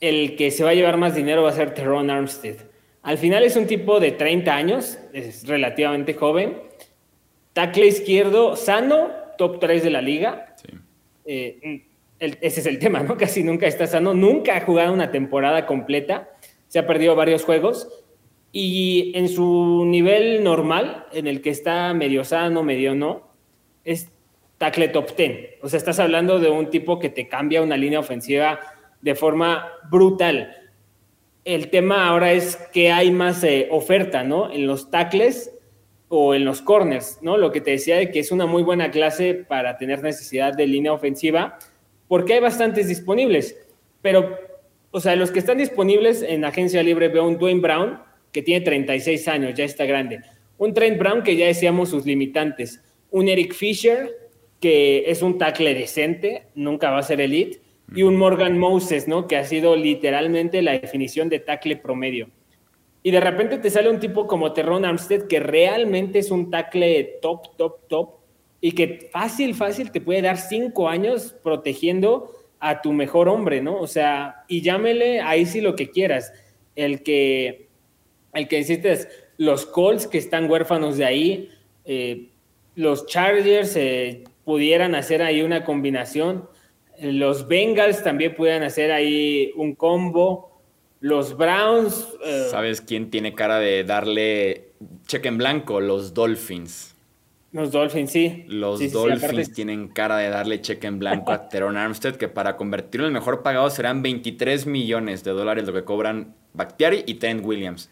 el 0.00 0.36
que 0.36 0.50
se 0.50 0.64
va 0.64 0.70
a 0.70 0.74
llevar 0.74 0.96
más 0.96 1.14
dinero 1.14 1.42
va 1.42 1.50
a 1.50 1.52
ser 1.52 1.74
Teron 1.74 2.10
Armstead. 2.10 2.56
Al 3.02 3.18
final 3.18 3.44
es 3.44 3.56
un 3.56 3.66
tipo 3.66 4.00
de 4.00 4.12
30 4.12 4.54
años, 4.54 4.98
es 5.12 5.46
relativamente 5.46 6.14
joven. 6.14 6.58
Tackle 7.52 7.86
izquierdo 7.86 8.56
sano, 8.56 9.08
top 9.36 9.60
3 9.60 9.84
de 9.84 9.90
la 9.90 10.00
liga. 10.00 10.56
Eh, 11.24 11.84
ese 12.18 12.60
es 12.60 12.66
el 12.66 12.78
tema, 12.78 13.02
¿no? 13.02 13.16
Casi 13.18 13.42
nunca 13.42 13.66
está 13.66 13.86
sano, 13.86 14.14
nunca 14.14 14.56
ha 14.56 14.60
jugado 14.60 14.92
una 14.92 15.10
temporada 15.10 15.66
completa, 15.66 16.30
se 16.68 16.78
ha 16.78 16.86
perdido 16.86 17.14
varios 17.14 17.44
juegos 17.44 17.88
y 18.52 19.12
en 19.14 19.28
su 19.28 19.84
nivel 19.84 20.42
normal, 20.44 21.06
en 21.12 21.26
el 21.26 21.42
que 21.42 21.50
está 21.50 21.92
medio 21.92 22.24
sano, 22.24 22.62
medio 22.62 22.94
no, 22.94 23.28
es 23.84 24.10
tackle 24.58 24.88
top 24.88 25.16
10. 25.16 25.62
O 25.62 25.68
sea, 25.68 25.76
estás 25.76 25.98
hablando 25.98 26.38
de 26.38 26.50
un 26.50 26.70
tipo 26.70 26.98
que 26.98 27.08
te 27.08 27.28
cambia 27.28 27.62
una 27.62 27.76
línea 27.76 27.98
ofensiva 27.98 28.60
de 29.04 29.14
forma 29.14 29.70
brutal. 29.90 30.56
El 31.44 31.68
tema 31.68 32.08
ahora 32.08 32.32
es 32.32 32.56
que 32.72 32.90
hay 32.90 33.10
más 33.10 33.44
eh, 33.44 33.68
oferta, 33.70 34.24
¿no? 34.24 34.50
En 34.50 34.66
los 34.66 34.90
tackles 34.90 35.52
o 36.08 36.34
en 36.34 36.46
los 36.46 36.62
corners, 36.62 37.18
¿no? 37.20 37.36
Lo 37.36 37.52
que 37.52 37.60
te 37.60 37.72
decía 37.72 37.96
de 37.96 38.10
que 38.10 38.20
es 38.20 38.32
una 38.32 38.46
muy 38.46 38.62
buena 38.62 38.90
clase 38.90 39.34
para 39.34 39.76
tener 39.76 40.02
necesidad 40.02 40.54
de 40.54 40.66
línea 40.66 40.94
ofensiva, 40.94 41.58
porque 42.08 42.32
hay 42.32 42.40
bastantes 42.40 42.88
disponibles. 42.88 43.54
Pero, 44.00 44.38
o 44.90 45.00
sea, 45.00 45.16
los 45.16 45.30
que 45.30 45.38
están 45.38 45.58
disponibles 45.58 46.22
en 46.22 46.46
agencia 46.46 46.82
libre 46.82 47.08
veo 47.08 47.28
un 47.28 47.36
Dwayne 47.36 47.60
Brown, 47.60 47.98
que 48.32 48.40
tiene 48.40 48.64
36 48.64 49.28
años, 49.28 49.54
ya 49.54 49.64
está 49.64 49.84
grande. 49.84 50.20
Un 50.56 50.72
Trent 50.72 50.98
Brown, 50.98 51.22
que 51.22 51.36
ya 51.36 51.44
decíamos 51.44 51.90
sus 51.90 52.06
limitantes. 52.06 52.80
Un 53.10 53.28
Eric 53.28 53.52
Fisher, 53.52 54.30
que 54.60 55.10
es 55.10 55.20
un 55.20 55.36
tackle 55.36 55.74
decente, 55.74 56.46
nunca 56.54 56.90
va 56.90 57.00
a 57.00 57.02
ser 57.02 57.20
elite 57.20 57.63
y 57.94 58.02
un 58.02 58.16
Morgan 58.16 58.58
Moses, 58.58 59.08
¿no? 59.08 59.26
Que 59.26 59.36
ha 59.36 59.44
sido 59.44 59.76
literalmente 59.76 60.62
la 60.62 60.72
definición 60.72 61.28
de 61.28 61.38
tackle 61.38 61.76
promedio. 61.76 62.28
Y 63.02 63.10
de 63.10 63.20
repente 63.20 63.58
te 63.58 63.70
sale 63.70 63.90
un 63.90 64.00
tipo 64.00 64.26
como 64.26 64.52
Terron 64.52 64.84
Armstead, 64.84 65.26
que 65.26 65.38
realmente 65.38 66.18
es 66.18 66.30
un 66.30 66.50
tackle 66.50 67.18
top, 67.20 67.56
top, 67.56 67.86
top, 67.88 68.10
y 68.60 68.72
que 68.72 69.10
fácil, 69.12 69.54
fácil 69.54 69.90
te 69.90 70.00
puede 70.00 70.22
dar 70.22 70.38
cinco 70.38 70.88
años 70.88 71.34
protegiendo 71.42 72.32
a 72.60 72.80
tu 72.80 72.92
mejor 72.92 73.28
hombre, 73.28 73.60
¿no? 73.60 73.78
O 73.78 73.86
sea, 73.86 74.44
y 74.48 74.62
llámele 74.62 75.20
ahí 75.20 75.44
sí 75.44 75.60
lo 75.60 75.76
que 75.76 75.90
quieras. 75.90 76.32
El 76.74 77.02
que, 77.02 77.68
el 78.32 78.48
que 78.48 78.58
hiciste 78.58 79.06
los 79.36 79.66
Colts 79.66 80.06
que 80.06 80.16
están 80.16 80.50
huérfanos 80.50 80.96
de 80.96 81.04
ahí, 81.04 81.50
eh, 81.84 82.30
los 82.74 83.06
Chargers 83.06 83.76
eh, 83.76 84.24
pudieran 84.44 84.94
hacer 84.94 85.20
ahí 85.20 85.42
una 85.42 85.64
combinación 85.64 86.48
los 87.00 87.48
Bengals 87.48 88.02
también 88.02 88.34
pueden 88.34 88.62
hacer 88.62 88.92
ahí 88.92 89.52
un 89.56 89.74
combo. 89.74 90.50
Los 91.00 91.36
Browns. 91.36 92.08
Eh, 92.24 92.46
¿Sabes 92.50 92.80
quién 92.80 93.10
tiene 93.10 93.34
cara 93.34 93.58
de 93.58 93.84
darle 93.84 94.72
cheque 95.06 95.28
en 95.28 95.38
blanco? 95.38 95.80
Los 95.80 96.14
Dolphins. 96.14 96.94
Los 97.52 97.70
Dolphins, 97.70 98.10
sí. 98.10 98.44
Los 98.48 98.90
Dolphins 98.90 99.52
tienen 99.52 99.86
cara 99.88 100.16
de 100.16 100.28
darle 100.28 100.60
cheque 100.60 100.88
en 100.88 100.98
blanco 100.98 101.30
a 101.30 101.48
Teron 101.48 101.76
Armstead, 101.76 102.16
que 102.16 102.26
para 102.26 102.56
convertirlo 102.56 103.06
en 103.06 103.14
el 103.14 103.20
mejor 103.20 103.44
pagado 103.44 103.70
serán 103.70 104.02
23 104.02 104.66
millones 104.66 105.22
de 105.22 105.30
dólares 105.30 105.64
lo 105.64 105.72
que 105.72 105.84
cobran 105.84 106.34
Bakhtiari 106.52 107.04
y 107.06 107.14
Trent 107.14 107.44
Williams. 107.44 107.90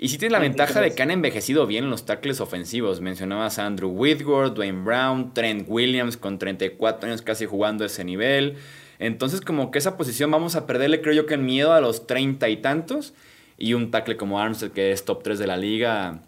Y 0.00 0.08
sí 0.08 0.18
tiene 0.18 0.32
la 0.32 0.38
ventaja 0.38 0.80
de 0.80 0.94
que 0.94 1.02
han 1.02 1.10
envejecido 1.10 1.66
bien 1.66 1.90
los 1.90 2.06
tackles 2.06 2.40
ofensivos. 2.40 3.00
Mencionabas 3.00 3.58
a 3.58 3.66
Andrew 3.66 3.90
Whitworth, 3.90 4.54
Dwayne 4.54 4.84
Brown, 4.84 5.34
Trent 5.34 5.66
Williams 5.68 6.16
con 6.16 6.38
34 6.38 7.08
años 7.08 7.22
casi 7.22 7.46
jugando 7.46 7.84
ese 7.84 8.04
nivel. 8.04 8.54
Entonces 9.00 9.40
como 9.40 9.72
que 9.72 9.80
esa 9.80 9.96
posición 9.96 10.30
vamos 10.30 10.54
a 10.54 10.66
perderle 10.66 11.00
creo 11.00 11.14
yo 11.14 11.26
que 11.26 11.34
en 11.34 11.44
miedo 11.44 11.72
a 11.72 11.80
los 11.80 12.06
30 12.06 12.48
y 12.48 12.58
tantos. 12.58 13.12
Y 13.58 13.74
un 13.74 13.90
tackle 13.90 14.16
como 14.16 14.40
Armstead 14.40 14.70
que 14.70 14.92
es 14.92 15.04
top 15.04 15.24
3 15.24 15.40
de 15.40 15.48
la 15.48 15.56
liga, 15.56 16.20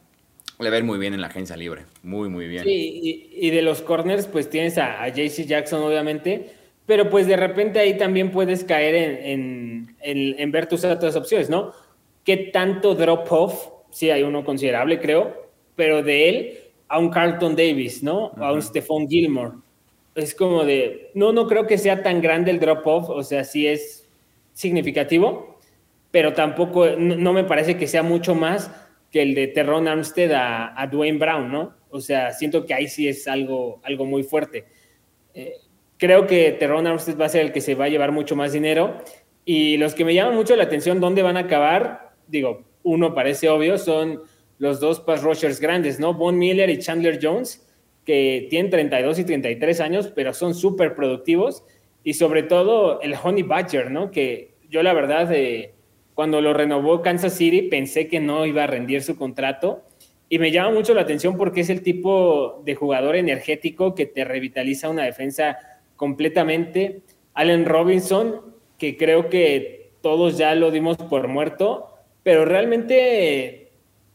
le 0.59 0.69
ver 0.69 0.83
muy 0.83 0.99
bien 0.99 1.15
en 1.15 1.21
la 1.21 1.29
agencia 1.29 1.57
libre. 1.57 1.83
Muy, 2.03 2.29
muy 2.29 2.49
bien. 2.49 2.65
Sí, 2.65 3.31
y, 3.33 3.51
de 3.51 3.63
los 3.63 3.83
corners 3.83 4.27
pues 4.27 4.51
tienes 4.51 4.79
a, 4.79 5.07
JC 5.09 5.47
Jackson 5.47 5.81
obviamente. 5.83 6.55
Pero 6.87 7.09
pues 7.09 7.29
de 7.29 7.37
repente 7.37 7.79
ahí 7.79 7.97
también 7.97 8.33
puedes 8.33 8.65
caer 8.65 8.97
en, 8.97 9.95
en 10.01 10.51
ver 10.51 10.67
tus 10.67 10.83
otras 10.83 11.15
opciones, 11.15 11.49
¿no? 11.49 11.73
Qué 12.25 12.37
tanto 12.37 12.95
drop-off, 12.95 13.69
sí 13.91 14.11
hay 14.11 14.23
uno 14.23 14.45
considerable, 14.45 15.01
creo, 15.01 15.51
pero 15.77 16.03
de 16.03 16.29
él 16.29 16.59
a 16.89 16.99
un 16.99 17.11
Carlton 17.11 17.55
Davis, 17.55 18.03
¿no? 18.03 18.33
A 18.37 18.53
un 18.53 18.61
Stephon 18.61 19.09
Gilmore. 19.09 19.53
Es 20.15 20.35
como 20.35 20.65
de, 20.65 21.11
no, 21.15 21.33
no 21.33 21.47
creo 21.47 21.67
que 21.67 21.79
sea 21.79 22.03
tan 22.03 22.21
grande 22.21 22.51
el 22.51 22.61
drop-off, 22.61 23.09
o 23.09 23.23
sea, 23.23 23.45
sí 23.45 23.67
es 23.67 24.09
significativo, 24.53 25.59
pero 26.11 26.35
tampoco, 26.35 26.89
no, 26.99 27.33
me 27.33 27.45
parece 27.45 27.77
que 27.77 27.87
sea 27.87 28.03
mucho 28.03 28.35
más 28.35 28.71
que 29.11 29.23
el 29.23 29.35
de 29.35 29.49
Terron 29.49 29.89
Armstead 29.89 30.33
a, 30.33 30.87
Dwayne 30.87 31.19
Brown, 31.19 31.51
¿no? 31.51 31.75
O 31.91 32.01
sea, 32.01 32.33
siento 32.33 32.67
que 32.67 32.75
ahí 32.75 32.89
sí 32.89 33.09
es 33.09 33.27
algo, 33.29 33.81
algo 33.85 34.05
muy 34.05 34.23
fuerte. 34.23 34.67
Eh, 35.35 35.55
creo 35.97 36.27
que 36.27 36.53
Terron 36.53 36.87
Armstead 36.87 37.19
va 37.19 37.27
a 37.27 37.29
ser 37.29 37.43
el 37.43 37.53
que 37.53 37.61
se 37.61 37.75
va 37.75 37.85
a 37.85 37.89
llevar 37.89 38.13
mucho 38.13 38.35
más 38.35 38.53
dinero. 38.53 38.99
Y 39.45 39.77
los 39.77 39.95
que 39.95 40.05
me 40.05 40.15
llaman 40.15 40.35
mucho 40.35 40.57
la 40.57 40.65
atención, 40.65 41.01
¿dónde 41.01 41.23
van 41.23 41.37
a 41.37 41.41
acabar? 41.41 42.10
Digo, 42.31 42.63
uno 42.83 43.15
parece 43.15 43.49
obvio, 43.49 43.79
son 43.79 44.23
los 44.59 44.81
dos 44.81 45.01
pass 45.01 45.23
rushers 45.23 45.61
grandes, 45.61 45.99
¿no? 45.99 46.15
Von 46.15 46.39
Miller 46.39 46.71
y 46.71 46.79
Chandler 46.79 47.19
Jones, 47.21 47.67
que 48.05 48.47
tienen 48.51 48.71
32 48.71 49.19
y 49.19 49.25
33 49.25 49.81
años, 49.81 50.13
pero 50.15 50.33
son 50.33 50.55
súper 50.55 50.95
productivos. 50.95 51.65
Y 52.03 52.15
sobre 52.15 52.43
todo 52.43 53.01
el 53.03 53.15
Honey 53.23 53.43
Badger, 53.43 53.91
¿no? 53.91 54.11
Que 54.11 54.55
yo 54.69 54.83
la 54.83 54.93
verdad, 54.93 55.31
eh, 55.33 55.75
cuando 56.15 56.41
lo 56.41 56.55
renovó 56.55 57.03
Kansas 57.03 57.35
City, 57.35 57.63
pensé 57.63 58.09
que 58.09 58.21
no 58.21 58.47
iba 58.47 58.65
a 58.65 58.67
rendir 58.67 59.03
su 59.03 59.17
contrato. 59.17 59.83
Y 60.29 60.39
me 60.39 60.51
llama 60.51 60.71
mucho 60.71 60.95
la 60.95 61.03
atención 61.03 61.37
porque 61.37 61.63
es 61.63 61.71
el 61.71 61.83
tipo 61.83 62.63
de 62.65 62.75
jugador 62.75 63.17
energético 63.17 63.95
que 63.95 64.07
te 64.07 64.25
revitaliza 64.25 64.89
una 64.89 65.05
defensa 65.05 65.59
completamente. 65.97 67.03
Allen 67.35 67.65
Robinson, 67.65 68.41
que 68.79 68.97
creo 68.97 69.29
que 69.29 69.93
todos 70.01 70.39
ya 70.39 70.55
lo 70.55 70.71
dimos 70.71 70.97
por 70.97 71.29
muerto, 71.29 71.90
pero 72.23 72.45
realmente, 72.45 73.73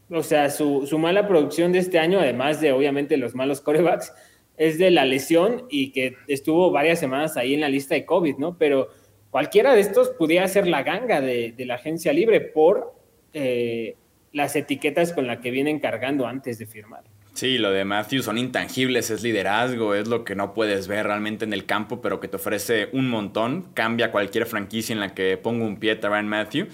o 0.10 0.24
sea, 0.24 0.50
su, 0.50 0.88
mala 0.98 1.28
producción 1.28 1.72
de 1.72 1.80
este 1.80 2.00
año, 2.00 2.20
además 2.20 2.62
de 2.62 2.72
obviamente 2.72 3.18
los 3.18 3.36
malos 3.36 3.62
corebacks, 3.62 4.14
es 4.58 4.78
de 4.78 4.92
la 4.92 5.06
lesión 5.06 5.66
y 5.70 5.92
que 5.92 6.16
estuvo 6.28 6.72
varias 6.72 7.00
semanas 7.00 7.36
ahí 7.36 7.54
en 7.54 7.62
la 7.62 7.70
lista 7.70 7.96
de 7.96 8.06
COVID, 8.06 8.38
¿no? 8.38 8.58
Pero 8.58 8.90
cualquiera 9.30 9.74
de 9.74 9.82
estos 9.82 10.10
pudiera 10.12 10.48
ser 10.48 10.68
la 10.68 10.84
ganga 10.84 11.20
de, 11.20 11.54
la 11.58 11.76
agencia 11.76 12.14
libre 12.14 12.40
por 12.40 12.94
eh, 13.34 13.96
las 14.32 14.56
etiquetas 14.56 15.12
con 15.12 15.28
las 15.28 15.40
que 15.40 15.52
vienen 15.52 15.80
cargando 15.80 16.26
antes 16.26 16.58
de 16.58 16.66
firmar. 16.66 17.04
Sí, 17.36 17.58
lo 17.58 17.72
de 17.72 17.84
Matthew 17.84 18.24
son 18.24 18.38
intangibles, 18.38 19.10
es 19.10 19.22
liderazgo, 19.22 19.94
es 19.94 20.08
lo 20.08 20.24
que 20.24 20.36
no 20.36 20.54
puedes 20.54 20.88
ver 20.88 21.06
realmente 21.06 21.44
en 21.44 21.52
el 21.52 21.66
campo, 21.66 22.00
pero 22.00 22.22
que 22.22 22.30
te 22.30 22.38
ofrece 22.38 22.88
un 22.94 23.10
montón. 23.10 23.64
Cambia 23.74 24.10
cualquier 24.10 24.46
franquicia 24.46 24.94
en 24.94 25.02
la 25.02 25.14
que 25.14 25.36
ponga 25.36 25.66
un 25.66 25.78
pie 25.78 25.96
Ryan 25.96 26.30
Matthew. 26.30 26.68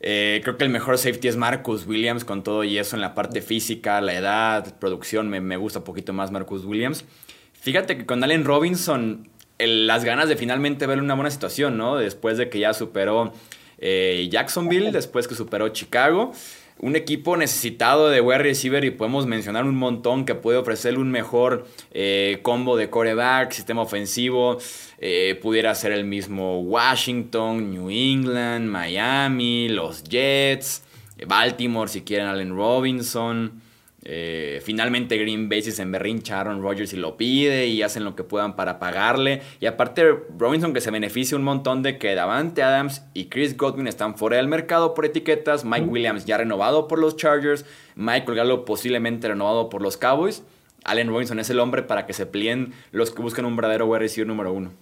Eh, 0.00 0.40
creo 0.42 0.56
que 0.56 0.64
el 0.64 0.70
mejor 0.70 0.96
safety 0.96 1.28
es 1.28 1.36
Marcus 1.36 1.86
Williams 1.86 2.24
con 2.24 2.42
todo 2.42 2.64
y 2.64 2.78
eso 2.78 2.96
en 2.96 3.02
la 3.02 3.14
parte 3.14 3.42
física, 3.42 4.00
la 4.00 4.14
edad, 4.14 4.78
producción, 4.78 5.28
me, 5.28 5.56
gusta 5.56 5.80
un 5.80 5.84
poquito 5.84 6.12
más 6.12 6.30
Marcus 6.30 6.64
Williams. 6.64 7.04
Fíjate 7.52 7.98
que 7.98 8.06
con 8.06 8.24
Allen 8.24 8.44
Robinson, 8.44 9.28
las 9.58 10.04
ganas 10.04 10.28
de 10.28 10.36
finalmente 10.36 10.86
ver 10.86 11.00
una 11.00 11.14
buena 11.14 11.30
situación, 11.30 11.76
¿no? 11.76 11.96
Después 11.96 12.38
de 12.38 12.48
que 12.48 12.58
ya 12.58 12.72
superó 12.72 13.34
eh, 13.76 14.28
Jacksonville, 14.30 14.90
después 14.90 15.28
que 15.28 15.34
superó 15.34 15.68
Chicago 15.68 16.32
un 16.82 16.96
equipo 16.96 17.36
necesitado 17.36 18.08
de 18.08 18.20
wide 18.20 18.38
receiver 18.38 18.84
y 18.84 18.90
podemos 18.90 19.26
mencionar 19.26 19.64
un 19.64 19.76
montón 19.76 20.24
que 20.24 20.34
puede 20.34 20.58
ofrecerle 20.58 20.98
un 20.98 21.10
mejor 21.10 21.66
eh, 21.92 22.38
combo 22.42 22.76
de 22.76 22.88
coreback, 22.88 23.52
sistema 23.52 23.82
ofensivo. 23.82 24.58
Eh, 24.98 25.38
pudiera 25.42 25.74
ser 25.74 25.92
el 25.92 26.04
mismo 26.04 26.60
Washington, 26.60 27.70
New 27.70 27.90
England, 27.90 28.66
Miami, 28.66 29.68
los 29.68 30.04
Jets, 30.04 30.82
Baltimore 31.26 31.90
si 31.90 32.00
quieren 32.00 32.26
Allen 32.26 32.56
Robinson. 32.56 33.60
Eh, 34.02 34.62
finalmente 34.64 35.18
Green 35.18 35.50
Bay 35.50 35.60
se 35.60 35.82
emberrincha 35.82 36.40
Aaron 36.40 36.62
Rodgers 36.62 36.94
y 36.94 36.96
lo 36.96 37.18
pide 37.18 37.66
y 37.66 37.82
hacen 37.82 38.04
lo 38.04 38.16
que 38.16 38.24
puedan 38.24 38.56
para 38.56 38.78
pagarle. 38.78 39.42
Y 39.60 39.66
aparte 39.66 40.04
Robinson 40.38 40.72
que 40.72 40.80
se 40.80 40.90
beneficia 40.90 41.36
un 41.36 41.44
montón 41.44 41.82
de 41.82 41.98
que 41.98 42.14
Davante 42.14 42.62
Adams 42.62 43.04
y 43.12 43.26
Chris 43.26 43.56
Godwin 43.56 43.86
están 43.86 44.16
fuera 44.16 44.38
del 44.38 44.48
mercado 44.48 44.94
por 44.94 45.04
etiquetas. 45.04 45.64
Mike 45.64 45.86
Williams 45.86 46.24
ya 46.24 46.38
renovado 46.38 46.88
por 46.88 46.98
los 46.98 47.16
Chargers. 47.16 47.66
Michael 47.94 48.36
Gallo 48.36 48.64
posiblemente 48.64 49.28
renovado 49.28 49.68
por 49.68 49.82
los 49.82 49.96
Cowboys. 49.96 50.42
Allen 50.84 51.08
Robinson 51.08 51.38
es 51.38 51.50
el 51.50 51.60
hombre 51.60 51.82
para 51.82 52.06
que 52.06 52.14
se 52.14 52.24
pleen 52.24 52.72
los 52.92 53.10
que 53.10 53.20
buscan 53.20 53.44
un 53.44 53.54
verdadero 53.54 53.86
wide 53.86 53.98
receiver 53.98 54.26
número 54.26 54.52
uno. 54.52 54.72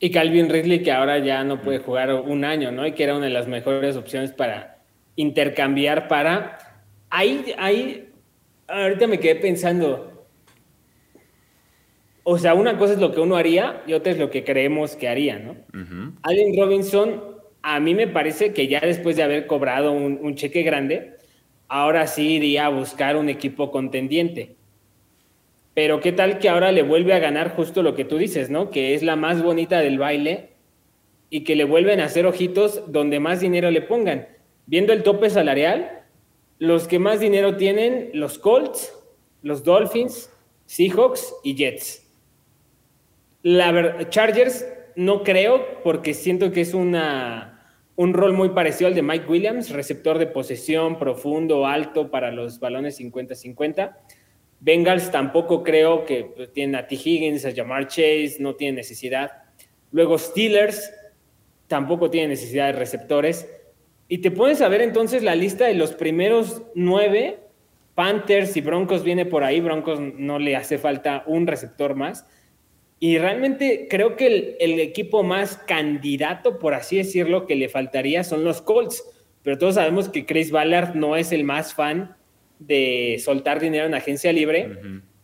Y 0.00 0.10
Calvin 0.10 0.48
Ridley 0.48 0.82
que 0.82 0.90
ahora 0.90 1.18
ya 1.18 1.44
no 1.44 1.60
puede 1.60 1.78
jugar 1.78 2.12
un 2.12 2.44
año, 2.44 2.72
¿no? 2.72 2.86
Y 2.86 2.92
que 2.92 3.04
era 3.04 3.14
una 3.14 3.26
de 3.26 3.32
las 3.32 3.46
mejores 3.46 3.96
opciones 3.96 4.32
para 4.32 4.78
intercambiar 5.14 6.08
para 6.08 6.69
Ahí, 7.10 7.52
ahí, 7.58 8.08
ahorita 8.68 9.06
me 9.08 9.18
quedé 9.18 9.36
pensando. 9.36 10.26
o 12.22 12.38
sea, 12.38 12.54
una 12.54 12.78
cosa 12.78 12.94
es 12.94 13.00
lo 13.00 13.12
que 13.12 13.20
uno 13.20 13.36
haría 13.36 13.82
y 13.86 13.92
otra 13.92 14.12
es 14.12 14.18
lo 14.18 14.30
que 14.30 14.44
creemos 14.44 14.94
que 14.94 15.08
haría, 15.08 15.38
¿no? 15.38 15.56
Allen 16.22 16.56
Robinson, 16.56 17.20
a 17.62 17.80
mí 17.80 17.94
me 17.94 18.06
parece 18.06 18.52
que 18.52 18.68
ya 18.68 18.80
después 18.80 19.16
de 19.16 19.24
haber 19.24 19.46
cobrado 19.46 19.92
un, 19.92 20.34
cheque 20.36 20.62
grande, 20.62 21.16
ahora 21.68 22.06
sí 22.06 22.34
iría 22.34 22.66
a 22.66 22.70
buscar 22.70 23.16
un 23.16 23.28
equipo 23.28 23.70
contendiente. 23.70 24.56
Pero 25.74 26.00
qué 26.00 26.12
tal 26.12 26.38
que 26.38 26.48
ahora 26.48 26.72
le 26.72 26.82
vuelve 26.82 27.14
a 27.14 27.18
ganar 27.18 27.54
justo 27.54 27.82
lo 27.82 27.94
que 27.94 28.04
tú 28.04 28.18
dices, 28.18 28.50
¿no? 28.50 28.70
Que 28.70 28.94
es 28.94 29.02
la 29.02 29.16
más 29.16 29.42
bonita 29.42 29.80
del 29.80 29.98
baile 29.98 30.50
y 31.28 31.44
que 31.44 31.56
le 31.56 31.64
vuelven 31.64 32.00
a 32.00 32.06
hacer 32.06 32.26
ojitos 32.26 32.92
donde 32.92 33.20
más 33.20 33.40
dinero 33.40 33.70
le 33.70 33.82
pongan. 33.82 34.28
Viendo 34.66 34.92
el 34.92 35.02
tope 35.02 35.30
salarial, 35.30 35.99
los 36.60 36.86
que 36.86 36.98
más 36.98 37.20
dinero 37.20 37.56
tienen, 37.56 38.10
los 38.12 38.38
Colts, 38.38 38.94
los 39.42 39.64
Dolphins, 39.64 40.30
Seahawks 40.66 41.34
y 41.42 41.54
Jets. 41.56 42.06
Chargers 44.10 44.66
no 44.94 45.24
creo 45.24 45.82
porque 45.82 46.12
siento 46.12 46.52
que 46.52 46.60
es 46.60 46.74
una, 46.74 47.74
un 47.96 48.12
rol 48.12 48.34
muy 48.34 48.50
parecido 48.50 48.88
al 48.88 48.94
de 48.94 49.00
Mike 49.00 49.26
Williams, 49.26 49.70
receptor 49.70 50.18
de 50.18 50.26
posesión 50.26 50.98
profundo, 50.98 51.66
alto 51.66 52.10
para 52.10 52.30
los 52.30 52.60
balones 52.60 53.00
50-50. 53.00 53.96
Bengals 54.60 55.10
tampoco 55.10 55.62
creo 55.62 56.04
que 56.04 56.24
pues, 56.36 56.52
tienen 56.52 56.76
a 56.76 56.86
T. 56.86 56.94
Higgins, 56.94 57.46
a 57.46 57.54
Jamar 57.54 57.86
Chase, 57.86 58.36
no 58.38 58.54
tienen 58.54 58.74
necesidad. 58.74 59.30
Luego 59.92 60.18
Steelers 60.18 60.92
tampoco 61.68 62.10
tienen 62.10 62.28
necesidad 62.28 62.66
de 62.66 62.72
receptores. 62.72 63.48
Y 64.12 64.18
te 64.18 64.32
pones 64.32 64.60
a 64.60 64.66
ver 64.66 64.82
entonces 64.82 65.22
la 65.22 65.36
lista 65.36 65.66
de 65.66 65.74
los 65.74 65.92
primeros 65.92 66.62
nueve. 66.74 67.38
Panthers 67.94 68.56
y 68.56 68.60
Broncos 68.60 69.04
viene 69.04 69.24
por 69.24 69.44
ahí. 69.44 69.60
Broncos 69.60 70.00
no 70.00 70.40
le 70.40 70.56
hace 70.56 70.78
falta 70.78 71.22
un 71.26 71.46
receptor 71.46 71.94
más. 71.94 72.26
Y 72.98 73.18
realmente 73.18 73.86
creo 73.88 74.16
que 74.16 74.56
el, 74.58 74.80
equipo 74.80 75.22
más 75.22 75.58
candidato, 75.58 76.58
por 76.58 76.74
así 76.74 76.96
decirlo, 76.96 77.46
que 77.46 77.54
le 77.54 77.68
faltaría 77.68 78.24
son 78.24 78.42
los 78.42 78.60
Colts. 78.62 79.04
Pero 79.44 79.58
todos 79.58 79.76
sabemos 79.76 80.08
que 80.08 80.26
Chris 80.26 80.50
Ballard 80.50 80.96
no 80.96 81.14
es 81.14 81.30
el 81.30 81.44
más 81.44 81.72
fan 81.72 82.16
de 82.58 83.22
soltar 83.24 83.60
dinero 83.60 83.86
en 83.86 83.94
agencia 83.94 84.32
libre 84.32 84.76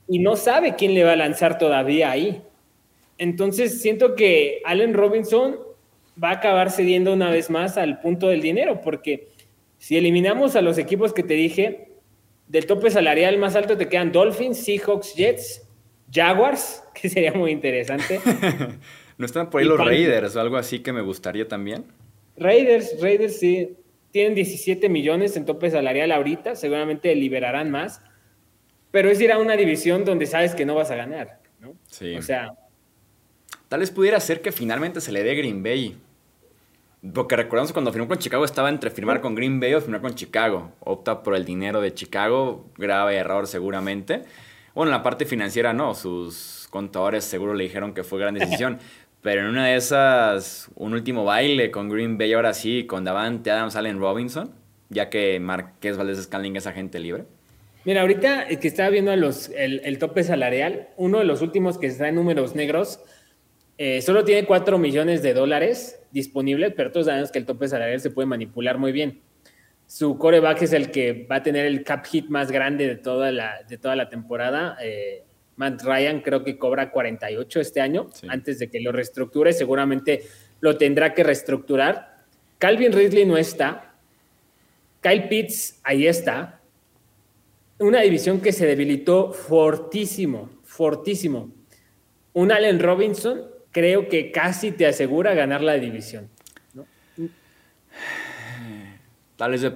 y 0.06 0.20
no 0.20 0.36
sabe 0.36 0.76
quién 0.76 0.94
le 0.94 1.02
va 1.02 1.14
a 1.14 1.16
lanzar 1.16 1.58
todavía 1.58 2.12
ahí. 2.12 2.40
Entonces 3.18 3.82
siento 3.82 4.14
que 4.14 4.62
Allen 4.64 4.94
Robinson 4.94 5.65
va 6.22 6.30
a 6.30 6.34
acabar 6.34 6.70
cediendo 6.70 7.12
una 7.12 7.30
vez 7.30 7.50
más 7.50 7.76
al 7.76 8.00
punto 8.00 8.28
del 8.28 8.40
dinero, 8.40 8.80
porque 8.80 9.28
si 9.78 9.96
eliminamos 9.96 10.56
a 10.56 10.62
los 10.62 10.78
equipos 10.78 11.12
que 11.12 11.22
te 11.22 11.34
dije, 11.34 11.92
del 12.48 12.66
tope 12.66 12.90
salarial 12.90 13.38
más 13.38 13.56
alto 13.56 13.76
te 13.76 13.88
quedan 13.88 14.12
Dolphins, 14.12 14.58
Seahawks, 14.64 15.14
Jets, 15.14 15.68
Jaguars, 16.12 16.82
que 16.94 17.08
sería 17.08 17.32
muy 17.32 17.50
interesante. 17.50 18.20
¿No 19.18 19.24
están 19.24 19.48
por 19.48 19.60
ahí 19.60 19.66
los 19.66 19.78
Raiders 19.78 20.36
o 20.36 20.40
algo 20.40 20.56
así 20.56 20.80
que 20.80 20.92
me 20.92 21.00
gustaría 21.00 21.48
también? 21.48 21.84
Raiders, 22.36 23.00
Raiders 23.00 23.38
sí. 23.38 23.76
Tienen 24.10 24.34
17 24.34 24.88
millones 24.88 25.36
en 25.36 25.44
tope 25.44 25.70
salarial 25.70 26.12
ahorita, 26.12 26.54
seguramente 26.54 27.14
liberarán 27.14 27.70
más. 27.70 28.00
Pero 28.90 29.10
es 29.10 29.20
ir 29.20 29.32
a 29.32 29.38
una 29.38 29.56
división 29.56 30.04
donde 30.04 30.26
sabes 30.26 30.54
que 30.54 30.64
no 30.64 30.74
vas 30.74 30.90
a 30.90 30.96
ganar, 30.96 31.40
¿no? 31.60 31.74
Sí. 31.86 32.14
O 32.14 32.22
sea. 32.22 32.50
Tal 33.68 33.80
vez 33.80 33.90
pudiera 33.90 34.20
ser 34.20 34.42
que 34.42 34.52
finalmente 34.52 35.00
se 35.00 35.12
le 35.12 35.22
dé 35.22 35.34
Green 35.34 35.62
Bay. 35.62 35.96
Porque 37.12 37.36
recordamos 37.36 37.72
cuando 37.72 37.92
firmó 37.92 38.08
con 38.08 38.18
Chicago 38.18 38.44
estaba 38.44 38.68
entre 38.68 38.90
firmar 38.90 39.20
con 39.20 39.34
Green 39.34 39.60
Bay 39.60 39.74
o 39.74 39.80
firmar 39.80 40.00
con 40.00 40.14
Chicago. 40.14 40.72
Opta 40.80 41.22
por 41.22 41.34
el 41.34 41.44
dinero 41.44 41.80
de 41.80 41.94
Chicago, 41.94 42.70
grave 42.76 43.16
error 43.16 43.46
seguramente. 43.46 44.22
Bueno, 44.74 44.90
en 44.90 44.98
la 44.98 45.02
parte 45.02 45.24
financiera 45.24 45.72
no, 45.72 45.94
sus 45.94 46.68
contadores 46.70 47.24
seguro 47.24 47.54
le 47.54 47.64
dijeron 47.64 47.94
que 47.94 48.04
fue 48.04 48.18
gran 48.18 48.34
decisión. 48.38 48.78
Pero 49.22 49.40
en 49.40 49.48
una 49.48 49.66
de 49.66 49.76
esas, 49.76 50.68
un 50.76 50.92
último 50.92 51.24
baile 51.24 51.70
con 51.70 51.88
Green 51.88 52.16
Bay, 52.16 52.32
ahora 52.32 52.54
sí, 52.54 52.86
con 52.86 53.02
Davante 53.02 53.50
Adams, 53.50 53.74
Allen 53.74 53.98
Robinson, 53.98 54.52
ya 54.88 55.10
que 55.10 55.40
Marqués 55.40 55.96
Valdés 55.96 56.22
Scanling 56.22 56.56
es 56.56 56.66
agente 56.66 57.00
libre. 57.00 57.24
Mira, 57.84 58.00
ahorita 58.02 58.46
que 58.48 58.68
estaba 58.68 58.90
viendo 58.90 59.14
los, 59.14 59.48
el, 59.48 59.98
tope 59.98 60.24
salarial, 60.24 60.88
uno 60.96 61.18
de 61.18 61.24
los 61.24 61.40
últimos 61.40 61.78
que 61.78 61.86
está 61.86 62.08
en 62.08 62.16
números 62.16 62.56
negros, 62.56 63.00
eh, 63.78 64.00
solo 64.00 64.24
tiene 64.24 64.46
4 64.46 64.78
millones 64.78 65.22
de 65.22 65.34
dólares 65.34 66.00
disponibles, 66.10 66.72
pero 66.74 66.90
todos 66.90 67.06
sabemos 67.06 67.30
que 67.30 67.38
el 67.38 67.44
tope 67.44 67.68
salarial 67.68 68.00
se 68.00 68.10
puede 68.10 68.26
manipular 68.26 68.78
muy 68.78 68.90
bien. 68.92 69.20
Su 69.86 70.18
coreback 70.18 70.62
es 70.62 70.72
el 70.72 70.90
que 70.90 71.26
va 71.30 71.36
a 71.36 71.42
tener 71.42 71.66
el 71.66 71.84
cap 71.84 72.04
hit 72.06 72.28
más 72.28 72.50
grande 72.50 72.86
de 72.86 72.96
toda 72.96 73.30
la, 73.30 73.62
de 73.68 73.76
toda 73.76 73.94
la 73.94 74.08
temporada. 74.08 74.78
Eh, 74.82 75.24
Matt 75.56 75.82
Ryan 75.82 76.20
creo 76.22 76.42
que 76.42 76.58
cobra 76.58 76.90
48 76.90 77.60
este 77.60 77.80
año, 77.80 78.08
antes 78.28 78.58
de 78.58 78.68
que 78.68 78.80
lo 78.80 78.92
reestructure. 78.92 79.52
Seguramente 79.52 80.22
lo 80.60 80.76
tendrá 80.76 81.14
que 81.14 81.22
reestructurar. 81.22 82.24
Calvin 82.58 82.92
Ridley 82.92 83.26
no 83.26 83.36
está. 83.36 83.94
Kyle 85.02 85.28
Pitts 85.28 85.80
ahí 85.84 86.06
está. 86.06 86.60
Una 87.78 88.00
división 88.00 88.40
que 88.40 88.52
se 88.52 88.66
debilitó 88.66 89.32
fortísimo, 89.32 90.48
fortísimo. 90.64 91.52
Un 92.32 92.50
Allen 92.50 92.80
Robinson 92.80 93.55
creo 93.76 94.08
que 94.08 94.32
casi 94.32 94.72
te 94.72 94.86
asegura 94.86 95.34
ganar 95.34 95.60
la 95.60 95.74
división. 95.74 96.30
Tal 99.36 99.50
vez, 99.50 99.70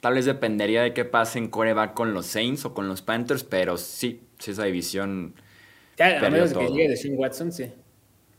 tal 0.00 0.14
vez 0.14 0.24
dependería 0.24 0.82
de 0.82 0.92
qué 0.92 1.04
pase 1.04 1.38
en 1.38 1.46
coreback 1.46 1.94
con 1.94 2.12
los 2.12 2.26
Saints 2.26 2.64
o 2.64 2.74
con 2.74 2.88
los 2.88 3.00
Panthers, 3.00 3.44
pero 3.44 3.76
sí, 3.76 4.22
sí 4.40 4.50
esa 4.50 4.64
división. 4.64 5.34
Ya, 5.96 6.18
a 6.18 6.28
menos 6.28 6.52
que 6.52 6.66
llegue 6.66 6.88
de 6.88 6.96
Shane 6.96 7.14
Watson, 7.14 7.52
sí. 7.52 7.66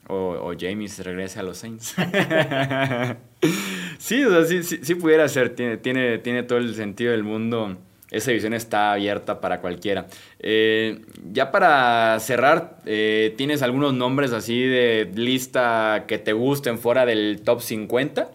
O, 0.10 0.16
o 0.16 0.54
Jamie 0.60 0.90
se 0.90 1.04
regrese 1.04 1.40
a 1.40 1.44
los 1.44 1.60
Saints. 1.60 1.96
sí, 3.98 4.26
o 4.26 4.30
sea, 4.30 4.44
sí, 4.44 4.78
sí, 4.84 4.96
pudiera 4.96 5.26
ser. 5.30 5.56
Tiene, 5.56 5.78
tiene, 5.78 6.18
tiene 6.18 6.44
todo 6.44 6.60
el 6.60 6.76
sentido 6.76 7.14
del 7.14 7.24
mundo. 7.24 7.78
Esa 8.12 8.32
división 8.32 8.54
está 8.54 8.94
abierta 8.94 9.40
para 9.40 9.62
cualquiera. 9.62 10.08
Eh, 10.40 11.02
ya 11.32 11.52
para 11.52 12.20
cerrar, 12.20 12.78
eh, 12.86 13.34
¿tienes 13.38 13.62
algunos 13.62 13.94
nombres 13.94 14.32
así 14.32 14.62
de 14.62 15.12
lista 15.14 16.06
que 16.08 16.18
te 16.18 16.34
gusten 16.34 16.80
fuera 16.80 17.06
del 17.06 17.42
top 17.44 17.62
50? 17.62 18.32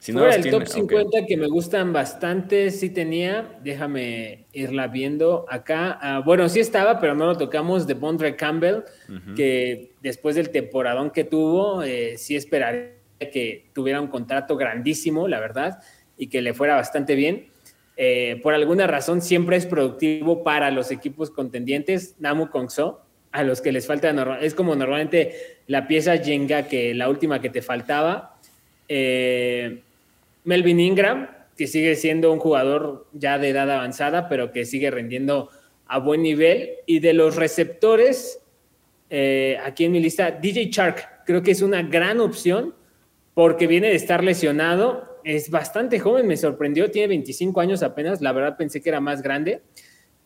Si 0.00 0.12
Fuera 0.12 0.34
el 0.34 0.50
top 0.50 0.66
50 0.66 1.26
que 1.26 1.36
me 1.36 1.46
gustan 1.46 1.92
bastante, 1.92 2.70
sí 2.70 2.88
tenía, 2.88 3.58
déjame 3.62 4.46
irla 4.54 4.86
viendo 4.86 5.44
acá. 5.46 5.98
Ah, 6.00 6.22
bueno, 6.24 6.48
sí 6.48 6.58
estaba, 6.58 6.98
pero 7.00 7.14
no 7.14 7.26
lo 7.26 7.36
tocamos, 7.36 7.86
de 7.86 7.92
Bondre 7.92 8.34
Campbell, 8.34 8.84
que 9.36 9.92
después 10.00 10.36
del 10.36 10.48
temporadón 10.48 11.10
que 11.10 11.24
tuvo, 11.24 11.82
eh, 11.82 12.16
sí 12.16 12.34
esperaría 12.34 12.94
que 13.30 13.66
tuviera 13.74 14.00
un 14.00 14.06
contrato 14.06 14.56
grandísimo, 14.56 15.28
la 15.28 15.38
verdad, 15.38 15.80
y 16.16 16.28
que 16.28 16.40
le 16.40 16.54
fuera 16.54 16.76
bastante 16.76 17.14
bien. 17.14 17.49
Eh, 18.02 18.40
por 18.42 18.54
alguna 18.54 18.86
razón 18.86 19.20
siempre 19.20 19.58
es 19.58 19.66
productivo 19.66 20.42
para 20.42 20.70
los 20.70 20.90
equipos 20.90 21.30
contendientes, 21.30 22.14
Namu 22.18 22.48
Kongso, 22.48 23.02
a 23.30 23.42
los 23.42 23.60
que 23.60 23.72
les 23.72 23.86
falta, 23.86 24.38
es 24.40 24.54
como 24.54 24.74
normalmente 24.74 25.58
la 25.66 25.86
pieza 25.86 26.16
Jenga 26.16 26.66
que 26.66 26.94
la 26.94 27.10
última 27.10 27.42
que 27.42 27.50
te 27.50 27.60
faltaba. 27.60 28.38
Eh, 28.88 29.82
Melvin 30.44 30.80
Ingram, 30.80 31.28
que 31.54 31.66
sigue 31.66 31.94
siendo 31.94 32.32
un 32.32 32.38
jugador 32.38 33.06
ya 33.12 33.38
de 33.38 33.50
edad 33.50 33.70
avanzada, 33.70 34.30
pero 34.30 34.50
que 34.50 34.64
sigue 34.64 34.90
rendiendo 34.90 35.50
a 35.86 35.98
buen 35.98 36.22
nivel. 36.22 36.70
Y 36.86 37.00
de 37.00 37.12
los 37.12 37.36
receptores, 37.36 38.40
eh, 39.10 39.58
aquí 39.62 39.84
en 39.84 39.92
mi 39.92 40.00
lista, 40.00 40.30
DJ 40.30 40.70
Shark, 40.70 41.24
creo 41.26 41.42
que 41.42 41.50
es 41.50 41.60
una 41.60 41.82
gran 41.82 42.18
opción 42.20 42.74
porque 43.34 43.66
viene 43.66 43.88
de 43.88 43.96
estar 43.96 44.24
lesionado. 44.24 45.09
Es 45.30 45.48
bastante 45.48 46.00
joven, 46.00 46.26
me 46.26 46.36
sorprendió, 46.36 46.90
tiene 46.90 47.06
25 47.06 47.60
años 47.60 47.84
apenas, 47.84 48.20
la 48.20 48.32
verdad 48.32 48.56
pensé 48.56 48.82
que 48.82 48.88
era 48.88 49.00
más 49.00 49.22
grande. 49.22 49.62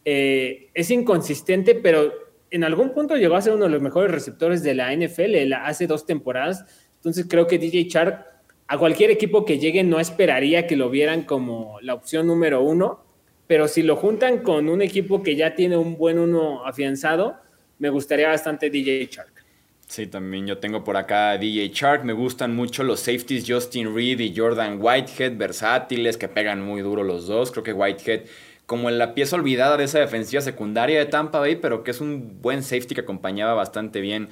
Eh, 0.03 0.71
es 0.73 0.91
inconsistente, 0.91 1.75
pero 1.75 2.11
en 2.51 2.65
algún 2.65 2.95
punto 2.95 3.15
llegó 3.19 3.37
a 3.37 3.43
ser 3.43 3.53
uno 3.53 3.65
de 3.65 3.71
los 3.71 3.83
mejores 3.83 4.11
receptores 4.11 4.63
de 4.63 4.75
la 4.75 4.97
NFL 4.97 5.53
hace 5.53 5.87
dos 5.87 6.07
temporadas. 6.07 6.65
Entonces 6.95 7.27
creo 7.29 7.47
que 7.47 7.59
DJ 7.59 7.85
Shark 7.85 8.25
a 8.67 8.79
cualquier 8.79 9.11
equipo 9.11 9.45
que 9.45 9.59
llegue 9.59 9.85
no 9.85 10.01
esperaría 10.01 10.67
que 10.67 10.75
lo 10.75 10.89
vieran 10.89 11.25
como 11.25 11.79
la 11.83 11.93
opción 11.93 12.27
número 12.27 12.63
uno, 12.63 13.05
pero 13.47 13.69
si 13.69 13.83
lo 13.83 13.97
juntan 13.97 14.39
con 14.39 14.71
un 14.71 14.81
equipo 14.81 15.23
que 15.23 15.37
ya 15.37 15.55
tiene 15.55 15.77
un 15.77 15.99
buen 15.99 16.19
uno 16.19 16.65
afianzado, 16.65 17.37
me 17.79 17.91
gustaría 17.91 18.29
bastante 18.29 18.71
DJ 18.71 19.07
Shark. 19.11 19.34
Sí, 19.89 20.07
también 20.07 20.47
yo 20.47 20.59
tengo 20.59 20.83
por 20.83 20.97
acá 20.97 21.37
DJ 21.39 21.69
Shark. 21.69 22.05
Me 22.05 22.13
gustan 22.13 22.55
mucho 22.55 22.83
los 22.83 23.01
safeties 23.01 23.45
Justin 23.47 23.95
Reed 23.95 24.19
y 24.21 24.35
Jordan 24.37 24.79
Whitehead, 24.81 25.37
versátiles, 25.37 26.17
que 26.17 26.29
pegan 26.29 26.63
muy 26.63 26.83
duro 26.83 27.05
los 27.05 27.27
dos. 27.27 27.53
Creo 27.53 27.63
que 27.63 27.73
Whitehead, 27.73 28.23
como 28.67 28.89
en 28.89 28.99
la 28.99 29.15
pieza 29.15 29.37
olvidada 29.37 29.77
de 29.77 29.85
esa 29.85 30.01
defensiva 30.01 30.43
secundaria 30.43 30.99
de 30.99 31.07
Tampa 31.07 31.39
Bay, 31.39 31.57
pero 31.57 31.85
que 31.85 31.91
es 31.93 32.01
un 32.01 32.41
buen 32.41 32.63
safety 32.63 32.95
que 32.95 33.03
acompañaba 33.03 33.55
bastante 33.55 34.01
bien 34.01 34.31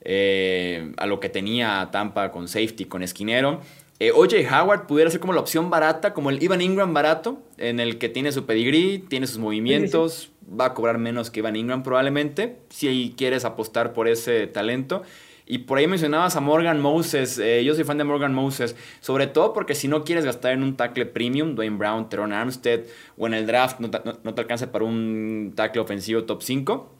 eh, 0.00 0.92
a 0.96 1.06
lo 1.06 1.20
que 1.20 1.28
tenía 1.28 1.88
Tampa 1.92 2.32
con 2.32 2.48
safety, 2.48 2.86
con 2.86 3.02
esquinero. 3.02 3.60
Eh, 4.00 4.10
OJ 4.12 4.52
Howard 4.52 4.86
pudiera 4.86 5.10
ser 5.10 5.20
como 5.20 5.32
la 5.32 5.40
opción 5.40 5.70
barata, 5.70 6.14
como 6.14 6.30
el 6.30 6.42
Ivan 6.42 6.60
Ingram 6.60 6.92
barato, 6.92 7.42
en 7.58 7.78
el 7.78 7.98
que 7.98 8.08
tiene 8.08 8.32
su 8.32 8.44
pedigrí, 8.44 8.98
tiene 8.98 9.26
sus 9.26 9.38
movimientos, 9.38 10.32
va 10.48 10.66
a 10.66 10.74
cobrar 10.74 10.98
menos 10.98 11.30
que 11.30 11.40
Ivan 11.40 11.56
Ingram 11.56 11.82
probablemente, 11.82 12.58
si 12.70 13.14
quieres 13.16 13.44
apostar 13.44 13.92
por 13.92 14.08
ese 14.08 14.46
talento. 14.46 15.02
Y 15.46 15.58
por 15.58 15.76
ahí 15.76 15.86
mencionabas 15.86 16.36
a 16.36 16.40
Morgan 16.40 16.80
Moses. 16.80 17.38
Eh, 17.38 17.62
yo 17.64 17.74
soy 17.74 17.84
fan 17.84 17.98
de 17.98 18.04
Morgan 18.04 18.32
Moses. 18.32 18.74
Sobre 19.00 19.26
todo 19.26 19.52
porque 19.52 19.74
si 19.74 19.88
no 19.88 20.02
quieres 20.02 20.24
gastar 20.24 20.52
en 20.52 20.62
un 20.62 20.74
tackle 20.76 21.04
premium, 21.06 21.54
Dwayne 21.54 21.76
Brown, 21.76 22.08
Teron 22.08 22.32
Armstead, 22.32 22.84
o 23.18 23.26
en 23.26 23.34
el 23.34 23.46
draft 23.46 23.78
no 23.78 23.90
te, 23.90 24.00
no, 24.04 24.34
alcanza 24.36 24.72
para 24.72 24.86
un 24.86 25.52
tackle 25.54 25.82
ofensivo 25.82 26.24
top 26.24 26.42
5. 26.42 26.90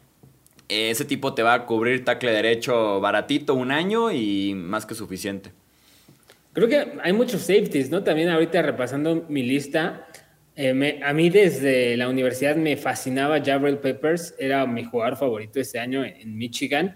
Eh, 0.69 0.91
ese 0.91 1.05
tipo 1.05 1.33
te 1.33 1.41
va 1.41 1.55
a 1.55 1.65
cubrir 1.65 2.05
tackle 2.05 2.31
derecho 2.31 2.99
baratito 3.01 3.55
un 3.55 3.71
año 3.71 4.11
y 4.11 4.53
más 4.53 4.85
que 4.85 4.93
suficiente. 4.93 5.51
Creo 6.55 6.69
que 6.69 6.93
hay 7.03 7.11
muchos 7.11 7.41
safeties, 7.41 7.89
¿no? 7.89 8.01
También 8.01 8.29
ahorita 8.29 8.61
repasando 8.61 9.25
mi 9.27 9.43
lista, 9.43 10.07
eh, 10.55 11.01
a 11.03 11.11
mí 11.11 11.29
desde 11.29 11.97
la 11.97 12.07
universidad 12.07 12.55
me 12.55 12.77
fascinaba 12.77 13.43
Jabril 13.43 13.77
Peppers, 13.79 14.33
era 14.39 14.65
mi 14.65 14.85
jugador 14.85 15.17
favorito 15.17 15.59
este 15.59 15.79
año 15.79 16.05
en, 16.05 16.37
Michigan. 16.37 16.95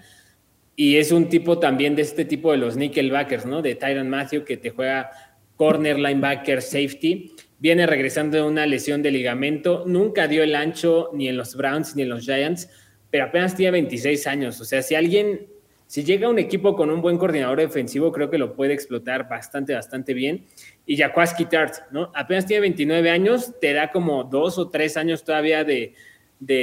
Y 0.78 0.96
es 0.96 1.12
un 1.12 1.28
tipo 1.28 1.60
también 1.60 1.94
de 1.94 2.04
este 2.04 2.24
tipo 2.24 2.54
de 2.54 2.58
los 2.58 2.78
nickelbackers, 2.78 3.46
¿no? 3.46 3.62
De 3.62 3.76
Tyron 3.76 4.10
Matthew, 4.10 4.46
que 4.46 4.56
te 4.56 4.70
juega 4.70 5.12
corner, 5.58 6.00
linebacker, 6.00 6.62
safety. 6.62 7.36
Viene 7.58 7.86
regresando 7.86 8.38
de 8.38 8.44
una 8.44 8.66
lesión 8.66 9.02
de 9.02 9.12
ligamento. 9.12 9.84
Nunca 9.86 10.30
dio 10.30 10.42
el 10.42 10.56
ancho 10.56 11.10
ni 11.14 11.28
en 11.28 11.36
los 11.36 11.58
Browns 11.58 11.98
ni 11.98 12.04
en 12.04 12.10
los 12.10 12.24
Giants, 12.24 12.70
pero 13.12 13.26
apenas 13.26 13.58
tiene 13.58 13.72
26 13.72 14.26
años. 14.26 14.62
O 14.62 14.64
sea, 14.64 14.82
si 14.82 14.96
alguien 14.96 15.50
si 15.90 16.04
llega 16.04 16.30
un 16.30 16.38
equipo 16.38 16.76
con 16.76 16.92
un 16.92 17.02
buen 17.02 17.18
coordinador 17.18 17.58
defensivo, 17.58 18.12
creo 18.12 18.30
que 18.30 18.38
lo 18.38 18.54
puede 18.54 18.74
explotar 18.74 19.28
bastante, 19.28 19.74
bastante 19.74 20.14
bien. 20.14 20.46
Y 20.86 20.98
Jaquaski 20.98 21.46
Tart, 21.46 21.78
¿no? 21.90 22.12
Apenas 22.14 22.46
tiene 22.46 22.62
29 22.62 23.10
años, 23.10 23.60
te 23.60 23.74
da 23.74 23.90
como 23.90 24.24
dos 24.24 24.60
o 24.60 24.70
tres 24.70 24.98
años 24.98 25.24
todavía 25.24 25.64
de, 25.64 25.96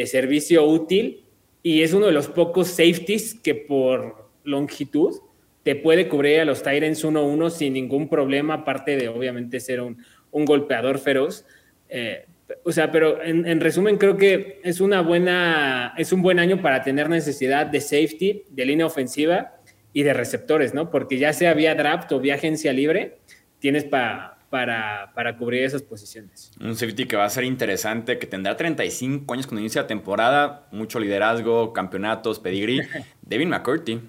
servicio 0.06 0.64
útil 0.64 1.24
y 1.60 1.82
es 1.82 1.92
uno 1.92 2.06
de 2.06 2.12
los 2.12 2.28
pocos 2.28 2.68
safeties 2.68 3.34
que 3.34 3.56
por 3.56 4.30
longitud 4.44 5.16
te 5.64 5.74
puede 5.74 6.08
cubrir 6.08 6.38
a 6.38 6.44
los 6.44 6.62
Tyrants 6.62 7.04
1-1 7.04 7.50
sin 7.50 7.72
ningún 7.72 8.08
problema, 8.08 8.54
aparte 8.54 8.96
de 8.96 9.08
obviamente 9.08 9.58
ser 9.58 9.80
un, 9.80 10.04
golpeador 10.30 11.00
feroz. 11.00 11.44
Eh, 11.88 12.26
o 12.64 12.72
sea, 12.72 12.92
pero 12.92 13.22
en, 13.22 13.60
resumen 13.60 13.98
creo 13.98 14.16
que 14.16 14.60
es 14.62 14.80
una 14.80 15.00
buena, 15.00 15.94
es 15.96 16.12
un 16.12 16.22
buen 16.22 16.38
año 16.38 16.62
para 16.62 16.82
tener 16.82 17.08
necesidad 17.08 17.66
de 17.66 17.80
safety, 17.80 18.44
de 18.48 18.64
línea 18.64 18.86
ofensiva 18.86 19.56
y 19.92 20.02
de 20.02 20.12
receptores, 20.12 20.72
¿no? 20.74 20.90
Porque 20.90 21.18
ya 21.18 21.32
sea 21.32 21.54
vía 21.54 21.74
draft 21.74 22.12
o 22.12 22.20
vía 22.20 22.34
agencia 22.34 22.72
libre, 22.72 23.18
tienes 23.58 23.84
para, 23.84 24.38
para 24.50 25.36
cubrir 25.36 25.64
esas 25.64 25.82
posiciones. 25.82 26.52
Un 26.60 26.76
safety 26.76 27.06
que 27.06 27.16
va 27.16 27.24
a 27.24 27.30
ser 27.30 27.44
interesante, 27.44 28.18
que 28.18 28.26
tendrá 28.26 28.56
35 28.56 29.34
años 29.34 29.46
cuando 29.46 29.60
inicia 29.60 29.82
la 29.82 29.88
temporada, 29.88 30.68
mucho 30.70 31.00
liderazgo, 31.00 31.72
campeonatos, 31.72 32.38
pedigrí. 32.38 32.80
Devin 33.22 33.48
McCurdy, 33.48 34.00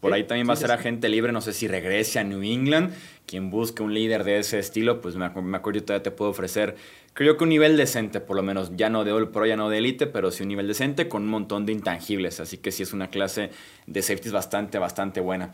por 0.00 0.12
ahí 0.12 0.24
también 0.24 0.48
va 0.48 0.52
a 0.52 0.56
ser 0.56 0.70
agente 0.70 1.08
libre, 1.08 1.32
no 1.32 1.40
sé 1.40 1.52
si 1.52 1.68
regrese 1.68 2.18
a 2.18 2.24
New 2.24 2.42
England. 2.42 2.92
Quien 3.26 3.50
busque 3.50 3.82
un 3.82 3.92
líder 3.92 4.24
de 4.24 4.38
ese 4.38 4.58
estilo, 4.58 5.00
pues 5.00 5.16
me 5.16 5.26
acuerdo 5.26 5.82
todavía 5.82 6.02
te 6.02 6.10
puedo 6.12 6.30
ofrecer, 6.30 6.76
creo 7.12 7.36
que 7.36 7.44
un 7.44 7.50
nivel 7.50 7.76
decente, 7.76 8.20
por 8.20 8.36
lo 8.36 8.42
menos, 8.42 8.76
ya 8.76 8.88
no 8.88 9.04
de 9.04 9.10
All 9.10 9.30
Pro, 9.30 9.46
ya 9.46 9.56
no 9.56 9.68
de 9.68 9.78
Elite, 9.78 10.06
pero 10.06 10.30
sí 10.30 10.42
un 10.42 10.48
nivel 10.48 10.68
decente 10.68 11.08
con 11.08 11.22
un 11.22 11.28
montón 11.28 11.66
de 11.66 11.72
intangibles. 11.72 12.38
Así 12.40 12.58
que 12.58 12.70
sí 12.70 12.84
es 12.84 12.92
una 12.92 13.08
clase 13.08 13.50
de 13.86 14.02
safeties 14.02 14.32
bastante, 14.32 14.78
bastante 14.78 15.20
buena. 15.20 15.52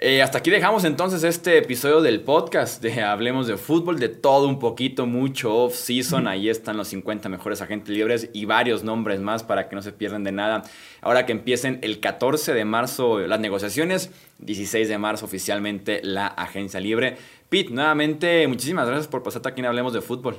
Eh, 0.00 0.22
hasta 0.22 0.38
aquí 0.38 0.50
dejamos 0.50 0.84
entonces 0.84 1.24
este 1.24 1.58
episodio 1.58 2.00
del 2.00 2.20
podcast 2.20 2.80
de 2.80 3.02
Hablemos 3.02 3.48
de 3.48 3.56
Fútbol, 3.56 3.98
de 3.98 4.08
todo 4.08 4.46
un 4.46 4.60
poquito, 4.60 5.06
mucho 5.06 5.52
off-season. 5.64 6.28
Ahí 6.28 6.48
están 6.48 6.76
los 6.76 6.86
50 6.86 7.28
mejores 7.28 7.60
agentes 7.62 7.88
libres 7.88 8.30
y 8.32 8.44
varios 8.44 8.84
nombres 8.84 9.18
más 9.18 9.42
para 9.42 9.68
que 9.68 9.74
no 9.74 9.82
se 9.82 9.90
pierdan 9.90 10.22
de 10.22 10.30
nada. 10.30 10.62
Ahora 11.00 11.26
que 11.26 11.32
empiecen 11.32 11.80
el 11.82 11.98
14 11.98 12.54
de 12.54 12.64
marzo 12.64 13.18
las 13.18 13.40
negociaciones, 13.40 14.12
16 14.38 14.88
de 14.88 14.98
marzo 14.98 15.24
oficialmente 15.24 16.00
la 16.04 16.28
agencia 16.28 16.78
libre. 16.78 17.16
Pete, 17.48 17.70
nuevamente, 17.72 18.46
muchísimas 18.46 18.86
gracias 18.86 19.08
por 19.08 19.24
pasarte 19.24 19.48
aquí 19.48 19.62
en 19.62 19.66
Hablemos 19.66 19.92
de 19.92 20.00
Fútbol. 20.00 20.38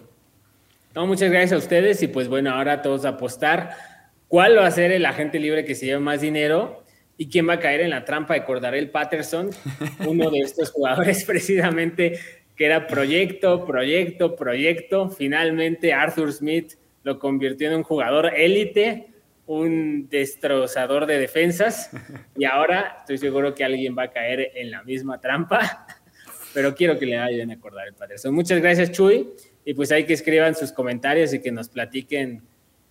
No, 0.95 1.05
muchas 1.05 1.29
gracias 1.31 1.51
a 1.51 1.57
ustedes 1.57 2.01
y 2.01 2.07
pues 2.07 2.29
bueno, 2.29 2.51
ahora 2.51 2.81
todos 2.81 3.03
a 3.03 3.09
apostar. 3.09 3.75
¿Cuál 4.29 4.57
va 4.57 4.67
a 4.67 4.71
ser 4.71 4.93
el 4.93 5.05
agente 5.05 5.37
libre 5.37 5.65
que 5.65 5.75
se 5.75 5.85
lleve 5.85 5.99
más 5.99 6.21
dinero? 6.21 6.81
¿Y 7.21 7.27
quién 7.27 7.49
va 7.49 7.55
a 7.55 7.59
caer 7.59 7.81
en 7.81 7.89
la 7.89 8.05
trampa 8.05 8.33
de 8.33 8.45
Cordarel 8.45 8.91
Patterson? 8.91 9.49
Uno 10.07 10.31
de 10.31 10.39
estos 10.39 10.71
jugadores 10.71 11.25
precisamente 11.27 12.17
que 12.55 12.65
era 12.65 12.87
proyecto, 12.87 13.65
proyecto, 13.65 14.37
proyecto. 14.37 15.09
Finalmente 15.09 15.91
Arthur 15.91 16.31
Smith 16.31 16.75
lo 17.03 17.19
convirtió 17.19 17.67
en 17.67 17.75
un 17.75 17.83
jugador 17.83 18.31
élite, 18.33 19.07
un 19.47 20.07
destrozador 20.07 21.05
de 21.07 21.19
defensas. 21.19 21.91
Y 22.37 22.45
ahora 22.45 22.99
estoy 23.01 23.17
seguro 23.17 23.53
que 23.53 23.65
alguien 23.65 23.97
va 23.97 24.03
a 24.03 24.11
caer 24.11 24.51
en 24.55 24.71
la 24.71 24.83
misma 24.83 25.19
trampa. 25.19 25.87
Pero 26.53 26.73
quiero 26.73 26.97
que 26.97 27.05
le 27.05 27.17
ayuden 27.17 27.51
a 27.51 27.59
Cordarel 27.59 27.95
Patterson. 27.95 28.33
Muchas 28.33 28.61
gracias, 28.61 28.93
Chuy. 28.93 29.27
Y 29.65 29.73
pues 29.73 29.91
hay 29.91 30.05
que 30.05 30.13
escriban 30.13 30.55
sus 30.55 30.71
comentarios 30.71 31.33
y 31.33 31.41
que 31.41 31.51
nos 31.51 31.67
platiquen 31.67 32.43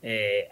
eh, 0.02 0.48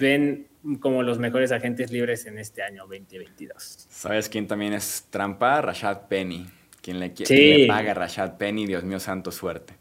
ven 0.00 0.47
como 0.80 1.02
los 1.02 1.18
mejores 1.18 1.52
agentes 1.52 1.90
libres 1.90 2.26
en 2.26 2.38
este 2.38 2.62
año 2.62 2.82
2022. 2.88 3.86
¿Sabes 3.88 4.28
quién 4.28 4.46
también 4.46 4.72
es 4.72 5.06
trampa? 5.10 5.60
Rashad 5.60 6.08
Penny. 6.08 6.46
¿Quién 6.80 7.00
le, 7.00 7.12
le 7.16 7.66
paga 7.66 7.92
a 7.92 7.94
Rashad 7.94 8.36
Penny? 8.36 8.66
Dios 8.66 8.84
mío, 8.84 9.00
santo 9.00 9.30
suerte. 9.30 9.74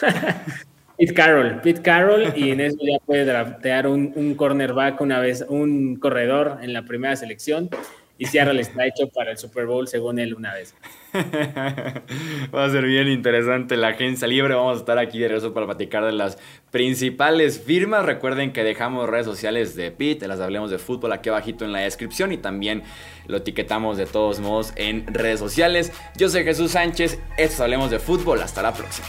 Pete 0.98 1.14
Carroll, 1.14 1.60
Pete 1.60 1.80
Carroll, 1.80 2.32
y 2.36 2.50
en 2.50 2.60
eso 2.60 2.78
ya 2.80 2.98
puede 3.04 3.24
draftear 3.24 3.86
un, 3.86 4.12
un 4.16 4.34
cornerback 4.34 5.00
una 5.00 5.20
vez, 5.20 5.44
un 5.48 5.94
corredor 5.96 6.58
en 6.60 6.72
la 6.72 6.82
primera 6.82 7.14
selección 7.14 7.70
y 8.18 8.26
Seattle 8.26 8.60
está 8.60 8.84
hecho 8.84 9.08
para 9.08 9.30
el 9.30 9.38
Super 9.38 9.66
Bowl, 9.66 9.86
según 9.86 10.18
él, 10.18 10.34
una 10.34 10.52
vez. 10.52 10.74
Va 12.54 12.64
a 12.64 12.70
ser 12.70 12.84
bien 12.84 13.06
interesante 13.06 13.76
la 13.76 13.88
agencia 13.88 14.26
libre. 14.26 14.54
Vamos 14.54 14.76
a 14.76 14.80
estar 14.80 14.98
aquí 14.98 15.20
de 15.20 15.28
regreso 15.28 15.54
para 15.54 15.66
platicar 15.66 16.04
de 16.04 16.10
las 16.10 16.36
principales 16.72 17.60
firmas. 17.60 18.04
Recuerden 18.04 18.52
que 18.52 18.64
dejamos 18.64 19.08
redes 19.08 19.24
sociales 19.24 19.76
de 19.76 19.92
Pete, 19.92 20.26
las 20.26 20.40
hablemos 20.40 20.70
de 20.70 20.78
fútbol 20.78 21.12
aquí 21.12 21.28
abajito 21.28 21.64
en 21.64 21.72
la 21.72 21.80
descripción 21.80 22.32
y 22.32 22.38
también 22.38 22.82
lo 23.28 23.36
etiquetamos 23.36 23.96
de 23.96 24.06
todos 24.06 24.40
modos 24.40 24.72
en 24.74 25.06
redes 25.06 25.38
sociales. 25.38 25.92
Yo 26.16 26.28
soy 26.28 26.42
Jesús 26.42 26.72
Sánchez, 26.72 27.20
esto 27.36 27.62
Hablemos 27.62 27.90
de 27.90 28.00
Fútbol. 28.00 28.42
Hasta 28.42 28.62
la 28.62 28.72
próxima. 28.72 29.06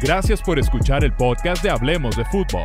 Gracias 0.00 0.40
por 0.40 0.58
escuchar 0.58 1.04
el 1.04 1.12
podcast 1.12 1.62
de 1.62 1.70
Hablemos 1.70 2.16
de 2.16 2.24
Fútbol. 2.26 2.64